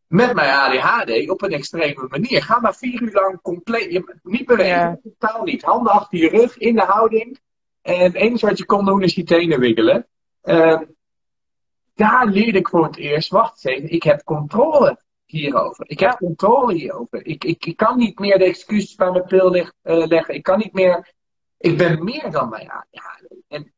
met 0.06 0.34
mijn 0.34 0.50
ADHD 0.50 1.30
op 1.30 1.42
een 1.42 1.52
extreme 1.52 2.06
manier. 2.08 2.42
Ga 2.42 2.60
maar 2.60 2.74
vier 2.74 3.02
uur 3.02 3.12
lang 3.12 3.40
compleet, 3.42 3.92
je, 3.92 4.18
niet 4.22 4.46
bewegen, 4.46 4.68
Ja. 4.76 4.98
totaal 5.02 5.44
niet. 5.44 5.62
Handen 5.62 5.92
achter 5.92 6.18
je 6.18 6.28
rug, 6.28 6.58
in 6.58 6.74
de 6.74 6.82
houding. 6.82 7.38
En 7.82 8.00
het 8.00 8.14
enige 8.14 8.46
wat 8.46 8.58
je 8.58 8.64
kon 8.64 8.84
doen 8.84 9.02
is 9.02 9.14
je 9.14 9.24
tenen 9.24 9.60
wiggelen. 9.60 10.06
Uh, 10.44 10.80
daar 11.94 12.26
leerde 12.26 12.58
ik 12.58 12.68
voor 12.68 12.84
het 12.84 12.96
eerst, 12.96 13.30
wacht 13.30 13.64
eens 13.64 13.76
even, 13.76 13.90
ik 13.90 14.02
heb 14.02 14.24
controle 14.24 14.98
hierover. 15.34 15.84
Ik 15.90 16.00
heb 16.00 16.10
Ja. 16.10 16.16
controle 16.16 16.74
hierover. 16.74 17.26
Ik, 17.26 17.44
ik, 17.44 17.66
ik 17.66 17.76
kan 17.76 17.96
niet 17.96 18.18
meer 18.18 18.38
de 18.38 18.44
excuses 18.44 18.94
bij 18.94 19.10
mijn 19.10 19.24
pil 19.24 19.50
leg, 19.50 19.72
uh, 19.82 20.06
leggen. 20.06 20.34
Ik 20.34 20.42
kan 20.42 20.58
niet 20.58 20.72
meer. 20.72 21.12
Ik 21.58 21.76
ben 21.76 22.04
meer 22.04 22.30
dan 22.30 22.48
mijn 22.48 22.70
ADHD. 22.70 23.26
En 23.48 23.72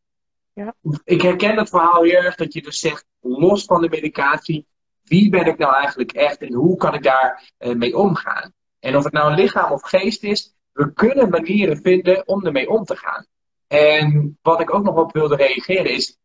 Ja. 0.53 0.75
ik 1.05 1.21
herken 1.23 1.57
dat 1.57 1.69
verhaal 1.69 2.03
heel 2.03 2.23
erg 2.23 2.35
dat 2.35 2.53
je 2.53 2.63
dus 2.63 2.81
zegt, 2.81 3.05
los 3.21 3.65
van 3.65 3.81
de 3.81 3.89
medicatie, 3.89 4.67
wie 5.03 5.31
ben 5.31 5.47
ik 5.47 5.59
nou 5.59 5.75
eigenlijk 5.75 6.13
echt 6.13 6.39
en 6.43 6.53
hoe 6.53 6.77
kan 6.77 6.95
ik 6.95 7.03
daar 7.03 7.51
uh, 7.59 7.75
mee 7.75 7.97
omgaan? 7.97 8.53
En 8.81 8.97
of 8.97 9.05
het 9.05 9.13
nou 9.13 9.31
een 9.31 9.39
lichaam 9.39 9.73
of 9.73 9.83
geest 9.83 10.23
is, 10.23 10.55
we 10.73 10.93
kunnen 10.93 11.29
manieren 11.29 11.77
vinden 11.77 12.29
om 12.29 12.47
ermee 12.47 12.69
om 12.69 12.85
te 12.85 12.97
gaan. 12.97 13.27
En 13.67 14.39
wat 14.43 14.61
ik 14.61 14.75
ook 14.75 14.85
nog 14.85 14.97
op 14.97 15.13
wilde 15.13 15.37
reageren 15.37 15.91
is, 15.91 16.17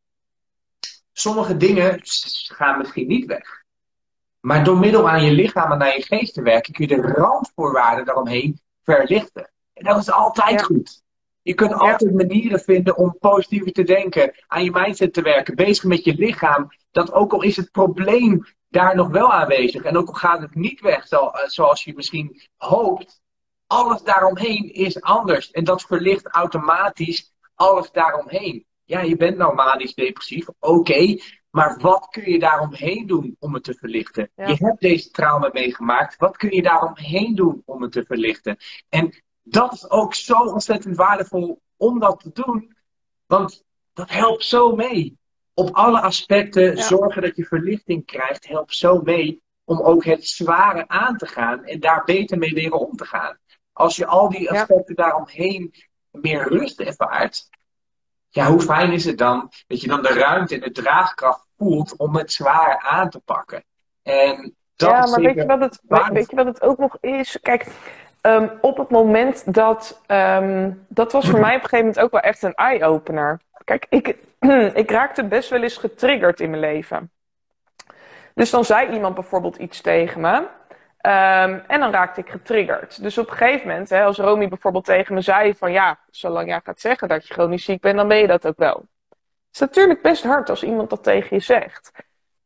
sommige 1.13 1.57
dingen 1.57 1.99
gaan 2.47 2.77
misschien 2.77 3.07
niet 3.07 3.25
weg. 3.25 3.60
Maar 4.41 4.63
door 4.63 4.77
middel 4.77 5.09
aan 5.09 5.23
je 5.23 5.31
lichaam 5.31 5.71
en 5.71 5.77
naar 5.77 5.95
je 5.97 6.03
geest 6.03 6.33
te 6.33 6.41
werken, 6.41 6.73
kun 6.73 6.87
je 6.87 6.95
de 6.95 7.01
randvoorwaarden 7.01 8.05
daaromheen 8.05 8.59
verlichten. 8.83 9.49
En 9.73 9.83
dat 9.85 9.97
is 9.97 10.11
altijd 10.11 10.59
Ja. 10.59 10.65
goed. 10.65 11.01
Je 11.41 11.53
kunt 11.53 11.73
altijd 11.73 12.13
manieren 12.13 12.59
vinden 12.59 12.97
om 12.97 13.17
positiever 13.19 13.71
te 13.71 13.83
denken, 13.83 14.33
aan 14.47 14.63
je 14.63 14.71
mindset 14.71 15.13
te 15.13 15.21
werken, 15.21 15.55
bezig 15.55 15.83
met 15.83 16.03
je 16.03 16.13
lichaam. 16.15 16.67
Dat 16.91 17.13
ook 17.13 17.33
al 17.33 17.41
is 17.41 17.55
het 17.55 17.71
probleem 17.71 18.45
daar 18.69 18.95
nog 18.95 19.07
wel 19.09 19.31
aanwezig 19.33 19.83
en 19.83 19.97
ook 19.97 20.07
al 20.07 20.13
gaat 20.13 20.41
het 20.41 20.55
niet 20.55 20.81
weg 20.81 21.07
zo- 21.07 21.31
zoals 21.45 21.83
je 21.83 21.93
misschien 21.95 22.41
hoopt, 22.57 23.21
alles 23.67 24.01
daaromheen 24.03 24.73
is 24.73 25.01
anders. 25.01 25.51
En 25.51 25.63
dat 25.63 25.81
verlicht 25.81 26.27
automatisch 26.27 27.33
alles 27.55 27.91
daaromheen. 27.91 28.65
Ja, 28.85 28.99
je 29.01 29.15
bent 29.17 29.37
nou 29.37 29.55
manisch 29.55 29.93
depressief, 29.93 30.47
oké. 30.59 31.17
Maar 31.51 31.77
wat 31.81 32.07
kun 32.09 32.31
je 32.31 32.39
daaromheen 32.39 33.07
doen 33.07 33.35
om 33.39 33.53
het 33.53 33.63
te 33.63 33.73
verlichten? 33.73 34.31
Je 34.35 34.55
hebt 34.59 34.81
deze 34.81 35.09
trauma 35.09 35.49
meegemaakt. 35.53 36.17
Wat 36.17 36.37
kun 36.37 36.51
je 36.51 36.61
daaromheen 36.61 37.35
doen 37.35 37.61
om 37.65 37.81
het 37.81 37.91
te 37.91 38.05
verlichten? 38.05 38.57
En 38.89 39.23
dat 39.43 39.73
is 39.73 39.89
ook 39.89 40.13
zo 40.13 40.33
ontzettend 40.33 40.95
waardevol 40.95 41.61
om 41.77 41.99
dat 41.99 42.19
te 42.19 42.31
doen. 42.33 42.75
Want 43.25 43.63
dat 43.93 44.09
helpt 44.09 44.43
zo 44.43 44.75
mee. 44.75 45.19
Op 45.53 45.69
alle 45.75 46.01
aspecten 46.01 46.77
zorgen 46.77 47.21
dat 47.21 47.35
je 47.35 47.45
verlichting 47.45 48.05
krijgt, 48.05 48.47
helpt 48.47 48.75
zo 48.75 49.01
mee 49.01 49.41
om 49.63 49.81
ook 49.81 50.03
het 50.05 50.27
zware 50.27 50.87
aan 50.87 51.17
te 51.17 51.27
gaan 51.27 51.65
en 51.65 51.79
daar 51.79 52.03
beter 52.03 52.37
mee 52.37 52.51
leren 52.51 52.79
om 52.79 52.95
te 52.95 53.05
gaan. 53.05 53.37
Als 53.73 53.95
je 53.95 54.05
al 54.05 54.29
die 54.29 54.51
aspecten 54.51 54.95
daaromheen 54.95 55.73
meer 56.11 56.47
rust 56.47 56.79
ervaart, 56.79 57.49
ja, 58.31 58.45
hoe 58.45 58.61
fijn 58.61 58.91
is 58.91 59.05
het 59.05 59.17
dan 59.17 59.51
dat 59.67 59.81
je 59.81 59.87
dan 59.87 60.01
de 60.01 60.13
ruimte 60.13 60.55
en 60.55 60.61
de 60.61 60.71
draagkracht 60.71 61.47
voelt 61.57 61.95
om 61.97 62.15
het 62.15 62.31
zware 62.31 62.79
aan 62.79 63.09
te 63.09 63.19
pakken. 63.19 63.63
En 64.03 64.55
dat 64.75 64.89
ja, 64.89 65.05
maar 65.05 65.21
weet 65.21 65.35
je, 65.35 65.45
wat 65.45 65.59
het, 65.59 65.79
weet 66.11 66.29
je 66.29 66.35
wat 66.35 66.45
het 66.45 66.61
ook 66.61 66.77
nog 66.77 66.97
is? 66.99 67.39
Kijk, 67.41 67.67
ehm, 68.21 68.47
op 68.61 68.77
het 68.77 68.89
moment 68.89 69.53
dat. 69.53 70.01
Um, 70.07 70.85
dat 70.87 71.11
was 71.11 71.29
voor 71.29 71.39
mij 71.47 71.55
op 71.55 71.63
een 71.63 71.69
gegeven 71.69 71.85
moment 71.85 71.99
ook 71.99 72.11
wel 72.11 72.21
echt 72.21 72.41
een 72.41 72.53
eye-opener. 72.53 73.39
Kijk, 73.63 73.85
ik, 73.89 74.15
ik 74.83 74.91
raakte 74.91 75.23
best 75.23 75.49
wel 75.49 75.63
eens 75.63 75.77
getriggerd 75.77 76.39
in 76.39 76.49
mijn 76.49 76.61
leven. 76.61 77.11
Dus 78.33 78.49
dan 78.49 78.65
zei 78.65 78.93
iemand 78.93 79.15
bijvoorbeeld 79.15 79.57
iets 79.57 79.81
tegen 79.81 80.21
me. 80.21 80.47
Ehm, 81.01 81.59
en 81.67 81.79
dan 81.79 81.91
raakte 81.91 82.21
ik 82.21 82.29
getriggerd. 82.29 83.01
Dus 83.03 83.17
op 83.17 83.29
een 83.29 83.37
gegeven 83.37 83.67
moment, 83.67 83.89
hè, 83.89 84.03
als 84.03 84.17
Romy 84.17 84.47
bijvoorbeeld 84.47 84.85
tegen 84.85 85.13
me 85.13 85.21
zei 85.21 85.55
van 85.55 85.71
ja, 85.71 85.99
zolang 86.09 86.47
jij 86.47 86.61
gaat 86.63 86.79
zeggen 86.79 87.07
dat 87.07 87.27
je 87.27 87.33
chronisch 87.33 87.63
ziek 87.63 87.81
bent, 87.81 87.97
dan 87.97 88.07
ben 88.07 88.17
je 88.17 88.27
dat 88.27 88.47
ook 88.47 88.57
wel. 88.57 88.85
Het 89.09 89.19
is 89.51 89.59
natuurlijk 89.59 90.01
best 90.01 90.23
hard 90.23 90.49
als 90.49 90.63
iemand 90.63 90.89
dat 90.89 91.03
tegen 91.03 91.35
je 91.35 91.43
zegt. 91.43 91.91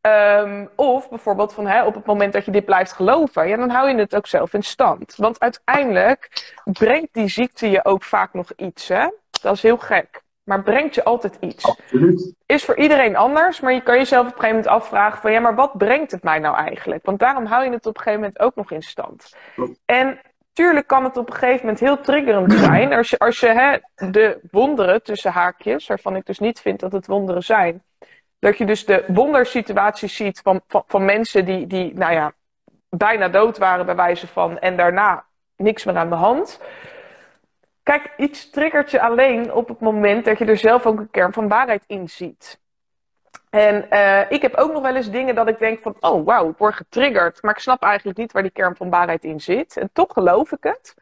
Ehm, 0.02 0.66
of 0.76 1.10
bijvoorbeeld 1.10 1.54
van 1.54 1.68
hè, 1.68 1.86
op 1.86 1.94
het 1.94 2.06
moment 2.06 2.34
dat 2.34 2.46
je 2.46 2.52
dit 2.52 2.66
blijft 2.66 2.92
geloven, 2.92 3.48
ja, 3.48 3.58
dan 3.58 3.70
hou 3.70 3.90
je 3.90 3.96
het 3.96 4.16
ook 4.16 4.28
zelf 4.28 4.54
in 4.54 4.64
stand. 4.64 5.16
Want 5.16 5.40
uiteindelijk 5.40 6.54
brengt 6.64 7.14
die 7.14 7.28
ziekte 7.28 7.70
je 7.70 7.86
ook 7.86 8.04
vaak 8.04 8.34
nog 8.34 8.52
iets. 8.56 8.88
Hè? 8.88 9.08
Dat 9.42 9.56
is 9.56 9.62
heel 9.62 9.78
gek 9.78 10.24
maar 10.46 10.64
brengt 10.64 10.96
je 10.96 11.04
altijd 11.04 11.38
iets. 11.40 11.66
Absoluut. 11.66 12.34
Is 12.46 12.66
voor 12.66 12.78
iedereen 12.78 13.16
anders, 13.16 13.60
maar 13.60 13.74
je 13.74 13.82
kan 13.82 13.98
jezelf 13.98 14.28
op 14.28 14.34
een 14.34 14.40
gegeven 14.40 14.56
moment 14.56 14.74
afvragen 14.82 15.22
van 15.22 15.32
ja, 15.32 15.40
maar 15.40 15.56
wat 15.56 15.78
brengt 15.78 16.12
het 16.12 16.24
mij 16.24 16.40
nou 16.40 16.56
eigenlijk? 16.56 17.06
Want 17.06 17.20
daarom 17.20 17.46
hou 17.46 17.64
je 17.64 17.70
het 17.70 17.86
op 17.86 17.96
een 17.96 18.02
gegeven 18.02 18.20
moment 18.20 18.40
ook 18.40 18.56
nog 18.56 18.72
in 18.72 18.82
stand. 18.82 19.36
En 19.86 20.20
tuurlijk 20.54 20.88
kan 20.88 21.04
het 21.04 21.18
op 21.18 21.28
een 21.28 21.36
gegeven 21.36 21.60
moment 21.60 21.80
heel 21.80 22.00
triggerend 22.00 22.54
zijn 22.54 22.94
als 22.94 23.10
je, 23.10 23.18
als 23.18 23.40
je 23.40 23.48
hè, 23.48 23.78
de 24.12 24.40
wonderen 24.52 25.04
tussen 25.04 25.32
haakjes, 25.32 25.88
waarvan 25.88 26.16
ik 26.16 26.26
dus 26.26 26.40
niet 26.40 26.60
vind 26.60 26.80
dat 26.80 26.92
het 26.92 27.08
wonderen 27.08 27.44
zijn, 27.44 27.84
dat 28.40 28.58
je 28.58 28.66
dus 28.66 28.86
de 28.86 29.04
wondersituaties 29.08 30.16
ziet 30.16 30.40
van, 30.44 30.62
van, 30.68 30.84
van 30.88 31.06
mensen 31.06 31.46
die, 31.46 31.68
die, 31.68 31.94
nou 31.94 32.14
ja, 32.14 32.34
bijna 32.90 33.28
dood 33.28 33.58
waren 33.58 33.86
bij 33.86 33.96
wijze 33.96 34.28
van 34.28 34.60
en 34.60 34.78
daarna 34.78 35.26
niks 35.56 35.84
meer 35.84 35.98
aan 35.98 36.10
de 36.10 36.16
hand. 36.16 36.60
Kijk, 37.86 38.14
iets 38.18 38.50
triggert 38.50 38.92
je 38.92 39.02
alleen 39.02 39.54
op 39.54 39.68
het 39.68 39.80
moment 39.80 40.26
dat 40.26 40.38
je 40.38 40.46
er 40.46 40.58
zelf 40.58 40.86
ook 40.86 41.00
een 41.00 41.12
kern 41.12 41.34
van 41.34 41.48
waarheid 41.48 41.84
in 41.88 42.10
ziet. 42.10 42.60
En 43.50 43.88
uh, 43.90 44.32
ik 44.32 44.42
heb 44.42 44.56
ook 44.56 44.72
nog 44.72 44.82
wel 44.82 44.96
eens 44.96 45.12
dingen 45.12 45.36
dat 45.36 45.48
ik 45.48 45.60
denk 45.60 45.82
van, 45.82 45.96
oh 46.00 46.26
wauw, 46.26 46.50
ik 46.50 46.58
word 46.58 46.76
getriggerd, 46.76 47.42
maar 47.42 47.52
ik 47.52 47.60
snap 47.62 47.84
eigenlijk 47.84 48.18
niet 48.18 48.32
waar 48.32 48.42
die 48.42 48.52
kern 48.52 48.76
van 48.76 48.90
waarheid 48.90 49.24
in 49.24 49.42
zit. 49.42 49.78
En 49.78 49.90
toch 49.94 50.14
geloof 50.14 50.52
ik 50.52 50.64
het. 50.64 50.94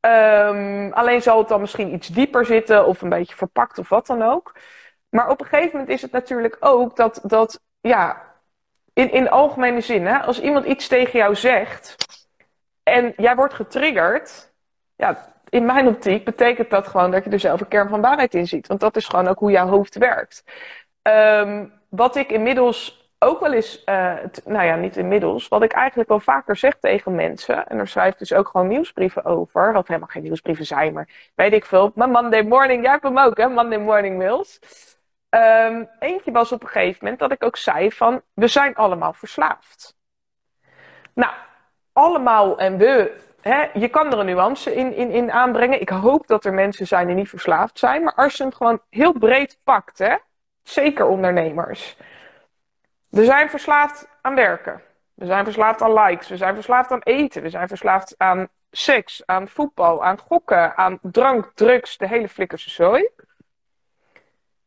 Um, 0.00 0.92
alleen 0.92 1.22
zal 1.22 1.38
het 1.38 1.48
dan 1.48 1.60
misschien 1.60 1.94
iets 1.94 2.08
dieper 2.08 2.46
zitten 2.46 2.86
of 2.86 3.02
een 3.02 3.08
beetje 3.08 3.36
verpakt 3.36 3.78
of 3.78 3.88
wat 3.88 4.06
dan 4.06 4.22
ook. 4.22 4.54
Maar 5.08 5.28
op 5.28 5.40
een 5.40 5.46
gegeven 5.46 5.70
moment 5.72 5.88
is 5.88 6.02
het 6.02 6.12
natuurlijk 6.12 6.56
ook 6.60 6.96
dat, 6.96 7.20
dat 7.22 7.60
ja, 7.80 8.22
in, 8.92 9.12
in 9.12 9.30
algemene 9.30 9.80
zin, 9.80 10.06
hè, 10.06 10.18
als 10.18 10.40
iemand 10.40 10.64
iets 10.64 10.88
tegen 10.88 11.18
jou 11.18 11.34
zegt 11.34 11.96
en 12.82 13.12
jij 13.16 13.36
wordt 13.36 13.54
getriggerd, 13.54 14.52
ja, 14.96 15.34
in 15.48 15.64
mijn 15.64 15.86
optiek 15.86 16.24
betekent 16.24 16.70
dat 16.70 16.86
gewoon 16.86 17.10
dat 17.10 17.24
je 17.24 17.30
er 17.30 17.40
zelf 17.40 17.60
een 17.60 17.68
kern 17.68 17.88
van 17.88 18.00
waarheid 18.00 18.34
in 18.34 18.46
ziet. 18.46 18.66
Want 18.66 18.80
dat 18.80 18.96
is 18.96 19.06
gewoon 19.06 19.28
ook 19.28 19.38
hoe 19.38 19.50
jouw 19.50 19.68
hoofd 19.68 19.94
werkt. 19.94 20.44
Um, 21.02 21.72
wat 21.88 22.16
ik 22.16 22.30
inmiddels 22.30 23.10
ook 23.18 23.40
wel 23.40 23.52
eens, 23.52 23.82
uh, 23.86 24.14
nou 24.44 24.64
ja, 24.64 24.74
niet 24.74 24.96
inmiddels, 24.96 25.48
wat 25.48 25.62
ik 25.62 25.72
eigenlijk 25.72 26.08
wel 26.08 26.20
vaker 26.20 26.56
zeg 26.56 26.76
tegen 26.80 27.14
mensen, 27.14 27.66
en 27.66 27.76
daar 27.76 27.88
schrijf 27.88 28.14
dus 28.14 28.32
ook 28.32 28.48
gewoon 28.48 28.68
nieuwsbrieven 28.68 29.24
over, 29.24 29.72
wat 29.72 29.88
helemaal 29.88 30.08
geen 30.08 30.22
nieuwsbrieven 30.22 30.66
zijn, 30.66 30.92
maar 30.92 31.08
weet 31.34 31.52
ik 31.52 31.64
veel. 31.64 31.92
Maar 31.94 32.08
Monday 32.08 32.42
morning, 32.42 32.82
jij 32.82 32.90
hebt 32.90 33.02
hem 33.02 33.18
ook, 33.18 33.36
hè, 33.36 33.48
Monday 33.48 33.78
morning 33.78 34.18
mails. 34.18 34.58
Um, 35.30 35.88
eentje 35.98 36.30
was 36.30 36.52
op 36.52 36.62
een 36.62 36.68
gegeven 36.68 36.98
moment 37.00 37.18
dat 37.18 37.32
ik 37.32 37.44
ook 37.44 37.56
zei 37.56 37.92
van, 37.92 38.22
we 38.34 38.48
zijn 38.48 38.74
allemaal 38.74 39.12
verslaafd. 39.12 39.96
Nou, 41.14 41.32
allemaal 41.92 42.58
en 42.58 42.78
we 42.78 43.24
hè, 43.46 43.68
je 43.72 43.88
kan 43.88 44.12
er 44.12 44.18
een 44.18 44.26
nuance 44.26 44.74
in, 44.74 44.94
in, 44.94 45.10
in 45.10 45.32
aanbrengen. 45.32 45.80
Ik 45.80 45.88
hoop 45.88 46.26
dat 46.26 46.44
er 46.44 46.54
mensen 46.54 46.86
zijn 46.86 47.06
die 47.06 47.16
niet 47.16 47.28
verslaafd 47.28 47.78
zijn. 47.78 48.04
Maar 48.04 48.14
als 48.14 48.36
je 48.36 48.42
hem 48.42 48.52
gewoon 48.52 48.80
heel 48.90 49.12
breed 49.12 49.58
pakt, 49.64 49.98
hè, 49.98 50.16
zeker 50.62 51.06
ondernemers. 51.06 51.96
We 53.08 53.24
zijn 53.24 53.50
verslaafd 53.50 54.08
aan 54.22 54.34
werken. 54.34 54.82
We 55.14 55.26
zijn 55.26 55.44
verslaafd 55.44 55.82
aan 55.82 55.92
likes. 55.92 56.28
We 56.28 56.36
zijn 56.36 56.54
verslaafd 56.54 56.90
aan 56.90 57.02
eten. 57.02 57.42
We 57.42 57.50
zijn 57.50 57.68
verslaafd 57.68 58.14
aan 58.18 58.48
seks, 58.70 59.22
aan 59.26 59.48
voetbal, 59.48 60.04
aan 60.04 60.18
gokken, 60.18 60.76
aan 60.76 60.98
drank, 61.02 61.50
drugs, 61.54 61.96
de 61.96 62.08
hele 62.08 62.28
flikkerse 62.28 62.70
zooi. 62.70 63.08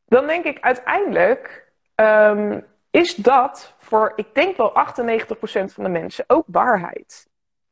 Dan 0.06 0.28
denk 0.28 0.46
ik 0.46 0.60
uiteindelijk 0.60 1.72
um, 1.96 2.66
is 2.92 3.16
dat 3.16 3.74
voor, 3.78 4.14
ik 4.16 4.36
denk 4.36 4.58
wel 4.58 4.72
98% 4.72 4.74
van 5.66 5.84
de 5.84 5.90
mensen 5.90 6.26
ook 6.28 6.46
waarheid. 6.48 7.29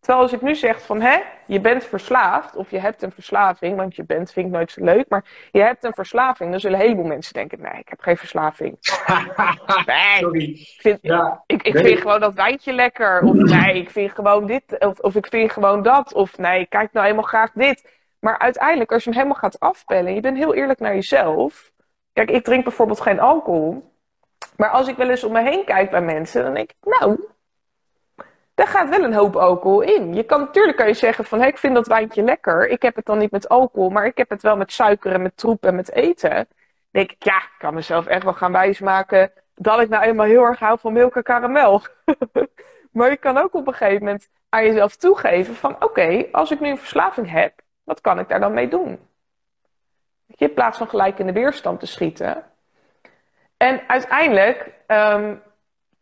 Terwijl 0.08 0.28
als 0.28 0.36
ik 0.36 0.42
nu 0.42 0.56
zeg 0.56 0.82
van, 0.82 1.02
hè, 1.02 1.20
je 1.46 1.60
bent 1.60 1.86
verslaafd, 1.86 2.56
of 2.56 2.72
je 2.72 2.80
hebt 2.80 3.02
een 3.02 3.12
verslaving, 3.12 3.76
want 3.76 3.96
je 3.96 4.04
bent 4.04 4.32
vind 4.32 4.46
ik 4.46 4.52
nooit 4.52 4.72
zo 4.72 4.84
leuk, 4.84 5.06
maar 5.10 5.26
je 5.52 5.62
hebt 5.62 5.84
een 5.84 5.94
verslaving, 5.94 6.52
dan 6.52 6.60
zullen 6.60 6.80
een 6.80 6.86
heleboel 6.86 7.06
mensen 7.06 7.34
denken, 7.34 7.62
nee, 7.62 7.80
ik 7.80 7.90
heb 7.90 8.00
geen 8.00 8.18
verslaving. 8.18 8.78
nee, 9.86 10.20
Sorry. 10.20 10.44
ik 10.44 10.78
vind, 10.82 11.00
ja, 11.02 11.44
ik, 11.46 11.64
ik 11.64 11.78
vind 11.78 12.00
gewoon 12.00 12.20
dat 12.20 12.34
wijntje 12.34 12.74
lekker, 12.74 13.22
of 13.22 13.36
nee, 13.56 13.82
ik 13.82 13.90
vind 13.90 14.12
gewoon 14.12 14.46
dit, 14.46 14.80
of, 14.80 15.00
of 15.00 15.16
ik 15.16 15.28
vind 15.28 15.52
gewoon 15.52 15.82
dat, 15.82 16.14
of 16.14 16.38
nee, 16.38 16.60
ik 16.60 16.70
kijk 16.70 16.94
nou 16.94 17.06
helemaal 17.06 17.28
graag 17.28 17.52
dit. 17.54 17.90
Maar 18.20 18.40
uiteindelijk, 18.40 18.92
als 18.92 19.04
je 19.04 19.10
hem 19.10 19.20
helemaal 19.20 19.42
gaat 19.42 19.60
afpellen, 19.60 20.14
je 20.14 20.22
bent 20.22 20.38
heel 20.38 20.54
eerlijk 20.54 20.80
naar 20.80 20.94
jezelf. 20.94 21.72
Kijk, 22.14 22.32
ik 22.32 22.44
drink 22.44 22.64
bijvoorbeeld 22.64 23.02
geen 23.02 23.20
alcohol, 23.20 23.94
maar 24.56 24.70
als 24.70 24.88
ik 24.88 24.98
wel 24.98 25.10
eens 25.10 25.24
om 25.24 25.32
me 25.32 25.42
heen 25.42 25.66
kijk 25.66 25.90
bij 25.90 26.02
mensen, 26.02 26.44
dan 26.44 26.54
denk 26.54 26.70
ik, 26.70 27.00
nou, 27.00 27.20
daar 28.58 28.68
gaat 28.68 28.90
wel 28.90 29.04
een 29.04 29.14
hoop 29.14 29.36
alcohol 29.36 29.82
in. 29.82 30.14
Je 30.14 30.24
kan 30.24 30.40
natuurlijk 30.40 30.78
kan 30.78 30.88
je 30.88 30.94
zeggen 30.94 31.26
van, 31.26 31.44
ik 31.44 31.58
vind 31.58 31.76
dat 31.76 31.88
wijntje 31.88 32.24
lekker. 32.24 32.68
Ik 32.68 32.82
heb 32.82 32.96
het 32.96 33.06
dan 33.06 33.18
niet 33.18 33.32
met 33.32 33.50
alcohol, 33.50 33.90
maar 33.90 34.06
ik 34.06 34.18
heb 34.18 34.30
het 34.30 34.42
wel 34.42 34.58
met 34.58 34.72
suiker 34.72 35.14
en 35.14 35.22
met 35.22 35.38
troep 35.38 35.66
en 35.66 35.76
met 35.76 35.92
eten. 35.92 36.48
Denk 36.92 37.12
ik, 37.12 37.24
ja, 37.24 37.38
ik 37.38 37.56
kan 37.58 37.74
mezelf 37.74 38.06
echt 38.06 38.24
wel 38.24 38.34
gaan 38.34 38.52
wijsmaken 38.52 39.32
dat 39.56 39.80
ik 39.80 39.90
nou 39.90 40.04
eenmaal 40.04 40.26
heel 40.26 40.44
erg 40.44 40.60
hou 40.60 40.80
van 40.80 40.94
melk 40.94 41.16
en 41.16 41.24
karamel. 41.24 41.82
maar 42.92 43.10
je 43.10 43.18
kan 43.18 43.38
ook 43.38 43.54
op 43.54 43.68
een 43.68 43.74
gegeven 43.74 44.04
moment 44.04 44.30
aan 44.50 44.66
jezelf 44.66 44.96
toegeven 44.96 45.56
van, 45.56 45.84
oké, 45.84 46.26
als 46.32 46.52
ik 46.52 46.60
nu 46.60 46.70
een 46.70 46.78
verslaving 46.78 47.32
heb, 47.32 47.62
wat 47.84 48.02
kan 48.02 48.20
ik 48.20 48.30
daar 48.30 48.40
dan 48.40 48.54
mee 48.54 48.68
doen? 48.68 49.00
In 50.28 50.54
plaats 50.54 50.78
van 50.78 50.90
gelijk 50.90 51.20
in 51.20 51.26
de 51.26 51.34
weerstand 51.34 51.80
te 51.80 51.86
schieten. 51.86 52.44
En 53.58 53.82
uiteindelijk 53.88 54.72
um, 54.88 55.42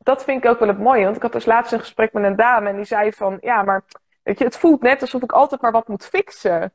dat 0.05 0.23
vind 0.23 0.43
ik 0.43 0.49
ook 0.49 0.59
wel 0.59 0.67
het 0.67 0.79
mooie. 0.79 1.03
Want 1.03 1.15
ik 1.15 1.21
had 1.21 1.31
dus 1.31 1.45
laatst 1.45 1.73
een 1.73 1.79
gesprek 1.79 2.13
met 2.13 2.23
een 2.23 2.35
dame 2.35 2.69
en 2.69 2.75
die 2.75 2.85
zei 2.85 3.11
van... 3.11 3.37
Ja, 3.41 3.63
maar 3.63 3.83
weet 4.23 4.37
je, 4.37 4.43
het 4.43 4.57
voelt 4.57 4.81
net 4.81 5.01
alsof 5.01 5.21
ik 5.21 5.31
altijd 5.31 5.61
maar 5.61 5.71
wat 5.71 5.87
moet 5.87 6.05
fixen. 6.05 6.73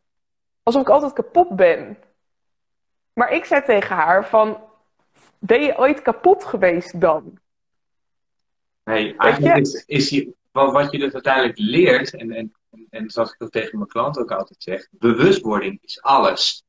Alsof 0.62 0.82
ik 0.82 0.88
altijd 0.88 1.12
kapot 1.12 1.56
ben. 1.56 1.98
Maar 3.12 3.32
ik 3.32 3.44
zei 3.44 3.62
tegen 3.62 3.96
haar 3.96 4.26
van... 4.26 4.60
Ben 5.38 5.62
je 5.62 5.78
ooit 5.78 6.02
kapot 6.02 6.44
geweest 6.44 7.00
dan? 7.00 7.38
Nee, 8.84 9.16
eigenlijk 9.16 9.56
is, 9.56 9.84
is 9.86 10.08
je, 10.08 10.34
wat 10.52 10.92
je 10.92 10.98
dus 10.98 11.12
uiteindelijk 11.12 11.58
leert... 11.58 12.14
En, 12.14 12.30
en, 12.30 12.52
en 12.90 13.10
zoals 13.10 13.32
ik 13.32 13.38
dat 13.38 13.52
tegen 13.52 13.78
mijn 13.78 13.90
klant 13.90 14.18
ook 14.18 14.30
altijd 14.32 14.62
zeg... 14.62 14.88
Bewustwording 14.90 15.78
is 15.82 16.02
alles 16.02 16.64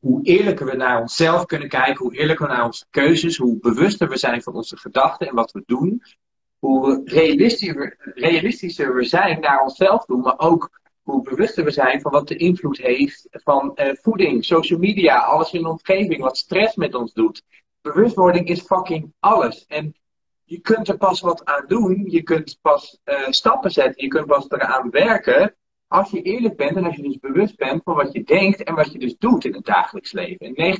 hoe 0.00 0.22
eerlijker 0.22 0.66
we 0.66 0.76
naar 0.76 1.00
onszelf 1.00 1.44
kunnen 1.44 1.68
kijken, 1.68 1.96
hoe 1.96 2.16
eerlijker 2.16 2.46
we 2.46 2.52
naar 2.52 2.64
onze 2.64 2.84
keuzes, 2.90 3.36
hoe 3.36 3.58
bewuster 3.58 4.08
we 4.08 4.16
zijn 4.16 4.42
van 4.42 4.54
onze 4.54 4.76
gedachten 4.76 5.28
en 5.28 5.34
wat 5.34 5.52
we 5.52 5.62
doen, 5.66 6.02
hoe 6.58 7.02
realistischer, 7.04 7.96
realistischer 8.14 8.94
we 8.94 9.04
zijn 9.04 9.40
naar 9.40 9.60
onszelf 9.60 10.04
toe, 10.04 10.22
maar 10.22 10.38
ook 10.38 10.70
hoe 11.02 11.22
bewuster 11.22 11.64
we 11.64 11.70
zijn 11.70 12.00
van 12.00 12.12
wat 12.12 12.28
de 12.28 12.36
invloed 12.36 12.78
heeft 12.78 13.26
van 13.30 13.76
eh, 13.76 13.94
voeding, 14.02 14.44
social 14.44 14.78
media, 14.78 15.18
alles 15.18 15.52
in 15.52 15.62
de 15.62 15.68
omgeving, 15.68 16.20
wat 16.20 16.36
stress 16.36 16.76
met 16.76 16.94
ons 16.94 17.12
doet. 17.12 17.42
Bewustwording 17.80 18.48
is 18.48 18.60
fucking 18.60 19.12
alles. 19.20 19.66
En 19.66 19.94
je 20.44 20.60
kunt 20.60 20.88
er 20.88 20.96
pas 20.96 21.20
wat 21.20 21.44
aan 21.44 21.64
doen, 21.66 22.04
je 22.10 22.22
kunt 22.22 22.58
pas 22.62 22.98
uh, 23.04 23.28
stappen 23.28 23.70
zetten, 23.70 24.02
je 24.02 24.08
kunt 24.08 24.26
pas 24.26 24.50
eraan 24.50 24.90
werken 24.90 25.54
als 25.94 26.10
je 26.10 26.22
eerlijk 26.22 26.56
bent 26.56 26.76
en 26.76 26.84
als 26.84 26.96
je 26.96 27.02
dus 27.02 27.18
bewust 27.18 27.56
bent 27.56 27.82
van 27.84 27.94
wat 27.94 28.12
je 28.12 28.22
denkt 28.22 28.62
en 28.62 28.74
wat 28.74 28.92
je 28.92 28.98
dus 28.98 29.16
doet 29.18 29.44
in 29.44 29.54
het 29.54 29.64
dagelijks 29.64 30.12
leven. 30.12 30.54
En 30.54 30.76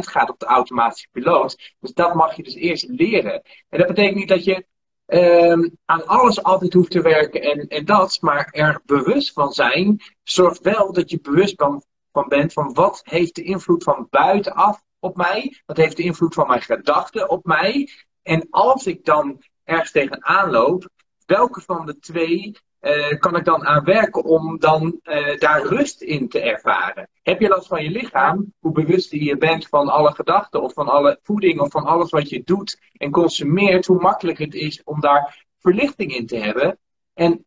99% 0.00 0.08
gaat 0.08 0.30
op 0.30 0.38
de 0.38 0.46
automatische 0.46 1.08
piloot. 1.12 1.74
Dus 1.80 1.92
dat 1.92 2.14
mag 2.14 2.36
je 2.36 2.42
dus 2.42 2.54
eerst 2.54 2.88
leren. 2.88 3.42
En 3.68 3.78
dat 3.78 3.86
betekent 3.86 4.16
niet 4.16 4.28
dat 4.28 4.44
je 4.44 4.66
um, 5.06 5.76
aan 5.84 6.06
alles 6.06 6.42
altijd 6.42 6.72
hoeft 6.72 6.90
te 6.90 7.00
werken 7.00 7.42
en, 7.42 7.68
en 7.68 7.84
dat, 7.84 8.18
maar 8.20 8.48
er 8.50 8.80
bewust 8.84 9.32
van 9.32 9.52
zijn, 9.52 10.00
zorgt 10.22 10.60
wel 10.60 10.92
dat 10.92 11.10
je 11.10 11.20
bewust 11.20 11.54
van, 11.56 11.82
van 12.12 12.28
bent 12.28 12.52
van 12.52 12.74
wat 12.74 13.00
heeft 13.04 13.34
de 13.34 13.42
invloed 13.42 13.82
van 13.82 14.06
buitenaf 14.10 14.82
op 14.98 15.16
mij, 15.16 15.62
wat 15.66 15.76
heeft 15.76 15.96
de 15.96 16.02
invloed 16.02 16.34
van 16.34 16.46
mijn 16.46 16.62
gedachten 16.62 17.30
op 17.30 17.44
mij. 17.44 17.88
En 18.22 18.46
als 18.50 18.86
ik 18.86 19.04
dan 19.04 19.42
ergens 19.64 19.90
tegenaan 19.90 20.50
loop, 20.50 20.88
welke 21.26 21.60
van 21.60 21.86
de 21.86 21.98
twee 21.98 22.56
uh, 22.86 23.18
kan 23.18 23.36
ik 23.36 23.44
dan 23.44 23.66
aan 23.66 23.84
werken 23.84 24.24
om 24.24 24.58
dan 24.58 25.00
uh, 25.04 25.38
daar 25.38 25.62
rust 25.62 26.02
in 26.02 26.28
te 26.28 26.40
ervaren? 26.40 27.08
Heb 27.22 27.40
je 27.40 27.48
last 27.48 27.66
van 27.66 27.82
je 27.82 27.90
lichaam? 27.90 28.52
Hoe 28.60 28.72
bewuster 28.72 29.22
je 29.22 29.36
bent 29.36 29.68
van 29.68 29.88
alle 29.88 30.12
gedachten 30.12 30.62
of 30.62 30.72
van 30.72 30.88
alle 30.88 31.18
voeding 31.22 31.60
of 31.60 31.70
van 31.70 31.84
alles 31.84 32.10
wat 32.10 32.28
je 32.28 32.42
doet 32.44 32.80
en 32.92 33.10
consumeert, 33.10 33.86
hoe 33.86 34.00
makkelijker 34.00 34.44
het 34.44 34.54
is 34.54 34.82
om 34.84 35.00
daar 35.00 35.44
verlichting 35.58 36.14
in 36.14 36.26
te 36.26 36.36
hebben. 36.36 36.78
En 37.14 37.44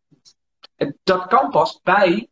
dat 1.02 1.26
kan 1.26 1.50
pas 1.50 1.80
bij 1.82 2.28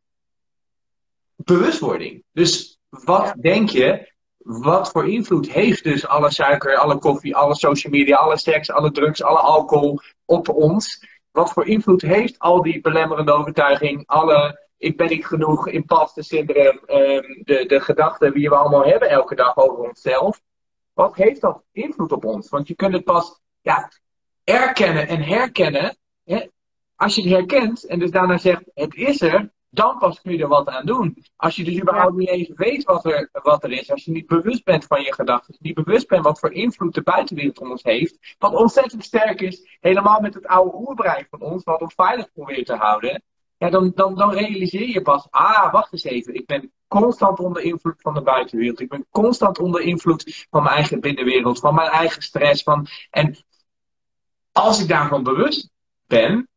bewustwording. 1.37 2.25
Dus 2.33 2.79
wat 2.89 3.35
denk 3.41 3.69
je? 3.69 4.13
Wat 4.39 4.91
voor 4.91 5.09
invloed 5.09 5.53
heeft 5.53 5.85
dus 5.85 6.07
alle 6.07 6.31
suiker, 6.31 6.77
alle 6.77 6.99
koffie, 6.99 7.37
alle 7.37 7.55
social 7.55 7.93
media, 7.93 8.17
alle 8.17 8.39
seks, 8.39 8.71
alle 8.71 8.91
drugs, 8.91 9.23
alle 9.23 9.39
alcohol 9.39 10.01
op 10.25 10.49
ons? 10.49 11.07
Wat 11.31 11.53
voor 11.53 11.67
invloed 11.67 12.03
heeft 12.03 12.39
al 12.39 12.63
die 12.63 12.81
belemmerende 12.81 13.33
overtuiging, 13.33 14.07
alle 14.07 14.67
ik 14.79 14.97
ben 14.97 15.09
niet 15.09 15.27
genoeg, 15.27 15.69
imposter 15.69 16.25
syndroom, 16.25 16.81
um, 16.87 17.43
de, 17.45 17.65
de 17.67 17.81
gedachten 17.81 18.33
die 18.33 18.49
we 18.49 18.55
allemaal 18.55 18.85
hebben 18.85 19.11
elke 19.11 19.35
dag 19.35 19.57
over 19.57 19.79
onszelf. 19.79 20.41
Wat 20.93 21.15
heeft 21.15 21.41
dat 21.41 21.63
invloed 21.73 22.13
op 22.13 22.25
ons? 22.25 22.49
Want 22.49 22.69
je 22.69 22.75
kunt 22.75 22.93
het 22.93 23.05
pas 23.05 23.41
ja, 23.61 23.91
erkennen 24.45 25.09
en 25.09 25.23
herkennen. 25.23 25.97
Hè? 26.25 26.47
Als 26.97 27.15
je 27.15 27.23
het 27.23 27.31
herkent 27.31 27.85
en 27.85 27.99
dus 27.99 28.11
daarna 28.11 28.39
zegt 28.39 28.63
het 28.75 28.95
is 28.95 29.21
er, 29.21 29.51
dan 29.79 29.99
pas 29.99 30.21
kun 30.21 30.33
je 30.33 30.43
er 30.43 30.49
wat 30.49 30.69
aan 30.69 30.87
doen. 30.87 31.25
Als 31.37 31.57
je 31.57 31.65
dus 31.65 31.81
überhaupt 31.81 32.17
niet 32.17 32.29
eens 32.29 32.51
weet 32.55 32.85
wat 32.85 33.05
er, 33.05 33.29
wat 33.33 33.65
er 33.65 33.73
is, 33.73 33.91
als 33.91 34.05
je 34.05 34.11
niet 34.11 34.27
bewust 34.27 34.65
bent 34.65 34.85
van 34.85 35.03
je 35.03 35.15
gedachten, 35.15 35.57
niet 35.59 35.75
bewust 35.75 36.09
bent 36.09 36.25
wat 36.25 36.39
voor 36.39 36.53
invloed 36.53 36.95
de 36.95 37.03
buitenwereld 37.03 37.59
om 37.61 37.71
ons 37.71 37.83
heeft, 37.83 38.35
wat 38.39 38.55
ontzettend 38.55 39.05
sterk 39.05 39.41
is, 39.41 39.79
helemaal 39.81 40.21
met 40.21 40.35
het 40.35 40.47
oude 40.47 40.77
oerbrein 40.77 41.27
van 41.31 41.41
ons, 41.41 41.65
wat 41.65 41.81
ons 41.81 41.95
veilig 41.95 42.33
probeert 42.33 42.67
te 42.67 42.75
houden, 42.75 43.23
ja, 43.59 43.71
dan, 43.71 43.93
dan, 43.95 44.15
dan 44.15 44.33
realiseer 44.33 44.89
je 44.89 45.03
pas, 45.03 45.27
ah, 45.31 45.73
wacht 45.73 45.93
eens 45.93 46.05
even, 46.05 46.35
ik 46.35 46.47
ben 46.47 46.73
constant 46.89 47.39
onder 47.39 47.63
invloed 47.63 48.01
van 48.01 48.15
de 48.15 48.23
buitenwereld, 48.23 48.81
ik 48.81 48.89
ben 48.89 49.07
constant 49.11 49.59
onder 49.59 49.81
invloed 49.81 50.47
van 50.51 50.63
mijn 50.63 50.75
eigen 50.75 51.01
binnenwereld, 51.01 51.59
van 51.59 51.75
mijn 51.75 51.91
eigen 51.91 52.23
stress, 52.23 52.63
van, 52.63 52.87
en 53.11 53.37
als 54.53 54.81
ik 54.81 54.89
daarvan 54.89 55.23
bewust 55.23 55.71
ben, 56.07 56.49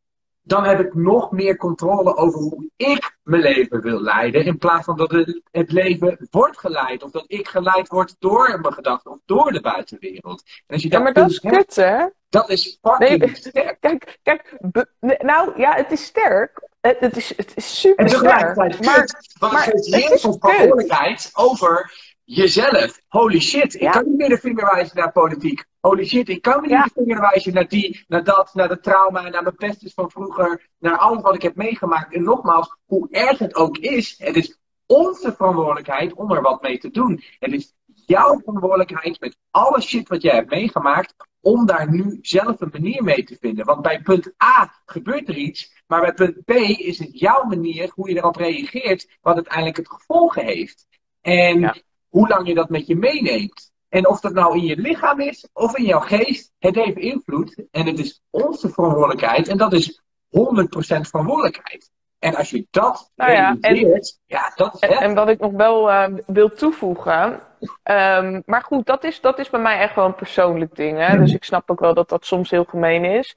dan 0.41 0.63
heb 0.63 0.79
ik 0.79 0.93
nog 0.93 1.31
meer 1.31 1.57
controle 1.57 2.15
over 2.15 2.39
hoe 2.39 2.69
ik 2.75 3.17
mijn 3.23 3.41
leven 3.41 3.81
wil 3.81 4.01
leiden. 4.01 4.45
In 4.45 4.57
plaats 4.57 4.85
van 4.85 4.97
dat 4.97 5.11
het, 5.11 5.71
leven 5.71 6.27
wordt 6.31 6.59
geleid. 6.59 7.03
Of 7.03 7.11
dat 7.11 7.23
ik 7.27 7.47
geleid 7.47 7.87
word 7.87 8.15
door 8.19 8.59
mijn 8.61 8.73
gedachten 8.73 9.11
of 9.11 9.17
door 9.25 9.51
de 9.51 9.61
buitenwereld. 9.61 10.43
En 10.67 10.73
als 10.73 10.81
je 10.81 10.89
ja, 10.89 10.99
maar 10.99 11.13
dat 11.13 11.29
is 11.29 11.39
kut, 11.39 11.75
hè? 11.75 12.05
Dat 12.29 12.49
is 12.49 12.79
fucking 12.81 13.19
nee, 13.19 13.35
sterk. 13.35 13.77
Kijk, 13.87 14.19
kijk 14.23 14.57
nou 14.99 15.59
ja, 15.59 15.75
het 15.75 15.91
is 15.91 16.03
sterk. 16.03 16.69
Het, 16.81 17.17
is, 17.17 17.37
het 17.37 17.51
is 17.55 17.79
super 17.79 18.09
sterk. 18.09 18.23
En 18.23 18.29
tegelijkertijd 18.29 18.85
maar, 18.85 19.23
want 19.39 19.53
maar, 19.53 19.65
het 19.65 19.87
geeft 19.87 20.19
verantwoordelijkheid 20.19 21.29
over 21.33 21.93
jezelf. 22.23 23.01
Holy 23.07 23.39
shit, 23.39 23.73
ik 23.73 23.91
kan 23.91 24.05
niet 24.05 24.17
meer 24.17 24.29
de 24.29 24.37
vinger 24.37 24.71
wijzen 24.73 24.97
naar 24.97 25.11
politiek. 25.11 25.65
Holy 25.81 26.05
shit, 26.05 26.29
ik 26.29 26.41
kan 26.41 26.61
niet 26.61 26.71
meer 26.71 26.83
de 26.83 26.91
vinger 26.93 27.21
wijzen 27.21 27.53
naar 27.53 27.67
die, 27.67 28.05
naar 28.07 28.23
dat, 28.23 28.53
naar 28.53 28.67
de 28.67 28.79
trauma, 28.79 29.29
naar 29.29 29.43
mijn 29.43 29.55
pestes 29.55 29.93
van 29.93 30.11
vroeger, 30.11 30.67
naar 30.79 30.97
alles 30.97 31.21
wat 31.21 31.35
ik 31.35 31.41
heb 31.41 31.55
meegemaakt. 31.55 32.13
En 32.13 32.23
nogmaals, 32.23 32.75
hoe 32.85 33.07
erg 33.11 33.39
het 33.39 33.55
ook 33.55 33.77
is, 33.77 34.15
het 34.17 34.35
is 34.35 34.59
onze 34.85 35.33
verantwoordelijkheid 35.35 36.13
om 36.13 36.31
er 36.31 36.41
wat 36.41 36.61
mee 36.61 36.77
te 36.77 36.91
doen. 36.91 37.23
Het 37.39 37.53
is 37.53 37.73
jouw 38.05 38.39
verantwoordelijkheid 38.39 39.19
met 39.19 39.37
alle 39.51 39.81
shit 39.81 40.09
wat 40.09 40.21
jij 40.21 40.35
hebt 40.35 40.49
meegemaakt, 40.49 41.13
om 41.39 41.65
daar 41.65 41.91
nu 41.91 42.17
zelf 42.21 42.61
een 42.61 42.69
manier 42.71 43.03
mee 43.03 43.23
te 43.23 43.37
vinden. 43.39 43.65
Want 43.65 43.81
bij 43.81 44.01
punt 44.01 44.33
A 44.43 44.73
gebeurt 44.85 45.29
er 45.29 45.37
iets, 45.37 45.83
maar 45.87 46.01
bij 46.01 46.13
punt 46.13 46.45
B 46.45 46.49
is 46.49 46.99
het 46.99 47.19
jouw 47.19 47.43
manier 47.43 47.91
hoe 47.95 48.09
je 48.09 48.15
erop 48.15 48.35
reageert, 48.35 49.17
wat 49.21 49.35
uiteindelijk 49.35 49.77
het 49.77 49.89
gevolgen 49.89 50.45
heeft. 50.45 50.87
En 51.21 51.83
hoe 52.09 52.27
lang 52.27 52.47
je 52.47 52.53
dat 52.53 52.69
met 52.69 52.87
je 52.87 52.95
meeneemt. 52.95 53.70
En 53.91 54.07
of 54.07 54.19
dat 54.19 54.33
nou 54.33 54.57
in 54.57 54.65
je 54.65 54.77
lichaam 54.77 55.19
is 55.19 55.47
of 55.53 55.77
in 55.77 55.83
jouw 55.83 55.99
geest, 55.99 56.51
het 56.59 56.75
heeft 56.75 56.97
invloed. 56.97 57.63
En 57.71 57.85
het 57.85 57.99
is 57.99 58.21
onze 58.29 58.69
verantwoordelijkheid. 58.69 59.47
En 59.47 59.57
dat 59.57 59.73
is 59.73 60.01
100% 60.01 60.01
verantwoordelijkheid. 60.29 61.91
En 62.19 62.35
als 62.35 62.49
je 62.49 62.67
dat 62.69 63.11
nou 63.15 63.31
ja, 63.31 63.57
realiseert, 63.61 64.19
en, 64.27 64.37
ja, 64.37 64.51
dat 64.55 64.73
is 64.73 64.79
en, 64.79 64.97
en, 64.97 65.13
wat 65.13 65.29
ik 65.29 65.39
nog 65.39 65.51
wel 65.51 65.89
uh, 65.89 66.07
wil 66.25 66.49
toevoegen. 66.49 67.39
Um, 67.83 68.43
maar 68.45 68.63
goed, 68.63 68.85
dat 68.85 69.03
is, 69.03 69.21
dat 69.21 69.39
is 69.39 69.49
bij 69.49 69.61
mij 69.61 69.79
echt 69.79 69.95
wel 69.95 70.05
een 70.05 70.15
persoonlijk 70.15 70.75
ding. 70.75 70.97
Hè? 70.97 71.17
Dus 71.17 71.33
ik 71.33 71.43
snap 71.43 71.71
ook 71.71 71.79
wel 71.79 71.93
dat 71.93 72.09
dat 72.09 72.25
soms 72.25 72.49
heel 72.49 72.65
gemeen 72.65 73.05
is. 73.05 73.35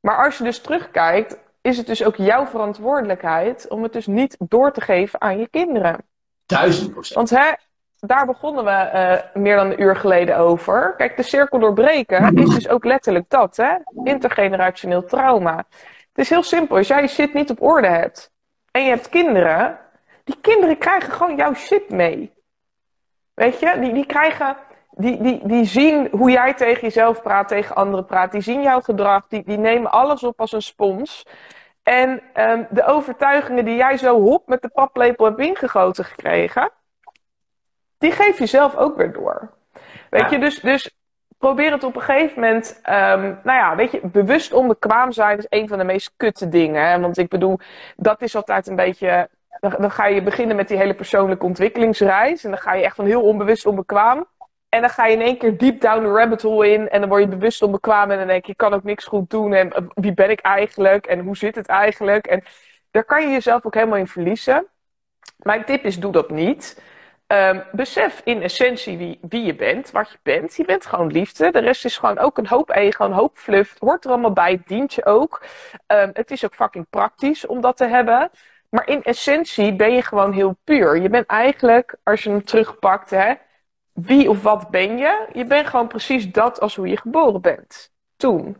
Maar 0.00 0.24
als 0.24 0.38
je 0.38 0.44
dus 0.44 0.60
terugkijkt, 0.60 1.38
is 1.60 1.76
het 1.76 1.86
dus 1.86 2.04
ook 2.04 2.16
jouw 2.16 2.46
verantwoordelijkheid 2.46 3.68
om 3.68 3.82
het 3.82 3.92
dus 3.92 4.06
niet 4.06 4.36
door 4.38 4.72
te 4.72 4.80
geven 4.80 5.20
aan 5.20 5.38
je 5.38 5.48
kinderen. 5.48 6.04
Duizend 6.46 6.92
procent. 6.92 7.14
Want 7.14 7.30
hè, 7.30 7.52
daar 8.08 8.26
begonnen 8.26 8.64
we 8.64 8.70
uh, 8.70 9.42
meer 9.42 9.56
dan 9.56 9.70
een 9.70 9.82
uur 9.82 9.96
geleden 9.96 10.36
over. 10.36 10.94
Kijk, 10.96 11.16
de 11.16 11.22
cirkel 11.22 11.58
doorbreken 11.58 12.36
is 12.36 12.54
dus 12.54 12.68
ook 12.68 12.84
letterlijk 12.84 13.24
dat, 13.28 13.56
hè? 13.56 13.74
Intergenerationeel 14.04 15.04
trauma. 15.04 15.56
Het 15.56 16.18
is 16.18 16.30
heel 16.30 16.42
simpel. 16.42 16.76
Als 16.76 16.88
jij 16.88 17.00
je 17.00 17.08
shit 17.08 17.34
niet 17.34 17.50
op 17.50 17.62
orde 17.62 17.88
hebt 17.88 18.32
en 18.70 18.84
je 18.84 18.88
hebt 18.88 19.08
kinderen, 19.08 19.78
die 20.24 20.36
kinderen 20.40 20.78
krijgen 20.78 21.12
gewoon 21.12 21.36
jouw 21.36 21.54
shit 21.54 21.90
mee. 21.90 22.32
Weet 23.34 23.60
je, 23.60 23.78
die, 23.80 23.92
die 23.92 24.06
krijgen, 24.06 24.56
die, 24.90 25.22
die, 25.22 25.40
die 25.44 25.64
zien 25.64 26.08
hoe 26.10 26.30
jij 26.30 26.54
tegen 26.54 26.80
jezelf 26.80 27.22
praat, 27.22 27.48
tegen 27.48 27.76
anderen 27.76 28.04
praat. 28.04 28.32
Die 28.32 28.40
zien 28.40 28.62
jouw 28.62 28.80
gedrag, 28.80 29.26
die, 29.28 29.42
die 29.46 29.58
nemen 29.58 29.90
alles 29.90 30.22
op 30.22 30.40
als 30.40 30.52
een 30.52 30.62
spons. 30.62 31.26
En 31.82 32.22
um, 32.34 32.66
de 32.70 32.84
overtuigingen 32.84 33.64
die 33.64 33.76
jij 33.76 33.96
zo 33.96 34.20
hop 34.20 34.48
met 34.48 34.62
de 34.62 34.68
paplepel 34.68 35.24
hebt 35.24 35.38
ingegoten 35.38 36.04
gekregen, 36.04 36.70
die 38.00 38.12
geef 38.12 38.38
je 38.38 38.46
zelf 38.46 38.76
ook 38.76 38.96
weer 38.96 39.12
door. 39.12 39.50
Weet 40.10 40.30
je, 40.30 40.38
dus, 40.38 40.60
dus 40.60 40.90
probeer 41.38 41.72
het 41.72 41.84
op 41.84 41.96
een 41.96 42.02
gegeven 42.02 42.40
moment, 42.40 42.76
um, 42.78 43.38
nou 43.42 43.58
ja, 43.58 43.76
weet 43.76 43.90
je, 43.90 44.00
bewust 44.02 44.52
onbekwaam 44.52 45.12
zijn 45.12 45.38
is 45.38 45.46
een 45.48 45.68
van 45.68 45.78
de 45.78 45.84
meest 45.84 46.12
kutte 46.16 46.48
dingen. 46.48 46.88
Hè? 46.88 47.00
Want 47.00 47.18
ik 47.18 47.28
bedoel, 47.28 47.58
dat 47.96 48.22
is 48.22 48.36
altijd 48.36 48.66
een 48.66 48.76
beetje, 48.76 49.28
dan, 49.60 49.74
dan, 49.78 49.90
ga 49.90 50.06
je 50.06 50.22
beginnen 50.22 50.56
met 50.56 50.68
die 50.68 50.76
hele 50.76 50.94
persoonlijke 50.94 51.44
ontwikkelingsreis. 51.46 52.44
En 52.44 52.50
dan 52.50 52.58
ga 52.58 52.74
je 52.74 52.84
echt 52.84 52.96
van 52.96 53.04
heel 53.04 53.22
onbewust 53.22 53.66
onbekwaam. 53.66 54.26
En 54.68 54.80
dan 54.80 54.90
ga 54.90 55.06
je 55.06 55.14
in 55.14 55.22
één 55.22 55.38
keer 55.38 55.58
deep 55.58 55.80
down 55.80 56.04
the 56.04 56.12
rabbit 56.12 56.42
hole 56.42 56.70
in. 56.70 56.88
En 56.88 57.00
dan 57.00 57.08
word 57.08 57.22
je 57.22 57.28
bewust 57.28 57.62
onbekwaam. 57.62 58.10
En 58.10 58.18
dan 58.18 58.26
denk 58.26 58.44
je, 58.44 58.52
ik 58.52 58.58
kan 58.58 58.74
ook 58.74 58.84
niks 58.84 59.04
goed 59.04 59.30
doen. 59.30 59.52
En 59.52 59.72
eh, 59.72 59.82
wie 59.94 60.14
ben 60.14 60.30
ik 60.30 60.40
eigenlijk? 60.40 61.06
En 61.06 61.20
hoe 61.20 61.36
zit 61.36 61.54
het 61.54 61.66
eigenlijk? 61.66 62.26
En 62.26 62.42
daar 62.90 63.04
kan 63.04 63.22
je 63.22 63.28
jezelf 63.28 63.66
ook 63.66 63.74
helemaal 63.74 63.98
in 63.98 64.06
verliezen. 64.06 64.66
Mijn 65.36 65.64
tip 65.64 65.84
is, 65.84 65.98
doe 65.98 66.12
dat 66.12 66.30
niet. 66.30 66.82
Um, 67.32 67.62
besef 67.72 68.20
in 68.24 68.42
essentie 68.42 68.98
wie, 68.98 69.18
wie 69.28 69.44
je 69.44 69.54
bent, 69.54 69.90
wat 69.90 70.10
je 70.10 70.18
bent. 70.22 70.56
Je 70.56 70.64
bent 70.64 70.86
gewoon 70.86 71.12
liefde. 71.12 71.50
De 71.50 71.58
rest 71.58 71.84
is 71.84 71.98
gewoon 71.98 72.18
ook 72.18 72.38
een 72.38 72.46
hoop 72.46 72.70
ego, 72.70 73.04
een 73.04 73.12
hoop 73.12 73.38
fluff. 73.38 73.76
Hoort 73.78 74.04
er 74.04 74.10
allemaal 74.10 74.32
bij, 74.32 74.62
dient 74.66 74.94
je 74.94 75.04
ook. 75.04 75.42
Um, 75.86 76.10
het 76.12 76.30
is 76.30 76.44
ook 76.44 76.54
fucking 76.54 76.86
praktisch 76.90 77.46
om 77.46 77.60
dat 77.60 77.76
te 77.76 77.86
hebben. 77.86 78.30
Maar 78.68 78.88
in 78.88 79.02
essentie 79.02 79.76
ben 79.76 79.92
je 79.92 80.02
gewoon 80.02 80.32
heel 80.32 80.56
puur. 80.64 81.00
Je 81.00 81.08
bent 81.08 81.26
eigenlijk, 81.26 81.96
als 82.02 82.22
je 82.22 82.30
hem 82.30 82.44
terugpakt, 82.44 83.10
hè, 83.10 83.34
wie 83.92 84.28
of 84.28 84.42
wat 84.42 84.70
ben 84.70 84.98
je? 84.98 85.26
Je 85.32 85.44
bent 85.44 85.66
gewoon 85.66 85.88
precies 85.88 86.32
dat 86.32 86.60
als 86.60 86.76
hoe 86.76 86.88
je 86.88 86.96
geboren 86.96 87.40
bent. 87.40 87.92
Toen. 88.16 88.56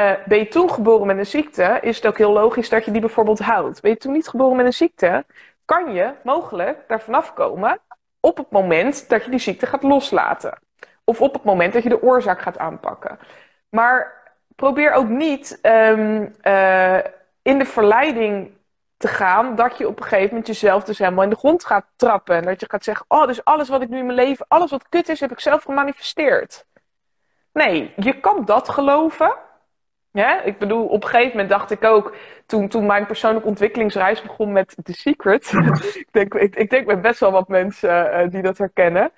Uh, 0.00 0.12
ben 0.26 0.38
je 0.38 0.48
toen 0.48 0.70
geboren 0.70 1.06
met 1.06 1.18
een 1.18 1.26
ziekte, 1.26 1.78
is 1.82 1.96
het 1.96 2.06
ook 2.06 2.18
heel 2.18 2.32
logisch 2.32 2.68
dat 2.68 2.84
je 2.84 2.90
die 2.90 3.00
bijvoorbeeld 3.00 3.38
houdt. 3.38 3.80
Ben 3.80 3.90
je 3.90 3.96
toen 3.96 4.12
niet 4.12 4.28
geboren 4.28 4.56
met 4.56 4.66
een 4.66 4.72
ziekte, 4.72 5.24
kan 5.66 5.92
je 5.92 6.12
mogelijk 6.22 6.84
daar 6.88 7.00
vanaf 7.00 7.34
komen 7.34 7.80
op 8.20 8.36
het 8.36 8.50
moment 8.50 9.08
dat 9.08 9.24
je 9.24 9.30
die 9.30 9.40
ziekte 9.40 9.66
gaat 9.66 9.82
loslaten. 9.82 10.58
Of 11.04 11.20
op 11.20 11.32
het 11.32 11.44
moment 11.44 11.72
dat 11.72 11.82
je 11.82 11.88
de 11.88 12.02
oorzaak 12.02 12.40
gaat 12.40 12.58
aanpakken. 12.58 13.18
Maar 13.68 14.24
probeer 14.56 14.92
ook 14.92 15.08
niet 15.08 15.58
um, 15.62 16.34
uh, 16.42 16.98
in 17.42 17.58
de 17.58 17.64
verleiding 17.64 18.56
te 18.96 19.08
gaan 19.08 19.54
dat 19.54 19.78
je 19.78 19.88
op 19.88 19.96
een 19.96 20.02
gegeven 20.02 20.28
moment 20.28 20.46
jezelf 20.46 20.84
dus 20.84 20.98
helemaal 20.98 21.24
in 21.24 21.30
de 21.30 21.36
grond 21.36 21.64
gaat 21.64 21.86
trappen. 21.96 22.36
En 22.36 22.44
dat 22.44 22.60
je 22.60 22.66
gaat 22.68 22.84
zeggen, 22.84 23.04
oh, 23.08 23.26
dus 23.26 23.44
alles 23.44 23.68
wat 23.68 23.82
ik 23.82 23.88
nu 23.88 23.98
in 23.98 24.06
mijn 24.06 24.18
leven, 24.18 24.46
alles 24.48 24.70
wat 24.70 24.88
kut 24.88 25.08
is, 25.08 25.20
heb 25.20 25.30
ik 25.30 25.40
zelf 25.40 25.62
gemanifesteerd. 25.62 26.66
Nee, 27.52 27.92
je 27.96 28.20
kan 28.20 28.44
dat 28.44 28.68
geloven. 28.68 29.34
Ja, 30.16 30.42
ik 30.42 30.58
bedoel, 30.58 30.86
op 30.86 31.02
een 31.02 31.08
gegeven 31.08 31.30
moment 31.30 31.48
dacht 31.48 31.70
ik 31.70 31.84
ook, 31.84 32.14
toen, 32.46 32.68
toen 32.68 32.86
mijn 32.86 33.06
persoonlijke 33.06 33.48
ontwikkelingsreis 33.48 34.22
begon 34.22 34.52
met 34.52 34.76
The 34.82 34.92
Secret, 34.92 35.52
ik, 35.94 36.08
denk, 36.10 36.34
ik, 36.34 36.56
ik, 36.56 36.70
denk 36.70 36.86
met 36.86 37.02
best 37.02 37.20
wel 37.20 37.32
wat 37.32 37.48
mensen 37.48 38.24
uh, 38.24 38.30
die 38.30 38.42
dat 38.42 38.58
herkennen, 38.58 39.10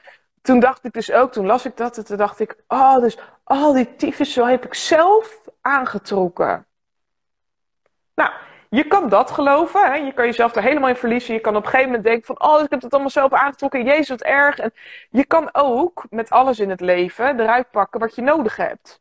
toen 0.42 0.60
dacht 0.60 0.84
ik 0.84 0.92
dus 0.92 1.12
ook, 1.12 1.32
toen 1.32 1.46
las 1.46 1.66
ik 1.66 1.76
dat, 1.76 1.96
en 1.96 2.04
toen 2.04 2.16
dacht 2.16 2.40
ik, 2.40 2.56
oh, 2.68 2.98
dus 2.98 3.18
al 3.44 3.72
die 3.72 3.96
tyfus 3.96 4.32
zo 4.32 4.46
heb 4.46 4.64
ik 4.64 4.74
zelf 4.74 5.40
aangetrokken. 5.60 6.66
Nou, 8.14 8.30
je 8.68 8.84
kan 8.84 9.08
dat 9.08 9.30
geloven, 9.30 9.92
hè? 9.92 9.94
je 9.94 10.12
kan 10.12 10.24
jezelf 10.24 10.54
er 10.54 10.62
helemaal 10.62 10.88
in 10.88 10.96
verliezen. 10.96 11.34
Je 11.34 11.40
kan 11.40 11.56
op 11.56 11.62
een 11.62 11.70
gegeven 11.70 11.90
moment 11.90 12.06
denken 12.06 12.26
van, 12.26 12.42
oh, 12.50 12.62
ik 12.62 12.70
heb 12.70 12.82
het 12.82 12.92
allemaal 12.92 13.10
zelf 13.10 13.32
aangetrokken, 13.32 13.84
jezus, 13.84 14.08
wat 14.08 14.22
erg. 14.22 14.58
En 14.58 14.72
je 15.10 15.24
kan 15.24 15.48
ook 15.52 16.04
met 16.10 16.30
alles 16.30 16.58
in 16.58 16.70
het 16.70 16.80
leven 16.80 17.40
eruit 17.40 17.70
pakken 17.70 18.00
wat 18.00 18.14
je 18.14 18.22
nodig 18.22 18.56
hebt. 18.56 19.00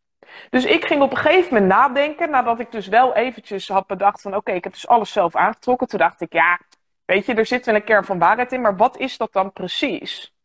Dus 0.50 0.66
ik 0.66 0.86
ging 0.86 1.02
op 1.02 1.12
een 1.12 1.18
gegeven 1.18 1.54
moment 1.54 1.72
nadenken, 1.72 2.30
nadat 2.30 2.60
ik 2.60 2.72
dus 2.72 2.88
wel 2.88 3.16
eventjes 3.16 3.68
had 3.68 3.88
bedacht 3.88 4.22
van, 4.22 4.36
oké, 4.36 4.52
ik 4.52 4.64
heb 4.64 4.74
dus 4.74 4.88
alles 4.88 5.12
zelf 5.12 5.36
aangetrokken. 5.36 5.88
Toen 5.88 6.00
dacht 6.00 6.22
ik, 6.22 6.34
ja, 6.34 6.60
weet 7.06 7.26
je, 7.26 7.34
er 7.34 7.46
zit 7.46 7.66
wel 7.66 7.76
een 7.76 7.84
kern 7.84 8.06
van 8.06 8.20
waarheid 8.20 8.52
in, 8.52 8.62
maar 8.62 8.78
wat 8.78 8.98
is 8.98 9.18
dat 9.18 9.34
dan 9.34 9.52
precies? 9.52 10.36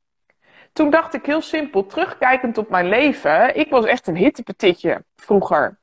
Toen 0.72 0.90
dacht 0.90 1.14
ik 1.14 1.26
heel 1.26 1.40
simpel, 1.40 1.86
terugkijkend 1.86 2.58
op 2.58 2.68
mijn 2.68 2.88
leven, 2.88 3.56
ik 3.56 3.70
was 3.70 3.84
echt 3.84 4.06
een 4.06 4.16
hittepetitje 4.16 5.04
vroeger. 5.16 5.78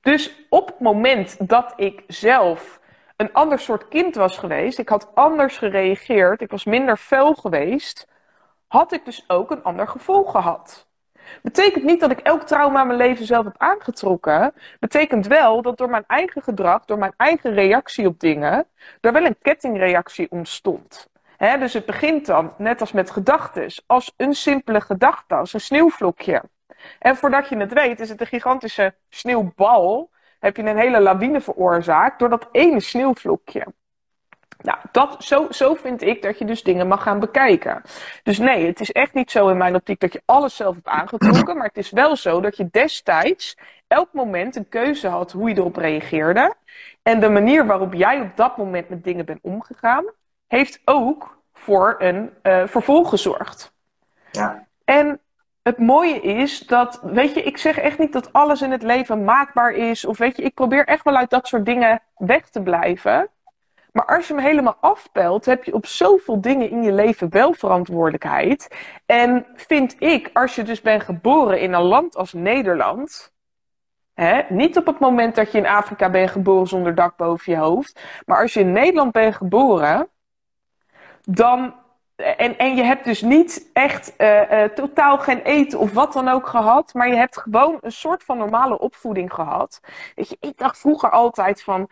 Dus 0.00 0.46
op 0.48 0.66
het 0.66 0.80
moment 0.80 1.48
dat 1.48 1.72
ik 1.76 2.02
zelf 2.06 2.80
een 3.16 3.32
ander 3.32 3.58
soort 3.58 3.88
kind 3.88 4.14
was 4.14 4.38
geweest, 4.38 4.78
ik 4.78 4.88
had 4.88 5.14
anders 5.14 5.56
gereageerd, 5.56 6.40
ik 6.40 6.50
was 6.50 6.64
minder 6.64 6.96
fel 6.96 7.34
geweest, 7.34 8.06
had 8.66 8.92
ik 8.92 9.04
dus 9.04 9.24
ook 9.26 9.50
een 9.50 9.62
ander 9.62 9.88
gevolg 9.88 10.30
gehad. 10.30 10.88
Betekent 11.42 11.84
niet 11.84 12.00
dat 12.00 12.10
ik 12.10 12.18
elk 12.18 12.42
trauma 12.42 12.80
in 12.80 12.86
mijn 12.86 12.98
leven 12.98 13.26
zelf 13.26 13.44
heb 13.44 13.54
aangetrokken. 13.58 14.54
Betekent 14.80 15.26
wel 15.26 15.62
dat 15.62 15.78
door 15.78 15.90
mijn 15.90 16.04
eigen 16.06 16.42
gedrag, 16.42 16.84
door 16.84 16.98
mijn 16.98 17.14
eigen 17.16 17.54
reactie 17.54 18.06
op 18.06 18.20
dingen, 18.20 18.66
er 19.00 19.12
wel 19.12 19.24
een 19.24 19.38
kettingreactie 19.42 20.30
ontstond. 20.30 21.08
dus 21.58 21.72
het 21.72 21.86
begint 21.86 22.26
dan, 22.26 22.54
net 22.58 22.80
als 22.80 22.92
met 22.92 23.10
gedachten, 23.10 23.82
als 23.86 24.12
een 24.16 24.34
simpele 24.34 24.80
gedachte, 24.80 25.34
als 25.34 25.52
een 25.52 25.60
sneeuwvlokje. 25.60 26.42
En 26.98 27.16
voordat 27.16 27.48
je 27.48 27.56
het 27.56 27.72
weet, 27.72 28.00
is 28.00 28.08
het 28.08 28.20
een 28.20 28.26
gigantische 28.26 28.94
sneeuwbal. 29.08 30.10
Heb 30.38 30.56
je 30.56 30.62
een 30.62 30.78
hele 30.78 31.00
lawine 31.00 31.40
veroorzaakt 31.40 32.18
door 32.18 32.28
dat 32.28 32.48
ene 32.52 32.80
sneeuwvlokje. 32.80 33.66
Nou, 34.58 34.78
dat, 34.92 35.24
zo, 35.24 35.46
zo 35.50 35.74
vind 35.74 36.02
ik 36.02 36.22
dat 36.22 36.38
je 36.38 36.44
dus 36.44 36.62
dingen 36.62 36.88
mag 36.88 37.02
gaan 37.02 37.20
bekijken. 37.20 37.82
Dus 38.22 38.38
nee, 38.38 38.66
het 38.66 38.80
is 38.80 38.92
echt 38.92 39.14
niet 39.14 39.30
zo 39.30 39.48
in 39.48 39.56
mijn 39.56 39.74
optiek 39.74 40.00
dat 40.00 40.12
je 40.12 40.22
alles 40.24 40.56
zelf 40.56 40.74
hebt 40.74 40.88
aangetrokken. 40.88 41.56
Maar 41.56 41.66
het 41.66 41.76
is 41.76 41.90
wel 41.90 42.16
zo 42.16 42.40
dat 42.40 42.56
je 42.56 42.68
destijds 42.70 43.56
elk 43.86 44.08
moment 44.12 44.56
een 44.56 44.68
keuze 44.68 45.08
had 45.08 45.32
hoe 45.32 45.48
je 45.48 45.56
erop 45.56 45.76
reageerde. 45.76 46.54
En 47.02 47.20
de 47.20 47.28
manier 47.28 47.66
waarop 47.66 47.92
jij 47.92 48.20
op 48.20 48.36
dat 48.36 48.56
moment 48.56 48.88
met 48.88 49.04
dingen 49.04 49.24
bent 49.24 49.42
omgegaan, 49.42 50.04
heeft 50.46 50.80
ook 50.84 51.42
voor 51.52 51.94
een 51.98 52.30
uh, 52.42 52.62
vervolg 52.66 53.08
gezorgd. 53.08 53.72
Ja. 54.30 54.66
En 54.84 55.20
het 55.62 55.78
mooie 55.78 56.20
is 56.20 56.58
dat, 56.58 57.00
weet 57.02 57.34
je, 57.34 57.42
ik 57.42 57.58
zeg 57.58 57.78
echt 57.78 57.98
niet 57.98 58.12
dat 58.12 58.32
alles 58.32 58.62
in 58.62 58.70
het 58.70 58.82
leven 58.82 59.24
maakbaar 59.24 59.72
is. 59.72 60.04
Of 60.04 60.18
weet 60.18 60.36
je, 60.36 60.42
ik 60.42 60.54
probeer 60.54 60.86
echt 60.86 61.04
wel 61.04 61.16
uit 61.16 61.30
dat 61.30 61.46
soort 61.46 61.64
dingen 61.64 62.02
weg 62.16 62.48
te 62.48 62.62
blijven. 62.62 63.28
Maar 63.94 64.06
als 64.16 64.28
je 64.28 64.34
me 64.34 64.42
helemaal 64.42 64.76
afpelt, 64.80 65.44
heb 65.44 65.64
je 65.64 65.74
op 65.74 65.86
zoveel 65.86 66.40
dingen 66.40 66.70
in 66.70 66.82
je 66.82 66.92
leven 66.92 67.30
wel 67.30 67.52
verantwoordelijkheid. 67.52 68.76
En 69.06 69.46
vind 69.54 69.96
ik, 69.98 70.30
als 70.32 70.54
je 70.54 70.62
dus 70.62 70.80
bent 70.80 71.02
geboren 71.02 71.60
in 71.60 71.72
een 71.72 71.82
land 71.82 72.16
als 72.16 72.32
Nederland. 72.32 73.32
Hè, 74.14 74.42
niet 74.48 74.76
op 74.76 74.86
het 74.86 74.98
moment 74.98 75.34
dat 75.34 75.52
je 75.52 75.58
in 75.58 75.66
Afrika 75.66 76.10
bent 76.10 76.30
geboren 76.30 76.66
zonder 76.66 76.94
dak 76.94 77.16
boven 77.16 77.52
je 77.52 77.58
hoofd. 77.58 78.00
Maar 78.26 78.40
als 78.40 78.54
je 78.54 78.60
in 78.60 78.72
Nederland 78.72 79.12
bent 79.12 79.34
geboren. 79.34 80.08
Dan 81.24 81.74
en, 82.16 82.58
en 82.58 82.76
je 82.76 82.82
hebt 82.82 83.04
dus 83.04 83.22
niet 83.22 83.70
echt 83.72 84.14
uh, 84.18 84.50
uh, 84.50 84.64
totaal 84.64 85.18
geen 85.18 85.42
eten 85.42 85.78
of 85.78 85.92
wat 85.92 86.12
dan 86.12 86.28
ook 86.28 86.46
gehad, 86.46 86.94
maar 86.94 87.08
je 87.08 87.14
hebt 87.14 87.38
gewoon 87.38 87.78
een 87.80 87.92
soort 87.92 88.24
van 88.24 88.38
normale 88.38 88.78
opvoeding 88.78 89.32
gehad. 89.32 89.80
Weet 90.14 90.28
je, 90.28 90.36
ik 90.40 90.58
dacht 90.58 90.78
vroeger 90.78 91.10
altijd 91.10 91.62
van, 91.62 91.88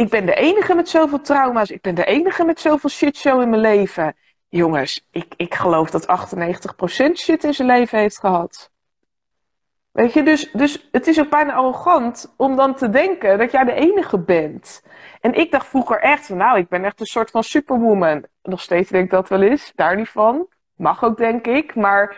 ik 0.00 0.08
ben 0.08 0.26
de 0.26 0.34
enige 0.34 0.74
met 0.74 0.88
zoveel 0.88 1.20
trauma's, 1.20 1.70
ik 1.70 1.80
ben 1.80 1.94
de 1.94 2.04
enige 2.04 2.44
met 2.44 2.60
zoveel 2.60 2.90
shitshow 2.90 3.40
in 3.40 3.50
mijn 3.50 3.62
leven. 3.62 4.16
Jongens, 4.48 5.06
ik, 5.10 5.34
ik 5.36 5.54
geloof 5.54 5.90
dat 5.90 6.06
98% 6.06 7.12
shit 7.14 7.44
in 7.44 7.54
zijn 7.54 7.68
leven 7.68 7.98
heeft 7.98 8.18
gehad. 8.18 8.70
Weet 9.92 10.12
je, 10.12 10.22
dus, 10.22 10.50
dus 10.52 10.88
het 10.92 11.06
is 11.06 11.20
ook 11.20 11.30
bijna 11.30 11.52
arrogant 11.52 12.34
om 12.36 12.56
dan 12.56 12.74
te 12.74 12.88
denken 12.90 13.38
dat 13.38 13.52
jij 13.52 13.64
de 13.64 13.72
enige 13.72 14.18
bent. 14.18 14.82
En 15.20 15.34
ik 15.34 15.50
dacht 15.50 15.66
vroeger 15.66 16.00
echt 16.00 16.28
nou, 16.28 16.58
ik 16.58 16.68
ben 16.68 16.84
echt 16.84 17.00
een 17.00 17.06
soort 17.06 17.30
van 17.30 17.44
superwoman. 17.44 18.24
Nog 18.42 18.60
steeds 18.60 18.90
denk 18.90 19.04
ik 19.04 19.10
dat 19.10 19.28
wel 19.28 19.42
eens, 19.42 19.72
daar 19.74 19.96
niet 19.96 20.08
van. 20.08 20.46
Mag 20.76 21.04
ook, 21.04 21.16
denk 21.16 21.46
ik. 21.46 21.74
Maar 21.74 22.16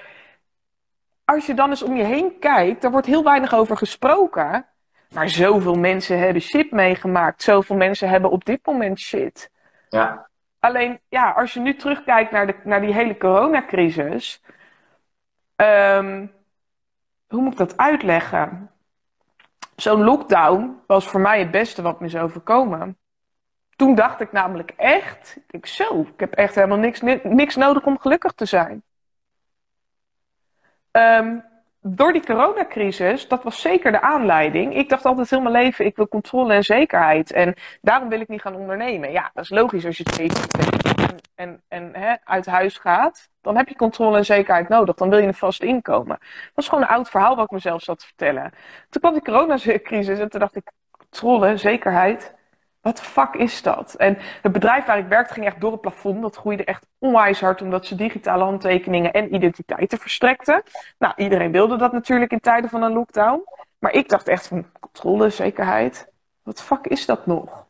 als 1.24 1.46
je 1.46 1.54
dan 1.54 1.70
eens 1.70 1.82
om 1.82 1.96
je 1.96 2.04
heen 2.04 2.38
kijkt, 2.38 2.82
daar 2.82 2.90
wordt 2.90 3.06
heel 3.06 3.24
weinig 3.24 3.54
over 3.54 3.76
gesproken. 3.76 4.66
Maar 5.14 5.28
zoveel 5.28 5.74
mensen 5.74 6.18
hebben 6.18 6.42
shit 6.42 6.70
meegemaakt. 6.70 7.42
Zoveel 7.42 7.76
mensen 7.76 8.08
hebben 8.08 8.30
op 8.30 8.44
dit 8.44 8.66
moment 8.66 9.00
shit. 9.00 9.50
Ja. 9.88 10.28
Alleen, 10.58 11.00
ja, 11.08 11.30
als 11.30 11.54
je 11.54 11.60
nu 11.60 11.76
terugkijkt 11.76 12.30
naar, 12.30 12.46
de, 12.46 12.54
naar 12.64 12.80
die 12.80 12.94
hele 12.94 13.16
coronacrisis. 13.16 14.42
Um, 15.56 16.32
hoe 17.28 17.40
moet 17.40 17.52
ik 17.52 17.58
dat 17.58 17.76
uitleggen? 17.76 18.70
Zo'n 19.76 20.04
lockdown 20.04 20.82
was 20.86 21.08
voor 21.08 21.20
mij 21.20 21.38
het 21.38 21.50
beste 21.50 21.82
wat 21.82 22.00
me 22.00 22.06
is 22.06 22.16
overkomen. 22.16 22.98
Toen 23.76 23.94
dacht 23.94 24.20
ik 24.20 24.32
namelijk 24.32 24.72
echt, 24.76 25.38
ik 25.50 25.66
zo, 25.66 26.00
ik 26.00 26.20
heb 26.20 26.32
echt 26.32 26.54
helemaal 26.54 26.78
niks, 26.78 27.00
niks 27.22 27.56
nodig 27.56 27.84
om 27.84 27.98
gelukkig 27.98 28.32
te 28.32 28.44
zijn. 28.44 28.82
Um, 30.92 31.44
door 31.82 32.12
die 32.12 32.26
coronacrisis, 32.26 33.28
dat 33.28 33.42
was 33.42 33.60
zeker 33.60 33.92
de 33.92 34.00
aanleiding. 34.00 34.76
Ik 34.76 34.88
dacht 34.88 35.04
altijd 35.04 35.30
heel 35.30 35.40
mijn 35.40 35.54
leven, 35.54 35.86
ik 35.86 35.96
wil 35.96 36.08
controle 36.08 36.54
en 36.54 36.64
zekerheid. 36.64 37.32
En 37.32 37.54
daarom 37.80 38.08
wil 38.08 38.20
ik 38.20 38.28
niet 38.28 38.40
gaan 38.40 38.54
ondernemen. 38.54 39.12
Ja, 39.12 39.30
dat 39.34 39.44
is 39.44 39.50
logisch 39.50 39.86
als 39.86 39.96
je 39.96 40.02
het 40.02 40.20
en, 41.02 41.20
en, 41.34 41.62
en 41.68 41.90
hè, 41.94 42.14
uit 42.24 42.46
huis 42.46 42.78
gaat. 42.78 43.30
Dan 43.40 43.56
heb 43.56 43.68
je 43.68 43.76
controle 43.76 44.16
en 44.16 44.24
zekerheid 44.24 44.68
nodig. 44.68 44.94
Dan 44.94 45.10
wil 45.10 45.18
je 45.18 45.26
een 45.26 45.34
vast 45.34 45.62
inkomen. 45.62 46.18
Dat 46.18 46.64
is 46.64 46.68
gewoon 46.68 46.84
een 46.84 46.90
oud 46.90 47.10
verhaal 47.10 47.36
wat 47.36 47.44
ik 47.44 47.50
mezelf 47.50 47.82
zat 47.82 47.98
te 47.98 48.06
vertellen. 48.06 48.52
Toen 48.88 49.00
kwam 49.00 49.12
die 49.12 49.22
coronacrisis 49.22 50.18
en 50.18 50.28
toen 50.28 50.40
dacht 50.40 50.56
ik, 50.56 50.72
controle, 50.98 51.56
zekerheid 51.56 52.34
wat 52.82 53.00
fuck 53.00 53.34
is 53.34 53.62
dat? 53.62 53.94
En 53.94 54.16
het 54.42 54.52
bedrijf 54.52 54.84
waar 54.84 54.98
ik 54.98 55.06
werkte 55.06 55.34
ging 55.34 55.46
echt 55.46 55.60
door 55.60 55.72
het 55.72 55.80
plafond. 55.80 56.22
Dat 56.22 56.36
groeide 56.36 56.64
echt 56.64 56.86
onwijs 56.98 57.40
hard 57.40 57.62
omdat 57.62 57.86
ze 57.86 57.94
digitale 57.94 58.44
handtekeningen 58.44 59.12
en 59.12 59.34
identiteiten 59.34 59.98
verstrekten. 59.98 60.62
Nou, 60.98 61.14
iedereen 61.16 61.52
wilde 61.52 61.76
dat 61.76 61.92
natuurlijk 61.92 62.32
in 62.32 62.40
tijden 62.40 62.70
van 62.70 62.82
een 62.82 62.92
lockdown. 62.92 63.44
Maar 63.78 63.92
ik 63.92 64.08
dacht 64.08 64.28
echt 64.28 64.46
van 64.46 64.66
controle, 64.80 65.30
zekerheid. 65.30 66.08
Wat 66.42 66.62
fuck 66.62 66.86
is 66.86 67.06
dat 67.06 67.26
nog? 67.26 67.66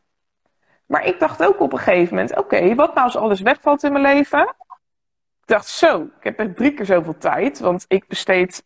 Maar 0.85 1.05
ik 1.05 1.19
dacht 1.19 1.45
ook 1.45 1.59
op 1.59 1.73
een 1.73 1.79
gegeven 1.79 2.15
moment: 2.15 2.37
oké, 2.37 2.75
wat 2.75 2.93
nou 2.93 3.05
als 3.05 3.17
alles 3.17 3.41
wegvalt 3.41 3.83
in 3.83 3.91
mijn 3.91 4.03
leven? 4.03 4.41
Ik 5.41 5.49
dacht 5.49 5.67
zo, 5.67 6.01
ik 6.01 6.23
heb 6.23 6.39
echt 6.39 6.55
drie 6.55 6.73
keer 6.73 6.85
zoveel 6.85 7.17
tijd. 7.17 7.59
Want 7.59 7.85
ik 7.87 8.07
besteed 8.07 8.63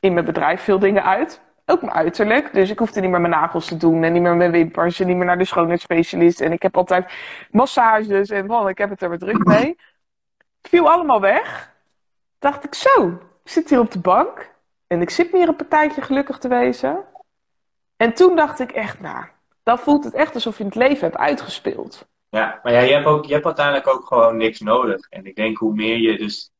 in 0.00 0.12
mijn 0.12 0.26
bedrijf 0.26 0.62
veel 0.62 0.78
dingen 0.78 1.04
uit 1.04 1.40
ook 1.70 1.80
mijn 1.80 1.92
uiterlijk. 1.92 2.52
Dus 2.52 2.70
ik 2.70 2.78
hoefde 2.78 3.00
niet 3.00 3.10
meer 3.10 3.20
mijn 3.20 3.32
nagels 3.32 3.66
te 3.66 3.76
doen 3.76 4.02
en 4.04 4.12
niet 4.12 4.22
meer 4.22 4.36
mijn 4.36 4.50
wimpers 4.50 5.00
en 5.00 5.06
niet 5.06 5.16
meer 5.16 5.26
naar 5.26 5.38
de 5.38 5.44
schoonheidsspecialist. 5.44 6.40
En 6.40 6.52
ik 6.52 6.62
heb 6.62 6.76
altijd 6.76 7.12
massages 7.50 8.30
en 8.30 8.46
man, 8.46 8.68
ik 8.68 8.78
heb 8.78 8.90
het 8.90 9.02
er 9.02 9.08
weer 9.08 9.18
druk 9.18 9.44
mee. 9.44 9.76
Het 10.36 10.70
viel 10.70 10.90
allemaal 10.90 11.20
weg. 11.20 11.74
Dacht 12.38 12.64
ik 12.64 12.74
zo, 12.74 13.08
ik 13.44 13.50
zit 13.50 13.70
hier 13.70 13.78
op 13.78 13.90
de 13.90 13.98
bank 13.98 14.50
en 14.86 15.00
ik 15.00 15.10
zit 15.10 15.32
meer 15.32 15.48
een 15.48 15.56
partijtje 15.56 16.02
gelukkig 16.02 16.38
te 16.38 16.48
wezen. 16.48 17.04
En 17.96 18.12
toen 18.12 18.36
dacht 18.36 18.60
ik 18.60 18.72
echt, 18.72 19.00
nou, 19.00 19.24
dan 19.62 19.78
voelt 19.78 20.04
het 20.04 20.14
echt 20.14 20.34
alsof 20.34 20.58
je 20.58 20.64
het 20.64 20.74
leven 20.74 21.04
hebt 21.04 21.16
uitgespeeld. 21.16 22.08
Ja, 22.30 22.60
maar 22.62 22.72
ja, 22.72 22.80
je 22.80 22.92
hebt, 22.92 23.06
ook, 23.06 23.24
je 23.24 23.32
hebt 23.32 23.44
uiteindelijk 23.44 23.86
ook 23.86 24.06
gewoon 24.06 24.36
niks 24.36 24.60
nodig. 24.60 25.06
En 25.08 25.26
ik 25.26 25.36
denk 25.36 25.56
hoe 25.56 25.74
meer 25.74 25.96
je 25.96 26.18
dus 26.18 26.50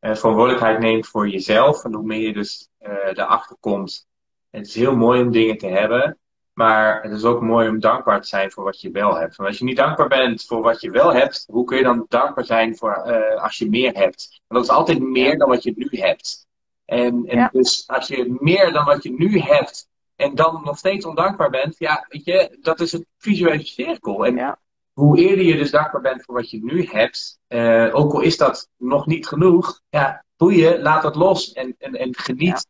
uh, 0.00 0.14
verantwoordelijkheid 0.14 0.78
neemt 0.78 1.06
voor 1.06 1.28
jezelf 1.28 1.84
en 1.84 1.94
hoe 1.94 2.04
meer 2.04 2.20
je 2.20 2.32
dus 2.32 2.68
uh, 2.80 2.88
erachter 3.12 3.56
komt 3.60 4.06
het 4.54 4.66
is 4.66 4.74
heel 4.74 4.96
mooi 4.96 5.22
om 5.22 5.30
dingen 5.30 5.58
te 5.58 5.66
hebben. 5.66 6.18
Maar 6.52 7.02
het 7.02 7.12
is 7.12 7.24
ook 7.24 7.40
mooi 7.40 7.68
om 7.68 7.80
dankbaar 7.80 8.20
te 8.20 8.28
zijn 8.28 8.50
voor 8.50 8.64
wat 8.64 8.80
je 8.80 8.90
wel 8.90 9.18
hebt. 9.18 9.36
Want 9.36 9.48
als 9.48 9.58
je 9.58 9.64
niet 9.64 9.76
dankbaar 9.76 10.08
bent 10.08 10.44
voor 10.44 10.62
wat 10.62 10.80
je 10.80 10.90
wel 10.90 11.14
hebt, 11.14 11.44
hoe 11.50 11.64
kun 11.64 11.76
je 11.76 11.82
dan 11.82 12.06
dankbaar 12.08 12.44
zijn 12.44 12.76
voor 12.76 13.04
uh, 13.06 13.42
als 13.42 13.58
je 13.58 13.70
meer 13.70 13.94
hebt? 13.94 14.40
Want 14.46 14.60
dat 14.60 14.62
is 14.62 14.78
altijd 14.78 15.02
meer 15.02 15.38
dan 15.38 15.48
wat 15.48 15.62
je 15.62 15.72
nu 15.76 15.88
hebt. 15.90 16.46
En, 16.84 17.26
en 17.26 17.48
dus 17.52 17.84
als 17.86 18.08
je 18.08 18.36
meer 18.40 18.72
dan 18.72 18.84
wat 18.84 19.02
je 19.02 19.12
nu 19.12 19.38
hebt 19.38 19.88
en 20.16 20.34
dan 20.34 20.60
nog 20.64 20.78
steeds 20.78 21.04
ondankbaar 21.04 21.50
bent, 21.50 21.78
ja, 21.78 22.06
weet 22.08 22.24
je, 22.24 22.58
dat 22.60 22.80
is 22.80 22.92
een 22.92 23.06
visuele 23.18 23.64
cirkel. 23.64 24.26
En 24.26 24.58
hoe 24.92 25.18
eerder 25.18 25.44
je 25.44 25.56
dus 25.56 25.70
dankbaar 25.70 26.00
bent 26.00 26.22
voor 26.22 26.34
wat 26.34 26.50
je 26.50 26.64
nu 26.64 26.86
hebt, 26.86 27.38
uh, 27.48 27.94
ook 27.94 28.12
al 28.12 28.20
is 28.20 28.36
dat 28.36 28.70
nog 28.76 29.06
niet 29.06 29.26
genoeg, 29.26 29.80
ja, 29.90 30.24
boeien, 30.36 30.82
laat 30.82 31.02
dat 31.02 31.16
los 31.16 31.52
en, 31.52 31.74
en, 31.78 31.94
en 31.94 32.14
geniet 32.16 32.66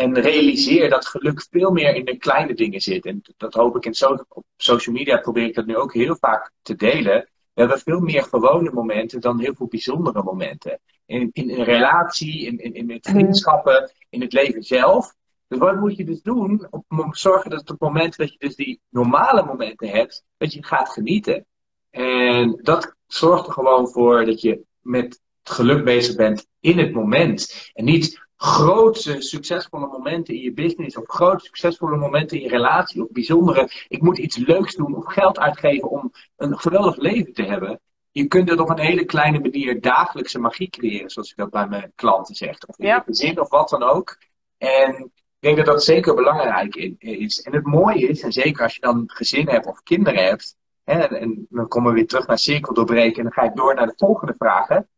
En 0.00 0.20
realiseer 0.20 0.90
dat 0.90 1.06
geluk 1.06 1.46
veel 1.50 1.70
meer 1.70 1.94
in 1.94 2.04
de 2.04 2.16
kleine 2.16 2.54
dingen 2.54 2.80
zit. 2.80 3.06
En 3.06 3.22
dat 3.36 3.54
hoop 3.54 3.76
ik 3.76 3.86
in 3.86 3.94
so 3.94 4.24
op 4.28 4.44
social 4.56 4.94
media 4.94 5.16
probeer 5.16 5.44
ik 5.44 5.54
dat 5.54 5.66
nu 5.66 5.76
ook 5.76 5.94
heel 5.94 6.16
vaak 6.16 6.50
te 6.62 6.74
delen. 6.74 7.28
We 7.52 7.60
hebben 7.60 7.78
veel 7.78 8.00
meer 8.00 8.22
gewone 8.22 8.70
momenten 8.70 9.20
dan 9.20 9.40
heel 9.40 9.54
veel 9.54 9.66
bijzondere 9.66 10.22
momenten. 10.22 10.80
In, 11.06 11.30
in 11.32 11.50
een 11.50 11.64
relatie, 11.64 12.46
in, 12.46 12.58
in, 12.58 12.88
in 12.88 12.98
vriendschappen, 13.00 13.92
in 14.10 14.20
het 14.20 14.32
leven 14.32 14.62
zelf. 14.62 15.14
Dus 15.48 15.58
wat 15.58 15.76
moet 15.76 15.96
je 15.96 16.04
dus 16.04 16.22
doen? 16.22 16.66
Om 16.88 17.14
zorgen 17.14 17.50
dat 17.50 17.60
op 17.60 17.68
het 17.68 17.80
moment 17.80 18.16
dat 18.16 18.32
je 18.32 18.38
dus 18.38 18.56
die 18.56 18.80
normale 18.88 19.44
momenten 19.44 19.88
hebt, 19.88 20.24
dat 20.36 20.52
je 20.52 20.64
gaat 20.64 20.88
genieten. 20.88 21.46
En 21.90 22.60
dat 22.62 22.94
zorgt 23.06 23.46
er 23.46 23.52
gewoon 23.52 23.88
voor 23.88 24.24
dat 24.24 24.40
je 24.40 24.62
met 24.80 25.20
geluk 25.42 25.84
bezig 25.84 26.16
bent 26.16 26.46
in 26.60 26.78
het 26.78 26.92
moment. 26.92 27.70
En 27.74 27.84
niet 27.84 28.28
grote 28.42 29.20
succesvolle 29.20 29.86
momenten 29.86 30.34
in 30.34 30.40
je 30.40 30.52
business 30.52 30.96
of 30.96 31.04
grote 31.06 31.44
succesvolle 31.44 31.96
momenten 31.96 32.36
in 32.36 32.42
je 32.42 32.48
relatie 32.48 33.02
of 33.02 33.08
bijzondere, 33.10 33.70
ik 33.88 34.02
moet 34.02 34.18
iets 34.18 34.36
leuks 34.36 34.74
doen 34.74 34.96
of 34.96 35.12
geld 35.12 35.38
uitgeven 35.38 35.90
om 35.90 36.12
een 36.36 36.58
geweldig 36.58 36.96
leven 36.96 37.32
te 37.32 37.42
hebben. 37.42 37.80
Je 38.10 38.26
kunt 38.26 38.50
het 38.50 38.60
op 38.60 38.68
een 38.68 38.78
hele 38.78 39.04
kleine 39.04 39.40
manier 39.40 39.80
dagelijkse 39.80 40.38
magie 40.38 40.70
creëren, 40.70 41.10
zoals 41.10 41.30
ik 41.30 41.36
dat 41.36 41.50
bij 41.50 41.66
mijn 41.66 41.92
klanten 41.94 42.34
zeg. 42.34 42.58
Of 42.66 42.78
in 42.78 42.86
je 42.86 43.02
gezin 43.06 43.40
of 43.40 43.48
wat 43.48 43.68
dan 43.68 43.82
ook. 43.82 44.18
En 44.58 44.94
ik 45.04 45.40
denk 45.40 45.56
dat 45.56 45.66
dat 45.66 45.84
zeker 45.84 46.14
belangrijk 46.14 46.74
is. 46.98 47.42
En 47.42 47.54
het 47.54 47.66
mooie 47.66 48.08
is, 48.08 48.22
en 48.22 48.32
zeker 48.32 48.62
als 48.62 48.74
je 48.74 48.80
dan 48.80 49.02
gezin 49.06 49.48
hebt 49.48 49.66
of 49.66 49.82
kinderen 49.82 50.24
hebt, 50.24 50.56
hè, 50.84 50.98
en 50.98 51.46
dan 51.50 51.68
komen 51.68 51.90
we 51.90 51.96
weer 51.96 52.06
terug 52.06 52.26
naar 52.26 52.38
cirkel 52.38 52.74
doorbreken 52.74 53.16
en 53.16 53.22
dan 53.22 53.32
ga 53.32 53.42
ik 53.42 53.56
door 53.56 53.74
naar 53.74 53.86
de 53.86 53.94
volgende 53.96 54.34
vragen. 54.38 54.88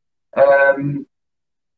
Um, 0.77 1.11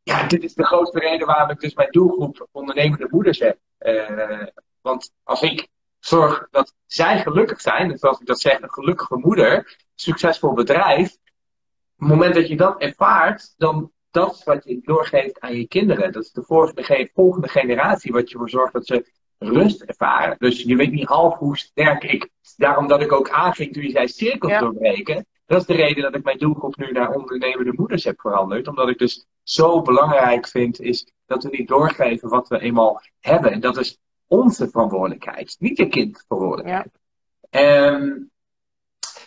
ja, 0.04 0.26
dit 0.26 0.42
is 0.42 0.54
de 0.54 0.64
grootste 0.64 0.98
reden 0.98 1.26
waarom 1.26 1.50
ik 1.50 1.60
dus 1.60 1.74
mijn 1.74 1.90
doelgroep 1.90 2.48
ondernemende 2.52 3.08
moeders 3.10 3.38
heb. 3.38 3.58
Uh, 3.78 4.46
want 4.80 5.12
als 5.22 5.42
ik 5.42 5.68
zorg 5.98 6.46
dat 6.50 6.74
zij 6.86 7.22
gelukkig 7.22 7.60
zijn, 7.60 7.88
dus 7.88 8.02
als 8.02 8.20
ik 8.20 8.26
dat 8.26 8.40
zeg, 8.40 8.60
een 8.60 8.72
gelukkige 8.72 9.16
moeder, 9.16 9.76
succesvol 9.94 10.52
bedrijf, 10.52 11.12
op 11.12 12.00
het 12.00 12.08
moment 12.08 12.34
dat 12.34 12.48
je 12.48 12.56
dat 12.56 12.80
ervaart, 12.80 13.54
dan 13.56 13.92
dat 14.10 14.34
is 14.34 14.44
wat 14.44 14.64
je 14.64 14.80
doorgeeft 14.82 15.40
aan 15.40 15.56
je 15.56 15.66
kinderen. 15.66 16.12
Dat 16.12 16.24
is 16.24 16.32
de 16.32 16.42
volgende, 16.42 17.10
volgende 17.14 17.48
generatie, 17.48 18.12
wat 18.12 18.28
je 18.28 18.32
ervoor 18.32 18.50
zorgt 18.50 18.72
dat 18.72 18.86
ze 18.86 19.12
rust 19.38 19.82
ervaren. 19.82 20.36
Dus 20.38 20.62
je 20.62 20.76
weet 20.76 20.92
niet 20.92 21.08
half 21.08 21.38
hoe 21.38 21.58
sterk 21.58 22.04
ik, 22.04 22.28
daarom 22.56 22.88
dat 22.88 23.02
ik 23.02 23.12
ook 23.12 23.30
aanging 23.30 23.72
toen 23.72 23.82
je 23.82 23.90
zei 23.90 24.08
cirkels 24.08 24.58
doorbreken. 24.58 25.26
Dat 25.46 25.60
is 25.60 25.66
de 25.66 25.74
reden 25.74 26.02
dat 26.02 26.14
ik 26.14 26.24
mijn 26.24 26.38
doelgroep 26.38 26.76
nu 26.76 26.92
naar 26.92 27.14
ondernemende 27.14 27.72
moeders 27.72 28.04
heb 28.04 28.20
veranderd. 28.20 28.68
Omdat 28.68 28.88
ik 28.88 28.98
dus 28.98 29.26
zo 29.42 29.82
belangrijk 29.82 30.48
vind, 30.48 30.80
is 30.80 31.12
dat 31.26 31.42
we 31.42 31.48
niet 31.50 31.68
doorgeven 31.68 32.28
wat 32.28 32.48
we 32.48 32.60
eenmaal 32.60 33.00
hebben. 33.20 33.52
En 33.52 33.60
dat 33.60 33.76
is 33.76 33.98
onze 34.26 34.68
verantwoordelijkheid, 34.68 35.56
niet 35.58 35.76
je 35.76 35.88
kind 35.88 36.24
verantwoordelijkheid. 36.26 36.90
Ja. 37.50 37.92
Um, 37.94 38.30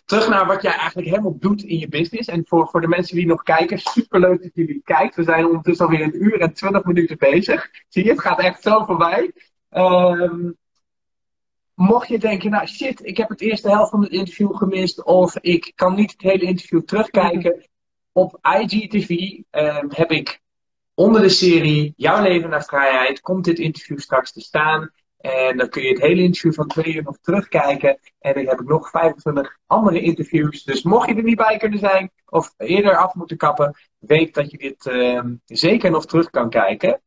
terug 0.06 0.30
naar 0.30 0.46
wat 0.46 0.62
jij 0.62 0.74
eigenlijk 0.74 1.08
helemaal 1.08 1.38
doet 1.40 1.64
in 1.64 1.78
je 1.78 1.88
business. 1.88 2.28
En 2.28 2.44
voor, 2.48 2.68
voor 2.68 2.82
de 2.82 2.88
mensen 2.88 3.16
die 3.16 3.26
nog 3.26 3.44
kijken, 3.44 3.78
superleuk 3.78 4.42
dat 4.42 4.52
jullie 4.54 4.82
kijken. 4.84 5.16
We 5.16 5.32
zijn 5.32 5.46
ondertussen 5.46 5.86
alweer 5.86 6.02
een 6.02 6.24
uur 6.24 6.42
en 6.42 6.54
twintig 6.54 6.84
minuten 6.84 7.18
bezig. 7.18 7.70
Zie 7.88 8.04
je, 8.04 8.10
het 8.10 8.22
gaat 8.22 8.40
echt 8.40 8.62
zo 8.62 8.84
voorbij. 8.84 9.32
Um, 9.72 10.58
mocht 11.78 12.08
je 12.08 12.20
denken, 12.20 12.52
nou 12.52 12.68
shit, 12.68 13.06
ik 13.06 13.18
heb 13.18 13.30
het 13.30 13.42
eerste 13.42 13.70
helft 13.70 13.90
van 13.90 14.02
het 14.02 14.12
interview 14.12 14.56
gemist. 14.56 15.04
Of 15.04 15.38
ik 15.38 15.72
kan 15.76 15.96
niet 15.96 16.12
het 16.12 16.22
hele 16.22 16.44
interview 16.44 16.82
terugkijken. 16.82 17.66
Op 18.12 18.38
IGTV 18.60 19.10
uh, 19.10 19.84
heb 19.88 20.12
ik 20.12 20.42
onder 20.94 21.22
de 21.22 21.30
serie 21.30 21.94
Jouw 21.98 22.22
leven 22.22 22.50
naar 22.50 22.64
vrijheid. 22.64 23.22
Komt 23.22 23.46
dit 23.46 23.60
interview 23.60 24.00
straks 24.00 24.32
te 24.32 24.42
staan. 24.42 24.92
En 25.18 25.58
dan 25.58 25.70
kun 25.70 25.82
je 25.82 25.90
het 25.90 26.02
hele 26.02 26.22
interview 26.22 26.54
van 26.54 26.68
twee 26.68 26.96
uur 26.96 27.04
nog 27.04 27.18
terugkijken. 27.22 28.00
En 28.20 28.34
dan 28.34 28.46
heb 28.46 28.60
ik 28.60 28.68
nog 28.68 28.90
25 28.90 29.58
andere 29.68 30.02
interviews. 30.02 30.64
Dus 30.64 30.84
mocht 30.84 31.10
je 31.10 31.16
er 31.16 31.24
niet 31.24 31.38
bij 31.38 31.58
kunnen 31.58 31.80
zijn 31.80 32.12
of 32.26 32.54
eerder 32.58 32.98
af 32.98 33.14
moeten 33.14 33.38
kappen, 33.38 33.76
weet 34.00 34.34
dat 34.34 34.52
je 34.52 34.58
dit 34.58 34.86
uh, 34.86 35.24
zeker 35.46 35.92
nog 35.92 36.06
terug 36.06 36.30
kan 36.30 36.50
kijken. 36.50 37.02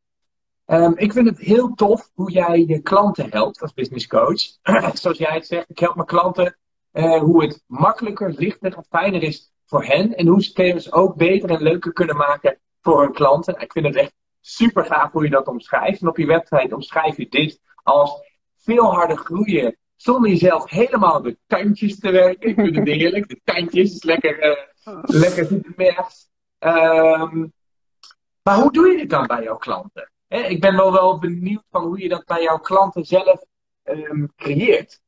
Um, 0.65 0.97
ik 0.97 1.13
vind 1.13 1.27
het 1.27 1.39
heel 1.39 1.73
tof 1.73 2.11
hoe 2.13 2.31
jij 2.31 2.63
je 2.67 2.81
klanten 2.81 3.29
helpt 3.29 3.61
als 3.61 3.73
business 3.73 4.07
coach. 4.07 4.41
Zoals 5.01 5.17
jij 5.17 5.33
het 5.33 5.47
zegt, 5.47 5.69
ik 5.69 5.79
help 5.79 5.95
mijn 5.95 6.07
klanten 6.07 6.57
uh, 6.93 7.19
hoe 7.19 7.43
het 7.43 7.63
makkelijker, 7.67 8.33
lichter 8.37 8.75
en 8.75 8.85
fijner 8.89 9.23
is 9.23 9.51
voor 9.65 9.83
hen. 9.83 10.15
En 10.15 10.27
hoe 10.27 10.43
ze 10.43 10.53
thema's 10.53 10.91
ook 10.91 11.15
beter 11.15 11.49
en 11.49 11.61
leuker 11.61 11.93
kunnen 11.93 12.17
maken 12.17 12.59
voor 12.81 13.01
hun 13.01 13.13
klanten. 13.13 13.59
Ik 13.59 13.71
vind 13.71 13.85
het 13.85 13.95
echt 13.95 14.13
super 14.41 14.85
gaaf 14.85 15.11
hoe 15.11 15.23
je 15.23 15.29
dat 15.29 15.47
omschrijft. 15.47 16.01
En 16.01 16.07
op 16.07 16.17
je 16.17 16.25
website 16.25 16.75
omschrijf 16.75 17.17
je 17.17 17.29
dit 17.29 17.59
als 17.83 18.21
veel 18.57 18.93
harder 18.93 19.17
groeien 19.17 19.77
zonder 19.95 20.29
jezelf 20.29 20.69
helemaal 20.69 21.21
de 21.21 21.37
tandjes 21.47 21.99
te 21.99 22.11
werken. 22.11 22.49
Ik 22.49 22.55
vind 22.55 22.75
het 22.75 22.87
heerlijk. 22.87 23.27
De 23.27 23.41
tandjes 23.43 23.93
is 23.93 24.03
lekker, 24.03 24.49
uh, 24.85 25.03
lekker. 25.03 25.51
Um, 26.59 27.53
maar 28.43 28.55
hoe 28.55 28.71
doe 28.71 28.87
je 28.87 28.97
dit 28.97 29.09
dan 29.09 29.27
bij 29.27 29.43
jouw 29.43 29.57
klanten? 29.57 30.10
Ik 30.39 30.61
ben 30.61 30.75
wel, 30.75 30.91
wel 30.91 31.19
benieuwd 31.19 31.63
van 31.71 31.83
hoe 31.83 32.01
je 32.01 32.09
dat 32.09 32.25
bij 32.25 32.41
jouw 32.41 32.57
klanten 32.57 33.05
zelf 33.05 33.43
um, 33.83 34.31
creëert. 34.35 35.01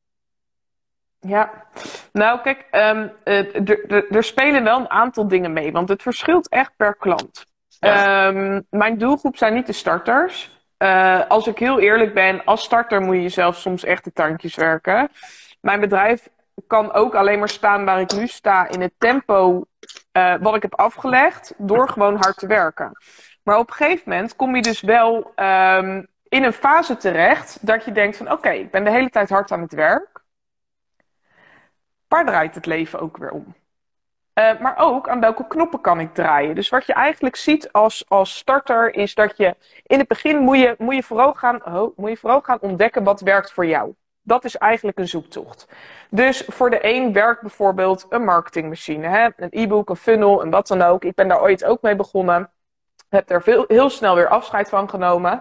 Ja, 1.20 1.64
nou 2.12 2.40
kijk, 2.40 2.66
um, 2.72 3.12
er 4.10 4.24
spelen 4.24 4.64
wel 4.64 4.78
een 4.78 4.90
aantal 4.90 5.28
dingen 5.28 5.52
mee, 5.52 5.72
want 5.72 5.88
het 5.88 6.02
verschilt 6.02 6.48
echt 6.48 6.76
per 6.76 6.94
klant. 6.94 7.44
Um, 7.80 8.66
mijn 8.70 8.98
doelgroep 8.98 9.36
zijn 9.36 9.54
niet 9.54 9.66
de 9.66 9.72
starters. 9.72 10.62
Uh, 10.78 11.26
als 11.28 11.46
ik 11.46 11.58
heel 11.58 11.80
eerlijk 11.80 12.14
ben, 12.14 12.44
als 12.44 12.62
starter 12.62 13.00
moet 13.00 13.22
je 13.22 13.28
zelf 13.28 13.56
soms 13.56 13.84
echt 13.84 14.04
de 14.04 14.12
tandjes 14.12 14.54
werken. 14.54 15.10
Mijn 15.60 15.80
bedrijf 15.80 16.28
kan 16.66 16.92
ook 16.92 17.14
alleen 17.14 17.38
maar 17.38 17.48
staan 17.48 17.84
waar 17.84 18.00
ik 18.00 18.12
nu 18.12 18.26
sta 18.26 18.68
in 18.68 18.80
het 18.80 18.92
tempo 18.98 19.64
uh, 20.12 20.34
wat 20.40 20.54
ik 20.54 20.62
heb 20.62 20.74
afgelegd, 20.74 21.54
door 21.56 21.88
gewoon 21.88 22.14
hard 22.14 22.36
te 22.36 22.46
werken. 22.46 22.92
Maar 23.44 23.58
op 23.58 23.68
een 23.68 23.74
gegeven 23.74 24.10
moment 24.10 24.36
kom 24.36 24.56
je 24.56 24.62
dus 24.62 24.80
wel 24.80 25.32
um, 25.36 26.06
in 26.28 26.44
een 26.44 26.52
fase 26.52 26.96
terecht 26.96 27.66
dat 27.66 27.84
je 27.84 27.92
denkt 27.92 28.16
van 28.16 28.32
oké, 28.32 28.50
ik 28.50 28.70
ben 28.70 28.84
de 28.84 28.90
hele 28.90 29.10
tijd 29.10 29.28
hard 29.28 29.52
aan 29.52 29.60
het 29.60 29.72
werk. 29.72 30.22
Waar 32.08 32.26
draait 32.26 32.54
het 32.54 32.66
leven 32.66 33.00
ook 33.00 33.16
weer 33.16 33.30
om? 33.30 33.54
Uh, 34.34 34.60
maar 34.60 34.78
ook 34.78 35.08
aan 35.08 35.20
welke 35.20 35.46
knoppen 35.46 35.80
kan 35.80 36.00
ik 36.00 36.14
draaien. 36.14 36.54
Dus 36.54 36.68
wat 36.68 36.86
je 36.86 36.92
eigenlijk 36.92 37.36
ziet 37.36 37.72
als, 37.72 38.04
als 38.08 38.36
starter 38.36 38.94
is 38.94 39.14
dat 39.14 39.36
je 39.36 39.56
in 39.82 39.98
het 39.98 40.08
begin 40.08 40.38
moet 40.38 40.58
je, 40.58 40.74
moet, 40.78 40.94
je 40.94 41.02
vooral 41.02 41.34
gaan, 41.34 41.62
moet 41.96 42.10
je 42.10 42.16
vooral 42.16 42.40
gaan 42.40 42.60
ontdekken 42.60 43.04
wat 43.04 43.20
werkt 43.20 43.52
voor 43.52 43.66
jou. 43.66 43.94
Dat 44.22 44.44
is 44.44 44.56
eigenlijk 44.56 44.98
een 44.98 45.08
zoektocht. 45.08 45.68
Dus 46.10 46.44
voor 46.46 46.70
de 46.70 46.78
een 46.82 47.12
werkt 47.12 47.40
bijvoorbeeld 47.40 48.06
een 48.08 48.24
marketingmachine, 48.24 49.06
hè? 49.06 49.28
een 49.36 49.48
e-book, 49.50 49.88
een 49.88 49.96
funnel 49.96 50.42
en 50.42 50.50
wat 50.50 50.66
dan 50.66 50.82
ook. 50.82 51.04
Ik 51.04 51.14
ben 51.14 51.28
daar 51.28 51.40
ooit 51.40 51.64
ook 51.64 51.82
mee 51.82 51.96
begonnen 51.96 52.50
heb 53.14 53.30
er 53.30 53.42
veel, 53.42 53.64
heel 53.68 53.90
snel 53.90 54.14
weer 54.14 54.28
afscheid 54.28 54.68
van 54.68 54.90
genomen. 54.90 55.40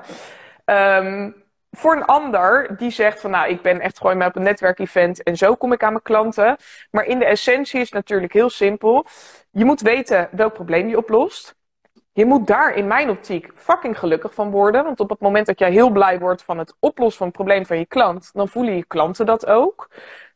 Um, 0.66 1.44
voor 1.72 1.96
een 1.96 2.06
ander 2.06 2.78
die 2.78 2.92
zegt 2.92 3.22
van 3.22 3.32
nou, 3.32 3.50
ik 3.50 3.62
ben 3.62 3.80
echt 3.80 3.98
gewoon 3.98 4.26
op 4.26 4.36
een 4.36 4.44
netwerkevent 4.44 5.24
en 5.24 5.38
zo 5.38 5.56
kom 5.56 5.72
ik 5.72 5.84
aan 5.84 5.92
mijn 5.92 6.04
klanten. 6.04 6.58
Maar 6.92 7.06
in 7.06 7.20
de 7.20 7.26
essentie 7.26 7.80
is 7.80 7.86
het 7.86 7.94
natuurlijk 7.94 8.34
heel 8.34 8.50
simpel. 8.50 9.06
Je 9.52 9.66
moet 9.66 9.82
weten 9.82 10.30
welk 10.32 10.54
probleem 10.54 10.88
je 10.88 10.98
oplost. 10.98 11.56
Je 12.12 12.26
moet 12.26 12.48
daar 12.48 12.76
in 12.76 12.88
mijn 12.88 13.10
optiek 13.10 13.52
fucking 13.56 14.00
gelukkig 14.00 14.34
van 14.34 14.52
worden. 14.52 14.84
Want 14.84 15.00
op 15.00 15.10
het 15.10 15.20
moment 15.20 15.46
dat 15.46 15.60
jij 15.60 15.72
heel 15.72 15.90
blij 15.90 16.20
wordt 16.20 16.44
van 16.44 16.58
het 16.58 16.76
oplossen 16.80 17.18
van 17.18 17.28
het 17.28 17.36
probleem 17.36 17.66
van 17.66 17.78
je 17.78 17.86
klant, 17.86 18.30
dan 18.34 18.48
voelen 18.48 18.76
je 18.76 18.86
klanten 18.86 19.26
dat 19.26 19.46
ook. 19.46 19.90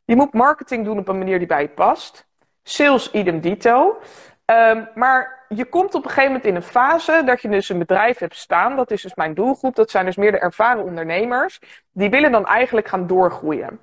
Je 0.05 0.15
moet 0.15 0.33
marketing 0.33 0.85
doen 0.85 0.99
op 0.99 1.07
een 1.07 1.17
manier 1.17 1.37
die 1.37 1.47
bij 1.47 1.61
je 1.61 1.69
past. 1.69 2.27
Sales 2.63 3.11
idem 3.11 3.39
dito. 3.39 3.99
Um, 4.45 4.89
maar 4.95 5.36
je 5.49 5.65
komt 5.65 5.95
op 5.95 6.03
een 6.03 6.09
gegeven 6.09 6.31
moment 6.31 6.45
in 6.45 6.55
een 6.55 6.61
fase 6.61 7.21
dat 7.25 7.41
je 7.41 7.49
dus 7.49 7.69
een 7.69 7.79
bedrijf 7.79 8.17
hebt 8.17 8.35
staan. 8.35 8.75
Dat 8.75 8.91
is 8.91 9.01
dus 9.01 9.15
mijn 9.15 9.33
doelgroep. 9.33 9.75
Dat 9.75 9.91
zijn 9.91 10.05
dus 10.05 10.15
meer 10.15 10.31
de 10.31 10.39
ervaren 10.39 10.83
ondernemers. 10.83 11.59
Die 11.91 12.09
willen 12.09 12.31
dan 12.31 12.45
eigenlijk 12.45 12.87
gaan 12.87 13.07
doorgroeien. 13.07 13.79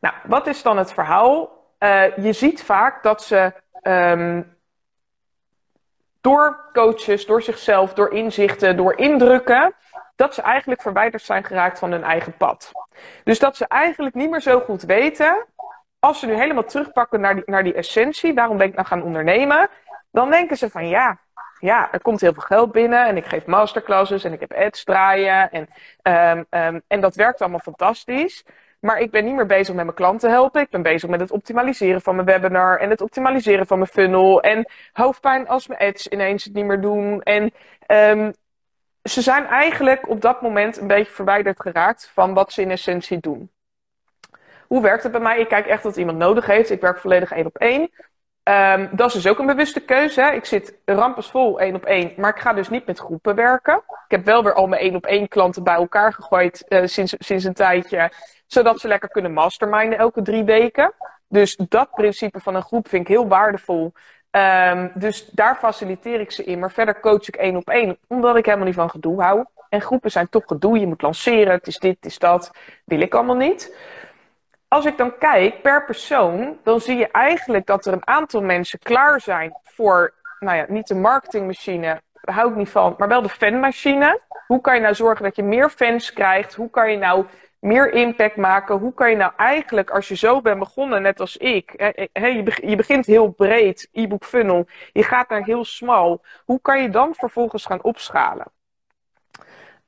Nou, 0.00 0.14
wat 0.24 0.46
is 0.46 0.62
dan 0.62 0.78
het 0.78 0.92
verhaal? 0.92 1.62
Uh, 1.78 2.16
je 2.16 2.32
ziet 2.32 2.62
vaak 2.62 3.02
dat 3.02 3.22
ze 3.22 3.52
um, 3.82 4.56
door 6.20 6.70
coaches, 6.72 7.26
door 7.26 7.42
zichzelf, 7.42 7.94
door 7.94 8.12
inzichten, 8.12 8.76
door 8.76 8.96
indrukken, 8.96 9.74
dat 10.16 10.34
ze 10.34 10.42
eigenlijk 10.42 10.82
verwijderd 10.82 11.22
zijn 11.22 11.44
geraakt 11.44 11.78
van 11.78 11.90
hun 11.90 12.04
eigen 12.04 12.36
pad. 12.36 12.72
Dus 13.24 13.38
dat 13.38 13.56
ze 13.56 13.66
eigenlijk 13.68 14.14
niet 14.14 14.30
meer 14.30 14.40
zo 14.40 14.60
goed 14.60 14.82
weten, 14.82 15.46
als 15.98 16.18
ze 16.18 16.26
nu 16.26 16.34
helemaal 16.34 16.64
terugpakken 16.64 17.20
naar 17.20 17.34
die, 17.34 17.42
naar 17.46 17.64
die 17.64 17.74
essentie, 17.74 18.34
daarom 18.34 18.56
ben 18.56 18.66
ik 18.66 18.74
nou 18.74 18.86
gaan 18.86 19.02
ondernemen, 19.02 19.68
dan 20.14 20.30
denken 20.30 20.56
ze 20.56 20.70
van 20.70 20.88
ja, 20.88 21.18
ja, 21.58 21.92
er 21.92 22.02
komt 22.02 22.20
heel 22.20 22.32
veel 22.32 22.42
geld 22.42 22.72
binnen 22.72 23.06
en 23.06 23.16
ik 23.16 23.24
geef 23.24 23.46
masterclasses 23.46 24.24
en 24.24 24.32
ik 24.32 24.40
heb 24.40 24.52
ads 24.52 24.84
draaien 24.84 25.50
en, 25.50 25.68
um, 26.38 26.46
um, 26.50 26.82
en 26.86 27.00
dat 27.00 27.14
werkt 27.14 27.40
allemaal 27.40 27.58
fantastisch. 27.58 28.44
Maar 28.80 29.00
ik 29.00 29.10
ben 29.10 29.24
niet 29.24 29.34
meer 29.34 29.46
bezig 29.46 29.74
met 29.74 29.84
mijn 29.84 29.96
klanten 29.96 30.30
helpen. 30.30 30.60
Ik 30.60 30.70
ben 30.70 30.82
bezig 30.82 31.08
met 31.08 31.20
het 31.20 31.30
optimaliseren 31.30 32.00
van 32.00 32.14
mijn 32.14 32.26
webinar 32.26 32.78
en 32.78 32.90
het 32.90 33.00
optimaliseren 33.00 33.66
van 33.66 33.78
mijn 33.78 33.90
funnel. 33.90 34.42
En 34.42 34.66
hoofdpijn 34.92 35.48
als 35.48 35.66
mijn 35.66 35.80
ads 35.80 36.08
ineens 36.08 36.44
het 36.44 36.54
niet 36.54 36.64
meer 36.64 36.80
doen. 36.80 37.22
En 37.22 37.52
um, 37.86 38.32
ze 39.02 39.22
zijn 39.22 39.46
eigenlijk 39.46 40.08
op 40.08 40.20
dat 40.20 40.42
moment 40.42 40.76
een 40.76 40.86
beetje 40.86 41.12
verwijderd 41.12 41.60
geraakt 41.60 42.10
van 42.14 42.34
wat 42.34 42.52
ze 42.52 42.62
in 42.62 42.70
essentie 42.70 43.20
doen. 43.20 43.50
Hoe 44.66 44.82
werkt 44.82 45.02
het 45.02 45.12
bij 45.12 45.20
mij? 45.20 45.40
Ik 45.40 45.48
kijk 45.48 45.66
echt 45.66 45.82
wat 45.82 45.96
iemand 45.96 46.18
nodig 46.18 46.46
heeft. 46.46 46.70
Ik 46.70 46.80
werk 46.80 46.98
volledig 46.98 47.32
één 47.32 47.46
op 47.46 47.56
één. 47.56 47.90
Um, 48.50 48.88
dat 48.92 49.06
is 49.06 49.12
dus 49.12 49.26
ook 49.26 49.38
een 49.38 49.46
bewuste 49.46 49.80
keuze. 49.80 50.22
Ik 50.22 50.44
zit 50.44 50.74
rampensvol 50.84 51.60
één 51.60 51.74
op 51.74 51.84
één, 51.84 52.12
maar 52.16 52.30
ik 52.30 52.40
ga 52.40 52.52
dus 52.52 52.68
niet 52.68 52.86
met 52.86 52.98
groepen 52.98 53.34
werken. 53.34 53.76
Ik 53.76 54.10
heb 54.10 54.24
wel 54.24 54.42
weer 54.42 54.54
al 54.54 54.66
mijn 54.66 54.82
één 54.82 54.94
op 54.94 55.06
één 55.06 55.28
klanten 55.28 55.64
bij 55.64 55.74
elkaar 55.74 56.12
gegooid 56.12 56.64
uh, 56.68 56.86
sinds, 56.86 57.14
sinds 57.18 57.44
een 57.44 57.54
tijdje, 57.54 58.10
zodat 58.46 58.80
ze 58.80 58.88
lekker 58.88 59.08
kunnen 59.08 59.32
masterminden 59.32 59.98
elke 59.98 60.22
drie 60.22 60.44
weken. 60.44 60.92
Dus 61.28 61.56
dat 61.56 61.90
principe 61.90 62.40
van 62.40 62.54
een 62.54 62.62
groep 62.62 62.88
vind 62.88 63.02
ik 63.02 63.08
heel 63.08 63.28
waardevol. 63.28 63.92
Um, 64.30 64.92
dus 64.94 65.26
daar 65.26 65.56
faciliteer 65.56 66.20
ik 66.20 66.30
ze 66.30 66.44
in. 66.44 66.58
Maar 66.58 66.72
verder 66.72 67.00
coach 67.00 67.28
ik 67.28 67.36
één 67.36 67.56
op 67.56 67.68
één, 67.68 67.98
omdat 68.08 68.36
ik 68.36 68.44
helemaal 68.44 68.66
niet 68.66 68.74
van 68.74 68.90
gedoe 68.90 69.22
hou. 69.22 69.44
En 69.68 69.80
groepen 69.80 70.10
zijn 70.10 70.28
toch 70.28 70.44
gedoe. 70.46 70.78
Je 70.78 70.86
moet 70.86 71.02
lanceren, 71.02 71.52
het 71.52 71.66
is 71.66 71.78
dit, 71.78 71.96
het 71.96 72.04
is 72.04 72.18
dat. 72.18 72.50
Wil 72.84 73.00
ik 73.00 73.14
allemaal 73.14 73.36
niet. 73.36 73.76
Als 74.74 74.84
ik 74.84 74.96
dan 74.96 75.18
kijk 75.18 75.62
per 75.62 75.84
persoon, 75.84 76.58
dan 76.62 76.80
zie 76.80 76.96
je 76.96 77.08
eigenlijk 77.10 77.66
dat 77.66 77.86
er 77.86 77.92
een 77.92 78.06
aantal 78.06 78.42
mensen 78.42 78.78
klaar 78.78 79.20
zijn 79.20 79.54
voor, 79.62 80.14
nou 80.40 80.56
ja, 80.56 80.64
niet 80.68 80.86
de 80.86 80.94
marketingmachine, 80.94 82.02
daar 82.12 82.34
hou 82.34 82.50
ik 82.50 82.56
niet 82.56 82.68
van, 82.68 82.94
maar 82.98 83.08
wel 83.08 83.22
de 83.22 83.28
fanmachine. 83.28 84.20
Hoe 84.46 84.60
kan 84.60 84.74
je 84.74 84.80
nou 84.80 84.94
zorgen 84.94 85.24
dat 85.24 85.36
je 85.36 85.42
meer 85.42 85.70
fans 85.70 86.12
krijgt? 86.12 86.54
Hoe 86.54 86.70
kan 86.70 86.90
je 86.90 86.96
nou 86.96 87.26
meer 87.58 87.92
impact 87.92 88.36
maken? 88.36 88.76
Hoe 88.76 88.94
kan 88.94 89.10
je 89.10 89.16
nou 89.16 89.32
eigenlijk, 89.36 89.90
als 89.90 90.08
je 90.08 90.16
zo 90.16 90.40
bent 90.40 90.58
begonnen, 90.58 91.02
net 91.02 91.20
als 91.20 91.36
ik, 91.36 91.94
hè, 92.12 92.26
je 92.62 92.76
begint 92.76 93.06
heel 93.06 93.28
breed, 93.28 93.88
e-book 93.92 94.24
funnel, 94.24 94.66
je 94.92 95.02
gaat 95.02 95.28
naar 95.28 95.44
heel 95.44 95.64
smal. 95.64 96.24
Hoe 96.44 96.60
kan 96.60 96.82
je 96.82 96.90
dan 96.90 97.14
vervolgens 97.14 97.66
gaan 97.66 97.82
opschalen? 97.82 98.46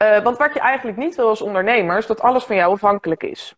Uh, 0.03 0.19
want 0.19 0.37
wat 0.37 0.55
je 0.55 0.61
eigenlijk 0.61 0.99
niet 0.99 1.15
wil 1.15 1.29
als 1.29 1.43
ondernemer, 1.43 1.99
is 1.99 2.07
dat 2.07 2.21
alles 2.21 2.45
van 2.45 2.57
jou 2.57 2.73
afhankelijk 2.73 3.23
is. 3.23 3.55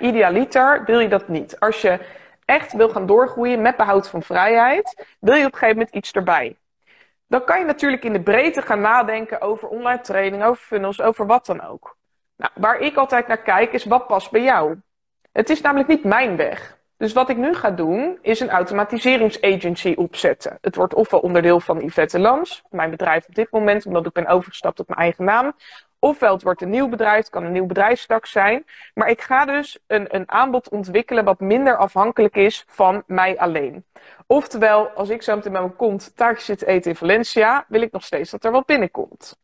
Idealiter 0.00 0.84
wil 0.84 0.98
je 0.98 1.08
dat 1.08 1.28
niet. 1.28 1.60
Als 1.60 1.80
je 1.80 1.98
echt 2.44 2.72
wil 2.72 2.88
gaan 2.88 3.06
doorgroeien 3.06 3.62
met 3.62 3.76
behoud 3.76 4.08
van 4.08 4.22
vrijheid, 4.22 5.06
wil 5.20 5.34
je 5.34 5.46
op 5.46 5.52
een 5.52 5.58
gegeven 5.58 5.76
moment 5.76 5.94
iets 5.94 6.12
erbij. 6.12 6.56
Dan 7.26 7.44
kan 7.44 7.58
je 7.58 7.64
natuurlijk 7.64 8.04
in 8.04 8.12
de 8.12 8.22
breedte 8.22 8.62
gaan 8.62 8.80
nadenken 8.80 9.40
over 9.40 9.68
online 9.68 10.00
training, 10.00 10.44
over 10.44 10.62
funnels, 10.62 11.00
over 11.00 11.26
wat 11.26 11.46
dan 11.46 11.62
ook. 11.62 11.96
Nou, 12.36 12.52
waar 12.54 12.78
ik 12.78 12.96
altijd 12.96 13.26
naar 13.26 13.42
kijk 13.42 13.72
is 13.72 13.84
wat 13.84 14.06
past 14.06 14.30
bij 14.30 14.42
jou. 14.42 14.76
Het 15.32 15.50
is 15.50 15.60
namelijk 15.60 15.88
niet 15.88 16.04
mijn 16.04 16.36
weg. 16.36 16.80
Dus 16.96 17.12
wat 17.12 17.28
ik 17.28 17.36
nu 17.36 17.54
ga 17.54 17.70
doen, 17.70 18.18
is 18.20 18.40
een 18.40 18.50
automatiseringsagency 18.50 19.94
opzetten. 19.96 20.58
Het 20.60 20.76
wordt 20.76 20.94
ofwel 20.94 21.20
onderdeel 21.20 21.60
van 21.60 21.84
Yvette 21.84 22.18
Lams, 22.18 22.62
mijn 22.70 22.90
bedrijf 22.90 23.26
op 23.26 23.34
dit 23.34 23.50
moment, 23.50 23.86
omdat 23.86 24.06
ik 24.06 24.12
ben 24.12 24.26
overgestapt 24.26 24.80
op 24.80 24.88
mijn 24.88 25.00
eigen 25.00 25.24
naam. 25.24 25.52
Ofwel 26.04 26.32
het 26.32 26.42
wordt 26.42 26.62
een 26.62 26.70
nieuw 26.70 26.88
bedrijf, 26.88 27.18
het 27.18 27.30
kan 27.30 27.44
een 27.44 27.52
nieuw 27.52 27.66
bedrijfstak 27.66 28.26
zijn. 28.26 28.64
Maar 28.94 29.08
ik 29.08 29.20
ga 29.20 29.44
dus 29.44 29.78
een, 29.86 30.14
een 30.14 30.30
aanbod 30.30 30.68
ontwikkelen 30.68 31.24
wat 31.24 31.40
minder 31.40 31.76
afhankelijk 31.76 32.36
is 32.36 32.64
van 32.68 33.02
mij 33.06 33.38
alleen. 33.38 33.84
Oftewel, 34.26 34.88
als 34.88 35.08
ik 35.08 35.22
zo 35.22 35.36
meteen 35.36 35.52
met 35.52 35.60
mijn 35.60 35.76
kont 35.76 36.16
taartjes 36.16 36.44
zit 36.44 36.62
eten 36.64 36.90
in 36.90 36.96
Valencia, 36.96 37.64
wil 37.68 37.82
ik 37.82 37.92
nog 37.92 38.04
steeds 38.04 38.30
dat 38.30 38.44
er 38.44 38.50
wat 38.50 38.66
binnenkomt. 38.66 39.38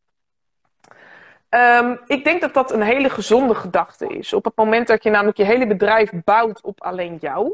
Um, 1.50 2.00
ik 2.06 2.24
denk 2.24 2.40
dat 2.40 2.54
dat 2.54 2.72
een 2.72 2.82
hele 2.82 3.10
gezonde 3.10 3.54
gedachte 3.54 4.06
is. 4.06 4.32
Op 4.32 4.44
het 4.44 4.56
moment 4.56 4.86
dat 4.86 5.02
je 5.02 5.10
namelijk 5.10 5.36
je 5.36 5.44
hele 5.44 5.66
bedrijf 5.66 6.10
bouwt 6.24 6.60
op 6.60 6.82
alleen 6.82 7.16
jou, 7.20 7.52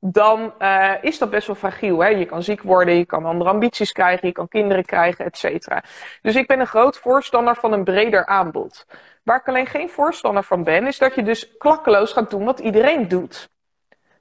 dan 0.00 0.54
uh, 0.58 0.94
is 1.00 1.18
dat 1.18 1.30
best 1.30 1.46
wel 1.46 1.56
fragiel. 1.56 2.00
Hè? 2.00 2.08
Je 2.08 2.24
kan 2.24 2.42
ziek 2.42 2.62
worden, 2.62 2.94
je 2.94 3.04
kan 3.04 3.24
andere 3.24 3.50
ambities 3.50 3.92
krijgen, 3.92 4.26
je 4.26 4.34
kan 4.34 4.48
kinderen 4.48 4.84
krijgen, 4.84 5.24
et 5.24 5.38
cetera. 5.38 5.82
Dus 6.22 6.34
ik 6.34 6.46
ben 6.46 6.60
een 6.60 6.66
groot 6.66 6.98
voorstander 6.98 7.56
van 7.56 7.72
een 7.72 7.84
breder 7.84 8.26
aanbod. 8.26 8.86
Waar 9.22 9.36
ik 9.36 9.48
alleen 9.48 9.66
geen 9.66 9.88
voorstander 9.88 10.42
van 10.42 10.64
ben, 10.64 10.86
is 10.86 10.98
dat 10.98 11.14
je 11.14 11.22
dus 11.22 11.56
klakkeloos 11.56 12.12
gaat 12.12 12.30
doen 12.30 12.44
wat 12.44 12.58
iedereen 12.58 13.08
doet. 13.08 13.48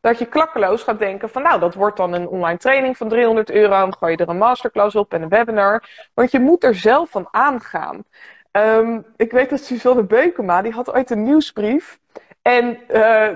Dat 0.01 0.19
je 0.19 0.26
klakkeloos 0.26 0.84
gaat 0.84 0.99
denken 0.99 1.30
van 1.30 1.41
nou, 1.41 1.60
dat 1.60 1.73
wordt 1.73 1.97
dan 1.97 2.14
een 2.14 2.27
online 2.27 2.57
training 2.57 2.97
van 2.97 3.10
300 3.10 3.51
euro, 3.51 3.69
dan 3.69 3.95
gooi 3.97 4.11
je 4.11 4.18
er 4.18 4.30
een 4.30 4.38
masterclass 4.38 4.95
op 4.95 5.14
en 5.14 5.22
een 5.22 5.30
webinar. 5.30 5.89
Want 6.14 6.31
je 6.31 6.39
moet 6.39 6.64
er 6.64 6.76
zelf 6.76 7.10
van 7.10 7.27
aangaan. 7.31 8.03
Um, 8.51 9.06
ik 9.15 9.31
weet 9.31 9.49
dat 9.49 9.60
Suzanne 9.60 10.03
Beukema, 10.03 10.61
die 10.61 10.72
had 10.72 10.93
ooit 10.93 11.10
een 11.10 11.23
nieuwsbrief. 11.23 11.99
En 12.41 12.80
uh, 12.89 13.27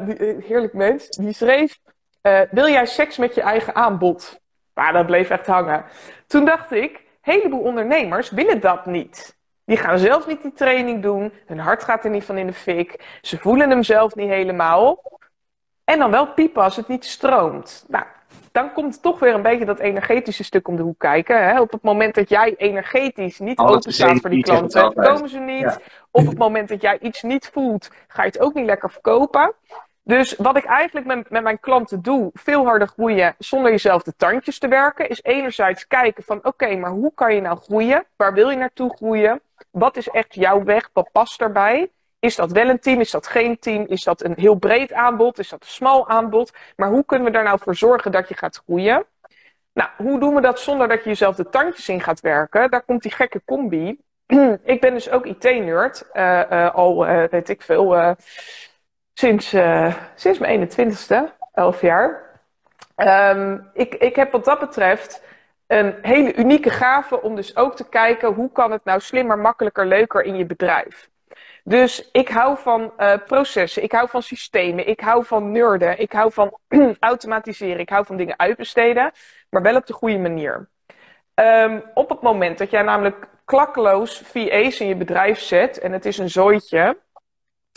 heerlijk 0.46 0.74
mens, 0.74 1.10
die 1.10 1.34
schreef 1.34 1.80
uh, 2.24 2.42
wil 2.52 2.68
jij 2.68 2.86
seks 2.86 3.18
met 3.18 3.36
je 3.36 3.42
eigen 3.42 3.76
aanbod? 3.76 4.42
Maar 4.74 4.94
dat 4.94 5.06
bleef 5.06 5.30
echt 5.30 5.48
hangen. 5.48 5.86
Toen 6.28 6.46
dacht 6.46 6.72
ik, 6.72 6.92
een 6.96 7.34
heleboel 7.34 7.60
ondernemers 7.60 8.30
willen 8.30 8.62
dat 8.62 8.86
niet. 8.86 9.38
Die 9.66 9.78
gaan 9.78 9.98
zelf 9.98 10.28
niet 10.28 10.42
die 10.42 10.54
training 10.54 11.02
doen. 11.02 11.34
Hun 11.46 11.60
hart 11.60 11.84
gaat 11.84 12.04
er 12.04 12.10
niet 12.10 12.24
van 12.24 12.38
in 12.38 12.48
de 12.48 12.54
fik. 12.54 13.20
Ze 13.22 13.38
voelen 13.38 13.70
hem 13.70 13.84
zelf 13.84 14.16
niet 14.16 14.30
helemaal. 14.30 15.20
En 15.84 16.00
dan 16.00 16.12
wel 16.12 16.28
piepen 16.34 16.64
als 16.64 16.76
het 16.76 16.88
niet 16.88 17.06
stroomt. 17.06 17.86
Nou, 17.88 18.06
dan 18.52 18.74
komt 18.74 19.02
toch 19.02 19.20
weer 19.20 19.34
een 19.34 19.42
beetje 19.42 19.66
dat 19.66 19.80
energetische 19.80 20.44
stuk 20.44 20.68
om 20.68 20.76
de 20.76 20.82
hoek 20.82 21.00
kijken. 21.00 21.44
Hè? 21.48 21.62
Op 21.62 21.72
het 21.72 21.82
moment 21.82 22.16
dat 22.16 22.30
jij 22.30 22.56
energetisch 22.58 23.40
niet 23.40 23.60
open 23.60 23.94
staat 23.94 24.20
voor 24.20 24.30
die 24.30 24.44
klanten, 24.44 24.94
komen 24.94 25.30
ze 25.30 25.40
niet. 25.40 25.80
Op 26.12 26.26
het 26.26 26.38
moment 26.38 26.70
dat 26.70 26.82
jij 26.82 27.00
iets 27.00 27.22
niet 27.22 27.50
voelt, 27.54 27.90
ga 28.08 28.24
je 28.24 28.30
het 28.30 28.40
ook 28.40 28.54
niet 28.54 28.66
lekker 28.66 28.92
verkopen. 28.92 29.54
Dus 30.04 30.36
wat 30.36 30.58
ik 30.58 30.64
eigenlijk 30.66 31.06
met, 31.06 31.30
met 31.30 31.44
mijn 31.44 31.60
klanten 31.60 32.02
doe, 32.02 32.30
veel 32.34 32.66
harder 32.66 32.88
groeien 32.88 33.36
zonder 33.38 33.72
jezelf 33.72 34.04
de 34.04 34.16
tandjes 34.16 34.60
te 34.60 34.68
werken, 34.68 35.10
is 35.10 35.24
enerzijds 35.24 35.88
kijken 35.88 36.24
van 36.24 36.46
oké, 36.46 36.76
maar 36.76 36.92
hoe 36.92 37.12
kan 37.14 37.36
je 37.36 37.42
nou 37.42 37.58
groeien? 37.58 38.06
Waar 38.16 38.34
wil 38.34 38.50
je 38.50 38.58
naartoe 38.58 38.96
groeien? 38.96 39.42
Wat 39.72 39.98
is 39.98 40.10
echt 40.10 40.36
jouw 40.36 40.64
weg? 40.64 40.90
Wat 40.94 41.10
past 41.12 41.40
daarbij? 41.40 41.92
Is 42.20 42.36
dat 42.36 42.52
wel 42.52 42.70
een 42.70 42.80
team? 42.80 43.00
Is 43.00 43.12
dat 43.12 43.28
geen 43.28 43.60
team? 43.60 43.86
Is 43.88 44.04
dat 44.04 44.24
een 44.24 44.34
heel 44.36 44.56
breed 44.56 44.94
aanbod? 44.94 45.40
Is 45.40 45.50
dat 45.50 45.62
een 45.62 45.68
smal 45.68 46.10
aanbod? 46.10 46.54
Maar 46.76 46.90
hoe 46.90 47.06
kunnen 47.06 47.32
we 47.32 47.38
er 47.38 47.44
nou 47.44 47.60
voor 47.62 47.76
zorgen 47.76 48.12
dat 48.12 48.28
je 48.28 48.36
gaat 48.38 48.62
groeien? 48.66 49.06
Nou, 49.74 49.90
hoe 49.98 50.20
doen 50.20 50.36
we 50.36 50.42
dat 50.42 50.60
zonder 50.60 50.88
dat 50.88 51.04
je 51.04 51.10
jezelf 51.10 51.36
de 51.36 51.50
tandjes 51.50 51.90
in 51.90 52.02
gaat 52.02 52.20
werken? 52.20 52.72
Daar 52.72 52.84
komt 52.84 53.02
die 53.02 53.12
gekke 53.12 53.42
combi. 53.46 54.00
ik 54.64 54.82
ben 54.82 54.94
dus 54.94 55.10
ook 55.10 55.26
IT-nerd. 55.26 56.12
Eh, 56.12 56.52
eh, 56.52 56.76
al 56.76 57.08
uh, 57.08 57.24
weet 57.30 57.50
ik 57.50 57.62
veel 57.62 58.16
Sinds, 59.14 59.54
uh, 59.54 59.96
sinds 60.16 60.40
mijn 60.40 60.70
21ste, 60.70 61.16
11 61.54 61.82
jaar. 61.82 62.32
Um, 62.96 63.70
ik, 63.74 63.96
ik 63.96 64.16
heb 64.16 64.32
wat 64.32 64.46
dat 64.46 64.60
betreft 64.60 65.22
een 65.68 65.96
hele 66.02 66.36
unieke 66.36 66.70
gave 66.70 67.22
om 67.22 67.36
dus 67.36 67.56
ook 67.56 67.76
te 67.76 67.90
kijken 67.90 68.34
hoe 68.34 68.52
kan 68.52 68.72
het 68.72 68.84
nou 68.84 69.00
slimmer, 69.00 69.40
makkelijker, 69.40 69.86
leuker 69.86 70.24
in 70.24 70.36
je 70.36 70.46
bedrijf. 70.46 71.10
Dus 71.64 72.10
ik 72.12 72.30
hou 72.30 72.58
van 72.58 72.94
uh, 72.98 73.14
processen, 73.26 73.84
ik 73.84 73.92
hou 73.92 74.10
van 74.10 74.24
systemen, 74.24 74.88
ik 74.88 75.00
hou 75.00 75.26
van 75.26 75.52
nerden, 75.52 76.00
ik 76.00 76.12
hou 76.12 76.32
van 76.32 76.58
automatiseren, 77.00 77.80
ik 77.80 77.90
hou 77.90 78.06
van 78.06 78.18
dingen 78.18 78.40
uitbesteden, 78.40 79.12
maar 79.50 79.62
wel 79.62 79.76
op 79.76 79.86
de 79.86 79.94
goede 79.94 80.18
manier. 80.18 80.70
Um, 81.36 81.84
op 81.94 82.10
het 82.10 82.22
moment 82.22 82.58
dat 82.58 82.70
jij 82.70 82.82
namelijk 82.82 83.28
klakkeloos 83.46 84.18
VA's 84.18 84.80
in 84.80 84.88
je 84.88 84.96
bedrijf 84.96 85.40
zet 85.40 85.80
en 85.80 85.92
het 85.92 86.06
is 86.06 86.18
een 86.18 86.30
zooitje, 86.30 86.98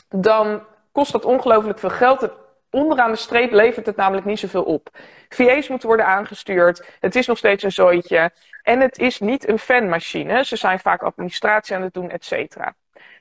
dan 0.09 0.67
kost 0.97 1.13
dat 1.13 1.25
ongelooflijk 1.25 1.79
veel 1.79 1.91
geld. 1.91 2.31
onderaan 2.71 3.11
de 3.11 3.17
streep 3.17 3.53
levert 3.53 3.87
het 3.87 3.97
namelijk 3.97 4.27
niet 4.27 4.39
zoveel 4.39 4.63
op. 4.63 4.89
VA's 5.29 5.69
moeten 5.69 5.89
worden 5.89 6.07
aangestuurd. 6.07 6.97
Het 7.01 7.15
is 7.17 7.27
nog 7.27 7.39
steeds 7.39 7.63
een 7.63 7.73
zooitje. 7.73 8.31
En 8.63 8.81
het 8.81 8.99
is 8.99 9.21
niet 9.21 9.49
een 9.49 9.59
fanmachine. 9.59 10.45
Ze 10.45 10.57
zijn 10.57 10.79
vaak 10.79 11.03
administratie 11.03 11.77
aan 11.77 11.83
het 11.83 11.95
doen, 11.95 12.11
et 12.11 12.25
cetera. 12.25 12.75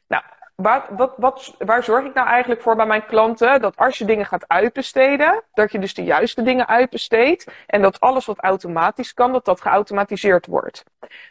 Nou, 0.07 0.23
waar, 0.55 0.85
wat, 0.89 1.13
wat, 1.17 1.55
waar 1.57 1.83
zorg 1.83 2.05
ik 2.05 2.13
nou 2.13 2.27
eigenlijk 2.27 2.61
voor 2.61 2.75
bij 2.75 2.85
mijn 2.85 3.05
klanten? 3.05 3.61
Dat 3.61 3.75
als 3.75 3.97
je 3.97 4.05
dingen 4.05 4.25
gaat 4.25 4.47
uitbesteden, 4.47 5.43
dat 5.53 5.71
je 5.71 5.79
dus 5.79 5.93
de 5.93 6.03
juiste 6.03 6.43
dingen 6.43 6.67
uitbesteedt. 6.67 7.51
En 7.67 7.81
dat 7.81 7.99
alles 7.99 8.25
wat 8.25 8.39
automatisch 8.39 9.13
kan, 9.13 9.31
dat 9.31 9.45
dat 9.45 9.61
geautomatiseerd 9.61 10.45
wordt. 10.45 10.83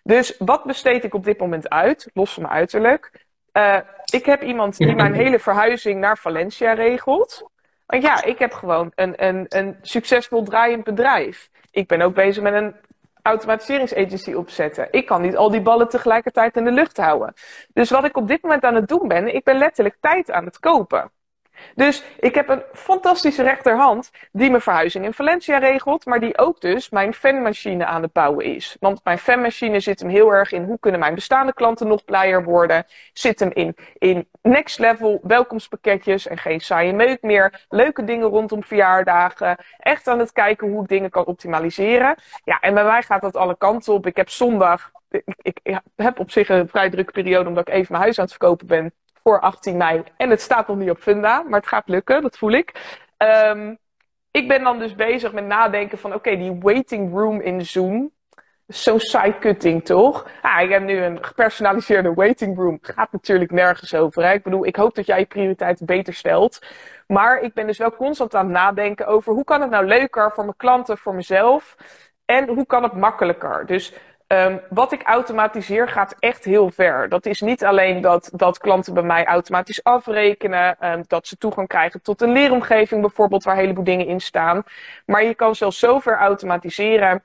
Dus 0.03 0.37
wat 0.39 0.65
besteed 0.65 1.05
ik 1.05 1.15
op 1.15 1.25
dit 1.25 1.39
moment 1.39 1.69
uit, 1.69 2.11
los 2.15 2.33
van 2.33 2.43
mijn 2.43 2.55
uiterlijk? 2.55 3.23
Uh, 3.53 3.79
ik 4.15 4.27
heb 4.27 4.43
iemand 4.43 4.77
die 4.77 4.95
mijn 4.95 5.15
hele 5.15 5.39
verhuizing 5.39 6.01
naar 6.01 6.19
Valencia 6.19 6.73
regelt. 6.73 7.51
Want 7.87 8.03
ja, 8.03 8.25
ik 8.25 8.39
heb 8.39 8.53
gewoon 8.53 8.93
een, 8.95 9.25
een, 9.25 9.47
een 9.49 9.77
succesvol 9.83 10.43
draaiend 10.43 10.85
bedrijf. 10.85 11.51
Ik 11.71 11.87
ben 11.87 12.01
ook 12.01 12.15
bezig 12.15 12.43
met 12.43 12.55
een 12.55 12.75
automatiseringsagency 13.23 14.33
opzetten. 14.33 14.89
Ik 14.91 15.07
kan 15.07 15.23
niet 15.23 15.37
al 15.37 15.51
die 15.51 15.63
ballen 15.63 15.89
tegelijkertijd 15.89 16.57
in 16.57 16.65
de 16.65 16.71
lucht 16.71 16.97
houden. 16.97 17.35
Dus 17.73 17.91
wat 17.91 18.05
ik 18.05 18.17
op 18.17 18.29
dit 18.29 18.43
moment 18.43 18.65
aan 18.65 18.75
het 18.75 18.89
doen 18.89 19.09
ben, 19.09 19.35
ik 19.35 19.45
ben 19.45 19.59
letterlijk 19.59 19.97
tijd 20.01 20.31
aan 20.31 20.45
het 20.45 20.59
kopen. 20.59 21.11
Dus 21.75 22.05
ik 22.21 22.35
heb 22.35 22.49
een 22.49 22.63
fantastische 22.73 23.43
rechterhand 23.43 24.11
die 24.33 24.51
mijn 24.51 24.63
verhuizing 24.63 25.05
in 25.05 25.13
Valencia 25.13 25.59
regelt, 25.59 26.07
maar 26.07 26.21
die 26.21 26.39
ook 26.39 26.61
dus 26.61 26.91
mijn 26.91 27.15
fanmachine 27.15 27.87
aan 27.87 28.03
het 28.03 28.13
bouwen 28.13 28.45
is. 28.45 28.77
Want 28.81 29.01
mijn 29.05 29.19
fanmachine 29.19 29.81
zit 29.81 30.01
hem 30.01 30.09
heel 30.09 30.31
erg 30.31 30.53
in 30.53 30.65
hoe 30.65 30.79
kunnen 30.79 31.01
mijn 31.01 31.15
bestaande 31.15 31.53
klanten 31.53 31.87
nog 31.87 32.05
blijer 32.05 32.45
worden. 32.45 32.87
Zit 33.13 33.41
hem 33.41 33.51
in, 33.53 33.77
in 33.99 34.29
next 34.43 34.79
level 34.79 35.21
welkomstpakketjes 35.23 36.27
en 36.27 36.39
geen 36.39 36.61
saaie 36.61 36.93
meuk 36.93 37.23
meer. 37.23 37.65
Leuke 37.69 38.05
dingen 38.05 38.29
rondom 38.29 38.63
verjaardagen. 38.63 39.57
Echt 39.79 40.09
aan 40.09 40.19
het 40.19 40.33
kijken 40.33 40.69
hoe 40.69 40.83
ik 40.83 40.89
dingen 40.89 41.11
kan 41.11 41.25
optimaliseren. 41.25 42.15
Ja, 42.45 42.61
en 42.61 42.75
bij 42.75 42.85
mij 42.85 43.03
gaat 43.03 43.23
dat 43.23 43.37
alle 43.37 43.57
kanten 43.57 43.93
op. 43.93 44.07
Ik 44.07 44.17
heb 44.17 44.29
zondag 44.29 44.93
ik, 45.43 45.59
ik, 45.63 45.81
heb 45.97 46.19
op 46.19 46.31
zich 46.31 46.49
een 46.49 46.69
vrij 46.69 46.91
drukke 46.91 47.13
periode 47.13 47.49
omdat 47.49 47.69
ik 47.69 47.75
even 47.75 47.87
mijn 47.89 48.03
huis 48.03 48.19
aan 48.19 48.25
het 48.25 48.35
verkopen 48.35 48.67
ben 48.67 48.93
voor 49.25 49.41
18 49.41 49.77
mei. 49.77 50.03
En 50.17 50.31
het 50.31 50.41
staat 50.41 50.69
nog 50.69 50.77
niet 50.77 50.91
op 50.91 50.99
Funda, 50.99 51.43
maar 51.43 51.61
het 51.61 51.69
gaat 51.69 51.89
lukken, 51.89 52.23
dat 52.23 52.39
voel 52.39 52.53
ik. 52.53 52.99
Um, 53.19 53.79
ik 54.31 54.49
ben 54.49 54.63
dan 54.63 54.79
dus 54.79 54.95
bezig 54.95 55.33
met 55.33 55.47
nadenken 55.47 55.99
van 55.99 56.15
oké, 56.15 56.37
die 56.37 56.59
waiting 56.61 57.13
room 57.13 57.41
in 57.41 57.67
Zoom. 57.67 58.13
Zo'n 58.67 59.01
side-cutting, 59.01 59.85
toch? 59.85 60.31
Ah, 60.43 60.61
ik 60.63 60.71
heb 60.71 60.83
nu 60.83 60.97
een 60.97 61.25
gepersonaliseerde 61.25 62.15
waiting 62.15 62.57
room. 62.57 62.79
Gaat 62.83 63.13
natuurlijk 63.13 63.51
nergens 63.51 63.95
over. 63.95 64.25
Hè? 64.25 64.33
Ik 64.33 64.43
bedoel, 64.43 64.67
ik 64.67 64.77
hoop 64.77 64.95
dat 64.95 65.07
jij 65.07 65.19
je 65.19 65.27
prioriteiten 65.27 65.87
beter 65.87 66.15
stelt. 66.15 66.59
Maar 67.07 67.41
ik 67.41 67.55
ben 67.55 67.67
dus 67.67 67.79
wel 67.79 67.97
constant 67.97 68.35
aan 68.35 68.45
het 68.45 68.55
nadenken 68.55 69.07
over 69.07 69.33
hoe 69.33 69.45
kan 69.45 69.61
het 69.61 69.71
nou 69.71 69.87
leuker 69.87 70.33
voor 70.33 70.45
mijn 70.45 70.57
klanten, 70.57 70.99
voor 70.99 71.15
mezelf. 71.15 71.77
En 72.25 72.49
hoe 72.49 72.67
kan 72.67 72.83
het 72.83 72.93
makkelijker? 72.93 73.67
Dus 73.67 73.95
um, 74.27 74.61
wat 74.69 74.93
ik 74.93 75.03
automatiseer 75.03 75.89
gaat 75.89 76.15
echt 76.19 76.45
heel 76.45 76.71
ver. 76.71 77.09
Dat 77.09 77.27
is 77.27 77.41
niet 77.41 77.65
alleen 77.65 78.01
dat, 78.01 78.31
dat 78.33 78.59
klanten 78.59 78.95
bij 78.95 79.03
mij 79.03 79.25
automatisch 79.25 79.83
afrekenen, 79.83 80.77
um, 80.93 81.05
dat 81.07 81.27
ze 81.27 81.37
toegang 81.37 81.69
krijgen 81.69 82.03
tot 82.03 82.23
een 82.23 82.33
leeromgeving 82.33 83.01
bijvoorbeeld, 83.01 83.45
waar 83.45 83.55
een 83.55 83.61
heleboel 83.61 83.85
dingen 83.85 84.07
in 84.07 84.21
staan. 84.21 84.63
Maar 85.07 85.25
je 85.25 85.35
kan 85.35 85.55
zelfs 85.55 85.79
zo 85.79 85.99
ver 85.99 86.19
automatiseren 86.19 87.23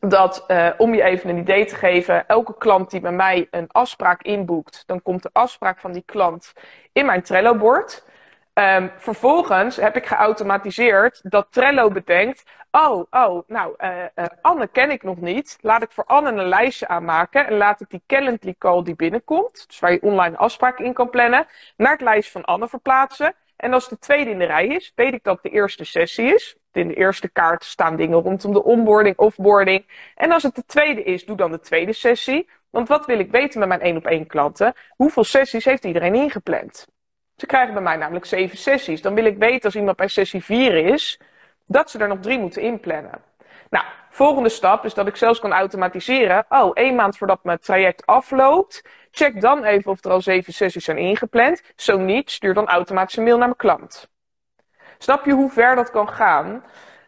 dat, 0.00 0.44
uh, 0.48 0.68
om 0.76 0.94
je 0.94 1.02
even 1.02 1.30
een 1.30 1.38
idee 1.38 1.64
te 1.64 1.74
geven, 1.74 2.26
elke 2.26 2.54
klant 2.58 2.90
die 2.90 3.00
bij 3.00 3.12
mij 3.12 3.48
een 3.50 3.68
afspraak 3.68 4.22
inboekt, 4.22 4.82
dan 4.86 5.02
komt 5.02 5.22
de 5.22 5.30
afspraak 5.32 5.78
van 5.78 5.92
die 5.92 6.02
klant 6.06 6.52
in 6.92 7.06
mijn 7.06 7.22
Trello-bord. 7.22 8.06
Um, 8.54 8.92
vervolgens 8.96 9.76
heb 9.76 9.96
ik 9.96 10.06
geautomatiseerd 10.06 11.20
dat 11.22 11.46
Trello 11.50 11.90
bedenkt: 11.90 12.42
oh, 12.70 13.06
oh, 13.10 13.42
nou, 13.46 13.74
uh, 13.78 14.04
uh, 14.14 14.24
Anne 14.40 14.68
ken 14.68 14.90
ik 14.90 15.02
nog 15.02 15.20
niet. 15.20 15.58
Laat 15.60 15.82
ik 15.82 15.90
voor 15.90 16.04
Anne 16.04 16.30
een 16.30 16.48
lijstje 16.48 16.88
aanmaken 16.88 17.46
en 17.46 17.56
laat 17.56 17.80
ik 17.80 17.90
die 17.90 18.02
Calendly 18.06 18.54
call 18.58 18.82
die 18.82 18.96
binnenkomt, 18.96 19.64
dus 19.66 19.78
waar 19.78 19.92
je 19.92 20.02
online 20.02 20.36
afspraken 20.36 20.84
in 20.84 20.92
kan 20.92 21.10
plannen, 21.10 21.46
naar 21.76 21.92
het 21.92 22.00
lijstje 22.00 22.32
van 22.32 22.44
Anne 22.44 22.68
verplaatsen. 22.68 23.34
En 23.56 23.72
als 23.72 23.88
de 23.88 23.98
tweede 23.98 24.30
in 24.30 24.38
de 24.38 24.44
rij 24.44 24.66
is, 24.66 24.92
weet 24.94 25.14
ik 25.14 25.22
dat 25.22 25.34
het 25.34 25.42
de 25.42 25.50
eerste 25.50 25.84
sessie 25.84 26.34
is. 26.34 26.56
In 26.72 26.88
de 26.88 26.94
eerste 26.94 27.28
kaart 27.28 27.64
staan 27.64 27.96
dingen 27.96 28.20
rondom 28.20 28.52
de 28.52 28.64
onboarding, 28.64 29.18
offboarding. 29.18 30.12
En 30.14 30.32
als 30.32 30.42
het 30.42 30.54
de 30.54 30.64
tweede 30.66 31.02
is, 31.02 31.24
doe 31.24 31.36
dan 31.36 31.50
de 31.50 31.60
tweede 31.60 31.92
sessie. 31.92 32.48
Want 32.70 32.88
wat 32.88 33.06
wil 33.06 33.18
ik 33.18 33.30
weten 33.30 33.58
met 33.58 33.68
mijn 33.68 33.80
één 33.80 33.96
op 33.96 34.06
één 34.06 34.26
klanten? 34.26 34.74
Hoeveel 34.96 35.24
sessies 35.24 35.64
heeft 35.64 35.84
iedereen 35.84 36.14
ingepland? 36.14 36.86
Ze 37.36 37.46
krijgen 37.46 37.74
bij 37.74 37.82
mij 37.82 37.96
namelijk 37.96 38.24
zeven 38.24 38.58
sessies. 38.58 39.02
Dan 39.02 39.14
wil 39.14 39.24
ik 39.24 39.38
weten 39.38 39.64
als 39.64 39.76
iemand 39.76 39.96
bij 39.96 40.08
sessie 40.08 40.44
vier 40.44 40.74
is, 40.74 41.20
dat 41.68 41.90
ze 41.90 41.98
er 41.98 42.08
nog 42.08 42.20
drie 42.20 42.38
moeten 42.38 42.62
inplannen. 42.62 43.22
Nou, 43.70 43.84
volgende 44.10 44.48
stap 44.48 44.84
is 44.84 44.94
dat 44.94 45.06
ik 45.06 45.16
zelfs 45.16 45.40
kan 45.40 45.52
automatiseren. 45.52 46.44
Oh, 46.48 46.70
één 46.74 46.94
maand 46.94 47.18
voordat 47.18 47.44
mijn 47.44 47.58
traject 47.58 48.06
afloopt, 48.06 48.82
check 49.10 49.40
dan 49.40 49.64
even 49.64 49.90
of 49.90 50.04
er 50.04 50.10
al 50.10 50.20
zeven 50.20 50.52
sessies 50.52 50.84
zijn 50.84 50.98
ingepland. 50.98 51.62
Zo 51.76 51.98
niet, 51.98 52.30
stuur 52.30 52.54
dan 52.54 52.68
automatisch 52.68 53.16
een 53.16 53.22
mail 53.22 53.36
naar 53.36 53.46
mijn 53.46 53.58
klant. 53.58 54.08
Snap 54.98 55.24
je 55.24 55.32
hoe 55.32 55.50
ver 55.50 55.76
dat 55.76 55.90
kan 55.90 56.08
gaan? 56.08 56.64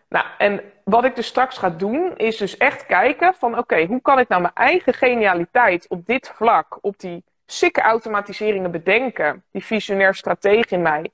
Nou, 0.09 0.27
en 0.39 0.61
wat 0.85 1.05
ik 1.05 1.17
dus 1.17 1.27
straks 1.27 1.59
ga 1.59 1.71
doen, 1.71 2.17
is 2.17 2.37
dus 2.37 2.57
echt 2.57 2.87
kijken 2.87 3.35
van 3.35 3.59
oké, 3.59 3.85
hoe 3.85 4.01
kan 4.01 4.19
ik 4.19 4.29
nou 4.29 4.41
mijn 4.41 4.55
eigen 4.55 4.95
genialiteit 4.95 5.89
op 5.89 6.07
dit 6.07 6.33
vlak, 6.35 6.79
op 6.81 6.99
die 6.99 7.25
sikke 7.47 7.81
automatiseringen 7.81 8.71
bedenken, 8.71 9.45
die 9.51 9.65
visionair 9.65 10.15
strategie 10.15 10.67
in 10.69 10.83
mij, 10.83 11.11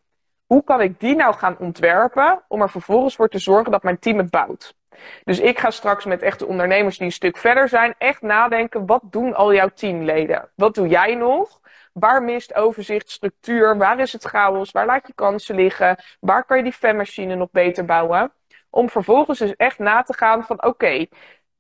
hoe 0.46 0.64
kan 0.64 0.80
ik 0.80 1.00
die 1.00 1.16
nou 1.16 1.34
gaan 1.34 1.58
ontwerpen 1.58 2.42
om 2.48 2.62
er 2.62 2.70
vervolgens 2.70 3.16
voor 3.16 3.28
te 3.28 3.38
zorgen 3.38 3.72
dat 3.72 3.82
mijn 3.82 3.98
team 3.98 4.18
het 4.18 4.30
bouwt? 4.30 4.74
Dus 5.24 5.40
ik 5.40 5.58
ga 5.58 5.70
straks 5.70 6.04
met 6.04 6.22
echte 6.22 6.46
ondernemers 6.46 6.96
die 6.96 7.06
een 7.06 7.12
stuk 7.12 7.36
verder 7.36 7.68
zijn, 7.68 7.94
echt 7.98 8.22
nadenken, 8.22 8.86
wat 8.86 9.02
doen 9.04 9.34
al 9.34 9.54
jouw 9.54 9.68
teamleden? 9.68 10.50
Wat 10.54 10.74
doe 10.74 10.88
jij 10.88 11.14
nog? 11.14 11.60
Waar 11.92 12.22
mist 12.22 12.54
overzicht, 12.54 13.10
structuur? 13.10 13.76
Waar 13.78 13.98
is 14.00 14.12
het 14.12 14.24
chaos? 14.24 14.70
Waar 14.70 14.86
laat 14.86 15.06
je 15.06 15.12
kansen 15.14 15.54
liggen? 15.54 15.96
Waar 16.20 16.44
kan 16.44 16.56
je 16.56 16.62
die 16.62 16.72
fanmachine 16.72 17.34
nog 17.34 17.50
beter 17.50 17.84
bouwen? 17.84 18.32
Om 18.70 18.90
vervolgens 18.90 19.38
dus 19.38 19.56
echt 19.56 19.78
na 19.78 20.02
te 20.02 20.14
gaan 20.14 20.44
van 20.44 20.64
oké, 20.64 21.06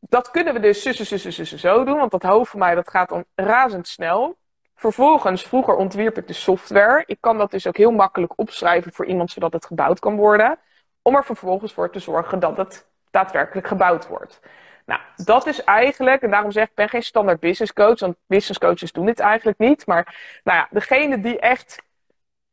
dat 0.00 0.30
kunnen 0.30 0.54
we 0.54 0.60
dus 0.60 0.82
zo, 0.82 1.56
zo 1.56 1.84
doen. 1.84 1.98
Want 1.98 2.10
dat 2.10 2.22
hoofd 2.22 2.50
van 2.50 2.60
mij 2.60 2.74
dat 2.74 2.90
gaat 2.90 3.08
dan 3.08 3.24
razendsnel. 3.34 4.36
Vervolgens, 4.76 5.42
vroeger 5.42 5.74
ontwierp 5.74 6.18
ik 6.18 6.26
de 6.26 6.32
software. 6.32 7.02
Ik 7.06 7.16
kan 7.20 7.38
dat 7.38 7.50
dus 7.50 7.66
ook 7.66 7.76
heel 7.76 7.90
makkelijk 7.90 8.32
opschrijven 8.36 8.92
voor 8.92 9.06
iemand 9.06 9.30
zodat 9.30 9.52
het 9.52 9.66
gebouwd 9.66 9.98
kan 9.98 10.16
worden. 10.16 10.58
Om 11.02 11.14
er 11.14 11.24
vervolgens 11.24 11.72
voor 11.72 11.90
te 11.90 11.98
zorgen 11.98 12.38
dat 12.38 12.56
het 12.56 12.86
daadwerkelijk 13.10 13.66
gebouwd 13.66 14.08
wordt. 14.08 14.40
Nou, 14.86 15.00
dat 15.16 15.46
is 15.46 15.64
eigenlijk, 15.64 16.22
en 16.22 16.30
daarom 16.30 16.50
zeg 16.50 16.62
ik, 16.62 16.68
ik 16.68 16.74
ben 16.74 16.88
geen 16.88 17.02
standaard 17.02 17.40
business 17.40 17.72
coach, 17.72 18.00
want 18.00 18.16
business 18.26 18.58
coaches 18.58 18.92
doen 18.92 19.06
dit 19.06 19.20
eigenlijk 19.20 19.58
niet. 19.58 19.86
Maar 19.86 20.40
nou 20.44 20.58
ja, 20.58 20.68
degene 20.70 21.20
die 21.20 21.38
echt 21.38 21.82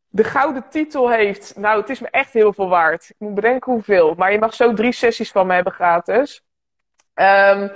de 0.07 0.23
gouden 0.23 0.69
titel 0.69 1.09
heeft, 1.09 1.55
nou, 1.57 1.79
het 1.79 1.89
is 1.89 1.99
me 1.99 2.09
echt 2.09 2.33
heel 2.33 2.53
veel 2.53 2.69
waard. 2.69 3.09
Ik 3.09 3.15
moet 3.17 3.33
bedenken 3.33 3.71
hoeveel, 3.71 4.13
maar 4.17 4.31
je 4.31 4.39
mag 4.39 4.53
zo 4.53 4.73
drie 4.73 4.91
sessies 4.91 5.31
van 5.31 5.47
me 5.47 5.53
hebben 5.53 5.73
gratis. 5.73 6.43
Um, 7.15 7.71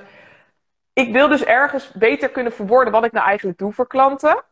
ik 0.98 1.12
wil 1.12 1.28
dus 1.28 1.44
ergens 1.44 1.92
beter 1.92 2.30
kunnen 2.30 2.54
verwoorden 2.54 2.94
wat 2.94 3.06
ik 3.06 3.12
nou 3.12 3.26
eigenlijk 3.26 3.58
doe 3.58 3.74
voor 3.74 3.88
klanten. 3.88 4.44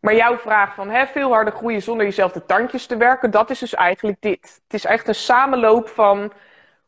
Maar 0.00 0.14
jouw 0.14 0.38
vraag 0.38 0.74
van 0.74 0.90
hè, 0.90 1.06
veel 1.06 1.32
harder 1.32 1.52
groeien 1.52 1.82
zonder 1.82 2.06
jezelf 2.06 2.32
de 2.32 2.46
tandjes 2.46 2.86
te 2.86 2.96
werken, 2.96 3.30
dat 3.30 3.50
is 3.50 3.58
dus 3.58 3.74
eigenlijk 3.74 4.20
dit. 4.20 4.60
Het 4.62 4.74
is 4.74 4.84
echt 4.84 5.08
een 5.08 5.14
samenloop 5.14 5.88
van 5.88 6.32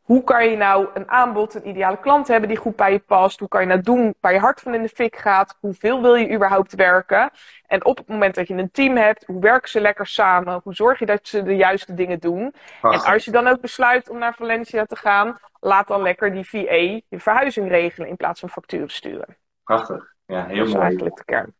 hoe 0.02 0.24
kan 0.24 0.50
je 0.50 0.56
nou 0.56 0.88
een 0.94 1.10
aanbod, 1.10 1.54
een 1.54 1.68
ideale 1.68 1.98
klant 2.00 2.28
hebben 2.28 2.48
die 2.48 2.58
goed 2.58 2.76
bij 2.76 2.92
je 2.92 2.98
past? 2.98 3.38
Hoe 3.38 3.48
kan 3.48 3.60
je 3.60 3.66
nou 3.66 3.80
doen 3.80 4.14
waar 4.20 4.32
je 4.32 4.38
hart 4.38 4.60
van 4.60 4.74
in 4.74 4.82
de 4.82 4.88
fik 4.88 5.16
gaat? 5.16 5.56
Hoeveel 5.60 6.02
wil 6.02 6.14
je 6.14 6.34
überhaupt 6.34 6.74
werken? 6.74 7.30
En 7.66 7.84
op 7.84 7.96
het 7.96 8.08
moment 8.08 8.34
dat 8.34 8.48
je 8.48 8.54
een 8.54 8.70
team 8.70 8.96
hebt, 8.96 9.24
hoe 9.26 9.40
werken 9.40 9.68
ze 9.68 9.80
lekker 9.80 10.06
samen? 10.06 10.60
Hoe 10.64 10.74
zorg 10.74 10.98
je 10.98 11.06
dat 11.06 11.20
ze 11.22 11.42
de 11.42 11.56
juiste 11.56 11.94
dingen 11.94 12.18
doen? 12.18 12.54
En 12.82 13.02
als 13.04 13.24
je 13.24 13.30
dan 13.30 13.46
ook 13.46 13.60
besluit 13.60 14.08
om 14.08 14.18
naar 14.18 14.34
Valencia 14.34 14.84
te 14.84 14.96
gaan, 14.96 15.38
laat 15.64 15.88
dan 15.88 16.02
lekker 16.02 16.32
die 16.32 16.48
VA 16.48 17.00
je 17.08 17.20
verhuizing 17.20 17.68
regelen 17.68 18.08
in 18.08 18.16
plaats 18.16 18.40
van 18.40 18.48
facturen 18.48 18.90
sturen. 18.90 19.36
Prachtig. 19.64 20.14
Ja, 20.26 20.46
heel 20.46 20.58
dat 20.58 20.68
is 20.68 20.74
eigenlijk 20.74 21.16
de 21.16 21.24
kern. 21.24 21.54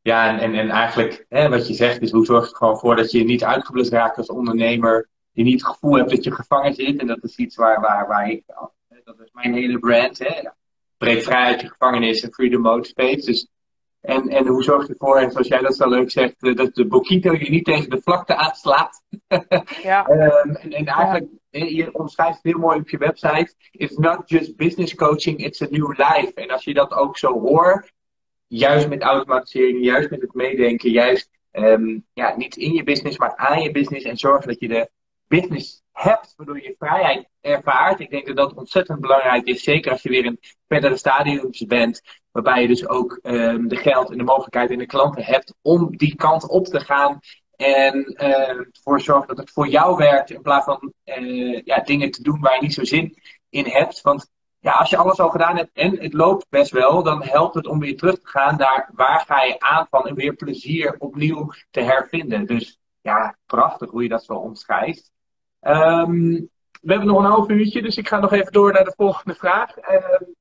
Ja, 0.00 0.28
en, 0.28 0.38
en, 0.38 0.54
en 0.54 0.70
eigenlijk 0.70 1.26
hè, 1.28 1.48
wat 1.48 1.66
je 1.66 1.74
zegt 1.74 2.00
is 2.00 2.10
hoe 2.10 2.24
zorg 2.24 2.44
je 2.44 2.50
er 2.50 2.56
gewoon 2.56 2.78
voor 2.78 2.96
dat 2.96 3.10
je 3.10 3.24
niet 3.24 3.44
uitgeblust 3.44 3.92
raakt 3.92 4.16
als 4.16 4.28
ondernemer 4.28 5.08
je 5.34 5.42
niet 5.42 5.60
het 5.62 5.70
gevoel 5.70 5.96
hebt 5.96 6.10
dat 6.10 6.24
je 6.24 6.34
gevangen 6.34 6.74
zit. 6.74 7.00
En 7.00 7.06
dat 7.06 7.22
is 7.22 7.36
iets 7.36 7.56
waar, 7.56 7.80
waar, 7.80 8.06
waar 8.06 8.30
ik, 8.30 8.42
dat 9.04 9.20
is 9.20 9.30
mijn 9.32 9.54
hele 9.54 9.78
brand, 9.78 10.18
hè. 10.18 10.48
Breek 10.96 11.22
vrijheid 11.22 11.60
je 11.60 11.68
gevangenis 11.68 12.22
en 12.22 12.32
freedom 12.32 12.62
motivates. 12.62 13.24
Dus, 13.24 13.48
en, 14.04 14.28
en 14.28 14.46
hoe 14.46 14.62
zorg 14.62 14.86
je 14.86 14.92
ervoor, 14.92 15.16
en 15.16 15.30
zoals 15.30 15.48
jij 15.48 15.60
dat 15.60 15.76
zo 15.76 15.88
leuk 15.88 16.10
zegt, 16.10 16.42
eh, 16.42 16.54
dat 16.54 16.74
de 16.74 16.86
Bokito 16.86 17.32
je 17.32 17.50
niet 17.50 17.64
tegen 17.64 17.90
de 17.90 18.00
vlakte 18.02 18.36
aanslaat. 18.36 19.02
Ja. 19.82 20.08
um, 20.08 20.56
en, 20.56 20.72
en 20.72 20.86
eigenlijk, 20.86 21.26
ja. 21.50 21.64
je 21.64 21.94
omschrijft 21.94 22.34
het 22.34 22.44
heel 22.44 22.58
mooi 22.58 22.78
op 22.78 22.88
je 22.88 22.98
website. 22.98 23.54
It's 23.70 23.96
not 23.96 24.22
just 24.26 24.56
business 24.56 24.94
coaching, 24.94 25.38
it's 25.38 25.62
a 25.62 25.66
new 25.70 25.88
life. 25.88 26.32
En 26.34 26.50
als 26.50 26.64
je 26.64 26.74
dat 26.74 26.92
ook 26.92 27.18
zo 27.18 27.40
hoort, 27.40 27.92
juist 28.46 28.88
met 28.88 29.02
automatisering, 29.02 29.84
juist 29.84 30.10
met 30.10 30.20
het 30.20 30.34
meedenken, 30.34 30.90
juist 30.90 31.30
um, 31.52 32.04
ja, 32.12 32.36
niet 32.36 32.56
in 32.56 32.72
je 32.72 32.84
business, 32.84 33.18
maar 33.18 33.36
aan 33.36 33.62
je 33.62 33.70
business 33.70 34.04
en 34.04 34.16
zorgen 34.16 34.48
dat 34.48 34.60
je 34.60 34.68
de 34.68 34.90
business 35.28 35.82
hebt, 35.92 36.34
waardoor 36.36 36.62
je 36.62 36.74
vrijheid 36.78 37.28
ervaart. 37.40 38.00
Ik 38.00 38.10
denk 38.10 38.26
dat 38.26 38.36
dat 38.36 38.54
ontzettend 38.54 39.00
belangrijk 39.00 39.46
is, 39.46 39.62
zeker 39.62 39.92
als 39.92 40.02
je 40.02 40.08
weer 40.08 40.24
in 40.24 40.40
verdere 40.68 40.96
stadiums 40.96 41.66
bent, 41.66 42.02
waarbij 42.32 42.60
je 42.60 42.68
dus 42.68 42.88
ook 42.88 43.18
um, 43.22 43.68
de 43.68 43.76
geld 43.76 44.10
en 44.10 44.18
de 44.18 44.24
mogelijkheid 44.24 44.70
en 44.70 44.78
de 44.78 44.86
klanten 44.86 45.24
hebt 45.24 45.54
om 45.62 45.96
die 45.96 46.16
kant 46.16 46.48
op 46.48 46.66
te 46.66 46.80
gaan. 46.80 47.18
En 47.56 48.14
uh, 48.16 48.48
ervoor 48.48 49.00
zorgen 49.00 49.28
dat 49.28 49.38
het 49.38 49.50
voor 49.50 49.68
jou 49.68 49.96
werkt, 49.96 50.30
in 50.30 50.42
plaats 50.42 50.64
van 50.64 50.92
uh, 51.04 51.60
ja, 51.64 51.80
dingen 51.80 52.10
te 52.10 52.22
doen 52.22 52.40
waar 52.40 52.54
je 52.54 52.62
niet 52.62 52.74
zo 52.74 52.84
zin 52.84 53.18
in 53.48 53.64
hebt. 53.66 54.00
Want 54.00 54.30
ja, 54.58 54.72
als 54.72 54.90
je 54.90 54.96
alles 54.96 55.20
al 55.20 55.30
gedaan 55.30 55.56
hebt 55.56 55.70
en 55.72 55.98
het 55.98 56.12
loopt 56.12 56.46
best 56.48 56.70
wel, 56.70 57.02
dan 57.02 57.22
helpt 57.22 57.54
het 57.54 57.66
om 57.66 57.78
weer 57.78 57.96
terug 57.96 58.18
te 58.18 58.28
gaan 58.28 58.56
naar 58.56 58.90
waar 58.94 59.20
ga 59.20 59.42
je 59.42 59.60
aan 59.60 59.86
van 59.90 60.06
en 60.06 60.14
weer 60.14 60.34
plezier 60.34 60.94
opnieuw 60.98 61.52
te 61.70 61.80
hervinden. 61.80 62.46
Dus 62.46 62.78
ja, 63.00 63.36
prachtig 63.46 63.90
hoe 63.90 64.02
je 64.02 64.08
dat 64.08 64.24
zo 64.24 64.34
omschrijft. 64.34 65.12
Um, 65.66 66.48
we 66.80 66.90
hebben 66.90 67.06
nog 67.06 67.18
een 67.18 67.30
half 67.30 67.48
uurtje, 67.48 67.82
dus 67.82 67.96
ik 67.96 68.08
ga 68.08 68.18
nog 68.18 68.32
even 68.32 68.52
door 68.52 68.72
naar 68.72 68.84
de 68.84 68.94
volgende 68.96 69.34
vraag. 69.34 69.76
Um, 69.76 70.34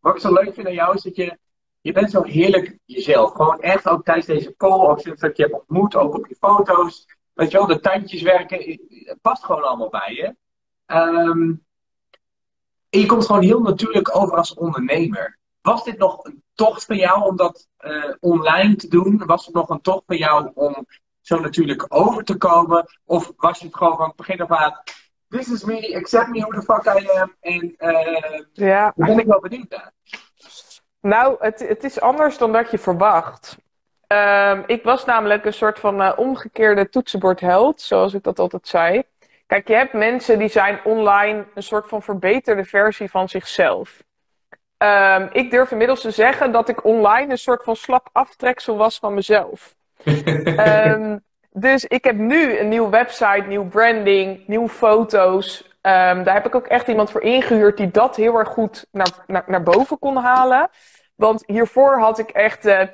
wat 0.00 0.14
ik 0.14 0.20
zo 0.20 0.32
leuk 0.32 0.54
vind 0.54 0.66
aan 0.66 0.72
jou 0.72 0.94
is 0.94 1.02
dat 1.02 1.16
je, 1.16 1.38
je 1.80 1.92
bent 1.92 2.10
zo 2.10 2.22
heerlijk 2.22 2.78
jezelf. 2.84 3.32
Gewoon 3.32 3.60
echt 3.60 3.88
ook 3.88 4.04
tijdens 4.04 4.26
deze 4.26 4.56
call, 4.56 4.88
ook 4.88 5.00
sinds 5.00 5.20
dat 5.20 5.36
je 5.36 5.42
hebt 5.42 5.54
ontmoet, 5.54 5.96
ook 5.96 6.14
op 6.14 6.26
je 6.26 6.36
foto's. 6.40 7.06
Weet 7.32 7.50
je 7.50 7.58
wel, 7.58 7.66
de 7.66 7.80
tandjes 7.80 8.22
werken, 8.22 8.78
het 8.88 9.20
past 9.20 9.44
gewoon 9.44 9.62
allemaal 9.62 9.90
bij 9.90 10.12
je. 10.14 10.36
Um, 10.96 11.64
en 12.90 13.00
je 13.00 13.06
komt 13.06 13.26
gewoon 13.26 13.42
heel 13.42 13.60
natuurlijk 13.60 14.16
over 14.16 14.36
als 14.36 14.54
ondernemer. 14.54 15.38
Was 15.60 15.84
dit 15.84 15.98
nog 15.98 16.24
een 16.24 16.42
tocht 16.54 16.84
van 16.84 16.96
jou 16.96 17.24
om 17.24 17.36
dat 17.36 17.68
uh, 17.80 18.14
online 18.20 18.76
te 18.76 18.88
doen? 18.88 19.22
Was 19.26 19.46
het 19.46 19.54
nog 19.54 19.68
een 19.68 19.80
tocht 19.80 20.02
van 20.06 20.16
jou 20.16 20.50
om 20.54 20.86
zo 21.24 21.40
natuurlijk 21.40 21.86
over 21.88 22.24
te 22.24 22.36
komen? 22.36 22.86
Of 23.04 23.32
was 23.36 23.58
je 23.58 23.66
het 23.66 23.76
gewoon 23.76 23.96
van 23.96 24.06
het 24.06 24.16
begin 24.16 24.40
af 24.40 24.50
aan, 24.50 24.82
this 25.28 25.50
is 25.50 25.64
me, 25.64 25.96
accept 25.96 26.28
me 26.28 26.40
who 26.40 26.50
the 26.50 26.62
fuck 26.62 27.02
I 27.02 27.08
am. 27.18 27.34
En 27.40 27.74
uh, 27.78 28.40
ja. 28.52 28.92
daar 28.96 29.06
ben 29.08 29.18
ik 29.18 29.26
wel 29.26 29.40
benieuwd 29.40 29.70
naar. 29.70 29.92
Nou, 31.00 31.36
het, 31.38 31.68
het 31.68 31.84
is 31.84 32.00
anders 32.00 32.38
dan 32.38 32.52
dat 32.52 32.70
je 32.70 32.78
verwacht. 32.78 33.56
Ehm, 34.06 34.62
ik 34.66 34.82
was 34.84 35.04
namelijk 35.04 35.44
een 35.44 35.52
soort 35.52 35.78
van 35.78 36.00
uh, 36.00 36.12
omgekeerde 36.16 36.88
toetsenbordheld, 36.88 37.80
zoals 37.80 38.14
ik 38.14 38.22
dat 38.22 38.38
altijd 38.38 38.68
zei. 38.68 39.02
Kijk, 39.46 39.68
je 39.68 39.74
hebt 39.74 39.92
mensen 39.92 40.38
die 40.38 40.48
zijn 40.48 40.80
online 40.84 41.46
een 41.54 41.62
soort 41.62 41.88
van 41.88 42.02
verbeterde 42.02 42.64
versie 42.64 43.10
van 43.10 43.28
zichzelf. 43.28 44.02
Um, 44.78 45.28
ik 45.32 45.50
durf 45.50 45.70
inmiddels 45.70 46.00
te 46.00 46.10
zeggen 46.10 46.52
dat 46.52 46.68
ik 46.68 46.84
online 46.84 47.30
een 47.30 47.38
soort 47.38 47.64
van 47.64 47.76
slap 47.76 48.08
aftreksel 48.12 48.76
was 48.76 48.98
van 48.98 49.14
mezelf. 49.14 49.74
Um, 50.04 51.22
dus 51.50 51.84
ik 51.84 52.04
heb 52.04 52.16
nu 52.16 52.58
een 52.58 52.68
nieuwe 52.68 52.90
website, 52.90 53.44
nieuw 53.46 53.68
branding, 53.68 54.46
nieuwe 54.46 54.68
foto's. 54.68 55.62
Um, 55.62 56.22
daar 56.22 56.34
heb 56.34 56.46
ik 56.46 56.54
ook 56.54 56.66
echt 56.66 56.88
iemand 56.88 57.10
voor 57.10 57.22
ingehuurd 57.22 57.76
die 57.76 57.90
dat 57.90 58.16
heel 58.16 58.38
erg 58.38 58.48
goed 58.48 58.86
naar, 58.90 59.24
naar, 59.26 59.44
naar 59.46 59.62
boven 59.62 59.98
kon 59.98 60.16
halen. 60.16 60.70
Want 61.14 61.42
hiervoor 61.46 61.98
had 61.98 62.18
ik 62.18 62.30
echt 62.30 62.66
uh, 62.66 62.80
uh, 62.80 62.86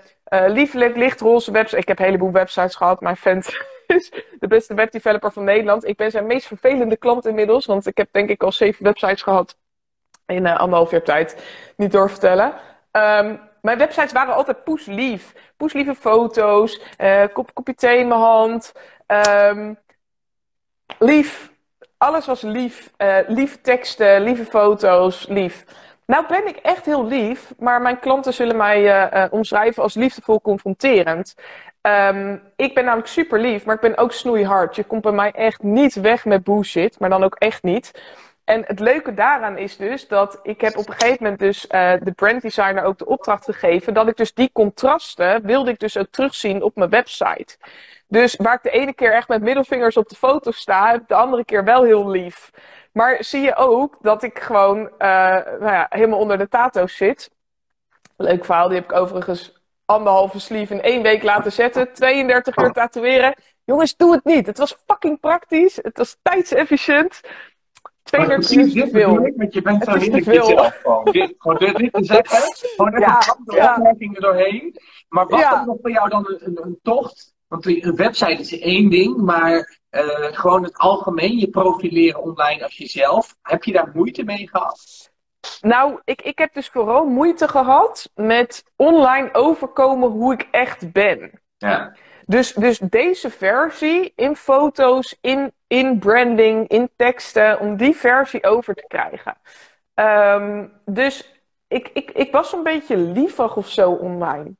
liefelijk 0.47 0.97
lichtroze 0.97 1.53
websites. 1.53 1.82
Ik 1.82 1.89
heb 1.89 1.99
een 1.99 2.05
heleboel 2.05 2.32
websites 2.32 2.74
gehad. 2.74 3.01
Mijn 3.01 3.16
vent 3.16 3.47
is 3.87 4.12
de 4.39 4.47
beste 4.47 4.74
webdeveloper 4.74 5.32
van 5.32 5.45
Nederland. 5.45 5.87
Ik 5.87 5.97
ben 5.97 6.11
zijn 6.11 6.27
meest 6.27 6.47
vervelende 6.47 6.97
klant 6.97 7.27
inmiddels. 7.27 7.66
Want 7.66 7.87
ik 7.87 7.97
heb 7.97 8.09
denk 8.11 8.28
ik 8.28 8.43
al 8.43 8.53
zeven 8.53 8.85
websites 8.85 9.23
gehad 9.23 9.57
in 10.27 10.45
uh, 10.45 10.59
anderhalf 10.59 10.91
jaar 10.91 11.03
tijd. 11.03 11.45
Niet 11.77 11.93
doorvertellen. 11.93 12.53
Um, 12.93 13.41
mijn 13.62 13.78
websites 13.78 14.12
waren 14.12 14.35
altijd 14.35 14.65
poeslief. 14.65 15.35
Poeslieve 15.57 15.95
foto's, 15.95 16.81
uh, 16.99 17.24
kop, 17.32 17.55
kopje 17.55 17.74
thee 17.74 17.99
in 17.99 18.09
mijn 18.09 18.20
hand. 18.20 18.73
Um, 19.07 19.78
lief. 20.99 21.51
Alles 21.99 22.27
was 22.27 22.41
lief. 22.41 22.91
Uh, 22.99 23.16
lieve 23.27 23.61
teksten, 23.61 24.20
lieve 24.20 24.45
foto's, 24.45 25.27
lief. 25.28 25.65
Nou 26.07 26.27
ben 26.27 26.47
ik 26.47 26.57
echt 26.57 26.85
heel 26.85 27.07
lief, 27.07 27.53
maar 27.59 27.82
mijn 27.82 27.99
klanten 27.99 28.32
zullen 28.32 28.57
mij 28.57 29.11
uh, 29.12 29.24
omschrijven 29.31 29.82
als 29.82 29.95
liefdevol 29.95 30.41
confronterend. 30.41 31.35
Um, 31.82 32.43
ik 32.57 32.74
ben 32.74 32.85
namelijk 32.85 33.09
super 33.09 33.41
lief, 33.41 33.65
maar 33.65 33.74
ik 33.74 33.81
ben 33.81 33.97
ook 33.97 34.12
snoeihard. 34.12 34.77
Je 34.77 34.85
komt 34.85 35.03
bij 35.03 35.12
mij 35.12 35.32
echt 35.32 35.62
niet 35.62 35.95
weg 35.95 36.24
met 36.24 36.45
bullshit, 36.45 36.99
maar 36.99 37.09
dan 37.09 37.24
ook 37.24 37.35
echt 37.35 37.62
niet. 37.62 38.03
En 38.51 38.64
het 38.66 38.81
leuke 38.81 39.14
daaraan 39.14 39.59
is 39.59 39.77
dus 39.77 40.09
dat 40.09 40.40
ik 40.43 40.60
heb 40.60 40.77
op 40.77 40.89
een 40.89 40.94
gegeven 40.94 41.22
moment 41.22 41.40
dus 41.40 41.64
uh, 41.64 41.93
de 42.02 42.12
branddesigner 42.12 42.85
ook 42.85 42.98
de 42.98 43.06
opdracht 43.06 43.44
gegeven 43.44 43.94
dat 43.94 44.09
ik 44.09 44.16
dus 44.16 44.35
die 44.35 44.51
contrasten 44.52 45.47
wilde 45.47 45.70
ik 45.70 45.78
dus 45.78 45.97
ook 45.97 46.06
terugzien 46.10 46.62
op 46.62 46.77
mijn 46.77 46.90
website. 46.90 47.56
Dus 48.09 48.36
waar 48.36 48.55
ik 48.55 48.62
de 48.62 48.70
ene 48.70 48.94
keer 48.94 49.12
echt 49.12 49.28
met 49.28 49.43
middelvingers 49.43 49.97
op 49.97 50.09
de 50.09 50.14
foto 50.14 50.51
sta, 50.51 50.90
heb 50.90 51.01
ik 51.01 51.09
de 51.09 51.14
andere 51.14 51.44
keer 51.44 51.64
wel 51.64 51.85
heel 51.85 52.09
lief. 52.09 52.51
Maar 52.93 53.24
zie 53.24 53.40
je 53.40 53.56
ook 53.56 53.97
dat 54.01 54.22
ik 54.22 54.39
gewoon 54.39 54.78
uh, 54.78 54.89
nou 55.59 55.72
ja, 55.72 55.86
helemaal 55.89 56.18
onder 56.18 56.39
de 56.39 56.48
tato's 56.48 56.97
zit. 56.97 57.31
Leuk 58.16 58.44
verhaal, 58.44 58.68
die 58.68 58.77
heb 58.77 58.90
ik 58.90 58.97
overigens 58.97 59.62
anderhalve 59.85 60.40
sleeve 60.40 60.74
in 60.74 60.82
één 60.82 61.02
week 61.02 61.22
laten 61.22 61.52
zetten. 61.52 61.93
32 61.93 62.56
uur 62.56 62.72
tatoeëren. 62.72 63.35
Jongens, 63.64 63.97
doe 63.97 64.12
het 64.12 64.24
niet. 64.24 64.47
Het 64.47 64.59
was 64.59 64.77
fucking 64.86 65.20
praktisch. 65.20 65.77
Het 65.77 65.98
was 65.98 66.16
tijdsefficiënt. 66.22 67.20
32 68.11 68.57
uur 68.57 68.65
is 68.65 68.73
te 68.73 68.89
veel. 68.91 69.32
Want 69.37 69.55
je 69.55 69.62
bent 69.62 69.85
zo 69.85 69.95
heerlijk 69.95 70.24
jezelf 70.24 70.81
gewoon. 70.82 71.05
Dit, 71.05 71.35
gewoon 71.39 71.57
dit, 71.57 71.77
dit 71.77 71.93
te 71.93 72.05
zeggen. 72.05 72.39
Gewoon 72.77 72.95
even 72.95 73.01
ja, 73.01 73.37
de 73.45 73.55
ja. 73.55 73.74
opmerkingen 73.77 74.20
doorheen. 74.20 74.81
Maar 75.09 75.27
was 75.27 75.41
ja. 75.41 75.51
dat 75.51 75.66
nog 75.66 75.77
voor 75.81 75.91
jou 75.91 76.09
dan 76.09 76.27
een, 76.28 76.47
een, 76.47 76.59
een 76.62 76.78
tocht? 76.82 77.35
Want 77.49 77.66
een 77.66 77.97
website 77.97 78.41
is 78.41 78.59
één 78.59 78.91
ding, 78.91 79.16
maar 79.16 79.81
uh, 79.91 80.03
gewoon 80.20 80.62
het 80.62 80.77
algemeen, 80.77 81.39
je 81.39 81.49
profileren 81.49 82.23
online 82.23 82.62
als 82.62 82.77
jezelf. 82.77 83.37
Heb 83.43 83.65
je 83.65 83.73
daar 83.73 83.91
moeite 83.95 84.24
mee 84.24 84.49
gehad? 84.49 85.11
Nou, 85.61 86.01
ik, 86.05 86.23
ik 86.23 86.39
heb 86.39 86.55
dus 86.55 86.69
vooral 86.69 87.05
moeite 87.05 87.49
gehad 87.49 88.11
met 88.15 88.65
online 88.77 89.35
overkomen 89.35 90.11
hoe 90.11 90.32
ik 90.32 90.49
echt 90.51 90.93
ben. 90.93 91.41
Ja. 91.57 91.97
Dus, 92.27 92.53
dus 92.53 92.78
deze 92.78 93.31
versie 93.31 94.12
in 94.16 94.37
foto's, 94.37 95.16
in, 95.20 95.53
in 95.71 95.99
branding, 95.99 96.69
in 96.69 96.91
teksten, 96.97 97.61
om 97.61 97.77
die 97.77 97.97
versie 97.97 98.45
over 98.45 98.75
te 98.75 98.85
krijgen. 98.89 99.37
Um, 99.95 100.73
dus 100.85 101.43
ik, 101.69 101.91
ik, 101.93 102.11
ik 102.11 102.33
was 102.33 102.53
een 102.53 102.63
beetje 102.63 102.97
lievig 102.97 103.57
of 103.57 103.69
zo 103.69 103.91
online. 103.91 104.55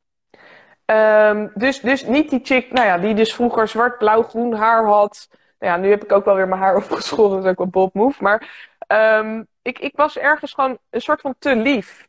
Um, 0.85 1.53
dus, 1.55 1.81
dus 1.81 2.05
niet 2.05 2.31
die 2.31 2.41
chick, 2.43 2.73
nou 2.73 2.87
ja, 2.87 2.99
die 2.99 3.15
dus 3.15 3.35
vroeger 3.35 3.69
zwart, 3.69 3.99
blauw, 3.99 4.23
groen 4.23 4.53
haar 4.53 4.85
had. 4.85 5.28
Nou 5.59 5.73
ja, 5.73 5.78
nu 5.78 5.91
heb 5.91 6.05
ik 6.05 6.12
ook 6.12 6.24
wel 6.24 6.35
weer 6.35 6.49
mijn 6.49 6.61
haar 6.61 6.77
opgeschoren, 6.82 7.31
dat 7.31 7.45
is 7.45 7.51
ook 7.51 7.59
wel 7.59 7.66
bob 7.66 7.95
move. 7.95 8.23
Maar 8.23 8.69
um, 9.19 9.47
ik, 9.62 9.78
ik 9.78 9.97
was 9.97 10.19
ergens 10.19 10.53
gewoon 10.53 10.78
een 10.91 11.01
soort 11.01 11.20
van 11.20 11.35
te 11.39 11.57
lief. 11.57 12.09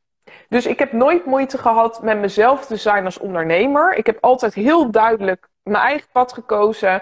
Dus 0.49 0.65
ik 0.65 0.79
heb 0.79 0.91
nooit 0.91 1.25
moeite 1.25 1.57
gehad 1.57 2.01
met 2.01 2.19
mezelf 2.19 2.65
te 2.65 2.75
zijn 2.75 3.05
als 3.05 3.17
ondernemer. 3.17 3.93
Ik 3.95 4.05
heb 4.05 4.17
altijd 4.21 4.53
heel 4.53 4.91
duidelijk 4.91 5.47
mijn 5.63 5.83
eigen 5.83 6.07
pad 6.11 6.33
gekozen. 6.33 7.01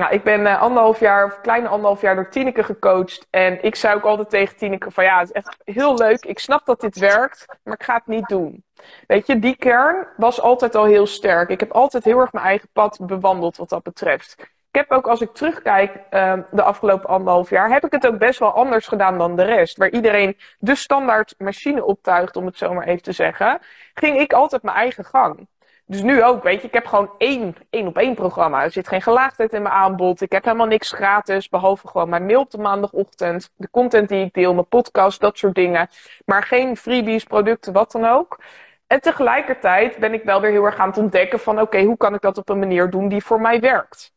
Nou, 0.00 0.12
ik 0.12 0.22
ben 0.22 0.40
uh, 0.40 0.60
anderhalf 0.60 1.00
jaar, 1.00 1.24
of 1.24 1.40
kleine 1.40 1.68
anderhalf 1.68 2.00
jaar 2.00 2.14
door 2.14 2.28
Tineke 2.28 2.62
gecoacht. 2.62 3.26
En 3.30 3.62
ik 3.64 3.74
zei 3.74 3.94
ook 3.94 4.04
altijd 4.04 4.30
tegen 4.30 4.56
Tineke 4.56 4.90
van 4.90 5.04
ja, 5.04 5.18
het 5.18 5.28
is 5.28 5.34
echt 5.34 5.56
heel 5.64 5.96
leuk. 5.96 6.24
Ik 6.24 6.38
snap 6.38 6.66
dat 6.66 6.80
dit 6.80 6.98
werkt, 6.98 7.46
maar 7.62 7.74
ik 7.74 7.82
ga 7.82 7.94
het 7.94 8.06
niet 8.06 8.28
doen. 8.28 8.64
Weet 9.06 9.26
je, 9.26 9.38
die 9.38 9.56
kern 9.56 10.06
was 10.16 10.40
altijd 10.40 10.74
al 10.74 10.84
heel 10.84 11.06
sterk. 11.06 11.48
Ik 11.48 11.60
heb 11.60 11.72
altijd 11.72 12.04
heel 12.04 12.18
erg 12.20 12.32
mijn 12.32 12.44
eigen 12.44 12.68
pad 12.72 12.98
bewandeld 13.02 13.56
wat 13.56 13.68
dat 13.68 13.82
betreft. 13.82 14.34
Ik 14.38 14.76
heb 14.76 14.90
ook, 14.90 15.06
als 15.06 15.20
ik 15.20 15.32
terugkijk 15.32 15.96
uh, 16.10 16.38
de 16.50 16.62
afgelopen 16.62 17.08
anderhalf 17.08 17.50
jaar, 17.50 17.70
heb 17.70 17.84
ik 17.84 17.92
het 17.92 18.06
ook 18.06 18.18
best 18.18 18.38
wel 18.38 18.52
anders 18.52 18.86
gedaan 18.86 19.18
dan 19.18 19.36
de 19.36 19.44
rest. 19.44 19.76
Waar 19.76 19.90
iedereen 19.90 20.38
de 20.58 20.74
standaard 20.74 21.34
machine 21.38 21.84
optuigt, 21.84 22.36
om 22.36 22.46
het 22.46 22.58
zo 22.58 22.74
maar 22.74 22.86
even 22.86 23.02
te 23.02 23.12
zeggen, 23.12 23.58
ging 23.94 24.20
ik 24.20 24.32
altijd 24.32 24.62
mijn 24.62 24.76
eigen 24.76 25.04
gang. 25.04 25.48
Dus 25.90 26.02
nu 26.02 26.24
ook, 26.24 26.42
weet 26.42 26.60
je, 26.60 26.66
ik 26.66 26.74
heb 26.74 26.86
gewoon 26.86 27.10
één, 27.18 27.56
één 27.70 27.86
op 27.86 27.96
één 27.98 28.14
programma. 28.14 28.62
Er 28.62 28.70
zit 28.70 28.88
geen 28.88 29.02
gelaagdheid 29.02 29.52
in 29.52 29.62
mijn 29.62 29.74
aanbod. 29.74 30.20
Ik 30.20 30.32
heb 30.32 30.44
helemaal 30.44 30.66
niks 30.66 30.92
gratis, 30.92 31.48
behalve 31.48 31.88
gewoon 31.88 32.08
mijn 32.08 32.26
mail 32.26 32.40
op 32.40 32.50
de 32.50 32.58
maandagochtend. 32.58 33.50
De 33.56 33.70
content 33.70 34.08
die 34.08 34.24
ik 34.24 34.32
deel, 34.32 34.54
mijn 34.54 34.68
podcast, 34.68 35.20
dat 35.20 35.38
soort 35.38 35.54
dingen. 35.54 35.88
Maar 36.24 36.42
geen 36.42 36.76
freebies, 36.76 37.24
producten, 37.24 37.72
wat 37.72 37.92
dan 37.92 38.04
ook. 38.04 38.40
En 38.86 39.00
tegelijkertijd 39.00 39.96
ben 39.96 40.12
ik 40.12 40.22
wel 40.22 40.40
weer 40.40 40.50
heel 40.50 40.64
erg 40.64 40.76
aan 40.76 40.88
het 40.88 40.98
ontdekken 40.98 41.40
van... 41.40 41.60
oké, 41.60 41.82
hoe 41.82 41.96
kan 41.96 42.14
ik 42.14 42.20
dat 42.20 42.38
op 42.38 42.48
een 42.48 42.58
manier 42.58 42.90
doen 42.90 43.08
die 43.08 43.24
voor 43.24 43.40
mij 43.40 43.60
werkt? 43.60 44.12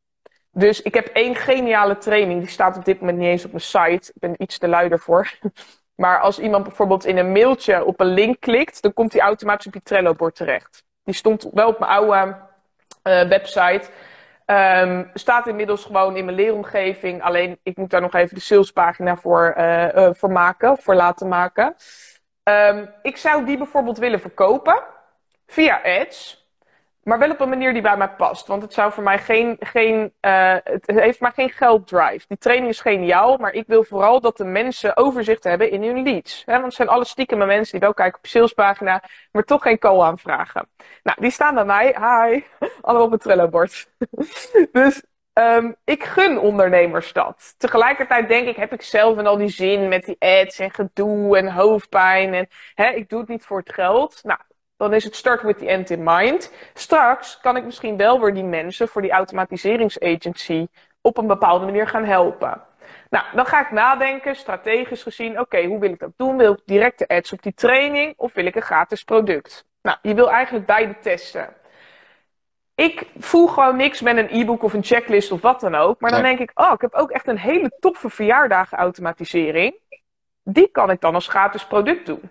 Dus 0.52 0.82
ik 0.82 0.94
heb 0.94 1.08
één 1.08 1.36
geniale 1.36 1.98
training. 1.98 2.40
Die 2.40 2.50
staat 2.50 2.78
op 2.78 2.86
dit 2.86 3.00
moment 3.00 3.18
niet 3.18 3.28
eens 3.28 3.46
op 3.46 3.52
mijn 3.52 3.64
site. 3.64 4.12
Ik 4.14 4.20
ben 4.20 4.34
iets 4.38 4.58
te 4.58 4.68
luider 4.68 5.00
voor. 5.00 5.32
Maar 5.96 6.20
als 6.20 6.40
iemand 6.40 6.64
bijvoorbeeld 6.64 7.06
in 7.06 7.18
een 7.18 7.32
mailtje 7.32 7.86
op 7.86 8.00
een 8.00 8.14
link 8.14 8.40
klikt... 8.40 8.82
dan 8.82 8.94
komt 8.94 9.12
die 9.12 9.22
automatisch 9.22 9.68
op 9.68 9.74
je 9.74 9.82
Trello-bord 9.82 10.36
terecht. 10.36 10.84
Die 11.04 11.14
stond 11.14 11.50
wel 11.54 11.68
op 11.68 11.80
mijn 11.80 11.92
oude 11.92 12.36
uh, 13.04 13.28
website. 13.28 13.90
Um, 14.46 15.12
staat 15.14 15.48
inmiddels 15.48 15.86
gewoon 15.86 16.18
in 16.18 16.26
mijn 16.26 16.38
leeromgeving. 16.38 17.22
Alleen 17.22 17.60
ik 17.64 17.78
moet 17.78 17.90
daar 17.90 18.02
nog 18.02 18.14
even 18.14 18.36
de 18.36 18.42
salespagina 18.42 19.16
voor, 19.16 19.54
uh, 19.58 19.96
uh, 19.96 20.10
voor 20.14 20.32
maken, 20.32 20.78
voor 20.78 20.96
laten 20.96 21.28
maken. 21.28 21.76
Um, 22.44 22.94
ik 23.02 23.18
zou 23.18 23.46
die 23.46 23.58
bijvoorbeeld 23.58 23.98
willen 23.98 24.20
verkopen 24.20 24.84
via 25.48 25.82
ads. 25.84 26.43
Maar 27.04 27.20
wel 27.20 27.30
op 27.30 27.40
een 27.40 27.50
manier 27.50 27.74
die 27.74 27.82
bij 27.82 27.98
mij 27.98 28.10
past. 28.10 28.48
Want 28.48 28.62
het 28.62 28.74
zou 28.74 28.92
voor 28.92 29.04
mij 29.04 29.20
geen. 29.20 29.58
geen 29.60 30.14
uh, 30.22 30.56
het 30.64 30.84
heeft 30.86 31.20
maar 31.20 31.32
geen 31.32 31.50
gelddrive. 31.50 32.26
Die 32.28 32.38
training 32.38 32.70
is 32.70 32.82
geniaal. 32.82 33.38
Maar 33.38 33.54
ik 33.54 33.68
wil 33.68 33.84
vooral 33.84 34.22
dat 34.22 34.38
de 34.38 34.46
mensen 34.46 34.98
overzicht 34.98 35.44
hebben 35.44 35.72
in 35.72 35.84
hun 35.84 36.04
leads. 36.04 36.44
Hè? 36.46 36.54
Want 36.54 36.66
het 36.66 36.74
zijn 36.74 36.88
alle 36.88 37.06
stiekeme 37.06 37.46
mensen 37.46 37.72
die 37.72 37.80
wel 37.80 37.94
kijken 37.94 38.18
op 38.18 38.26
salespagina. 38.26 39.04
Maar 39.32 39.44
toch 39.44 39.62
geen 39.62 39.80
call 39.80 40.02
aanvragen. 40.02 40.70
Nou, 41.04 41.22
die 41.22 41.32
staan 41.32 41.56
bij 41.56 41.66
mij. 41.66 41.86
Hi. 41.86 42.44
Allemaal 42.82 43.06
op 43.06 43.12
het 43.12 43.22
Trello-bord. 43.22 43.90
dus 44.72 45.04
um, 45.34 45.76
ik 45.84 46.04
gun 46.04 46.40
ondernemers 46.40 47.14
dat. 47.14 47.56
Tegelijkertijd 47.58 48.28
denk 48.28 48.48
ik, 48.48 48.56
heb 48.56 48.74
ik 48.74 48.82
zelf 48.82 49.18
en 49.18 49.28
al 49.28 49.38
die 49.38 49.50
zin 49.50 49.88
met 49.88 50.06
die 50.06 50.16
ads 50.20 50.60
en 50.60 50.72
gedoe 50.72 51.38
en 51.38 51.52
hoofdpijn. 51.52 52.34
En 52.34 52.48
hè, 52.74 52.90
ik 52.90 53.10
doe 53.10 53.20
het 53.20 53.30
niet 53.30 53.46
voor 53.46 53.60
het 53.60 53.74
geld. 53.74 54.20
Nou, 54.24 54.40
dan 54.84 54.94
is 54.94 55.04
het 55.04 55.16
start 55.16 55.42
with 55.42 55.58
the 55.58 55.68
end 55.68 55.90
in 55.90 56.04
mind. 56.04 56.52
Straks 56.74 57.40
kan 57.42 57.56
ik 57.58 57.64
misschien 57.64 57.98
wel 57.98 58.22
weer 58.22 58.34
die 58.34 58.44
mensen 58.44 58.88
voor 58.88 59.02
die 59.02 59.12
automatiseringsagency 59.12 60.68
op 61.02 61.18
een 61.18 61.28
bepaalde 61.28 61.66
manier 61.66 61.88
gaan 61.88 62.06
helpen. 62.06 62.62
Nou, 63.10 63.26
dan 63.34 63.46
ga 63.46 63.62
ik 63.62 63.72
nadenken, 63.72 64.36
strategisch 64.36 65.04
gezien, 65.04 65.32
oké, 65.32 65.42
okay, 65.42 65.66
hoe 65.66 65.80
wil 65.80 65.92
ik 65.92 66.00
dat 66.00 66.12
doen? 66.18 66.38
Wil 66.38 66.52
ik 66.52 66.62
directe 66.66 67.08
ads 67.08 67.34
op 67.34 67.42
die 67.42 67.54
training 67.54 68.14
of 68.18 68.34
wil 68.34 68.46
ik 68.46 68.56
een 68.56 68.62
gratis 68.62 69.04
product? 69.04 69.66
Nou, 69.82 69.98
je 70.02 70.14
wil 70.14 70.32
eigenlijk 70.32 70.66
beide 70.66 71.00
testen. 71.00 71.54
Ik 72.76 73.06
voel 73.18 73.48
gewoon 73.48 73.76
niks 73.76 74.02
met 74.02 74.18
een 74.18 74.28
e-book 74.30 74.64
of 74.64 74.74
een 74.74 74.84
checklist 74.84 75.32
of 75.32 75.42
wat 75.42 75.60
dan 75.60 75.76
ook. 75.76 76.00
Maar 76.00 76.12
dan 76.12 76.22
denk 76.22 76.40
ik, 76.40 76.52
oh, 76.54 76.72
ik 76.74 76.82
heb 76.82 76.94
ook 76.94 77.12
echt 77.12 77.28
een 77.28 77.38
hele 77.38 77.72
toffe 77.80 78.10
verjaardagen 78.10 78.78
automatisering. 78.78 79.76
Die 80.44 80.68
kan 80.68 80.90
ik 80.90 81.02
dan 81.02 81.14
als 81.14 81.28
gratis 81.28 81.66
product 81.66 82.06
doen. 82.06 82.30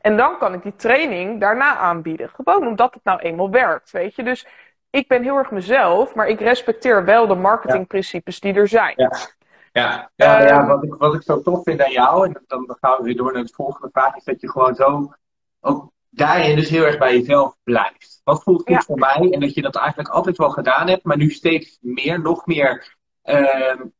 En 0.00 0.16
dan 0.16 0.38
kan 0.38 0.54
ik 0.54 0.62
die 0.62 0.76
training 0.76 1.40
daarna 1.40 1.76
aanbieden. 1.76 2.28
Gewoon 2.28 2.66
omdat 2.66 2.94
het 2.94 3.04
nou 3.04 3.20
eenmaal 3.20 3.50
werkt, 3.50 3.90
weet 3.90 4.14
je. 4.14 4.22
Dus 4.22 4.46
ik 4.90 5.08
ben 5.08 5.22
heel 5.22 5.36
erg 5.36 5.50
mezelf, 5.50 6.14
maar 6.14 6.28
ik 6.28 6.40
respecteer 6.40 7.04
wel 7.04 7.26
de 7.26 7.34
marketingprincipes 7.34 8.40
die 8.40 8.54
er 8.54 8.68
zijn. 8.68 8.94
Ja, 8.96 9.18
ja. 9.72 10.10
ja, 10.14 10.40
um, 10.40 10.46
ja 10.46 10.66
wat, 10.66 10.84
ik, 10.84 10.94
wat 10.94 11.14
ik 11.14 11.22
zo 11.22 11.42
tof 11.42 11.62
vind 11.62 11.82
aan 11.82 11.90
jou, 11.90 12.26
en 12.26 12.42
dan, 12.46 12.66
dan 12.66 12.76
gaan 12.80 12.96
we 12.96 13.04
weer 13.04 13.16
door 13.16 13.32
naar 13.32 13.42
het 13.42 13.54
volgende 13.54 13.88
vraag, 13.92 14.16
is 14.16 14.24
dat 14.24 14.40
je 14.40 14.50
gewoon 14.50 14.74
zo 14.74 15.14
ook 15.60 15.90
daarin 16.10 16.56
dus 16.56 16.68
heel 16.68 16.84
erg 16.84 16.98
bij 16.98 17.18
jezelf 17.18 17.56
blijft. 17.62 18.20
Wat 18.24 18.42
voelt 18.42 18.62
goed 18.66 18.84
voor 18.84 18.98
mij? 18.98 19.30
En 19.30 19.40
dat 19.40 19.54
je 19.54 19.62
dat 19.62 19.76
eigenlijk 19.76 20.08
altijd 20.08 20.36
wel 20.36 20.50
gedaan 20.50 20.88
hebt, 20.88 21.04
maar 21.04 21.16
nu 21.16 21.30
steeds 21.30 21.78
meer, 21.80 22.20
nog 22.20 22.46
meer 22.46 22.96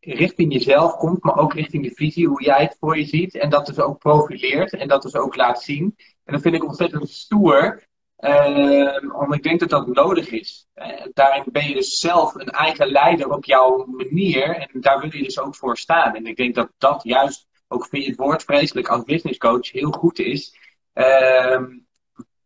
richting 0.01 0.53
jezelf 0.53 0.97
komt, 0.97 1.23
maar 1.23 1.36
ook 1.36 1.55
richting 1.55 1.85
de 1.85 1.94
visie, 1.94 2.28
hoe 2.28 2.43
jij 2.43 2.62
het 2.62 2.77
voor 2.81 2.99
je 2.99 3.05
ziet. 3.05 3.35
En 3.35 3.51
dat 3.51 3.66
dus 3.66 3.78
ook 3.78 3.99
profileert 3.99 4.73
en 4.73 4.89
dat 4.89 5.03
dus 5.03 5.15
ook 5.15 5.36
laat 5.36 5.62
zien. 5.62 5.97
En 6.24 6.32
dat 6.32 6.43
vind 6.43 6.55
ik 6.55 6.65
ontzettend 6.65 7.09
stoer. 7.09 7.90
Uh, 8.19 8.97
omdat 9.12 9.35
ik 9.35 9.43
denk 9.43 9.61
dat 9.61 9.70
dat 9.70 9.86
nodig 9.86 10.31
is. 10.31 10.66
Uh, 10.74 10.86
daarin 11.12 11.44
ben 11.53 11.69
je 11.69 11.74
dus 11.74 11.99
zelf 11.99 12.35
een 12.35 12.51
eigen 12.51 12.86
leider 12.86 13.31
op 13.31 13.44
jouw 13.44 13.85
manier. 13.86 14.57
En 14.57 14.81
daar 14.81 15.01
wil 15.01 15.16
je 15.16 15.23
dus 15.23 15.39
ook 15.39 15.57
voor 15.57 15.77
staan. 15.77 16.15
En 16.15 16.27
ik 16.27 16.36
denk 16.36 16.55
dat 16.55 16.70
dat 16.78 17.03
juist, 17.03 17.47
ook 17.69 17.89
je 17.90 18.05
het 18.05 18.16
woord 18.16 18.44
vreselijk 18.44 18.89
als 18.89 19.05
business 19.05 19.39
coach, 19.39 19.73
heel 19.73 19.90
goed 19.90 20.19
is. 20.19 20.57
Uh, 20.94 21.62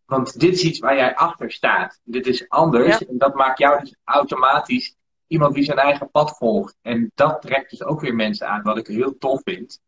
want 0.07 0.40
dit 0.40 0.53
is 0.53 0.62
iets 0.62 0.78
waar 0.78 0.97
jij 0.97 1.15
achter 1.15 1.51
staat. 1.51 2.01
Dit 2.05 2.27
is 2.27 2.48
anders. 2.48 3.07
En 3.07 3.19
dat 3.19 3.35
maakt 3.35 3.59
jou 3.59 3.81
dus 3.81 3.97
automatisch 4.05 4.95
iemand 5.27 5.55
die 5.55 5.65
zijn 5.65 5.78
eigen 5.78 6.11
pad 6.11 6.36
volgt. 6.36 6.77
En 6.82 7.11
dat 7.15 7.43
trekt 7.43 7.70
dus 7.70 7.85
ook 7.85 8.01
weer 8.01 8.15
mensen 8.15 8.48
aan, 8.48 8.62
wat 8.62 8.78
ik 8.78 8.86
heel 8.86 9.19
tof 9.19 9.40
vind. 9.44 9.81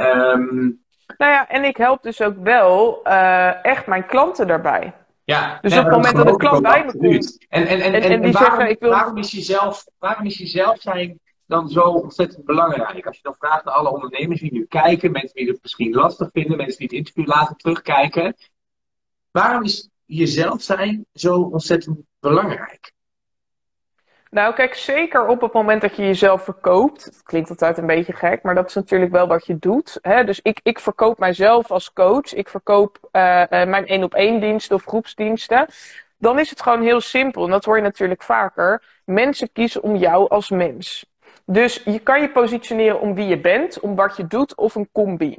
Um, 0.00 0.84
nou 1.16 1.32
ja, 1.32 1.48
en 1.48 1.64
ik 1.64 1.76
help 1.76 2.02
dus 2.02 2.22
ook 2.22 2.36
wel 2.42 3.00
uh, 3.04 3.64
echt 3.64 3.86
mijn 3.86 4.06
klanten 4.06 4.46
daarbij. 4.46 4.94
Ja, 5.24 5.58
dus 5.60 5.78
op 5.78 5.84
het 5.84 5.92
moment 5.92 6.16
dat 6.16 6.26
een 6.26 6.36
klant 6.36 6.62
bij 6.62 6.84
me 6.84 6.96
komt. 6.96 7.46
En, 7.48 7.66
en, 7.66 7.80
en, 7.80 7.94
en, 7.94 8.02
en 8.02 8.22
die 8.22 8.32
waarom, 8.32 8.50
zeggen, 8.50 8.70
ik 8.70 8.80
wil... 8.80 8.90
waarom, 8.90 9.16
is 9.16 9.30
jezelf, 9.30 9.86
waarom 9.98 10.26
is 10.26 10.38
jezelf 10.38 10.80
zijn 10.80 11.20
dan 11.46 11.68
zo 11.68 11.80
ontzettend 11.80 12.44
belangrijk? 12.44 13.06
Als 13.06 13.16
je 13.16 13.22
dan 13.22 13.36
vraagt 13.38 13.64
naar 13.64 13.74
alle 13.74 13.92
ondernemers 13.92 14.40
die 14.40 14.52
nu 14.52 14.66
kijken, 14.68 15.12
mensen 15.12 15.34
die 15.34 15.48
het 15.48 15.58
misschien 15.62 15.94
lastig 15.94 16.28
vinden, 16.32 16.56
mensen 16.56 16.78
die 16.78 16.86
het 16.86 16.96
interview 16.96 17.26
later 17.26 17.56
terugkijken. 17.56 18.36
Waarom 19.30 19.62
is 19.62 19.88
jezelf 20.04 20.62
zijn 20.62 21.06
zo 21.12 21.40
ontzettend 21.40 21.98
belangrijk? 22.20 22.92
Nou, 24.30 24.54
kijk, 24.54 24.74
zeker 24.74 25.26
op 25.26 25.40
het 25.40 25.52
moment 25.52 25.80
dat 25.80 25.96
je 25.96 26.02
jezelf 26.02 26.42
verkoopt. 26.42 27.04
Het 27.04 27.22
klinkt 27.22 27.50
altijd 27.50 27.78
een 27.78 27.86
beetje 27.86 28.12
gek, 28.12 28.42
maar 28.42 28.54
dat 28.54 28.68
is 28.68 28.74
natuurlijk 28.74 29.12
wel 29.12 29.26
wat 29.26 29.46
je 29.46 29.58
doet. 29.58 29.98
Hè? 30.02 30.24
Dus 30.24 30.40
ik, 30.42 30.60
ik 30.62 30.78
verkoop 30.78 31.18
mijzelf 31.18 31.70
als 31.70 31.92
coach. 31.92 32.34
Ik 32.34 32.48
verkoop 32.48 32.98
uh, 33.12 33.22
uh, 33.22 33.48
mijn 33.48 33.86
één 33.86 34.02
op 34.02 34.14
één 34.14 34.40
diensten 34.40 34.76
of 34.76 34.84
groepsdiensten. 34.84 35.66
Dan 36.18 36.38
is 36.38 36.50
het 36.50 36.62
gewoon 36.62 36.82
heel 36.82 37.00
simpel. 37.00 37.44
En 37.44 37.50
dat 37.50 37.64
hoor 37.64 37.76
je 37.76 37.82
natuurlijk 37.82 38.22
vaker. 38.22 38.82
Mensen 39.04 39.52
kiezen 39.52 39.82
om 39.82 39.96
jou 39.96 40.28
als 40.28 40.50
mens. 40.50 41.06
Dus 41.44 41.82
je 41.84 41.98
kan 41.98 42.20
je 42.20 42.30
positioneren 42.30 43.00
om 43.00 43.14
wie 43.14 43.26
je 43.26 43.40
bent, 43.40 43.80
om 43.80 43.94
wat 43.94 44.16
je 44.16 44.26
doet 44.26 44.56
of 44.56 44.74
een 44.74 44.88
combi. 44.92 45.36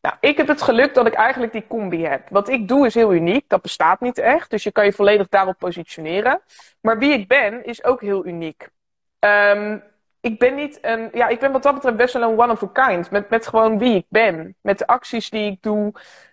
Nou, 0.00 0.14
ik 0.20 0.36
heb 0.36 0.48
het 0.48 0.62
geluk 0.62 0.94
dat 0.94 1.06
ik 1.06 1.14
eigenlijk 1.14 1.52
die 1.52 1.66
combi 1.68 2.06
heb. 2.06 2.28
Wat 2.30 2.48
ik 2.48 2.68
doe 2.68 2.86
is 2.86 2.94
heel 2.94 3.14
uniek, 3.14 3.44
dat 3.48 3.62
bestaat 3.62 4.00
niet 4.00 4.18
echt. 4.18 4.50
Dus 4.50 4.62
je 4.62 4.72
kan 4.72 4.84
je 4.84 4.92
volledig 4.92 5.28
daarop 5.28 5.58
positioneren. 5.58 6.40
Maar 6.80 6.98
wie 6.98 7.12
ik 7.12 7.28
ben 7.28 7.64
is 7.64 7.84
ook 7.84 8.00
heel 8.00 8.26
uniek. 8.26 8.68
Um, 9.20 9.82
ik 10.20 10.38
ben 10.38 10.54
niet 10.54 10.78
een, 10.82 11.08
ja, 11.12 11.28
ik 11.28 11.38
ben 11.38 11.52
wat 11.52 11.62
dat 11.62 11.74
betreft 11.74 11.96
best 11.96 12.14
wel 12.14 12.22
een 12.22 12.38
one 12.38 12.52
of 12.52 12.62
a 12.62 12.86
kind. 12.86 13.10
Met, 13.10 13.30
met 13.30 13.46
gewoon 13.46 13.78
wie 13.78 13.94
ik 13.94 14.06
ben. 14.08 14.56
Met 14.60 14.78
de 14.78 14.86
acties 14.86 15.30
die 15.30 15.50
ik 15.50 15.62
doe. 15.62 15.92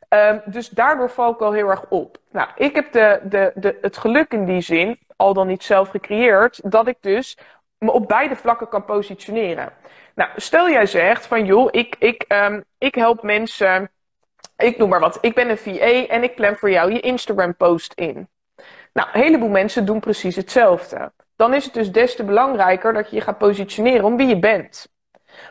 Um, 0.09 0.41
dus 0.45 0.69
daardoor 0.69 1.09
val 1.09 1.31
ik 1.31 1.39
al 1.39 1.51
heel 1.51 1.69
erg 1.69 1.85
op. 1.89 2.17
Nou, 2.31 2.49
ik 2.55 2.75
heb 2.75 2.91
de, 2.91 3.19
de, 3.23 3.51
de, 3.55 3.77
het 3.81 3.97
geluk 3.97 4.33
in 4.33 4.45
die 4.45 4.61
zin, 4.61 4.99
al 5.15 5.33
dan 5.33 5.47
niet 5.47 5.63
zelf 5.63 5.89
gecreëerd, 5.89 6.71
dat 6.71 6.87
ik 6.87 6.97
dus 6.99 7.37
me 7.77 7.91
op 7.91 8.07
beide 8.07 8.35
vlakken 8.35 8.69
kan 8.69 8.85
positioneren. 8.85 9.73
Nou, 10.15 10.29
stel 10.35 10.69
jij 10.69 10.85
zegt 10.85 11.25
van 11.27 11.45
joh, 11.45 11.67
ik, 11.71 11.95
ik, 11.99 12.25
um, 12.27 12.63
ik 12.77 12.95
help 12.95 13.23
mensen, 13.23 13.91
ik 14.57 14.77
noem 14.77 14.89
maar 14.89 14.99
wat, 14.99 15.17
ik 15.21 15.33
ben 15.35 15.49
een 15.49 15.57
VA 15.57 16.05
en 16.07 16.23
ik 16.23 16.35
plan 16.35 16.55
voor 16.55 16.69
jou 16.69 16.93
je 16.93 16.99
Instagram 16.99 17.55
post 17.55 17.93
in. 17.93 18.27
Nou, 18.93 19.07
een 19.13 19.21
heleboel 19.21 19.49
mensen 19.49 19.85
doen 19.85 19.99
precies 19.99 20.35
hetzelfde. 20.35 21.11
Dan 21.35 21.53
is 21.53 21.65
het 21.65 21.73
dus 21.73 21.91
des 21.91 22.15
te 22.15 22.23
belangrijker 22.23 22.93
dat 22.93 23.09
je 23.09 23.15
je 23.15 23.21
gaat 23.21 23.37
positioneren 23.37 24.05
om 24.05 24.17
wie 24.17 24.27
je 24.27 24.39
bent. 24.39 24.87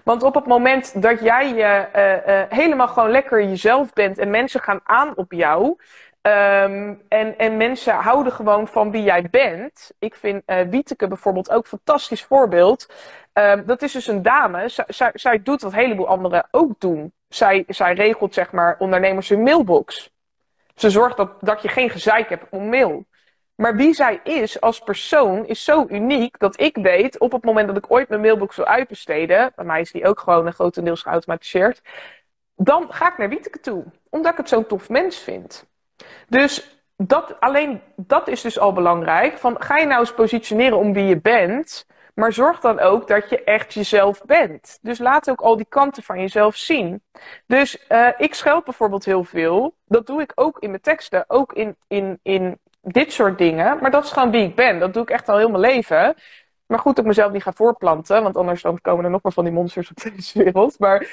Want 0.05 0.23
op 0.23 0.35
het 0.35 0.47
moment 0.47 1.03
dat 1.03 1.21
jij 1.21 1.55
je 1.55 1.89
uh, 1.97 2.35
uh, 2.35 2.43
helemaal 2.49 2.89
gewoon 2.89 3.11
lekker 3.11 3.45
jezelf 3.45 3.93
bent 3.93 4.19
en 4.19 4.31
mensen 4.31 4.61
gaan 4.61 4.81
aan 4.85 5.17
op 5.17 5.33
jou, 5.33 5.77
Um, 6.27 7.03
en, 7.09 7.39
en 7.39 7.57
mensen 7.57 7.95
houden 7.95 8.33
gewoon 8.33 8.69
van 8.69 8.91
wie 8.91 9.03
jij 9.03 9.29
bent. 9.31 9.93
Ik 9.99 10.15
vind 10.15 10.43
uh, 10.47 10.61
Wieteke 10.61 11.09
bijvoorbeeld 11.09 11.51
ook 11.51 11.63
een 11.63 11.69
fantastisch 11.69 12.25
voorbeeld. 12.25 12.93
Um, 13.33 13.67
dat 13.67 13.83
is 13.83 13.93
dus 13.93 14.07
een 14.07 14.23
dame. 14.23 14.69
Zij, 14.69 15.11
zij, 15.15 15.43
doet 15.43 15.63
wat 15.63 15.73
een 15.73 15.79
heleboel 15.79 16.09
anderen 16.09 16.49
ook 16.51 16.81
doen. 16.81 17.13
Zij, 17.29 17.65
zij 17.69 17.95
regelt 17.95 18.35
zeg 18.35 18.53
maar 18.53 18.77
ondernemers 18.79 19.29
hun 19.29 19.43
mailbox. 19.43 20.11
Ze 20.75 20.91
zorgt 20.91 21.17
dat, 21.17 21.41
dat 21.41 21.63
je 21.63 21.69
geen 21.69 21.91
gezeik 21.91 22.29
hebt 22.29 22.47
om 22.51 22.69
mail. 22.69 23.05
Maar 23.55 23.77
wie 23.77 23.95
zij 23.95 24.21
is 24.23 24.61
als 24.61 24.79
persoon 24.79 25.47
is 25.47 25.65
zo 25.65 25.87
uniek 25.89 26.39
dat 26.39 26.61
ik 26.61 26.77
weet 26.77 27.19
op 27.19 27.33
het 27.33 27.45
moment 27.45 27.67
dat 27.67 27.77
ik 27.77 27.91
ooit 27.91 28.09
mijn 28.09 28.21
mailbox 28.21 28.57
wil 28.57 28.67
uitbesteden. 28.67 29.53
Bij 29.57 29.65
mij 29.65 29.81
is 29.81 29.93
die 29.93 30.07
ook 30.07 30.21
gewoon 30.21 30.47
een 30.47 30.53
grotendeels 30.53 31.03
geautomatiseerd. 31.03 31.81
Dan 32.57 32.93
ga 32.93 33.09
ik 33.09 33.19
naar 33.19 33.29
Wieteke 33.29 33.61
toe. 33.61 33.85
Omdat 34.11 34.33
ik 34.33 34.39
het 34.39 34.49
zo'n 34.49 34.67
tof 34.67 34.89
mens 34.89 35.19
vind. 35.19 35.73
Dus 36.29 36.83
dat, 36.97 37.41
alleen 37.41 37.81
dat 37.97 38.29
is 38.29 38.41
dus 38.41 38.59
al 38.59 38.73
belangrijk. 38.73 39.39
Van, 39.39 39.57
ga 39.59 39.77
je 39.77 39.87
nou 39.87 40.01
eens 40.01 40.15
positioneren 40.15 40.79
om 40.79 40.93
wie 40.93 41.05
je 41.05 41.21
bent, 41.21 41.87
maar 42.15 42.33
zorg 42.33 42.61
dan 42.61 42.81
ook 42.81 43.09
dat 43.09 43.31
je 43.31 43.45
echt 43.45 43.75
jezelf 43.75 44.23
bent. 44.25 44.79
Dus 44.83 44.99
laat 44.99 45.31
ook 45.31 45.41
al 45.41 45.57
die 45.57 45.67
kanten 45.69 46.03
van 46.03 46.21
jezelf 46.21 46.57
zien. 46.57 47.03
Dus 47.47 47.85
uh, 47.89 48.09
ik 48.19 48.35
scheld 48.35 48.65
bijvoorbeeld 48.65 49.05
heel 49.05 49.25
veel. 49.25 49.75
Dat 49.85 50.07
doe 50.07 50.21
ik 50.21 50.33
ook 50.35 50.59
in 50.59 50.71
mijn 50.71 50.83
teksten, 50.83 51.25
ook 51.29 51.53
in, 51.53 51.77
in, 51.89 52.19
in 52.23 52.59
dit 52.81 53.13
soort 53.13 53.39
dingen. 53.39 53.79
Maar 53.81 53.91
dat 53.91 54.05
is 54.05 54.13
gewoon 54.13 54.31
wie 54.31 54.45
ik 54.45 54.55
ben. 54.55 54.79
Dat 54.79 54.93
doe 54.93 55.03
ik 55.03 55.11
echt 55.11 55.29
al 55.29 55.39
heel 55.39 55.51
mijn 55.51 55.61
leven. 55.61 56.15
Maar 56.67 56.79
goed, 56.79 56.97
dat 56.97 57.05
ik 57.05 57.11
mezelf 57.11 57.33
niet 57.33 57.43
ga 57.43 57.53
voorplanten, 57.53 58.23
want 58.23 58.37
anders 58.37 58.63
dan 58.63 58.81
komen 58.81 59.05
er 59.05 59.11
nog 59.11 59.23
maar 59.23 59.33
van 59.33 59.45
die 59.45 59.53
monsters 59.53 59.91
op 59.91 60.03
deze 60.03 60.43
wereld. 60.43 60.79
Maar 60.79 61.07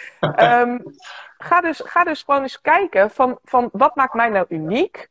um, 0.62 0.84
ga, 1.44 1.62
dus, 1.62 1.82
ga 1.86 2.04
dus 2.04 2.24
gewoon 2.24 2.42
eens 2.42 2.62
kijken 2.62 3.10
van, 3.10 3.40
van 3.44 3.70
wat 3.72 3.96
maakt 3.96 4.14
mij 4.14 4.30
nou 4.30 4.46
uniek? 4.50 5.08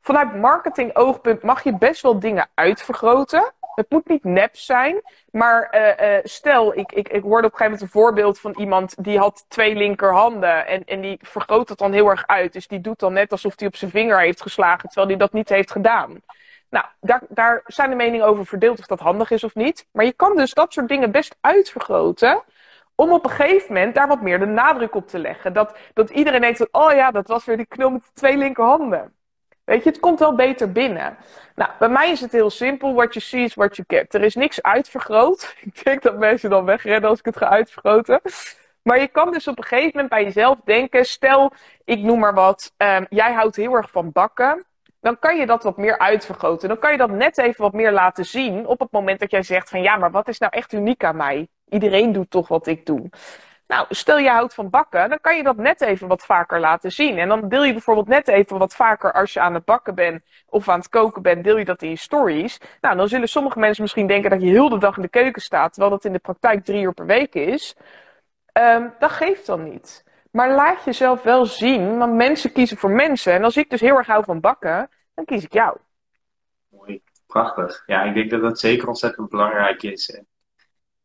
Vanuit 0.00 0.34
marketing 0.34 0.96
oogpunt 0.96 1.42
mag 1.42 1.62
je 1.62 1.78
best 1.78 2.02
wel 2.02 2.18
dingen 2.18 2.48
uitvergroten. 2.54 3.52
Het 3.74 3.90
moet 3.90 4.08
niet 4.08 4.24
nep 4.24 4.56
zijn, 4.56 5.00
maar 5.30 5.74
uh, 5.74 6.16
uh, 6.16 6.18
stel, 6.22 6.78
ik, 6.78 6.92
ik, 6.92 7.08
ik 7.08 7.22
hoorde 7.22 7.46
op 7.46 7.52
een 7.52 7.58
gegeven 7.58 7.64
moment 7.64 7.82
een 7.82 8.00
voorbeeld 8.00 8.40
van 8.40 8.54
iemand 8.58 9.04
die 9.04 9.18
had 9.18 9.44
twee 9.48 9.74
linkerhanden 9.74 10.66
en, 10.66 10.84
en 10.84 11.00
die 11.00 11.18
vergroot 11.22 11.68
het 11.68 11.78
dan 11.78 11.92
heel 11.92 12.08
erg 12.08 12.26
uit. 12.26 12.52
Dus 12.52 12.66
die 12.68 12.80
doet 12.80 12.98
dan 12.98 13.12
net 13.12 13.32
alsof 13.32 13.52
hij 13.56 13.68
op 13.68 13.76
zijn 13.76 13.90
vinger 13.90 14.20
heeft 14.20 14.42
geslagen, 14.42 14.88
terwijl 14.88 15.06
hij 15.06 15.16
dat 15.16 15.32
niet 15.32 15.48
heeft 15.48 15.70
gedaan. 15.70 16.22
Nou, 16.70 16.84
daar, 17.00 17.22
daar 17.28 17.62
zijn 17.66 17.90
de 17.90 17.96
meningen 17.96 18.26
over 18.26 18.46
verdeeld 18.46 18.78
of 18.78 18.86
dat 18.86 19.00
handig 19.00 19.30
is 19.30 19.44
of 19.44 19.54
niet. 19.54 19.86
Maar 19.92 20.04
je 20.04 20.12
kan 20.12 20.36
dus 20.36 20.54
dat 20.54 20.72
soort 20.72 20.88
dingen 20.88 21.10
best 21.10 21.36
uitvergroten. 21.40 22.42
Om 22.96 23.12
op 23.12 23.24
een 23.24 23.30
gegeven 23.30 23.72
moment 23.74 23.94
daar 23.94 24.08
wat 24.08 24.22
meer 24.22 24.38
de 24.38 24.46
nadruk 24.46 24.94
op 24.94 25.08
te 25.08 25.18
leggen. 25.18 25.52
Dat, 25.52 25.78
dat 25.94 26.10
iedereen 26.10 26.40
denkt 26.40 26.58
van, 26.58 26.68
oh 26.70 26.92
ja, 26.92 27.10
dat 27.10 27.26
was 27.26 27.44
weer 27.44 27.56
die 27.56 27.66
knul 27.66 27.90
met 27.90 28.02
de 28.02 28.10
twee 28.12 28.36
linkerhanden. 28.36 29.14
Weet 29.64 29.82
je, 29.82 29.90
het 29.90 30.00
komt 30.00 30.18
wel 30.18 30.34
beter 30.34 30.72
binnen. 30.72 31.16
Nou, 31.54 31.70
bij 31.78 31.88
mij 31.88 32.10
is 32.10 32.20
het 32.20 32.32
heel 32.32 32.50
simpel. 32.50 32.94
What 32.94 33.14
you 33.14 33.24
see 33.24 33.42
is 33.42 33.54
what 33.54 33.76
you 33.76 33.88
get. 33.88 34.14
Er 34.14 34.22
is 34.22 34.34
niks 34.34 34.62
uitvergroot. 34.62 35.54
Ik 35.60 35.84
denk 35.84 36.02
dat 36.02 36.18
mensen 36.18 36.50
dan 36.50 36.64
wegrennen 36.64 37.10
als 37.10 37.18
ik 37.18 37.24
het 37.24 37.36
ga 37.36 37.48
uitvergroten. 37.48 38.20
Maar 38.82 39.00
je 39.00 39.08
kan 39.08 39.32
dus 39.32 39.48
op 39.48 39.58
een 39.58 39.64
gegeven 39.64 39.90
moment 39.92 40.08
bij 40.08 40.24
jezelf 40.24 40.58
denken. 40.64 41.04
Stel, 41.04 41.52
ik 41.84 41.98
noem 41.98 42.18
maar 42.18 42.34
wat. 42.34 42.72
Um, 42.76 43.06
jij 43.08 43.32
houdt 43.32 43.56
heel 43.56 43.74
erg 43.74 43.90
van 43.90 44.12
bakken 44.12 44.66
dan 45.06 45.18
kan 45.18 45.36
je 45.36 45.46
dat 45.46 45.62
wat 45.62 45.76
meer 45.76 45.98
uitvergroten. 45.98 46.68
Dan 46.68 46.78
kan 46.78 46.92
je 46.92 46.98
dat 46.98 47.10
net 47.10 47.38
even 47.38 47.62
wat 47.62 47.72
meer 47.72 47.92
laten 47.92 48.24
zien 48.24 48.66
op 48.66 48.80
het 48.80 48.90
moment 48.90 49.20
dat 49.20 49.30
jij 49.30 49.42
zegt 49.42 49.68
van 49.68 49.82
ja, 49.82 49.96
maar 49.96 50.10
wat 50.10 50.28
is 50.28 50.38
nou 50.38 50.52
echt 50.52 50.72
uniek 50.72 51.04
aan 51.04 51.16
mij? 51.16 51.48
Iedereen 51.68 52.12
doet 52.12 52.30
toch 52.30 52.48
wat 52.48 52.66
ik 52.66 52.86
doe. 52.86 53.10
Nou, 53.66 53.86
stel 53.90 54.18
je 54.18 54.28
houdt 54.28 54.54
van 54.54 54.70
bakken, 54.70 55.08
dan 55.08 55.20
kan 55.20 55.36
je 55.36 55.42
dat 55.42 55.56
net 55.56 55.80
even 55.80 56.08
wat 56.08 56.24
vaker 56.24 56.60
laten 56.60 56.92
zien. 56.92 57.18
En 57.18 57.28
dan 57.28 57.48
deel 57.48 57.64
je 57.64 57.72
bijvoorbeeld 57.72 58.08
net 58.08 58.28
even 58.28 58.58
wat 58.58 58.74
vaker 58.74 59.12
als 59.12 59.32
je 59.32 59.40
aan 59.40 59.54
het 59.54 59.64
bakken 59.64 59.94
bent 59.94 60.22
of 60.46 60.68
aan 60.68 60.78
het 60.78 60.88
koken 60.88 61.22
bent, 61.22 61.44
deel 61.44 61.56
je 61.58 61.64
dat 61.64 61.82
in 61.82 61.90
je 61.90 61.96
stories. 61.96 62.60
Nou, 62.80 62.96
dan 62.96 63.08
zullen 63.08 63.28
sommige 63.28 63.58
mensen 63.58 63.82
misschien 63.82 64.06
denken 64.06 64.30
dat 64.30 64.42
je 64.42 64.48
heel 64.48 64.68
de 64.68 64.78
dag 64.78 64.96
in 64.96 65.02
de 65.02 65.08
keuken 65.08 65.42
staat, 65.42 65.72
terwijl 65.72 65.92
dat 65.92 66.04
in 66.04 66.12
de 66.12 66.18
praktijk 66.18 66.64
drie 66.64 66.82
uur 66.82 66.92
per 66.92 67.06
week 67.06 67.34
is. 67.34 67.76
Um, 68.52 68.92
dat 68.98 69.10
geeft 69.10 69.46
dan 69.46 69.64
niet. 69.70 70.04
Maar 70.30 70.50
laat 70.50 70.84
jezelf 70.84 71.22
wel 71.22 71.46
zien, 71.46 71.98
want 71.98 72.14
mensen 72.14 72.52
kiezen 72.52 72.76
voor 72.76 72.90
mensen. 72.90 73.32
En 73.32 73.44
als 73.44 73.56
ik 73.56 73.70
dus 73.70 73.80
heel 73.80 73.96
erg 73.96 74.06
hou 74.06 74.24
van 74.24 74.40
bakken, 74.40 74.90
dan 75.14 75.24
kies 75.24 75.44
ik 75.44 75.52
jou. 75.52 75.76
Mooi, 76.68 77.02
prachtig. 77.26 77.82
Ja, 77.86 78.02
ik 78.02 78.14
denk 78.14 78.30
dat 78.30 78.40
dat 78.40 78.58
zeker 78.58 78.88
ontzettend 78.88 79.28
belangrijk 79.28 79.82
is. 79.82 80.20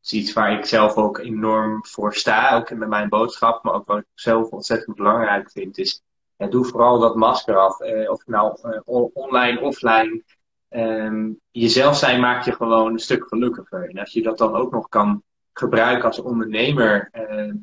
Is 0.02 0.14
iets 0.14 0.34
waar 0.34 0.52
ik 0.52 0.66
zelf 0.66 0.96
ook 0.96 1.18
enorm 1.18 1.86
voor 1.86 2.14
sta, 2.14 2.56
ook 2.56 2.70
met 2.74 2.90
mijn 2.90 3.10
boodschap, 3.10 3.64
maar 3.64 3.74
ook 3.74 3.88
wat 3.88 3.98
ik 3.98 4.06
zelf 4.14 4.50
ontzettend 4.50 4.96
belangrijk 4.96 5.52
vind, 5.52 5.78
is 5.78 6.04
doe 6.50 6.66
vooral 6.66 7.00
dat 7.00 7.16
masker 7.16 7.58
af. 7.58 7.80
Eh, 7.80 8.10
of 8.10 8.28
nou 8.28 8.58
eh, 8.62 8.80
online, 9.14 9.60
offline. 9.60 10.24
Um, 10.70 11.40
jezelf 11.52 11.98
zijn 11.98 12.20
maakt 12.20 12.46
je 12.46 12.52
gewoon 12.52 12.92
een 12.92 13.00
stuk 13.00 13.28
gelukkiger. 13.28 13.90
En 13.90 14.00
als 14.00 14.14
je 14.14 14.22
dat 14.22 14.38
dan 14.38 14.56
ook 14.56 14.72
nog 14.72 14.90
kan 14.90 15.24
gebruiken 15.54 16.06
als 16.06 16.20
ondernemer, 16.20 17.10
uh, 17.14 17.54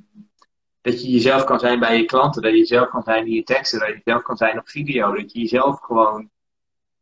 dat 0.80 1.02
je 1.02 1.10
jezelf 1.10 1.44
kan 1.44 1.58
zijn 1.58 1.80
bij 1.80 1.96
je 1.96 2.04
klanten, 2.04 2.42
dat 2.42 2.50
je 2.50 2.58
jezelf 2.58 2.88
kan 2.88 3.02
zijn 3.02 3.26
in 3.26 3.32
je 3.32 3.42
teksten, 3.42 3.78
dat 3.78 3.88
je 3.88 4.00
jezelf 4.04 4.22
kan 4.22 4.36
zijn 4.36 4.58
op 4.58 4.68
video, 4.68 5.14
dat 5.14 5.32
je 5.32 5.38
jezelf 5.38 5.80
gewoon 5.80 6.30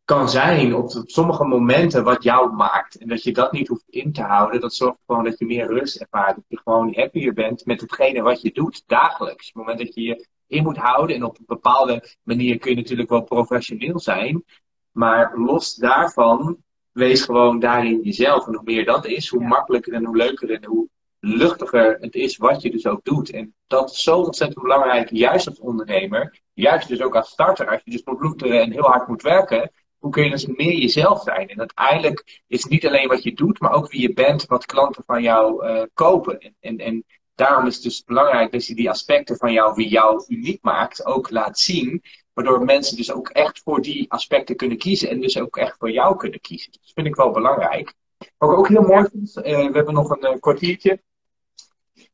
kan 0.06 0.28
zijn 0.28 0.74
op, 0.74 1.02
sommige 1.06 1.44
momenten 1.44 2.04
wat 2.04 2.22
jou 2.22 2.52
maakt. 2.52 2.98
En 2.98 3.08
dat 3.08 3.22
je 3.22 3.32
dat 3.32 3.52
niet 3.52 3.68
hoeft 3.68 3.88
in 3.88 4.12
te 4.12 4.22
houden, 4.22 4.60
dat 4.60 4.74
zorgt 4.74 4.98
gewoon 5.06 5.24
dat 5.24 5.38
je 5.38 5.46
meer 5.46 5.66
rust 5.66 5.96
ervaart. 5.96 6.34
Dat 6.34 6.44
je 6.48 6.60
gewoon 6.64 6.94
happier 6.94 7.32
bent 7.32 7.64
met 7.64 7.80
hetgene 7.80 8.22
wat 8.22 8.40
je 8.40 8.52
doet 8.52 8.82
dagelijks. 8.86 9.48
Op 9.48 9.54
het 9.54 9.64
moment 9.64 9.78
dat 9.78 9.94
je 9.94 10.02
je 10.02 10.26
in 10.46 10.62
moet 10.62 10.76
houden 10.76 11.16
en 11.16 11.24
op 11.24 11.38
een 11.38 11.44
bepaalde 11.46 12.16
manier 12.22 12.58
kun 12.58 12.70
je 12.70 12.76
natuurlijk 12.76 13.08
wel 13.08 13.22
professioneel 13.22 13.98
zijn. 13.98 14.44
Maar 14.90 15.38
los 15.38 15.74
daarvan, 15.74 16.56
wees 16.92 17.24
gewoon 17.24 17.58
daarin 17.58 18.00
jezelf. 18.02 18.46
En 18.46 18.54
hoe 18.54 18.64
meer 18.64 18.84
dat 18.84 19.06
is, 19.06 19.28
hoe 19.28 19.46
makkelijker 19.46 19.92
en 19.92 20.04
hoe 20.04 20.16
leuker 20.16 20.50
en 20.50 20.64
hoe 20.64 20.88
luchtiger 21.20 21.96
het 22.00 22.14
is 22.14 22.36
wat 22.36 22.62
je 22.62 22.70
dus 22.70 22.86
ook 22.86 23.04
doet. 23.04 23.30
En 23.30 23.54
dat 23.66 23.90
is 23.90 24.02
zo 24.02 24.18
ontzettend 24.18 24.62
belangrijk, 24.62 25.10
juist 25.10 25.46
als 25.46 25.60
ondernemer, 25.60 26.40
juist 26.52 26.88
dus 26.88 27.02
ook 27.02 27.16
als 27.16 27.28
starter, 27.28 27.68
als 27.68 27.80
je 27.84 27.90
dus 27.90 28.04
moet 28.04 28.18
bloederen 28.18 28.60
en 28.60 28.72
heel 28.72 28.82
hard 28.82 29.08
moet 29.08 29.22
werken, 29.22 29.70
hoe 29.98 30.10
kun 30.10 30.24
je 30.24 30.30
dus 30.30 30.46
meer 30.46 30.76
jezelf 30.76 31.22
zijn? 31.22 31.48
En 31.48 31.58
uiteindelijk 31.58 32.42
is 32.46 32.62
het 32.62 32.70
niet 32.70 32.86
alleen 32.86 33.08
wat 33.08 33.22
je 33.22 33.34
doet, 33.34 33.60
maar 33.60 33.72
ook 33.72 33.90
wie 33.90 34.00
je 34.00 34.12
bent, 34.12 34.46
wat 34.46 34.66
klanten 34.66 35.02
van 35.06 35.22
jou 35.22 35.66
uh, 35.66 35.82
kopen. 35.94 36.40
En, 36.40 36.54
en, 36.60 36.78
en 36.78 37.04
daarom 37.34 37.66
is 37.66 37.74
het 37.74 37.82
dus 37.82 38.04
belangrijk 38.04 38.52
dat 38.52 38.66
je 38.66 38.74
die 38.74 38.90
aspecten 38.90 39.36
van 39.36 39.52
jou, 39.52 39.74
wie 39.74 39.88
jou 39.88 40.24
uniek 40.28 40.62
maakt, 40.62 41.04
ook 41.04 41.30
laat 41.30 41.58
zien. 41.58 42.02
Waardoor 42.32 42.64
mensen 42.64 42.96
dus 42.96 43.12
ook 43.12 43.28
echt 43.28 43.60
voor 43.64 43.82
die 43.82 44.10
aspecten 44.10 44.56
kunnen 44.56 44.78
kiezen 44.78 45.08
en 45.08 45.20
dus 45.20 45.38
ook 45.38 45.56
echt 45.56 45.76
voor 45.78 45.90
jou 45.90 46.16
kunnen 46.16 46.40
kiezen. 46.40 46.72
Dat 46.72 46.92
vind 46.94 47.06
ik 47.06 47.14
wel 47.14 47.30
belangrijk. 47.30 47.94
Wat 48.38 48.50
ik 48.50 48.58
ook 48.58 48.68
heel 48.68 48.82
mooi 48.82 49.06
vind, 49.10 49.36
uh, 49.36 49.42
we 49.42 49.72
hebben 49.72 49.94
nog 49.94 50.10
een 50.10 50.32
uh, 50.32 50.40
kwartiertje. 50.40 51.02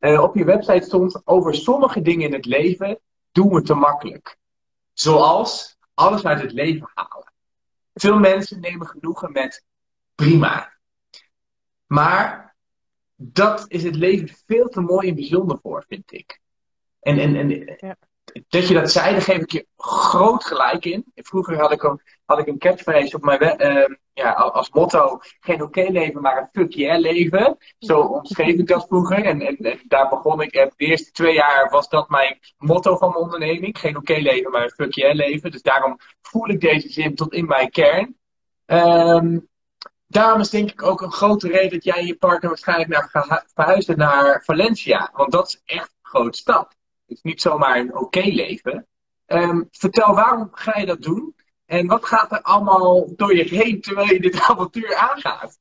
Op 0.00 0.34
je 0.34 0.44
website 0.44 0.84
stond 0.84 1.22
over 1.24 1.54
sommige 1.54 2.02
dingen 2.02 2.26
in 2.26 2.32
het 2.32 2.46
leven 2.46 2.98
doen 3.32 3.54
we 3.54 3.62
te 3.62 3.74
makkelijk. 3.74 4.36
Zoals 4.92 5.76
alles 5.94 6.24
uit 6.24 6.40
het 6.40 6.52
leven 6.52 6.90
halen. 6.94 7.31
Veel 7.94 8.18
mensen 8.18 8.60
nemen 8.60 8.86
genoegen 8.86 9.32
met 9.32 9.64
prima. 10.14 10.72
Maar 11.86 12.56
dat 13.14 13.64
is 13.68 13.82
het 13.82 13.96
leven 13.96 14.36
veel 14.46 14.68
te 14.68 14.80
mooi 14.80 15.08
en 15.08 15.14
bijzonder 15.14 15.58
voor, 15.62 15.84
vind 15.88 16.12
ik. 16.12 16.40
En, 17.00 17.18
en, 17.18 17.36
en. 17.36 17.98
Dat 18.48 18.68
je 18.68 18.74
dat 18.74 18.92
zei, 18.92 19.12
daar 19.12 19.22
geef 19.22 19.38
ik 19.38 19.52
je 19.52 19.66
groot 19.76 20.44
gelijk 20.44 20.84
in. 20.84 21.04
Vroeger 21.14 21.60
had 21.60 21.72
ik 21.72 21.82
een, 21.82 22.00
had 22.24 22.38
ik 22.38 22.46
een 22.46 22.58
catchphrase 22.58 23.16
op 23.16 23.22
mijn 23.22 23.42
uh, 23.42 23.96
ja, 24.12 24.32
als 24.32 24.70
motto: 24.70 25.18
geen 25.40 25.62
oké 25.62 25.86
leven, 25.90 26.20
maar 26.20 26.38
een 26.38 26.48
fuck 26.52 26.72
yeah 26.72 27.00
leven. 27.00 27.56
Zo 27.78 28.00
omschreef 28.00 28.54
ik 28.54 28.66
dat 28.66 28.86
vroeger. 28.86 29.24
En, 29.24 29.40
en, 29.40 29.80
daar 29.88 30.08
begon 30.08 30.40
ik. 30.40 30.52
de 30.52 30.72
eerste 30.76 31.10
twee 31.10 31.34
jaar 31.34 31.70
was 31.70 31.88
dat 31.88 32.08
mijn 32.08 32.38
motto 32.56 32.96
van 32.96 33.10
mijn 33.10 33.22
onderneming: 33.22 33.78
geen 33.78 33.96
oké 33.96 34.14
leven, 34.14 34.50
maar 34.50 34.62
een 34.62 34.70
fuck 34.70 34.94
yeah 34.94 35.14
leven. 35.14 35.50
Dus 35.50 35.62
daarom 35.62 35.96
voel 36.22 36.48
ik 36.48 36.60
deze 36.60 36.88
zin 36.88 37.14
tot 37.14 37.32
in 37.32 37.46
mijn 37.46 37.70
kern. 37.70 38.16
Um, 38.66 39.48
daarom 40.06 40.40
is 40.40 40.50
denk 40.50 40.70
ik 40.70 40.82
ook 40.82 41.00
een 41.00 41.12
grote 41.12 41.48
reden 41.48 41.70
dat 41.70 41.84
jij 41.84 41.98
en 41.98 42.06
je 42.06 42.16
partner 42.16 42.48
waarschijnlijk 42.48 42.90
naar 42.90 43.44
verhuizen 43.54 43.98
naar 43.98 44.42
Valencia. 44.44 45.10
Want 45.12 45.32
dat 45.32 45.46
is 45.46 45.60
echt 45.64 45.88
een 45.88 46.10
grote 46.10 46.38
stap. 46.38 46.72
Is 47.12 47.22
niet 47.22 47.40
zomaar 47.40 47.76
een 47.76 47.96
oké 47.96 48.20
leven. 48.20 48.86
Um, 49.26 49.68
vertel, 49.70 50.14
waarom 50.14 50.48
ga 50.52 50.78
je 50.78 50.86
dat 50.86 51.02
doen? 51.02 51.34
En 51.66 51.86
wat 51.86 52.04
gaat 52.04 52.32
er 52.32 52.42
allemaal 52.42 53.16
door 53.16 53.36
je 53.36 53.42
heen 53.42 53.80
terwijl 53.80 54.12
je 54.12 54.20
dit 54.20 54.40
avontuur 54.48 54.96
aangaat? 54.96 55.58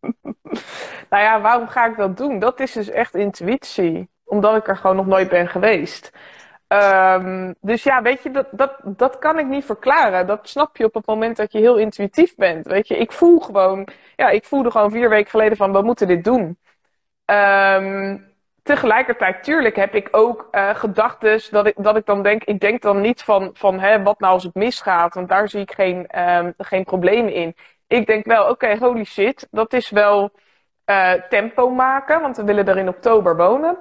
nou 1.10 1.22
ja, 1.22 1.40
waarom 1.40 1.68
ga 1.68 1.86
ik 1.86 1.96
dat 1.96 2.16
doen? 2.16 2.38
Dat 2.38 2.60
is 2.60 2.72
dus 2.72 2.88
echt 2.88 3.14
intuïtie. 3.14 4.10
Omdat 4.24 4.56
ik 4.56 4.68
er 4.68 4.76
gewoon 4.76 4.96
nog 4.96 5.06
nooit 5.06 5.28
ben 5.28 5.48
geweest. 5.48 6.10
Um, 6.68 7.54
dus 7.60 7.82
ja, 7.82 8.02
weet 8.02 8.22
je, 8.22 8.30
dat, 8.30 8.46
dat, 8.50 8.76
dat 8.84 9.18
kan 9.18 9.38
ik 9.38 9.46
niet 9.46 9.64
verklaren. 9.64 10.26
Dat 10.26 10.48
snap 10.48 10.76
je 10.76 10.84
op 10.84 10.94
het 10.94 11.06
moment 11.06 11.36
dat 11.36 11.52
je 11.52 11.58
heel 11.58 11.76
intuïtief 11.76 12.34
bent. 12.34 12.66
Weet 12.66 12.88
je, 12.88 12.96
ik 12.96 13.12
voel 13.12 13.40
gewoon, 13.40 13.88
ja, 14.16 14.28
ik 14.28 14.44
voelde 14.44 14.70
gewoon 14.70 14.90
vier 14.90 15.08
weken 15.08 15.30
geleden 15.30 15.56
van, 15.56 15.72
we 15.72 15.82
moeten 15.82 16.06
dit 16.06 16.24
doen. 16.24 16.58
Um, 17.24 18.31
tegelijkertijd, 18.62 19.44
tuurlijk 19.44 19.76
heb 19.76 19.94
ik 19.94 20.08
ook 20.10 20.48
uh, 20.52 20.74
gedachten 20.74 21.40
dat 21.50 21.66
ik, 21.66 21.74
dat 21.76 21.96
ik 21.96 22.06
dan 22.06 22.22
denk, 22.22 22.44
ik 22.44 22.60
denk 22.60 22.82
dan 22.82 23.00
niet 23.00 23.22
van, 23.22 23.50
van 23.52 23.80
hè, 23.80 24.02
wat 24.02 24.20
nou 24.20 24.32
als 24.32 24.42
het 24.42 24.54
misgaat, 24.54 25.14
want 25.14 25.28
daar 25.28 25.48
zie 25.48 25.60
ik 25.60 25.72
geen, 25.72 26.20
um, 26.20 26.54
geen 26.58 26.84
problemen 26.84 27.32
in. 27.32 27.56
Ik 27.86 28.06
denk 28.06 28.24
wel, 28.24 28.48
oké, 28.48 28.76
holy 28.78 29.04
shit, 29.04 29.48
dat 29.50 29.72
is 29.72 29.90
wel 29.90 30.30
uh, 30.86 31.12
tempo 31.12 31.70
maken, 31.70 32.20
want 32.20 32.36
we 32.36 32.44
willen 32.44 32.68
er 32.68 32.78
in 32.78 32.88
oktober 32.88 33.36
wonen. 33.36 33.78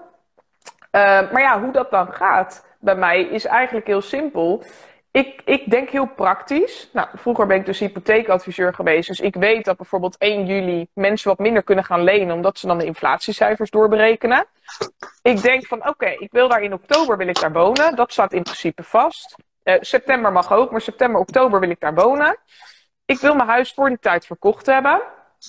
Uh, 0.91 1.31
maar 1.31 1.41
ja, 1.41 1.61
hoe 1.61 1.71
dat 1.71 1.91
dan 1.91 2.13
gaat 2.13 2.65
bij 2.79 2.95
mij 2.95 3.21
is 3.21 3.45
eigenlijk 3.45 3.87
heel 3.87 4.01
simpel. 4.01 4.63
Ik, 5.11 5.41
ik 5.45 5.69
denk 5.69 5.89
heel 5.89 6.07
praktisch. 6.07 6.89
Nou, 6.93 7.07
vroeger 7.13 7.47
ben 7.47 7.57
ik 7.57 7.65
dus 7.65 7.79
hypotheekadviseur 7.79 8.73
geweest. 8.73 9.07
Dus 9.07 9.19
ik 9.19 9.35
weet 9.35 9.65
dat 9.65 9.77
bijvoorbeeld 9.77 10.17
1 10.17 10.45
juli 10.45 10.87
mensen 10.93 11.29
wat 11.29 11.39
minder 11.39 11.63
kunnen 11.63 11.83
gaan 11.83 12.03
lenen. 12.03 12.35
Omdat 12.35 12.57
ze 12.57 12.67
dan 12.67 12.77
de 12.77 12.85
inflatiecijfers 12.85 13.69
doorberekenen. 13.69 14.45
Ik 15.21 15.41
denk 15.41 15.65
van 15.65 15.87
oké, 15.87 16.05
ik 16.05 16.31
wil 16.31 16.47
daar 16.47 16.61
in 16.61 16.73
oktober 16.73 17.17
wil 17.17 17.27
ik 17.27 17.39
daar 17.39 17.51
wonen. 17.51 17.95
Dat 17.95 18.11
staat 18.11 18.33
in 18.33 18.43
principe 18.43 18.83
vast. 18.83 19.35
Uh, 19.63 19.75
september 19.79 20.31
mag 20.31 20.53
ook, 20.53 20.71
maar 20.71 20.81
september, 20.81 21.21
oktober 21.21 21.59
wil 21.59 21.69
ik 21.69 21.79
daar 21.79 21.93
wonen. 21.93 22.37
Ik 23.05 23.19
wil 23.19 23.35
mijn 23.35 23.49
huis 23.49 23.73
voor 23.73 23.89
die 23.89 23.99
tijd 23.99 24.25
verkocht 24.25 24.65
hebben. 24.65 25.01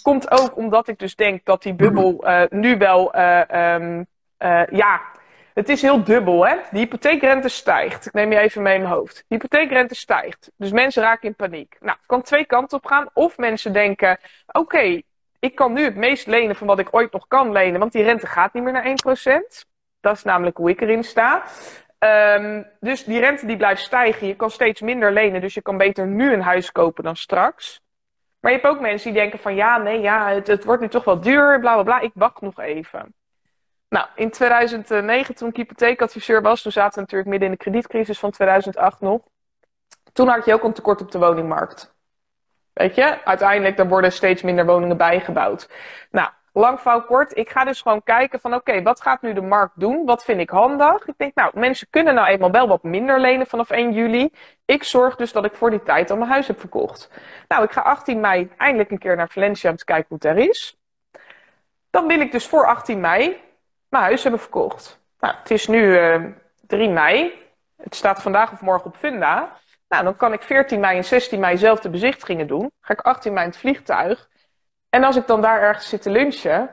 Komt 0.02 0.30
ook 0.30 0.56
omdat 0.56 0.88
ik 0.88 0.98
dus 0.98 1.16
denk 1.16 1.44
dat 1.44 1.62
die 1.62 1.74
bubbel 1.74 2.28
uh, 2.28 2.42
nu 2.48 2.78
wel 2.78 3.16
uh, 3.16 3.74
um, 3.74 4.06
ja, 4.70 5.00
het 5.54 5.68
is 5.68 5.82
heel 5.82 6.04
dubbel, 6.04 6.46
hè? 6.46 6.56
De 6.70 6.78
hypotheekrente 6.78 7.48
stijgt. 7.48 8.06
Ik 8.06 8.12
neem 8.12 8.32
je 8.32 8.38
even 8.38 8.62
mee 8.62 8.74
in 8.74 8.82
mijn 8.82 8.92
hoofd. 8.92 9.16
De 9.16 9.24
hypotheekrente 9.28 9.94
stijgt. 9.94 10.50
Dus 10.56 10.70
mensen 10.70 11.02
raken 11.02 11.28
in 11.28 11.34
paniek. 11.34 11.76
Nou, 11.80 11.96
het 11.96 12.06
kan 12.06 12.22
twee 12.22 12.44
kanten 12.44 12.78
op 12.78 12.86
gaan. 12.86 13.08
Of 13.12 13.38
mensen 13.38 13.72
denken: 13.72 14.18
oké, 14.46 15.00
ik 15.38 15.54
kan 15.54 15.72
nu 15.72 15.84
het 15.84 15.96
meest 15.96 16.26
lenen 16.26 16.56
van 16.56 16.66
wat 16.66 16.78
ik 16.78 16.88
ooit 16.90 17.12
nog 17.12 17.28
kan 17.28 17.52
lenen, 17.52 17.80
want 17.80 17.92
die 17.92 18.02
rente 18.02 18.26
gaat 18.26 18.52
niet 18.52 18.62
meer 18.62 18.72
naar 18.72 18.86
1%. 18.86 19.66
Dat 20.00 20.16
is 20.16 20.22
namelijk 20.22 20.56
hoe 20.56 20.70
ik 20.70 20.80
erin 20.80 21.04
sta. 21.04 21.42
Um, 22.36 22.66
dus 22.80 23.04
die 23.04 23.20
rente 23.20 23.46
die 23.46 23.56
blijft 23.56 23.82
stijgen. 23.82 24.26
Je 24.26 24.36
kan 24.36 24.50
steeds 24.50 24.80
minder 24.80 25.12
lenen, 25.12 25.40
dus 25.40 25.54
je 25.54 25.62
kan 25.62 25.76
beter 25.76 26.06
nu 26.06 26.32
een 26.32 26.42
huis 26.42 26.72
kopen 26.72 27.04
dan 27.04 27.16
straks. 27.16 27.80
Maar 28.40 28.52
je 28.52 28.58
hebt 28.58 28.70
ook 28.70 28.80
mensen 28.80 29.12
die 29.12 29.20
denken 29.20 29.38
van 29.38 29.54
ja, 29.54 29.78
nee, 29.78 30.00
ja, 30.00 30.28
het, 30.28 30.46
het 30.46 30.64
wordt 30.64 30.82
nu 30.82 30.88
toch 30.88 31.04
wel 31.04 31.20
duur, 31.20 31.60
bla 31.60 31.72
bla 31.74 31.82
bla. 31.82 32.00
Ik 32.00 32.10
wacht 32.14 32.40
nog 32.40 32.60
even. 32.60 33.14
Nou, 33.92 34.06
in 34.14 34.30
2009, 34.30 35.34
toen 35.34 35.48
ik 35.48 35.56
hypotheekadviseur 35.56 36.42
was, 36.42 36.62
toen 36.62 36.72
zaten 36.72 36.94
we 36.94 37.00
natuurlijk 37.00 37.30
midden 37.30 37.48
in 37.48 37.54
de 37.54 37.60
kredietcrisis 37.60 38.18
van 38.18 38.30
2008 38.30 39.00
nog. 39.00 39.20
Toen 40.12 40.28
had 40.28 40.44
je 40.44 40.52
ook 40.52 40.62
een 40.62 40.72
tekort 40.72 41.00
op 41.00 41.10
de 41.10 41.18
woningmarkt. 41.18 41.94
Weet 42.72 42.94
je, 42.94 43.24
uiteindelijk 43.24 43.78
er 43.78 43.88
worden 43.88 44.12
steeds 44.12 44.42
minder 44.42 44.66
woningen 44.66 44.96
bijgebouwd. 44.96 45.68
Nou, 46.10 46.28
lang 46.52 46.80
fout 46.80 47.06
kort. 47.06 47.36
Ik 47.36 47.50
ga 47.50 47.64
dus 47.64 47.80
gewoon 47.80 48.02
kijken 48.02 48.40
van 48.40 48.54
oké, 48.54 48.82
wat 48.82 49.00
gaat 49.00 49.22
nu 49.22 49.32
de 49.32 49.40
markt 49.40 49.80
doen? 49.80 50.04
Wat 50.04 50.24
vind 50.24 50.40
ik 50.40 50.50
handig? 50.50 51.06
Ik 51.06 51.14
denk, 51.16 51.34
nou, 51.34 51.50
mensen 51.58 51.86
kunnen 51.90 52.14
nou 52.14 52.28
eenmaal 52.28 52.50
wel 52.50 52.68
wat 52.68 52.82
minder 52.82 53.20
lenen 53.20 53.46
vanaf 53.46 53.70
1 53.70 53.92
juli. 53.92 54.30
Ik 54.64 54.84
zorg 54.84 55.16
dus 55.16 55.32
dat 55.32 55.44
ik 55.44 55.54
voor 55.54 55.70
die 55.70 55.82
tijd 55.82 56.10
al 56.10 56.16
mijn 56.16 56.30
huis 56.30 56.46
heb 56.46 56.60
verkocht. 56.60 57.10
Nou, 57.48 57.64
ik 57.64 57.72
ga 57.72 57.80
18 57.80 58.20
mei 58.20 58.50
eindelijk 58.56 58.90
een 58.90 58.98
keer 58.98 59.16
naar 59.16 59.30
Valencia 59.30 59.70
om 59.70 59.76
te 59.76 59.84
kijken 59.84 60.06
hoe 60.08 60.18
het 60.20 60.38
er 60.38 60.48
is. 60.48 60.78
Dan 61.90 62.06
wil 62.06 62.20
ik 62.20 62.32
dus 62.32 62.46
voor 62.46 62.66
18 62.66 63.00
mei 63.00 63.50
mijn 63.92 64.04
huis 64.04 64.22
hebben 64.22 64.40
verkocht. 64.40 65.00
Nou, 65.20 65.34
het 65.36 65.50
is 65.50 65.66
nu 65.66 65.80
uh, 65.80 66.14
eh, 66.14 66.22
3 66.66 66.88
mei. 66.88 67.32
Het 67.76 67.94
staat 67.94 68.22
vandaag 68.22 68.52
of 68.52 68.60
morgen 68.60 68.86
op 68.86 68.96
Funda. 68.96 69.60
Nou, 69.88 70.04
dan 70.04 70.16
kan 70.16 70.32
ik 70.32 70.42
14 70.42 70.80
mei 70.80 70.96
en 70.96 71.04
16 71.04 71.40
mei 71.40 71.58
zelf 71.58 71.80
de 71.80 71.90
bezichtigingen 71.90 72.46
doen. 72.46 72.70
Ga 72.80 72.92
ik 72.92 73.00
18 73.00 73.32
mei 73.32 73.44
in 73.44 73.50
het 73.50 73.60
vliegtuig. 73.60 74.28
En 74.88 75.04
als 75.04 75.16
ik 75.16 75.26
dan 75.26 75.40
daar 75.40 75.60
ergens 75.60 75.88
zit 75.88 76.02
te 76.02 76.10
lunchen, 76.10 76.70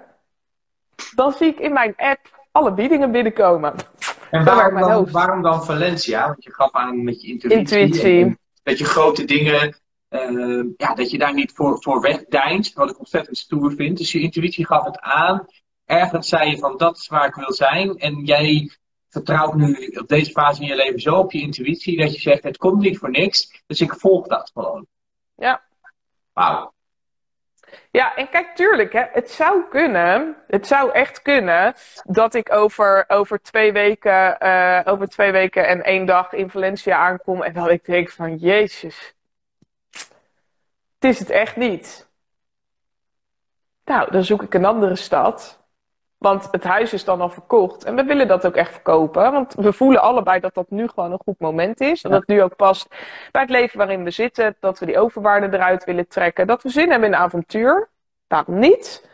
dan 1.16 1.32
zie 1.32 1.48
ik 1.48 1.60
in 1.60 1.74
mijn 1.74 1.94
app 1.96 2.48
alle 2.52 2.74
biedingen 2.74 3.12
binnenkomen. 3.12 3.74
En 4.32 4.44
waarom 4.44 4.80
dan, 4.80 5.12
waarom 5.12 5.42
dan 5.42 5.66
Valencia? 5.66 6.26
Want 6.26 6.44
je 6.44 6.54
gaf 6.54 6.72
aan 6.72 7.04
met 7.04 7.22
je 7.22 7.28
intuïtie. 7.28 7.80
intuïtie. 7.80 8.38
dat 8.64 8.78
je 8.78 8.86
grote 8.86 9.26
dingen, 9.26 9.78
uh, 10.10 10.66
ja, 10.78 10.94
dat 10.94 11.12
je 11.12 11.18
daar 11.18 11.34
niet 11.34 11.52
voor, 11.52 11.82
voor 11.82 12.02
wegdijnt. 12.02 12.74
Wat 12.74 12.90
ik 12.90 13.00
ontzettend 13.00 13.38
stoer 13.38 13.72
vind. 13.72 13.98
Dus 13.98 14.12
je 14.12 14.20
intuïtie 14.20 14.66
gaf 14.66 14.86
het 14.86 15.00
aan 15.00 15.46
ergens 15.90 16.30
zei 16.30 16.50
je 16.50 16.58
van 16.58 16.78
dat 16.78 16.98
is 16.98 17.08
waar 17.08 17.28
ik 17.28 17.36
wil 17.36 17.54
zijn. 17.54 17.98
En 17.98 18.26
jij 18.26 18.72
vertrouwt 19.10 19.56
nu 19.56 19.88
op 20.00 20.08
deze 20.08 20.32
fase 20.32 20.62
in 20.62 20.68
je 20.68 20.76
leven 20.76 21.00
zo 21.00 21.16
op 21.16 21.32
je 21.32 21.42
intuïtie 21.42 21.98
dat 21.98 22.14
je 22.14 22.20
zegt: 22.20 22.44
het 22.44 22.58
komt 22.58 22.82
niet 22.82 22.98
voor 22.98 23.10
niks, 23.10 23.64
dus 23.68 23.82
ik 23.82 23.94
volg 23.94 24.28
dat 24.28 24.52
gewoon. 24.54 24.88
Ja. 25.36 25.64
Wauw. 26.34 26.74
Ja, 27.92 28.16
en 28.16 28.30
kijk, 28.30 28.56
tuurlijk, 28.56 28.94
hè, 28.94 29.04
het 29.12 29.32
zou 29.32 29.64
kunnen, 29.70 30.36
het 30.48 30.68
zou 30.68 30.92
echt 30.92 31.22
kunnen 31.22 31.74
dat 32.04 32.34
ik 32.34 32.52
over, 32.52 33.06
over, 33.08 33.42
twee 33.42 33.72
weken, 33.72 34.38
uh, 34.40 34.82
over 34.86 35.08
twee 35.08 35.32
weken 35.32 35.68
en 35.68 35.84
één 35.84 36.06
dag 36.06 36.34
in 36.34 36.50
Valencia 36.50 36.98
aankom 36.98 37.44
en 37.44 37.54
dat 37.54 37.70
ik 37.70 37.86
denk 37.86 38.10
van, 38.10 38.38
jezus, 38.38 39.14
het 41.00 41.10
is 41.10 41.20
het 41.20 41.30
echt 41.30 41.56
niet. 41.56 42.08
Nou, 43.86 44.12
dan 44.12 44.24
zoek 44.24 44.44
ik 44.44 44.54
een 44.54 44.66
andere 44.66 44.96
stad 44.96 45.60
Want 46.20 46.48
het 46.52 46.64
huis 46.64 46.94
is 46.94 47.04
dan 47.04 47.22
al 47.22 47.30
verkocht. 47.30 47.84
En 47.84 47.96
we 47.96 48.04
willen 48.04 48.28
dat 48.28 48.46
ook 48.46 48.56
echt 48.56 48.72
verkopen. 48.72 49.32
Want 49.32 49.54
we 49.54 49.74
voelen 49.74 50.02
allebei 50.02 50.40
dat 50.40 50.54
dat 50.54 50.70
nu 50.70 50.88
gewoon 50.88 51.12
een 51.12 51.22
goed 51.24 51.40
moment 51.40 51.82
is. 51.82 52.04
En 52.04 52.10
dat 52.10 52.20
het 52.20 52.30
nu 52.30 52.44
ook 52.44 52.56
past 52.56 52.88
bij 53.32 53.42
het 53.42 53.52
leven 53.52 53.78
waarin 53.78 54.04
we 54.04 54.12
zitten. 54.12 54.56
Dat 54.60 54.80
we 54.80 54.86
die 54.86 55.00
overwaarde 55.00 55.58
eruit 55.58 55.84
willen 55.84 56.08
trekken. 56.08 56.48
Dat 56.48 56.64
we 56.64 56.70
zin 56.70 56.90
hebben 56.90 57.08
in 57.08 57.14
een 57.14 57.20
avontuur. 57.20 57.90
Waarom 58.28 58.60
niet? 58.60 59.08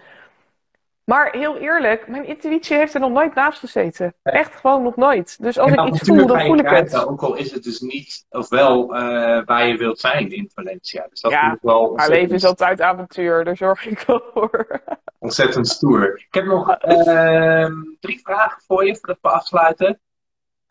Maar 1.06 1.32
heel 1.32 1.58
eerlijk, 1.58 2.08
mijn 2.08 2.26
intuïtie 2.26 2.78
heeft 2.78 2.94
er 2.94 3.00
nog 3.00 3.12
nooit 3.12 3.36
naast 3.36 3.60
gezeten. 3.60 4.14
Echt 4.24 4.56
gewoon 4.56 4.84
nog 4.84 4.96
nooit. 4.96 5.38
Dus 5.42 5.60
als 5.60 5.72
ik 5.72 5.86
iets 5.86 6.00
voel, 6.00 6.28
dan 6.28 6.42
voel 6.42 6.58
ik 6.58 6.70
het. 6.70 7.06
Ook 7.06 7.22
al 7.22 7.36
is 7.36 7.52
het 7.52 7.64
dus 7.64 7.80
niet, 7.80 8.26
of 8.30 8.50
wel 8.50 8.96
uh, 8.96 9.46
waar 9.46 9.68
je 9.68 9.78
wilt 9.78 10.00
zijn 10.00 10.32
in 10.32 10.52
Valencia. 10.54 11.08
Dus 11.10 11.22
dat 11.22 11.32
ja, 11.32 11.58
wel 11.62 11.94
maar 11.96 12.10
leven 12.10 12.36
is 12.36 12.46
altijd 12.46 12.82
avontuur, 12.82 13.44
daar 13.44 13.58
zorg 13.58 13.86
ik 13.86 14.00
wel 14.00 14.22
voor. 14.34 14.82
Ontzettend 15.26 15.68
stoer. 15.68 16.18
Ik 16.18 16.34
heb 16.34 16.46
nog 16.46 16.78
uh, 16.88 17.70
drie 18.00 18.20
vragen 18.24 18.62
voor 18.68 18.86
je 18.86 18.96
voordat 18.96 19.18
we 19.22 19.30
afsluiten. 19.30 20.00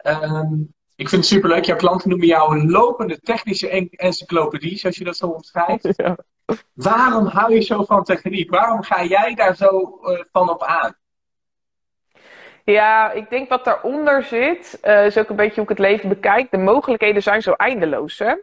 Uh, 0.06 0.42
ik 0.96 1.08
vind 1.08 1.22
het 1.22 1.26
superleuk. 1.26 1.64
Jouw 1.64 1.76
klanten 1.76 2.08
noemen 2.08 2.26
jou 2.26 2.58
een 2.58 2.70
lopende 2.70 3.20
technische 3.20 3.88
encyclopedie, 3.90 4.78
zoals 4.78 4.96
je 4.96 5.04
dat 5.04 5.16
zo 5.16 5.26
omschrijft. 5.26 5.88
Ja. 5.96 6.16
Waarom 6.74 7.26
hou 7.26 7.54
je 7.54 7.60
zo 7.60 7.84
van 7.84 8.04
techniek? 8.04 8.50
Waarom 8.50 8.82
ga 8.82 9.04
jij 9.04 9.34
daar 9.34 9.56
zo 9.56 10.00
uh, 10.02 10.20
van 10.32 10.50
op 10.50 10.62
aan? 10.62 10.96
Ja, 12.64 13.12
ik 13.12 13.30
denk 13.30 13.48
wat 13.48 13.64
daaronder 13.64 14.22
zit, 14.22 14.78
uh, 14.82 15.06
is 15.06 15.18
ook 15.18 15.28
een 15.28 15.36
beetje 15.36 15.54
hoe 15.54 15.62
ik 15.62 15.68
het 15.68 15.78
leven 15.78 16.08
bekijk. 16.08 16.50
De 16.50 16.56
mogelijkheden 16.56 17.22
zijn 17.22 17.42
zo 17.42 17.52
eindeloos. 17.52 18.18
Hè? 18.18 18.34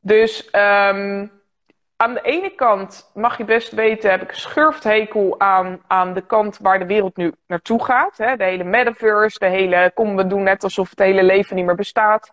Dus 0.00 0.48
um, 0.52 1.35
aan 1.96 2.14
de 2.14 2.20
ene 2.20 2.50
kant 2.50 3.10
mag 3.14 3.38
je 3.38 3.44
best 3.44 3.72
weten, 3.72 4.10
heb 4.10 4.22
ik 4.22 4.28
een 4.28 4.36
schurfthekel 4.36 5.40
aan, 5.40 5.82
aan 5.86 6.14
de 6.14 6.20
kant 6.20 6.58
waar 6.58 6.78
de 6.78 6.86
wereld 6.86 7.16
nu 7.16 7.32
naartoe 7.46 7.84
gaat. 7.84 8.16
Hè? 8.16 8.36
De 8.36 8.44
hele 8.44 8.64
metaverse, 8.64 9.38
de 9.38 9.46
hele 9.46 9.90
kom 9.94 10.16
we 10.16 10.26
doen 10.26 10.42
net 10.42 10.62
alsof 10.62 10.90
het 10.90 10.98
hele 10.98 11.22
leven 11.22 11.56
niet 11.56 11.64
meer 11.64 11.74
bestaat. 11.74 12.30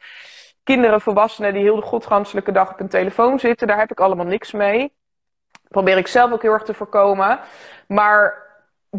Kinderen, 0.64 1.02
volwassenen 1.02 1.53
die 1.53 1.61
heel 1.61 1.76
de 1.76 1.81
godganselijke 1.81 2.52
dag 2.52 2.72
op 2.72 2.77
hun 2.77 2.88
telefoon 2.88 3.40
zitten, 3.40 3.68
daar 3.68 3.80
heb 3.80 3.91
ik 3.91 3.99
allemaal 3.99 4.26
niks 4.26 4.52
mee. 4.52 4.94
probeer 5.69 5.98
ik 5.98 6.07
zelf 6.07 6.31
ook 6.31 6.41
heel 6.41 6.53
erg 6.53 6.64
te 6.64 6.73
voorkomen. 6.73 7.40
Maar 7.88 8.44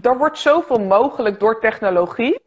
er 0.03 0.19
wordt 0.19 0.39
zoveel 0.39 0.81
mogelijk 0.81 1.41
door 1.41 1.61
technologie. 1.61 2.44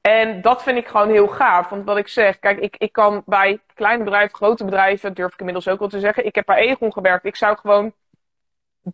En 0.00 0.40
dat 0.40 0.62
vind 0.62 0.78
ik 0.78 0.88
gewoon 0.88 1.08
heel 1.08 1.26
gaaf. 1.26 1.68
Want 1.68 1.84
wat 1.84 1.96
ik 1.96 2.08
zeg, 2.08 2.38
kijk, 2.38 2.58
ik, 2.58 2.76
ik 2.76 2.92
kan 2.92 3.22
bij 3.26 3.60
kleine 3.74 4.04
bedrijven, 4.04 4.36
grote 4.36 4.64
bedrijven, 4.64 5.14
durf 5.14 5.32
ik 5.32 5.38
inmiddels 5.38 5.68
ook 5.68 5.78
wel 5.78 5.88
te 5.88 6.00
zeggen. 6.00 6.26
Ik 6.26 6.34
heb 6.34 6.46
bij 6.46 6.56
Egon 6.56 6.92
gewerkt. 6.92 7.24
Ik 7.24 7.36
zou 7.36 7.56
gewoon 7.56 7.92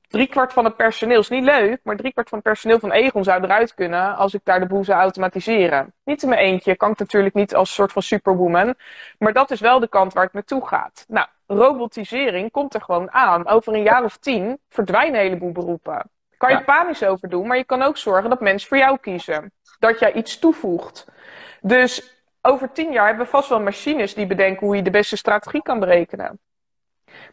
driekwart 0.09 0.53
van 0.53 0.65
het 0.65 0.77
personeel, 0.77 1.21
is 1.21 1.29
niet 1.29 1.45
leuk, 1.45 1.81
maar 1.83 1.97
driekwart 1.97 2.29
van 2.29 2.39
het 2.39 2.47
personeel 2.47 2.79
van 2.79 2.93
Egon 2.93 3.25
zou 3.25 3.43
eruit 3.43 3.75
kunnen 3.75 4.17
als 4.17 4.35
ik 4.35 4.41
daar 4.45 4.61
de 4.61 4.67
boel 4.67 4.85
zou 4.85 5.01
automatiseren. 5.01 5.93
Niet 6.05 6.23
in 6.23 6.29
mijn 6.29 6.41
eentje, 6.41 6.77
kan 6.77 6.91
ik 6.91 6.99
natuurlijk 6.99 7.35
niet 7.35 7.55
als 7.55 7.75
soort 7.75 7.93
van 7.93 8.03
superwoman. 8.03 8.75
Maar 9.19 9.33
dat 9.33 9.51
is 9.51 9.61
wel 9.61 9.81
de 9.81 9.89
kant 9.89 10.13
waar 10.13 10.25
het 10.25 10.33
naartoe 10.33 10.67
gaat. 10.67 11.05
Nou, 11.09 11.27
robotisering 11.47 12.51
komt 12.51 12.75
er 12.75 12.83
gewoon 12.83 13.11
aan. 13.13 13.49
Over 13.49 13.75
een 13.75 13.83
jaar 13.83 14.05
of 14.05 14.17
tien 14.17 14.59
verdwijnen 14.69 15.21
een 15.21 15.27
heleboel 15.27 15.53
beroepen. 15.53 16.11
Kan 16.37 16.51
je 16.51 16.65
panisch 16.65 17.05
over 17.05 17.29
doen, 17.29 17.47
maar 17.47 17.57
je 17.57 17.65
kan 17.65 17.83
ook 17.83 17.97
zorgen 17.97 18.31
dat 18.31 18.41
mensen 18.41 18.69
voor 18.69 18.79
jou 18.79 18.99
kiezen 18.99 19.53
dat 19.79 19.99
jij 19.99 20.13
iets 20.13 20.39
toevoegt. 20.39 21.07
Dus 21.61 22.23
over 22.43 22.73
tien 22.73 22.93
jaar 22.93 23.07
hebben 23.07 23.25
we 23.25 23.31
vast 23.31 23.49
wel 23.49 23.61
machines 23.61 24.15
die 24.15 24.27
bedenken 24.27 24.67
hoe 24.67 24.77
je 24.77 24.83
de 24.83 24.91
beste 24.91 25.17
strategie 25.17 25.63
kan 25.63 25.81
berekenen. 25.81 26.39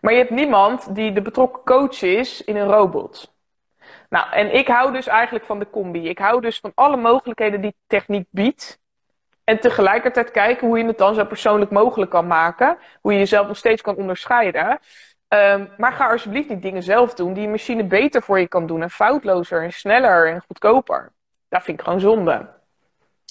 Maar 0.01 0.11
je 0.13 0.19
hebt 0.19 0.29
niemand 0.29 0.95
die 0.95 1.13
de 1.13 1.21
betrokken 1.21 1.63
coach 1.63 2.01
is 2.01 2.43
in 2.43 2.55
een 2.55 2.67
robot. 2.67 3.33
Nou, 4.09 4.31
en 4.31 4.53
ik 4.53 4.67
hou 4.67 4.91
dus 4.93 5.07
eigenlijk 5.07 5.45
van 5.45 5.59
de 5.59 5.69
combi. 5.69 6.09
Ik 6.09 6.19
hou 6.19 6.41
dus 6.41 6.59
van 6.59 6.71
alle 6.75 6.97
mogelijkheden 6.97 7.61
die 7.61 7.75
techniek 7.87 8.27
biedt. 8.29 8.79
En 9.43 9.59
tegelijkertijd 9.59 10.31
kijken 10.31 10.67
hoe 10.67 10.77
je 10.77 10.85
het 10.85 10.97
dan 10.97 11.15
zo 11.15 11.25
persoonlijk 11.25 11.71
mogelijk 11.71 12.11
kan 12.11 12.27
maken. 12.27 12.77
Hoe 13.01 13.13
je 13.13 13.19
jezelf 13.19 13.47
nog 13.47 13.57
steeds 13.57 13.81
kan 13.81 13.95
onderscheiden. 13.95 14.79
Um, 15.33 15.69
maar 15.77 15.93
ga 15.93 16.11
alsjeblieft 16.11 16.49
niet 16.49 16.61
dingen 16.61 16.83
zelf 16.83 17.13
doen 17.13 17.33
die 17.33 17.43
een 17.43 17.51
machine 17.51 17.83
beter 17.83 18.21
voor 18.21 18.39
je 18.39 18.47
kan 18.47 18.67
doen. 18.67 18.81
En 18.81 18.89
foutlozer 18.89 19.63
en 19.63 19.71
sneller 19.71 20.27
en 20.27 20.43
goedkoper 20.47 21.11
dat 21.51 21.63
vind 21.63 21.79
ik 21.79 21.83
gewoon 21.83 21.99
zonde. 21.99 22.49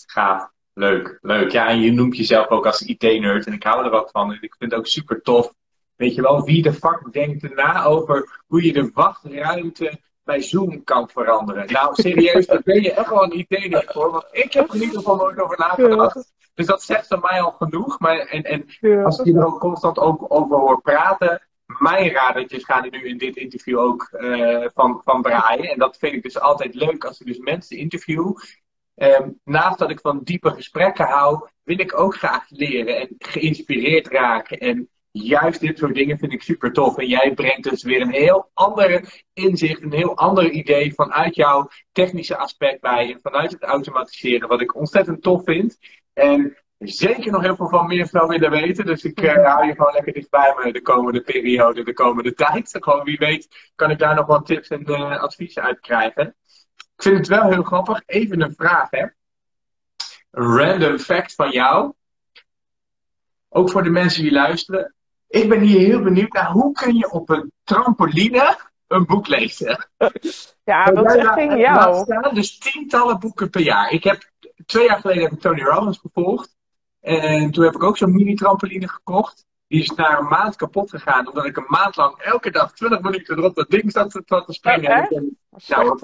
Gaaf. 0.06 0.50
Leuk, 0.72 1.18
leuk. 1.22 1.50
Ja, 1.50 1.68
en 1.68 1.80
je 1.80 1.92
noemt 1.92 2.16
jezelf 2.16 2.48
ook 2.48 2.66
als 2.66 2.82
IT-nerd 2.82 3.46
en 3.46 3.52
ik 3.52 3.62
hou 3.62 3.84
er 3.84 3.90
wat 3.90 4.10
van. 4.10 4.32
En 4.32 4.38
ik 4.40 4.54
vind 4.58 4.70
het 4.70 4.80
ook 4.80 4.86
super 4.86 5.22
tof. 5.22 5.52
Weet 5.96 6.14
je 6.14 6.22
wel, 6.22 6.44
wie 6.44 6.62
de 6.62 6.72
fuck 6.72 7.12
denkt 7.12 7.42
erna 7.42 7.84
over 7.84 8.42
hoe 8.46 8.64
je 8.64 8.72
de 8.72 8.90
wachtruimte 8.94 10.00
bij 10.24 10.42
Zoom 10.42 10.84
kan 10.84 11.08
veranderen? 11.08 11.72
Nou, 11.72 11.94
serieus, 11.94 12.46
daar 12.46 12.62
ben 12.64 12.82
je 12.82 12.92
echt 12.92 13.10
wel 13.10 13.24
een 13.24 13.38
IT-nerd 13.38 13.92
voor. 13.92 14.10
Want 14.10 14.26
ik 14.30 14.52
heb 14.52 14.68
er 14.68 14.74
in 14.74 14.80
ieder 14.80 14.96
geval 14.96 15.16
nooit 15.16 15.40
over 15.40 15.58
nagedacht. 15.58 16.32
Dus 16.54 16.66
dat 16.66 16.82
zegt 16.82 17.06
van 17.06 17.20
mij 17.20 17.40
al 17.40 17.50
genoeg. 17.58 17.98
Maar, 17.98 18.18
en 18.18 18.42
en 18.42 18.66
als 19.04 19.18
ik 19.18 19.26
je 19.26 19.34
er 19.34 19.46
ook 19.46 19.60
constant 19.60 19.98
ook 19.98 20.24
over 20.28 20.56
hoor 20.56 20.80
praten, 20.80 21.42
mijn 21.78 22.10
radertjes 22.10 22.64
gaan 22.64 22.84
er 22.84 22.90
nu 22.90 23.08
in 23.08 23.18
dit 23.18 23.36
interview 23.36 23.78
ook 23.78 24.08
uh, 24.12 24.66
van, 24.74 25.00
van 25.04 25.22
draaien. 25.22 25.70
En 25.70 25.78
dat 25.78 25.96
vind 25.96 26.14
ik 26.14 26.22
dus 26.22 26.40
altijd 26.40 26.74
leuk 26.74 27.04
als 27.04 27.20
ik 27.20 27.26
dus 27.26 27.38
mensen 27.38 27.76
interview. 27.76 28.36
Um, 28.94 29.40
naast 29.44 29.78
dat 29.78 29.90
ik 29.90 30.00
van 30.00 30.20
diepe 30.22 30.50
gesprekken 30.50 31.06
hou, 31.06 31.48
wil 31.62 31.78
ik 31.78 31.98
ook 31.98 32.14
graag 32.16 32.44
leren 32.48 32.96
en 32.96 33.14
geïnspireerd 33.18 34.08
raken. 34.08 34.58
En 34.58 34.88
juist 35.10 35.60
dit 35.60 35.78
soort 35.78 35.94
dingen 35.94 36.18
vind 36.18 36.32
ik 36.32 36.42
super 36.42 36.72
tof. 36.72 36.98
En 36.98 37.06
jij 37.06 37.34
brengt 37.34 37.70
dus 37.70 37.82
weer 37.82 38.00
een 38.00 38.12
heel 38.12 38.50
ander 38.54 39.22
inzicht, 39.32 39.82
een 39.82 39.92
heel 39.92 40.16
ander 40.16 40.50
idee 40.50 40.94
vanuit 40.94 41.34
jouw 41.34 41.68
technische 41.92 42.36
aspect 42.36 42.80
bij. 42.80 43.12
En 43.12 43.20
vanuit 43.22 43.52
het 43.52 43.62
automatiseren, 43.62 44.48
wat 44.48 44.60
ik 44.60 44.74
ontzettend 44.76 45.22
tof 45.22 45.44
vind. 45.44 45.78
En 46.12 46.56
zeker 46.88 47.32
nog 47.32 47.42
heel 47.42 47.56
veel 47.56 47.68
van 47.68 47.86
meer 47.86 48.06
zou 48.06 48.28
willen 48.28 48.50
weten. 48.50 48.86
Dus 48.86 49.04
ik 49.04 49.20
uh, 49.20 49.34
hou 49.34 49.66
je 49.66 49.74
gewoon 49.74 49.92
lekker 49.92 50.12
dichtbij 50.12 50.54
me 50.56 50.72
de 50.72 50.82
komende 50.82 51.20
periode, 51.20 51.84
de 51.84 51.92
komende 51.92 52.34
tijd. 52.34 52.76
Gewoon 52.80 53.04
wie 53.04 53.18
weet 53.18 53.70
kan 53.74 53.90
ik 53.90 53.98
daar 53.98 54.14
nog 54.14 54.26
wat 54.26 54.46
tips 54.46 54.68
en 54.68 54.90
uh, 54.90 55.20
adviezen 55.20 55.62
uit 55.62 55.80
krijgen. 55.80 56.34
Ik 56.76 57.02
vind 57.02 57.16
het 57.16 57.28
wel 57.28 57.50
heel 57.50 57.62
grappig. 57.62 58.02
Even 58.06 58.40
een 58.40 58.54
vraag, 58.54 58.90
hè. 58.90 59.06
Een 60.30 60.56
random 60.56 60.98
fact 60.98 61.34
van 61.34 61.50
jou. 61.50 61.92
Ook 63.48 63.70
voor 63.70 63.82
de 63.82 63.90
mensen 63.90 64.22
die 64.22 64.32
luisteren. 64.32 64.94
Ik 65.28 65.48
ben 65.48 65.60
hier 65.60 65.80
heel 65.80 66.02
benieuwd 66.02 66.32
naar 66.32 66.50
hoe 66.50 66.72
kun 66.72 66.96
je 66.96 67.10
op 67.10 67.28
een 67.28 67.52
trampoline 67.64 68.58
een 68.86 69.06
boek 69.06 69.26
lezen? 69.26 69.88
Ja, 70.64 70.84
dat 70.84 71.14
is 71.14 71.26
geniaal. 71.26 72.04
staan 72.04 72.34
dus 72.34 72.58
tientallen 72.58 73.18
boeken 73.18 73.50
per 73.50 73.60
jaar. 73.60 73.90
Ik 73.90 74.04
heb 74.04 74.30
twee 74.66 74.86
jaar 74.86 75.00
geleden 75.00 75.22
heb 75.22 75.32
ik 75.32 75.40
Tony 75.40 75.62
Robbins 75.62 75.98
gevolgd. 75.98 76.56
En 77.00 77.50
toen 77.50 77.64
heb 77.64 77.74
ik 77.74 77.82
ook 77.82 77.96
zo'n 77.96 78.14
mini-trampoline 78.14 78.88
gekocht. 78.88 79.48
Die 79.66 79.80
is 79.80 79.90
na 79.90 80.18
een 80.18 80.26
maand 80.26 80.56
kapot 80.56 80.90
gegaan, 80.90 81.28
omdat 81.28 81.44
ik 81.44 81.56
een 81.56 81.66
maand 81.68 81.96
lang 81.96 82.18
elke 82.18 82.50
dag 82.50 82.72
20 82.72 83.00
minuten 83.00 83.38
erop 83.38 83.54
dat 83.54 83.70
ding 83.70 83.92
zat 83.92 84.10
te, 84.10 84.22
te 84.24 84.44
springen. 84.46 84.90
Ja, 84.90 85.02
ik 85.02 85.08
ben, 85.08 85.36
nou, 85.68 85.98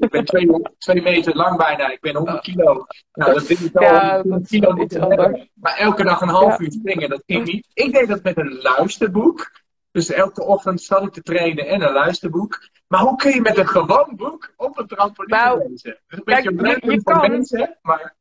ik 0.00 0.10
ben 0.10 0.24
twee, 0.24 0.50
twee, 0.78 1.02
meter 1.02 1.36
lang 1.36 1.56
bijna, 1.56 1.90
ik 1.90 2.00
ben 2.00 2.16
100 2.16 2.40
kilo. 2.40 2.86
Nou, 3.12 3.34
dat 3.34 3.46
ding 3.46 3.60
is 3.60 3.70
wel 3.72 3.82
ja, 3.82 4.22
kilo 4.46 4.76
iets 4.76 4.96
anders. 4.96 5.48
Maar 5.54 5.76
elke 5.76 6.02
dag 6.02 6.20
een 6.20 6.28
half 6.28 6.60
uur 6.60 6.72
springen, 6.72 7.08
dat 7.08 7.22
ging 7.26 7.44
niet. 7.44 7.66
Ik 7.74 7.92
deed 7.92 8.08
dat 8.08 8.22
met 8.22 8.36
een 8.38 8.58
luisterboek. 8.62 9.50
Dus 9.92 10.10
elke 10.10 10.42
ochtend 10.44 10.82
zat 10.82 11.02
ik 11.02 11.12
te 11.12 11.22
trainen 11.22 11.66
en 11.66 11.82
een 11.82 11.92
luisterboek. 11.92 12.68
Maar 12.88 13.00
hoe 13.00 13.16
kun 13.16 13.34
je 13.34 13.40
met 13.40 13.58
een 13.58 13.68
gewoon 13.68 14.12
boek 14.16 14.52
op 14.56 14.78
een 14.78 14.86
trampoline 14.86 15.36
nou, 15.36 15.58
lezen? 15.58 15.90
Dat 15.90 16.00
is 16.08 16.18
een 16.18 16.24
beetje 16.24 16.50
een 16.50 16.80
je, 16.80 16.92
je 16.92 17.00
voor 17.02 17.20
kan, 17.20 17.30
mensen, 17.30 17.78
maar... 17.82 18.20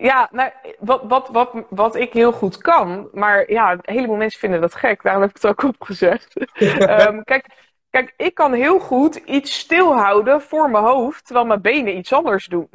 Ja, 0.00 0.28
nou, 0.32 0.50
wat, 0.78 1.02
wat, 1.04 1.28
wat, 1.28 1.52
wat 1.68 1.96
ik 1.96 2.12
heel 2.12 2.32
goed 2.32 2.58
kan, 2.58 3.08
maar 3.12 3.50
ja, 3.50 3.72
een 3.72 3.80
heleboel 3.82 4.16
mensen 4.16 4.40
vinden 4.40 4.60
dat 4.60 4.74
gek, 4.74 5.02
daarom 5.02 5.22
heb 5.22 5.30
ik 5.30 5.42
het 5.42 5.50
ook 5.50 5.62
opgezegd. 5.62 6.40
um, 6.60 7.24
kijk, 7.30 7.46
kijk, 7.90 8.14
ik 8.16 8.34
kan 8.34 8.52
heel 8.52 8.78
goed 8.78 9.14
iets 9.14 9.58
stilhouden 9.58 10.42
voor 10.42 10.70
mijn 10.70 10.84
hoofd, 10.84 11.24
terwijl 11.24 11.46
mijn 11.46 11.60
benen 11.60 11.96
iets 11.96 12.12
anders 12.12 12.46
doen. 12.46 12.68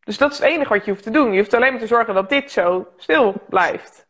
Dus 0.00 0.18
dat 0.18 0.32
is 0.32 0.38
het 0.38 0.46
enige 0.46 0.72
wat 0.72 0.84
je 0.84 0.90
hoeft 0.90 1.02
te 1.02 1.10
doen. 1.10 1.32
Je 1.32 1.38
hoeft 1.38 1.54
alleen 1.54 1.70
maar 1.70 1.80
te 1.80 1.86
zorgen 1.86 2.14
dat 2.14 2.28
dit 2.28 2.50
zo 2.50 2.88
stil 2.96 3.34
blijft. 3.48 4.06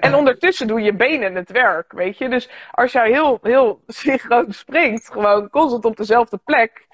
en 0.00 0.14
ondertussen 0.20 0.66
doe 0.66 0.80
je 0.80 0.94
benen 0.94 1.34
het 1.34 1.50
werk, 1.50 1.92
weet 1.92 2.18
je. 2.18 2.28
Dus 2.28 2.50
als 2.70 2.92
jij 2.92 3.10
heel, 3.10 3.38
heel 3.42 3.82
synchroon 3.86 4.52
springt, 4.52 5.12
gewoon 5.12 5.50
constant 5.50 5.84
op 5.84 5.96
dezelfde 5.96 6.40
plek, 6.44 6.86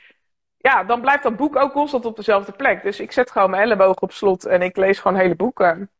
ja, 0.62 0.84
dan 0.84 1.00
blijft 1.00 1.22
dat 1.22 1.36
boek 1.36 1.56
ook 1.56 1.72
constant 1.72 2.04
op 2.04 2.16
dezelfde 2.16 2.52
plek. 2.52 2.82
Dus 2.82 3.00
ik 3.00 3.12
zet 3.12 3.30
gewoon 3.30 3.50
mijn 3.50 3.62
elleboog 3.62 3.96
op 3.96 4.12
slot 4.12 4.46
en 4.46 4.62
ik 4.62 4.76
lees 4.76 4.98
gewoon 4.98 5.16
hele 5.16 5.36
boeken. 5.36 5.90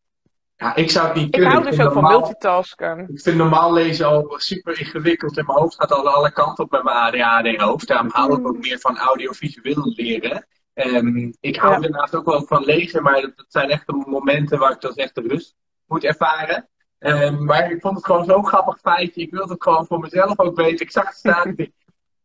Ja, 0.57 0.75
ik 0.75 0.91
zou 0.91 1.07
het 1.07 1.17
niet 1.17 1.31
kunnen. 1.31 1.51
Ik 1.51 1.57
hou 1.57 1.71
dus 1.71 1.81
ook 1.87 1.93
van 1.93 2.03
multitasken. 2.03 3.09
Ik 3.09 3.21
vind 3.21 3.37
normaal 3.37 3.73
lezen 3.73 4.07
al 4.07 4.35
super 4.37 4.79
ingewikkeld. 4.79 5.39
En 5.39 5.45
mijn 5.47 5.59
hoofd 5.59 5.75
gaat 5.75 5.93
al 5.93 6.09
alle 6.09 6.33
kanten 6.33 6.65
op 6.65 6.71
met 6.71 6.83
mijn 6.83 6.97
ADHD-hoofd. 6.97 7.87
Daarom 7.87 8.11
hou 8.13 8.39
ik 8.41 8.49
ook 8.49 8.59
meer 8.59 8.79
van 8.79 8.99
audiovisueel 8.99 9.93
leren. 9.97 10.47
Um, 10.75 11.35
ik 11.41 11.57
hou 11.57 11.73
ja. 11.73 11.81
daarnaast 11.81 12.15
ook 12.15 12.25
wel 12.25 12.47
van 12.47 12.65
lezen, 12.65 13.03
maar 13.03 13.21
dat, 13.21 13.45
zijn 13.49 13.71
echt 13.71 13.87
de 13.87 14.05
momenten 14.07 14.59
waar 14.59 14.73
ik 14.73 14.81
dan 14.81 14.95
echt 14.95 15.15
de 15.15 15.21
rust 15.21 15.57
moet 15.87 16.05
ervaren. 16.05 16.69
Um, 16.99 17.45
maar 17.45 17.71
ik 17.71 17.81
vond 17.81 17.97
het 17.97 18.07
gewoon 18.07 18.25
zo'n 18.25 18.47
grappig 18.47 18.79
feitje. 18.81 19.21
Ik 19.21 19.31
wilde 19.31 19.53
het 19.53 19.63
gewoon 19.63 19.87
voor 19.87 20.01
mezelf 20.01 20.39
ook 20.39 20.57
weten. 20.57 20.87
Ik 20.87 20.91
zag 20.91 21.07
het 21.07 21.17
staan. 21.17 21.55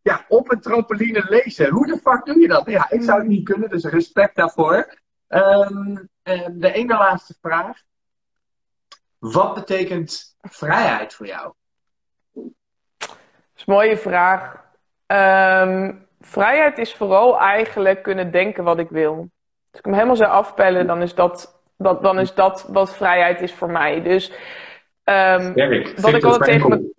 ja, 0.06 0.26
op 0.28 0.52
een 0.52 0.60
trampoline 0.60 1.26
lezen. 1.30 1.70
Hoe 1.70 1.88
de 1.88 1.98
fuck 1.98 2.26
doe 2.26 2.40
je 2.40 2.48
dat? 2.48 2.66
Ja, 2.66 2.92
ik 2.92 3.02
zou 3.02 3.20
het 3.20 3.28
niet 3.28 3.46
kunnen, 3.46 3.70
dus 3.70 3.86
respect 3.86 4.36
daarvoor. 4.36 5.00
Ehm, 5.28 5.96
de 6.52 6.72
ene 6.72 6.94
laatste 6.94 7.36
vraag. 7.42 7.82
Wat 9.18 9.54
betekent 9.54 10.38
vrijheid 10.42 11.14
voor 11.14 11.26
jou? 11.26 11.54
Dat 12.34 13.16
is 13.56 13.64
een 13.66 13.74
mooie 13.74 13.98
vraag. 13.98 14.64
Ehm, 15.06 15.94
vrijheid 16.20 16.78
is 16.78 16.96
vooral 16.96 17.40
eigenlijk 17.40 18.04
kunnen 18.04 18.32
denken 18.32 18.64
wat 18.64 18.80
ik 18.80 18.90
wil. 18.90 19.30
Als 19.72 19.80
ik 19.80 19.86
hem 19.86 19.94
helemaal 19.94 20.16
zou 20.16 20.32
afpellen, 20.32 20.88
dan 20.88 21.02
is 21.02 21.16
dat, 21.16 21.62
dat, 21.78 22.02
dan 22.02 22.20
is 22.20 22.34
dat 22.34 22.68
wat 22.68 22.96
vrijheid 22.96 23.42
is 23.42 23.54
voor 23.54 23.72
mij. 23.72 24.02
Dus 24.02 24.32
um, 25.04 25.54
wat 26.02 26.14
ik 26.14 26.24
altijd 26.24 26.44
tegen 26.44 26.70
me... 26.70 26.94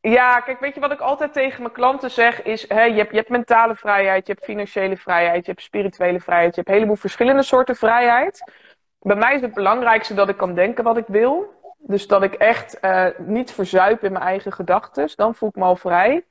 Ja, 0.00 0.40
kijk, 0.40 0.60
weet 0.60 0.74
je 0.74 0.80
wat 0.80 0.92
ik 0.92 1.00
altijd 1.00 1.32
tegen 1.32 1.62
mijn 1.62 1.74
klanten 1.74 2.10
zeg 2.10 2.42
is: 2.42 2.68
hè, 2.68 2.82
je, 2.82 2.96
hebt, 2.96 3.10
je 3.10 3.16
hebt 3.16 3.28
mentale 3.28 3.74
vrijheid, 3.74 4.26
je 4.26 4.32
hebt 4.32 4.44
financiële 4.44 4.96
vrijheid, 4.96 5.44
je 5.44 5.50
hebt 5.50 5.62
spirituele 5.62 6.20
vrijheid, 6.20 6.54
je 6.54 6.56
hebt 6.56 6.68
een 6.68 6.74
heleboel 6.74 6.96
verschillende 6.96 7.42
soorten 7.42 7.76
vrijheid. 7.76 8.52
Bij 9.00 9.16
mij 9.16 9.34
is 9.34 9.40
het 9.40 9.54
belangrijkste 9.54 10.14
dat 10.14 10.28
ik 10.28 10.36
kan 10.36 10.54
denken 10.54 10.84
wat 10.84 10.96
ik 10.96 11.06
wil. 11.06 11.56
Dus 11.78 12.06
dat 12.06 12.22
ik 12.22 12.34
echt 12.34 12.78
uh, 12.82 13.06
niet 13.18 13.52
verzuip 13.52 14.04
in 14.04 14.12
mijn 14.12 14.24
eigen 14.24 14.52
gedachten. 14.52 15.10
Dan 15.14 15.34
voel 15.34 15.48
ik 15.48 15.54
me 15.54 15.64
al 15.64 15.76
vrij. 15.76 16.24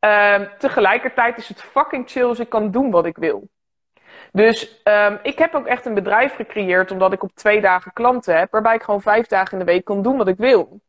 Uh, 0.00 0.40
tegelijkertijd 0.58 1.38
is 1.38 1.48
het 1.48 1.62
fucking 1.62 2.10
chill 2.10 2.24
als 2.24 2.38
ik 2.38 2.48
kan 2.48 2.70
doen 2.70 2.90
wat 2.90 3.06
ik 3.06 3.16
wil. 3.16 3.48
Dus 4.32 4.82
um, 4.84 5.18
ik 5.22 5.38
heb 5.38 5.54
ook 5.54 5.66
echt 5.66 5.86
een 5.86 5.94
bedrijf 5.94 6.34
gecreëerd 6.34 6.90
omdat 6.90 7.12
ik 7.12 7.22
op 7.22 7.34
twee 7.34 7.60
dagen 7.60 7.92
klanten 7.92 8.38
heb, 8.38 8.50
waarbij 8.50 8.74
ik 8.74 8.82
gewoon 8.82 9.02
vijf 9.02 9.26
dagen 9.26 9.52
in 9.52 9.58
de 9.58 9.72
week 9.72 9.84
kan 9.84 10.02
doen 10.02 10.16
wat 10.16 10.28
ik 10.28 10.36
wil. 10.36 10.80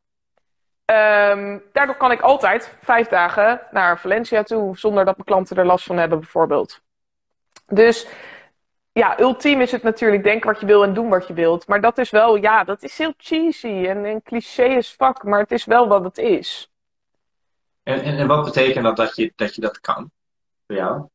Um, 0.86 1.64
daardoor 1.72 1.96
kan 1.96 2.12
ik 2.12 2.22
altijd 2.22 2.78
vijf 2.82 3.08
dagen 3.08 3.62
naar 3.72 4.00
Valencia 4.00 4.44
toe, 4.44 4.78
zonder 4.78 5.06
dat 5.06 5.16
mijn 5.16 5.28
klanten 5.28 5.58
er 5.58 5.66
last 5.66 5.86
van 5.86 5.98
hebben, 5.98 6.20
bijvoorbeeld. 6.20 6.82
Dus 7.66 8.08
ja, 8.92 9.20
ultiem 9.20 9.62
is 9.62 9.72
het 9.72 9.84
natuurlijk 9.84 10.24
denken 10.24 10.52
wat 10.52 10.60
je 10.60 10.66
wil 10.66 10.84
en 10.84 10.94
doen 10.94 11.10
wat 11.10 11.28
je 11.28 11.34
wilt. 11.34 11.68
Maar 11.68 11.82
dat 11.82 11.98
is 11.98 12.10
wel, 12.10 12.36
ja, 12.36 12.64
dat 12.64 12.84
is 12.84 12.98
heel 12.98 13.14
cheesy 13.18 13.86
en 13.88 14.06
een 14.06 14.22
cliché 14.24 14.64
is 14.64 14.94
vak, 14.94 15.24
maar 15.24 15.40
het 15.40 15.52
is 15.52 15.66
wel 15.66 15.88
wat 15.88 16.04
het 16.04 16.18
is. 16.18 16.72
En, 17.84 18.02
en, 18.02 18.18
en 18.18 18.28
wat 18.28 18.46
betekent 18.46 18.84
dat 18.84 18.96
dat 18.96 19.16
je, 19.16 19.34
dat 19.36 19.56
je 19.56 19.62
dat 19.62 19.80
kan 19.80 20.12
voor 20.68 20.76
jou? 20.76 21.08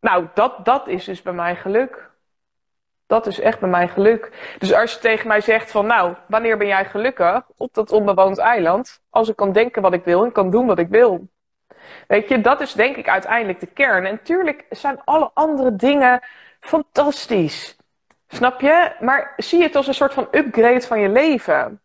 Nou, 0.00 0.26
dat, 0.34 0.64
dat 0.64 0.86
is 0.86 1.04
dus 1.04 1.22
bij 1.22 1.32
mij 1.32 1.56
geluk. 1.56 2.10
Dat 3.08 3.26
is 3.26 3.40
echt 3.40 3.60
bij 3.60 3.68
mij 3.68 3.88
geluk. 3.88 4.54
Dus 4.58 4.72
als 4.74 4.92
je 4.92 4.98
tegen 4.98 5.28
mij 5.28 5.40
zegt 5.40 5.70
van, 5.70 5.86
nou, 5.86 6.14
wanneer 6.26 6.56
ben 6.56 6.66
jij 6.66 6.84
gelukkig 6.84 7.42
op 7.56 7.74
dat 7.74 7.92
onbewoond 7.92 8.38
eiland? 8.38 9.00
Als 9.10 9.28
ik 9.28 9.36
kan 9.36 9.52
denken 9.52 9.82
wat 9.82 9.92
ik 9.92 10.04
wil 10.04 10.24
en 10.24 10.32
kan 10.32 10.50
doen 10.50 10.66
wat 10.66 10.78
ik 10.78 10.88
wil. 10.88 11.28
Weet 12.06 12.28
je, 12.28 12.40
dat 12.40 12.60
is 12.60 12.72
denk 12.72 12.96
ik 12.96 13.08
uiteindelijk 13.08 13.60
de 13.60 13.66
kern. 13.66 14.06
En 14.06 14.22
tuurlijk 14.22 14.66
zijn 14.70 15.00
alle 15.04 15.30
andere 15.34 15.76
dingen 15.76 16.20
fantastisch. 16.60 17.76
Snap 18.28 18.60
je? 18.60 18.96
Maar 19.00 19.32
zie 19.36 19.62
het 19.62 19.76
als 19.76 19.86
een 19.86 19.94
soort 19.94 20.14
van 20.14 20.28
upgrade 20.30 20.80
van 20.80 21.00
je 21.00 21.08
leven. 21.08 21.80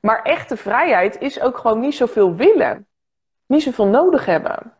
Maar 0.00 0.22
echte 0.22 0.56
vrijheid 0.56 1.20
is 1.20 1.40
ook 1.40 1.58
gewoon 1.58 1.80
niet 1.80 1.94
zoveel 1.94 2.34
willen. 2.34 2.86
Niet 3.46 3.62
zoveel 3.62 3.86
nodig 3.86 4.26
hebben. 4.26 4.72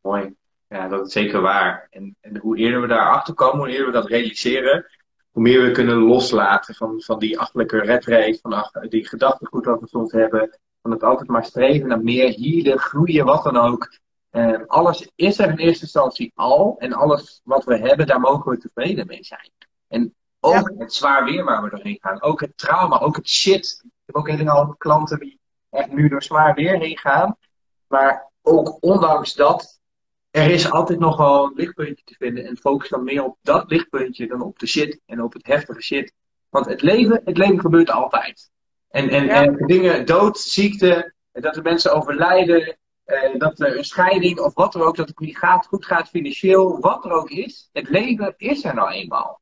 Mooi. 0.00 0.38
Ja, 0.70 0.88
dat 0.88 1.06
is 1.06 1.12
zeker 1.12 1.40
waar. 1.40 1.86
En, 1.90 2.16
en 2.20 2.36
hoe 2.38 2.56
eerder 2.56 2.80
we 2.80 2.86
daarachter 2.86 3.34
komen, 3.34 3.58
hoe 3.58 3.68
eerder 3.68 3.86
we 3.86 3.92
dat 3.92 4.06
realiseren, 4.06 4.86
hoe 5.30 5.42
meer 5.42 5.62
we 5.62 5.70
kunnen 5.70 5.96
loslaten 5.96 6.74
van, 6.74 7.00
van 7.02 7.18
die 7.18 7.38
achtelijke 7.38 7.78
redrace, 7.78 8.38
van 8.42 8.88
die 8.88 9.08
gedachtegoed 9.08 9.64
wat 9.64 9.80
we 9.80 9.88
soms 9.88 10.12
hebben, 10.12 10.58
van 10.82 10.90
het 10.90 11.02
altijd 11.02 11.28
maar 11.28 11.44
streven 11.44 11.88
naar 11.88 12.02
meer, 12.02 12.28
hielen, 12.28 12.78
groeien, 12.78 13.24
wat 13.24 13.44
dan 13.44 13.56
ook. 13.56 13.98
Uh, 14.30 14.60
alles 14.66 15.10
is 15.14 15.38
er 15.38 15.48
in 15.50 15.56
eerste 15.56 15.82
instantie 15.82 16.32
al. 16.34 16.76
En 16.78 16.92
alles 16.92 17.40
wat 17.44 17.64
we 17.64 17.76
hebben, 17.78 18.06
daar 18.06 18.20
mogen 18.20 18.50
we 18.50 18.58
tevreden 18.58 19.06
mee 19.06 19.24
zijn. 19.24 19.50
En 19.88 20.14
ook 20.40 20.72
het 20.78 20.94
zwaar 20.94 21.24
weer 21.24 21.44
waar 21.44 21.62
we 21.62 21.70
doorheen 21.70 21.98
gaan. 22.00 22.22
Ook 22.22 22.40
het 22.40 22.58
trauma, 22.58 23.00
ook 23.00 23.16
het 23.16 23.28
shit. 23.28 23.80
Ik 23.84 23.90
heb 24.06 24.16
ook 24.16 24.28
helemaal 24.28 24.74
klanten 24.78 25.18
die 25.18 25.40
echt 25.70 25.92
nu 25.92 26.08
door 26.08 26.22
zwaar 26.22 26.54
weer 26.54 26.78
heen 26.78 26.98
gaan. 26.98 27.36
Maar 27.86 28.30
ook 28.42 28.76
ondanks 28.80 29.34
dat, 29.34 29.79
er 30.30 30.50
is 30.50 30.70
altijd 30.70 30.98
nog 30.98 31.16
wel 31.16 31.44
een 31.44 31.52
lichtpuntje 31.54 32.04
te 32.04 32.14
vinden. 32.18 32.46
En 32.46 32.56
focus 32.56 32.88
dan 32.88 33.04
meer 33.04 33.24
op 33.24 33.36
dat 33.42 33.70
lichtpuntje 33.70 34.26
dan 34.26 34.42
op 34.42 34.58
de 34.58 34.66
shit 34.66 35.00
en 35.06 35.22
op 35.22 35.32
het 35.32 35.46
heftige 35.46 35.82
shit. 35.82 36.12
Want 36.48 36.66
het 36.66 36.82
leven, 36.82 37.20
het 37.24 37.36
leven 37.36 37.60
gebeurt 37.60 37.90
altijd. 37.90 38.50
En, 38.90 39.08
en, 39.08 39.28
en 39.28 39.56
dingen, 39.66 40.06
dood, 40.06 40.38
ziekte, 40.38 41.14
dat 41.32 41.56
er 41.56 41.62
mensen 41.62 41.94
overlijden, 41.94 42.76
uh, 43.06 43.38
dat 43.38 43.60
er 43.60 43.78
een 43.78 43.84
scheiding 43.84 44.40
of 44.40 44.54
wat 44.54 44.74
er 44.74 44.84
ook, 44.84 44.96
dat 44.96 45.08
het 45.08 45.18
niet 45.18 45.38
gaat, 45.38 45.66
goed 45.66 45.86
gaat 45.86 46.08
financieel, 46.08 46.80
wat 46.80 47.04
er 47.04 47.10
ook 47.10 47.30
is. 47.30 47.68
Het 47.72 47.88
leven 47.88 48.34
is 48.36 48.64
er 48.64 48.74
nou 48.74 48.90
eenmaal. 48.90 49.40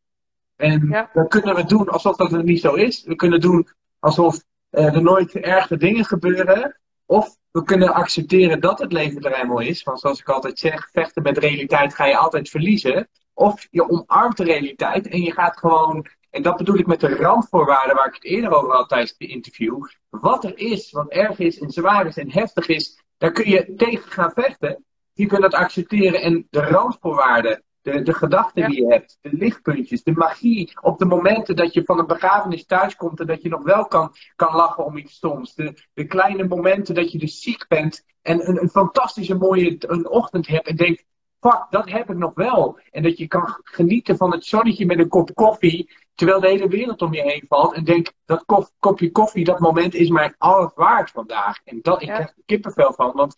En 0.56 1.08
dan 1.12 1.28
kunnen 1.28 1.54
we 1.54 1.64
doen 1.64 1.88
alsof 1.88 2.16
dat 2.16 2.30
het 2.30 2.44
niet 2.44 2.60
zo 2.60 2.74
is. 2.74 3.04
We 3.04 3.14
kunnen 3.14 3.40
doen 3.40 3.68
alsof 3.98 4.44
uh, 4.70 4.94
er 4.94 5.02
nooit 5.02 5.34
erge 5.34 5.76
dingen 5.76 6.04
gebeuren. 6.04 6.80
Of 7.06 7.36
we 7.58 7.64
kunnen 7.64 7.94
accepteren 7.94 8.60
dat 8.60 8.78
het 8.78 8.92
leven 8.92 9.22
er 9.22 9.40
eenmaal 9.40 9.60
is. 9.60 9.82
Want 9.82 10.00
zoals 10.00 10.20
ik 10.20 10.28
altijd 10.28 10.58
zeg, 10.58 10.88
vechten 10.92 11.22
met 11.22 11.38
realiteit 11.38 11.94
ga 11.94 12.06
je 12.06 12.16
altijd 12.16 12.48
verliezen. 12.48 13.08
Of 13.34 13.66
je 13.70 13.88
omarmt 13.88 14.36
de 14.36 14.44
realiteit 14.44 15.08
en 15.08 15.22
je 15.22 15.32
gaat 15.32 15.56
gewoon, 15.58 16.06
en 16.30 16.42
dat 16.42 16.56
bedoel 16.56 16.78
ik 16.78 16.86
met 16.86 17.00
de 17.00 17.16
randvoorwaarden 17.16 17.96
waar 17.96 18.06
ik 18.06 18.14
het 18.14 18.24
eerder 18.24 18.50
over 18.50 18.72
had 18.72 18.88
tijdens 18.88 19.16
de 19.16 19.26
interview. 19.26 19.86
Wat 20.10 20.44
er 20.44 20.58
is, 20.58 20.90
wat 20.90 21.08
erg 21.08 21.38
is 21.38 21.58
en 21.58 21.70
zwaar 21.70 22.06
is 22.06 22.16
en 22.16 22.32
heftig 22.32 22.68
is, 22.68 23.02
daar 23.16 23.32
kun 23.32 23.50
je 23.50 23.74
tegen 23.74 24.10
gaan 24.10 24.32
vechten. 24.34 24.84
Je 25.12 25.26
kunt 25.26 25.42
dat 25.42 25.54
accepteren 25.54 26.22
en 26.22 26.46
de 26.50 26.60
randvoorwaarden, 26.60 27.62
de, 27.82 28.02
de 28.02 28.14
gedachten 28.14 28.70
die 28.70 28.84
je 28.84 28.92
hebt, 28.92 29.18
de 29.20 29.32
lichtpuntjes, 29.32 30.02
de 30.02 30.12
magie. 30.12 30.78
Op 30.80 30.98
de 30.98 31.04
momenten 31.04 31.56
dat 31.56 31.74
je 31.74 31.84
van 31.84 31.98
een 31.98 32.06
begrafenis 32.06 32.66
thuiskomt 32.66 33.20
en 33.20 33.26
dat 33.26 33.42
je 33.42 33.48
nog 33.48 33.62
wel 33.62 33.86
kan, 33.86 34.14
kan 34.36 34.54
lachen 34.54 34.84
om 34.84 34.96
iets 34.96 35.14
stoms. 35.14 35.54
De, 35.54 35.74
de 35.94 36.06
kleine 36.06 36.44
momenten 36.46 36.94
dat 36.94 37.12
je 37.12 37.18
dus 37.18 37.40
ziek 37.40 37.64
bent 37.68 38.04
en 38.22 38.48
een, 38.48 38.62
een 38.62 38.68
fantastische 38.68 39.34
mooie 39.34 39.76
een 39.78 40.08
ochtend 40.08 40.46
hebt 40.46 40.66
en 40.66 40.76
denkt, 40.76 41.04
fuck, 41.40 41.66
dat 41.70 41.90
heb 41.90 42.10
ik 42.10 42.16
nog 42.16 42.34
wel. 42.34 42.80
En 42.90 43.02
dat 43.02 43.18
je 43.18 43.26
kan 43.26 43.60
genieten 43.62 44.16
van 44.16 44.32
het 44.32 44.44
zonnetje 44.44 44.86
met 44.86 44.98
een 44.98 45.08
kop 45.08 45.34
koffie, 45.34 45.90
terwijl 46.14 46.40
de 46.40 46.48
hele 46.48 46.68
wereld 46.68 47.02
om 47.02 47.14
je 47.14 47.22
heen 47.22 47.44
valt. 47.48 47.74
En 47.74 47.84
denk, 47.84 48.12
dat 48.24 48.44
kopje 48.78 49.10
koffie, 49.10 49.44
dat 49.44 49.58
moment 49.58 49.94
is 49.94 50.08
mij 50.08 50.34
alles 50.38 50.72
waard 50.74 51.10
vandaag. 51.10 51.58
En 51.64 51.78
dat, 51.82 52.02
ik 52.02 52.08
krijg 52.08 52.28
er 52.28 52.42
kippenvel 52.46 52.92
van, 52.92 53.12
want 53.12 53.34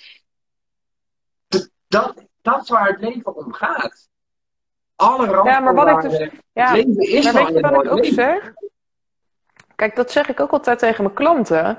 dat, 1.89 2.27
dat 2.43 2.63
is 2.63 2.69
waar 2.69 2.89
het 2.89 3.01
leven 3.01 3.37
om 3.37 3.53
gaat. 3.53 4.09
Alle 5.01 5.45
Ja, 5.45 5.61
maar 5.61 5.75
wat 5.75 5.89
ik 5.89 6.11
dus... 6.11 6.31
Ja, 6.53 6.73
leven 6.73 6.99
is 6.99 7.33
maar 7.33 7.45
weet 7.45 7.55
je 7.55 7.61
wat 7.61 7.85
ik 7.85 7.91
ook 7.91 8.05
zeg? 8.05 8.53
Kijk, 9.77 9.97
dat 9.97 10.11
zeg 10.11 10.29
ik 10.29 10.41
ook 10.41 10.51
altijd 10.51 10.79
tegen 10.79 11.05
mijn 11.05 11.15
klanten. 11.15 11.79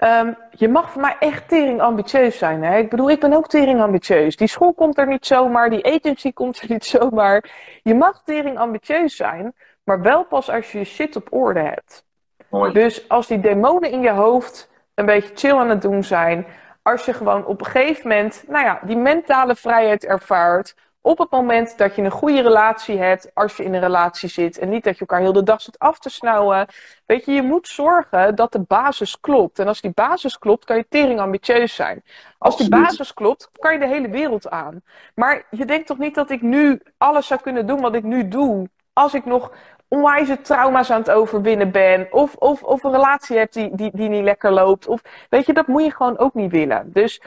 Um, 0.00 0.36
je 0.50 0.68
mag 0.68 0.90
voor 0.90 1.00
mij 1.00 1.16
echt 1.18 1.48
tering 1.48 1.80
ambitieus 1.80 2.38
zijn. 2.38 2.62
Hè? 2.62 2.78
Ik 2.78 2.90
bedoel, 2.90 3.10
ik 3.10 3.20
ben 3.20 3.32
ook 3.32 3.48
tering 3.48 3.80
ambitieus. 3.80 4.36
Die 4.36 4.48
school 4.48 4.74
komt 4.74 4.98
er 4.98 5.06
niet 5.06 5.26
zomaar, 5.26 5.70
die 5.70 5.94
agency 5.94 6.32
komt 6.32 6.60
er 6.60 6.70
niet 6.72 6.84
zomaar. 6.84 7.50
Je 7.82 7.94
mag 7.94 8.22
tering 8.24 8.58
ambitieus 8.58 9.16
zijn, 9.16 9.54
maar 9.84 10.00
wel 10.00 10.24
pas 10.24 10.50
als 10.50 10.72
je 10.72 10.78
je 10.78 10.84
shit 10.84 11.16
op 11.16 11.32
orde 11.32 11.60
hebt. 11.60 12.04
Mooi. 12.50 12.72
Dus 12.72 13.08
als 13.08 13.26
die 13.26 13.40
demonen 13.40 13.90
in 13.90 14.00
je 14.00 14.10
hoofd 14.10 14.70
een 14.94 15.06
beetje 15.06 15.30
chill 15.34 15.56
aan 15.56 15.70
het 15.70 15.82
doen 15.82 16.04
zijn, 16.04 16.46
als 16.82 17.04
je 17.04 17.12
gewoon 17.12 17.46
op 17.46 17.60
een 17.60 17.66
gegeven 17.66 18.08
moment, 18.08 18.44
nou 18.48 18.64
ja, 18.64 18.80
die 18.82 18.96
mentale 18.96 19.56
vrijheid 19.56 20.04
ervaart, 20.04 20.74
op 21.06 21.18
het 21.18 21.30
moment 21.30 21.78
dat 21.78 21.96
je 21.96 22.02
een 22.02 22.10
goede 22.10 22.42
relatie 22.42 22.98
hebt, 22.98 23.30
als 23.34 23.56
je 23.56 23.64
in 23.64 23.74
een 23.74 23.80
relatie 23.80 24.28
zit 24.28 24.58
en 24.58 24.68
niet 24.68 24.84
dat 24.84 24.94
je 24.94 25.00
elkaar 25.00 25.20
heel 25.20 25.32
de 25.32 25.42
dag 25.42 25.60
zit 25.60 25.78
af 25.78 25.98
te 25.98 26.10
snauwen. 26.10 26.66
Weet 27.06 27.24
je, 27.24 27.32
je 27.32 27.42
moet 27.42 27.68
zorgen 27.68 28.34
dat 28.34 28.52
de 28.52 28.60
basis 28.60 29.20
klopt. 29.20 29.58
En 29.58 29.66
als 29.66 29.80
die 29.80 29.90
basis 29.94 30.38
klopt, 30.38 30.64
kan 30.64 30.76
je 30.76 30.86
tering 30.88 31.20
ambitieus 31.20 31.74
zijn. 31.74 32.02
Als 32.38 32.56
die 32.56 32.68
basis 32.68 33.14
klopt, 33.14 33.50
kan 33.58 33.72
je 33.72 33.78
de 33.78 33.86
hele 33.86 34.08
wereld 34.08 34.50
aan. 34.50 34.82
Maar 35.14 35.46
je 35.50 35.64
denkt 35.64 35.86
toch 35.86 35.98
niet 35.98 36.14
dat 36.14 36.30
ik 36.30 36.42
nu 36.42 36.80
alles 36.98 37.26
zou 37.26 37.40
kunnen 37.40 37.66
doen 37.66 37.80
wat 37.80 37.94
ik 37.94 38.02
nu 38.02 38.28
doe, 38.28 38.68
als 38.92 39.14
ik 39.14 39.24
nog 39.24 39.52
onwijze 39.88 40.40
trauma's 40.40 40.90
aan 40.90 41.00
het 41.00 41.10
overwinnen 41.10 41.70
ben. 41.70 42.06
Of, 42.10 42.34
of, 42.34 42.62
of 42.62 42.84
een 42.84 42.92
relatie 42.92 43.36
hebt 43.36 43.54
die, 43.54 43.76
die, 43.76 43.90
die 43.94 44.08
niet 44.08 44.24
lekker 44.24 44.52
loopt. 44.52 44.86
Of, 44.86 45.02
weet 45.28 45.46
je, 45.46 45.52
dat 45.52 45.66
moet 45.66 45.84
je 45.84 45.90
gewoon 45.90 46.18
ook 46.18 46.34
niet 46.34 46.50
willen. 46.50 46.92
Dus 46.92 47.22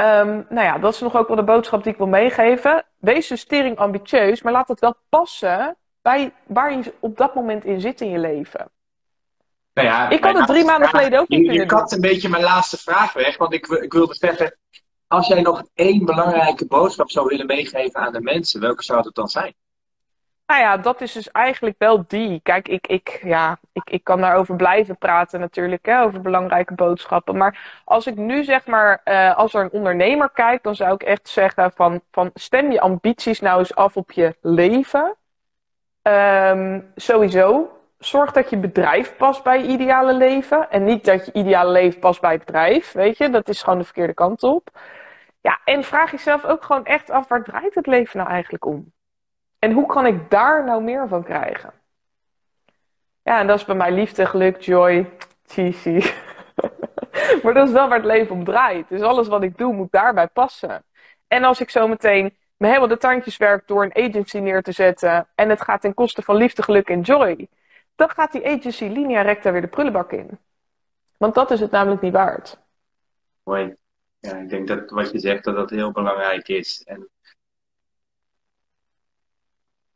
Um, 0.00 0.46
nou 0.48 0.66
ja, 0.66 0.78
dat 0.78 0.94
is 0.94 1.00
nog 1.00 1.16
ook 1.16 1.28
wel 1.28 1.36
de 1.36 1.42
boodschap 1.42 1.82
die 1.82 1.92
ik 1.92 1.98
wil 1.98 2.06
meegeven. 2.06 2.84
Wees 2.96 3.28
dus 3.28 3.40
stering 3.40 3.76
ambitieus, 3.76 4.42
maar 4.42 4.52
laat 4.52 4.68
het 4.68 4.80
wel 4.80 4.94
passen 5.08 5.76
bij 6.02 6.32
waar 6.46 6.72
je 6.72 6.94
op 7.00 7.16
dat 7.16 7.34
moment 7.34 7.64
in 7.64 7.80
zit 7.80 8.00
in 8.00 8.10
je 8.10 8.18
leven. 8.18 8.70
Nou 9.72 9.88
ja, 9.88 10.08
ik 10.08 10.24
had 10.24 10.36
het 10.36 10.46
drie 10.46 10.64
maanden 10.64 10.88
geleden 10.88 11.20
ook 11.20 11.28
niet 11.28 11.46
Je, 11.46 11.52
je 11.52 11.66
kat 11.66 11.92
een 11.92 12.00
beetje 12.00 12.28
mijn 12.28 12.42
laatste 12.42 12.78
vraag 12.78 13.12
weg, 13.12 13.36
want 13.36 13.52
ik, 13.52 13.66
ik 13.66 13.92
wilde 13.92 14.14
zeggen, 14.14 14.58
als 15.06 15.26
jij 15.26 15.40
nog 15.40 15.62
één 15.74 16.04
belangrijke 16.04 16.66
boodschap 16.66 17.10
zou 17.10 17.26
willen 17.26 17.46
meegeven 17.46 18.00
aan 18.00 18.12
de 18.12 18.20
mensen, 18.20 18.60
welke 18.60 18.82
zou 18.82 19.00
het 19.00 19.14
dan 19.14 19.28
zijn? 19.28 19.54
Nou 20.46 20.60
ja, 20.60 20.76
dat 20.76 21.00
is 21.00 21.12
dus 21.12 21.30
eigenlijk 21.30 21.74
wel 21.78 22.04
die. 22.08 22.40
Kijk, 22.42 22.68
ik, 22.68 22.86
ik, 22.86 23.20
ja, 23.22 23.58
ik, 23.72 23.90
ik 23.90 24.04
kan 24.04 24.20
daarover 24.20 24.56
blijven 24.56 24.98
praten 24.98 25.40
natuurlijk, 25.40 25.86
hè, 25.86 26.02
over 26.02 26.20
belangrijke 26.20 26.74
boodschappen. 26.74 27.36
Maar 27.36 27.82
als 27.84 28.06
ik 28.06 28.16
nu 28.16 28.44
zeg 28.44 28.66
maar, 28.66 29.00
uh, 29.04 29.36
als 29.36 29.54
er 29.54 29.60
een 29.60 29.70
ondernemer 29.70 30.30
kijkt, 30.30 30.64
dan 30.64 30.74
zou 30.74 30.94
ik 30.94 31.02
echt 31.02 31.28
zeggen 31.28 31.72
van, 31.72 32.00
van 32.10 32.30
stem 32.34 32.72
je 32.72 32.80
ambities 32.80 33.40
nou 33.40 33.58
eens 33.58 33.74
af 33.74 33.96
op 33.96 34.12
je 34.12 34.36
leven. 34.40 35.16
Um, 36.02 36.92
sowieso. 36.96 37.70
Zorg 37.98 38.32
dat 38.32 38.50
je 38.50 38.56
bedrijf 38.56 39.16
past 39.16 39.42
bij 39.42 39.58
je 39.58 39.68
ideale 39.68 40.14
leven. 40.14 40.70
En 40.70 40.84
niet 40.84 41.04
dat 41.04 41.26
je 41.26 41.32
ideale 41.32 41.72
leven 41.72 42.00
past 42.00 42.20
bij 42.20 42.32
het 42.32 42.44
bedrijf. 42.44 42.92
Weet 42.92 43.18
je, 43.18 43.30
dat 43.30 43.48
is 43.48 43.62
gewoon 43.62 43.78
de 43.78 43.84
verkeerde 43.84 44.14
kant 44.14 44.42
op. 44.42 44.68
Ja, 45.40 45.60
en 45.64 45.84
vraag 45.84 46.10
jezelf 46.10 46.44
ook 46.44 46.64
gewoon 46.64 46.84
echt 46.84 47.10
af, 47.10 47.28
waar 47.28 47.42
draait 47.42 47.74
het 47.74 47.86
leven 47.86 48.18
nou 48.18 48.30
eigenlijk 48.30 48.64
om? 48.64 48.94
En 49.66 49.72
hoe 49.72 49.86
kan 49.86 50.06
ik 50.06 50.30
daar 50.30 50.64
nou 50.64 50.82
meer 50.82 51.08
van 51.08 51.22
krijgen? 51.22 51.72
Ja, 53.22 53.40
en 53.40 53.46
dat 53.46 53.58
is 53.58 53.64
bij 53.64 53.74
mij 53.74 53.92
liefde, 53.92 54.26
geluk, 54.26 54.60
joy, 54.60 55.10
cheesy. 55.46 56.10
maar 57.42 57.54
dat 57.54 57.66
is 57.66 57.72
wel 57.72 57.88
waar 57.88 57.96
het 57.96 58.06
leven 58.06 58.34
om 58.34 58.44
draait. 58.44 58.88
Dus 58.88 59.00
alles 59.00 59.28
wat 59.28 59.42
ik 59.42 59.58
doe 59.58 59.74
moet 59.74 59.92
daarbij 59.92 60.26
passen. 60.26 60.84
En 61.28 61.44
als 61.44 61.60
ik 61.60 61.70
zo 61.70 61.88
meteen 61.88 62.36
me 62.56 62.66
helemaal 62.66 62.88
de 62.88 62.96
tandjes 62.96 63.36
werk 63.36 63.66
door 63.66 63.82
een 63.82 64.08
agency 64.08 64.38
neer 64.38 64.62
te 64.62 64.72
zetten 64.72 65.28
en 65.34 65.48
het 65.48 65.62
gaat 65.62 65.80
ten 65.80 65.94
koste 65.94 66.22
van 66.22 66.36
liefde, 66.36 66.62
geluk 66.62 66.88
en 66.88 67.00
joy, 67.00 67.48
dan 67.94 68.10
gaat 68.10 68.32
die 68.32 68.46
agency 68.46 68.84
linea 68.84 69.22
recta 69.22 69.52
weer 69.52 69.60
de 69.60 69.66
prullenbak 69.66 70.12
in. 70.12 70.38
Want 71.16 71.34
dat 71.34 71.50
is 71.50 71.60
het 71.60 71.70
namelijk 71.70 72.02
niet 72.02 72.12
waard. 72.12 72.58
Mooi. 73.42 73.76
Ja, 74.18 74.36
ik 74.36 74.48
denk 74.48 74.68
dat 74.68 74.90
wat 74.90 75.10
je 75.10 75.18
zegt, 75.18 75.44
dat 75.44 75.54
dat 75.54 75.70
heel 75.70 75.92
belangrijk 75.92 76.48
is. 76.48 76.82
En 76.82 77.08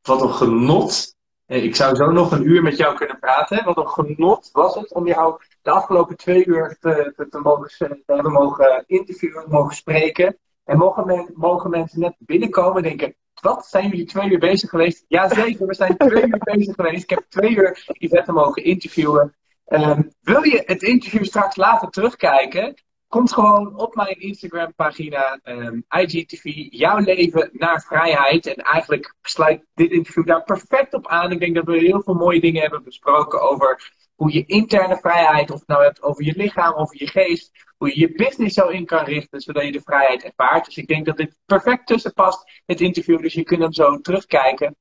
wat 0.02 0.22
een 0.22 0.32
genot. 0.32 1.14
Ik 1.46 1.76
zou 1.76 1.96
zo 1.96 2.10
nog 2.10 2.32
een 2.32 2.46
uur 2.46 2.62
met 2.62 2.76
jou 2.76 2.96
kunnen 2.96 3.18
praten. 3.18 3.64
Wat 3.64 3.76
een 3.76 3.88
genot 3.88 4.50
was 4.52 4.74
het 4.74 4.92
om 4.92 5.06
jou 5.06 5.40
de 5.62 5.70
afgelopen 5.70 6.16
twee 6.16 6.46
uur 6.46 6.76
te, 6.80 7.12
te, 7.16 7.28
te 7.28 7.38
mogen, 7.38 7.68
te 7.78 8.02
hebben 8.06 8.32
mogen 8.32 8.84
interviewen, 8.86 9.44
mogen 9.48 9.76
spreken. 9.76 10.38
En 10.64 10.78
mogen, 10.78 11.30
mogen 11.34 11.70
mensen 11.70 12.00
net 12.00 12.14
binnenkomen 12.18 12.76
en 12.76 12.82
denken, 12.82 13.14
wat 13.40 13.66
zijn 13.66 13.88
jullie 13.88 14.06
twee 14.06 14.30
uur 14.30 14.38
bezig 14.38 14.70
geweest? 14.70 15.04
Jazeker, 15.08 15.66
we 15.66 15.74
zijn 15.74 15.96
twee 15.96 16.26
uur 16.26 16.38
bezig 16.38 16.74
geweest. 16.74 17.02
Ik 17.02 17.10
heb 17.10 17.24
twee 17.28 17.56
uur 17.56 17.84
Yvette 17.92 18.32
mogen 18.32 18.64
interviewen. 18.64 19.34
Um, 19.66 20.12
wil 20.20 20.42
je 20.42 20.62
het 20.66 20.82
interview 20.82 21.24
straks 21.24 21.56
later 21.56 21.88
terugkijken? 21.88 22.74
Komt 23.10 23.32
gewoon 23.32 23.76
op 23.76 23.94
mijn 23.94 24.20
Instagram 24.20 24.74
pagina 24.74 25.40
um, 25.44 25.84
IGTV, 25.88 26.42
jouw 26.70 26.98
leven 26.98 27.50
naar 27.52 27.82
vrijheid. 27.82 28.46
En 28.46 28.54
eigenlijk 28.54 29.14
sluit 29.22 29.64
dit 29.74 29.90
interview 29.90 30.26
daar 30.26 30.44
perfect 30.44 30.94
op 30.94 31.06
aan. 31.06 31.32
Ik 31.32 31.40
denk 31.40 31.54
dat 31.54 31.64
we 31.64 31.78
heel 31.78 32.02
veel 32.02 32.14
mooie 32.14 32.40
dingen 32.40 32.60
hebben 32.60 32.84
besproken 32.84 33.40
over 33.40 33.92
hoe 34.14 34.32
je 34.32 34.44
interne 34.46 34.96
vrijheid, 34.96 35.50
of 35.50 35.58
het 35.58 35.68
nou 35.68 35.82
hebt 35.82 36.02
over 36.02 36.24
je 36.24 36.34
lichaam, 36.36 36.74
over 36.74 36.98
je 36.98 37.06
geest, 37.06 37.50
hoe 37.76 37.88
je 37.88 38.00
je 38.00 38.12
business 38.12 38.54
zo 38.54 38.68
in 38.68 38.86
kan 38.86 39.04
richten, 39.04 39.40
zodat 39.40 39.64
je 39.64 39.72
de 39.72 39.82
vrijheid 39.84 40.24
ervaart. 40.24 40.64
Dus 40.64 40.76
ik 40.76 40.86
denk 40.86 41.06
dat 41.06 41.16
dit 41.16 41.36
perfect 41.46 41.86
tussen 41.86 42.12
past, 42.12 42.62
het 42.66 42.80
interview. 42.80 43.22
Dus 43.22 43.34
je 43.34 43.42
kunt 43.42 43.60
hem 43.60 43.72
zo 43.72 44.00
terugkijken. 44.00 44.76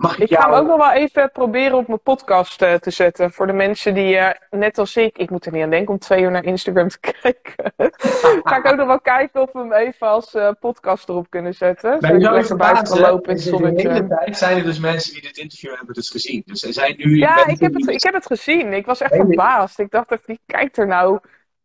Mag 0.00 0.18
ik, 0.18 0.30
ik 0.30 0.36
ga 0.36 0.48
hem 0.48 0.58
ook 0.58 0.66
nog 0.66 0.76
wel 0.76 0.92
even 0.92 1.30
proberen 1.32 1.76
op 1.76 1.86
mijn 1.86 2.00
podcast 2.02 2.62
uh, 2.62 2.74
te 2.74 2.90
zetten. 2.90 3.32
Voor 3.32 3.46
de 3.46 3.52
mensen 3.52 3.94
die, 3.94 4.14
uh, 4.14 4.30
net 4.50 4.78
als 4.78 4.96
ik, 4.96 5.18
ik 5.18 5.30
moet 5.30 5.46
er 5.46 5.52
niet 5.52 5.62
aan 5.62 5.70
denken 5.70 5.92
om 5.92 5.98
twee 5.98 6.22
uur 6.22 6.30
naar 6.30 6.44
Instagram 6.44 6.88
te 6.88 6.98
kijken. 7.20 7.72
ga 8.42 8.56
ik 8.56 8.66
ook 8.66 8.76
nog 8.76 8.86
wel 8.86 9.00
kijken 9.00 9.40
of 9.40 9.52
we 9.52 9.58
hem 9.58 9.72
even 9.72 10.06
als 10.06 10.34
uh, 10.34 10.50
podcast 10.60 11.08
erop 11.08 11.26
kunnen 11.30 11.54
zetten. 11.54 11.96
Zodat 12.00 12.22
ik 12.22 12.30
lekker 12.30 12.56
buiten 12.56 12.84
kan 12.84 13.00
lopen 13.00 13.30
in 13.30 13.36
het 13.36 13.44
zonnetje. 13.44 13.88
De 13.88 13.94
hele 13.94 14.06
tijd 14.08 14.36
zijn 14.36 14.56
er 14.56 14.64
dus 14.64 14.78
mensen 14.78 15.12
die 15.12 15.22
dit 15.22 15.36
interview 15.36 15.74
hebben 15.76 15.94
dus 15.94 16.10
gezien. 16.10 16.42
Dus 16.46 16.64
er 16.64 16.72
zijn 16.72 16.94
nu... 16.96 17.16
Ja, 17.16 17.46
ik 17.46 17.60
heb, 17.60 17.74
het, 17.74 17.88
ik 17.88 18.02
heb 18.02 18.14
het 18.14 18.26
gezien. 18.26 18.72
Ik 18.72 18.86
was 18.86 19.00
echt 19.00 19.14
verbaasd. 19.14 19.78
Ik 19.78 19.90
dacht, 19.90 20.26
wie 20.26 20.40
kijkt 20.46 20.78
er 20.78 20.86
nou 20.86 21.20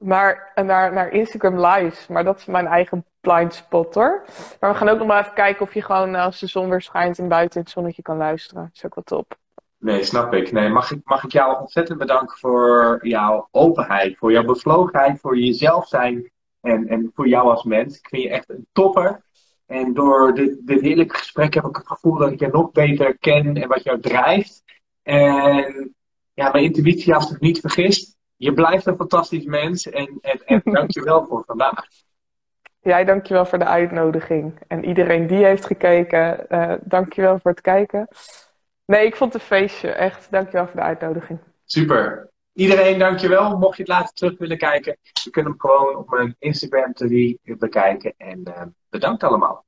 maar, 0.06 0.52
naar, 0.56 0.94
naar 0.94 1.11
Instagram 1.11 1.65
lives? 1.65 2.07
Maar 2.07 2.23
dat 2.23 2.38
is 2.38 2.45
mijn 2.45 2.68
eigen 2.68 3.06
blind 3.22 3.53
spotter. 3.53 4.23
Maar 4.60 4.72
we 4.72 4.77
gaan 4.77 4.90
ook 4.90 4.98
nog 4.98 5.07
maar 5.07 5.22
even 5.22 5.34
kijken 5.34 5.61
of 5.61 5.73
je 5.73 5.82
gewoon 5.82 6.15
als 6.15 6.40
de 6.40 6.48
zon 6.48 6.69
weer 6.69 6.82
schijnt 6.82 7.19
en 7.19 7.27
buiten 7.27 7.60
het 7.61 7.69
zonnetje 7.69 8.02
kan 8.02 8.18
luisteren. 8.18 8.64
Dat 8.64 8.72
is 8.73 8.86
ook 8.86 8.95
wel 8.95 9.03
top. 9.03 9.38
Nee, 9.77 10.03
snap 10.03 10.34
ik. 10.34 10.52
Nee, 10.52 10.69
mag 10.69 10.91
ik, 10.91 11.02
mag 11.03 11.23
ik 11.23 11.32
jou 11.32 11.60
ontzettend 11.60 11.98
bedanken 11.98 12.38
voor 12.38 12.99
jouw 13.02 13.48
openheid, 13.52 14.18
voor 14.18 14.32
jouw 14.32 14.44
bevlogenheid, 14.44 15.19
voor 15.19 15.38
jezelf 15.38 15.88
zijn 15.88 16.32
en, 16.61 16.88
en 16.88 17.11
voor 17.15 17.27
jou 17.27 17.49
als 17.49 17.64
mens. 17.64 17.98
Ik 17.98 18.07
vind 18.10 18.22
je 18.22 18.30
echt 18.30 18.49
een 18.49 18.68
topper. 18.72 19.23
En 19.65 19.94
door 19.94 20.34
dit, 20.34 20.68
dit 20.68 20.82
heerlijke 20.82 21.15
gesprek 21.15 21.53
heb 21.53 21.65
ik 21.65 21.76
het 21.76 21.88
gevoel 21.88 22.18
dat 22.18 22.32
ik 22.32 22.40
je 22.40 22.48
nog 22.48 22.72
beter 22.72 23.18
ken 23.18 23.56
en 23.56 23.68
wat 23.68 23.84
jou 23.84 23.99
drijft. 23.99 24.64
En 25.03 25.95
ja, 26.34 26.52
mijn 26.52 26.64
intuïtie, 26.64 27.15
als 27.15 27.32
ik 27.32 27.40
niet 27.40 27.60
vergist, 27.60 28.15
je 28.36 28.53
blijft 28.53 28.86
een 28.86 28.95
fantastisch 28.95 29.45
mens 29.45 29.90
en, 29.90 30.18
en, 30.22 30.41
en 30.45 30.62
dank 30.74 30.91
je 30.91 31.03
wel 31.03 31.26
voor 31.26 31.44
vandaag. 31.45 31.86
Jij 32.82 33.06
dankjewel 33.06 33.45
voor 33.45 33.60
de 33.60 33.66
uitnodiging. 33.66 34.60
En 34.68 34.86
iedereen 34.86 35.28
die 35.28 35.45
heeft 35.45 35.66
gekeken, 35.66 36.45
uh, 36.49 36.74
dankjewel 36.84 37.40
voor 37.40 37.52
het 37.52 37.62
kijken. 37.62 38.07
Nee, 38.86 39.06
ik 39.06 39.16
vond 39.16 39.34
het 39.34 39.41
een 39.41 39.48
feestje. 39.48 39.90
Echt, 39.90 40.32
dankjewel 40.32 40.66
voor 40.66 40.76
de 40.76 40.86
uitnodiging. 40.86 41.40
Super. 41.66 42.30
Iedereen, 42.53 42.99
dankjewel. 42.99 43.57
Mocht 43.57 43.78
je 43.78 43.84
het 43.84 43.91
later 43.91 44.14
terug 44.14 44.38
willen 44.38 44.57
kijken, 44.57 44.98
je 45.24 45.30
kunt 45.30 45.45
hem 45.45 45.60
gewoon 45.60 45.95
op 45.95 46.10
mijn 46.10 46.36
Instagram 46.40 46.94
TV 46.94 47.34
bekijken. 47.44 48.14
En 48.18 48.41
uh, 48.48 48.62
bedankt 48.90 49.24
allemaal. 49.24 49.66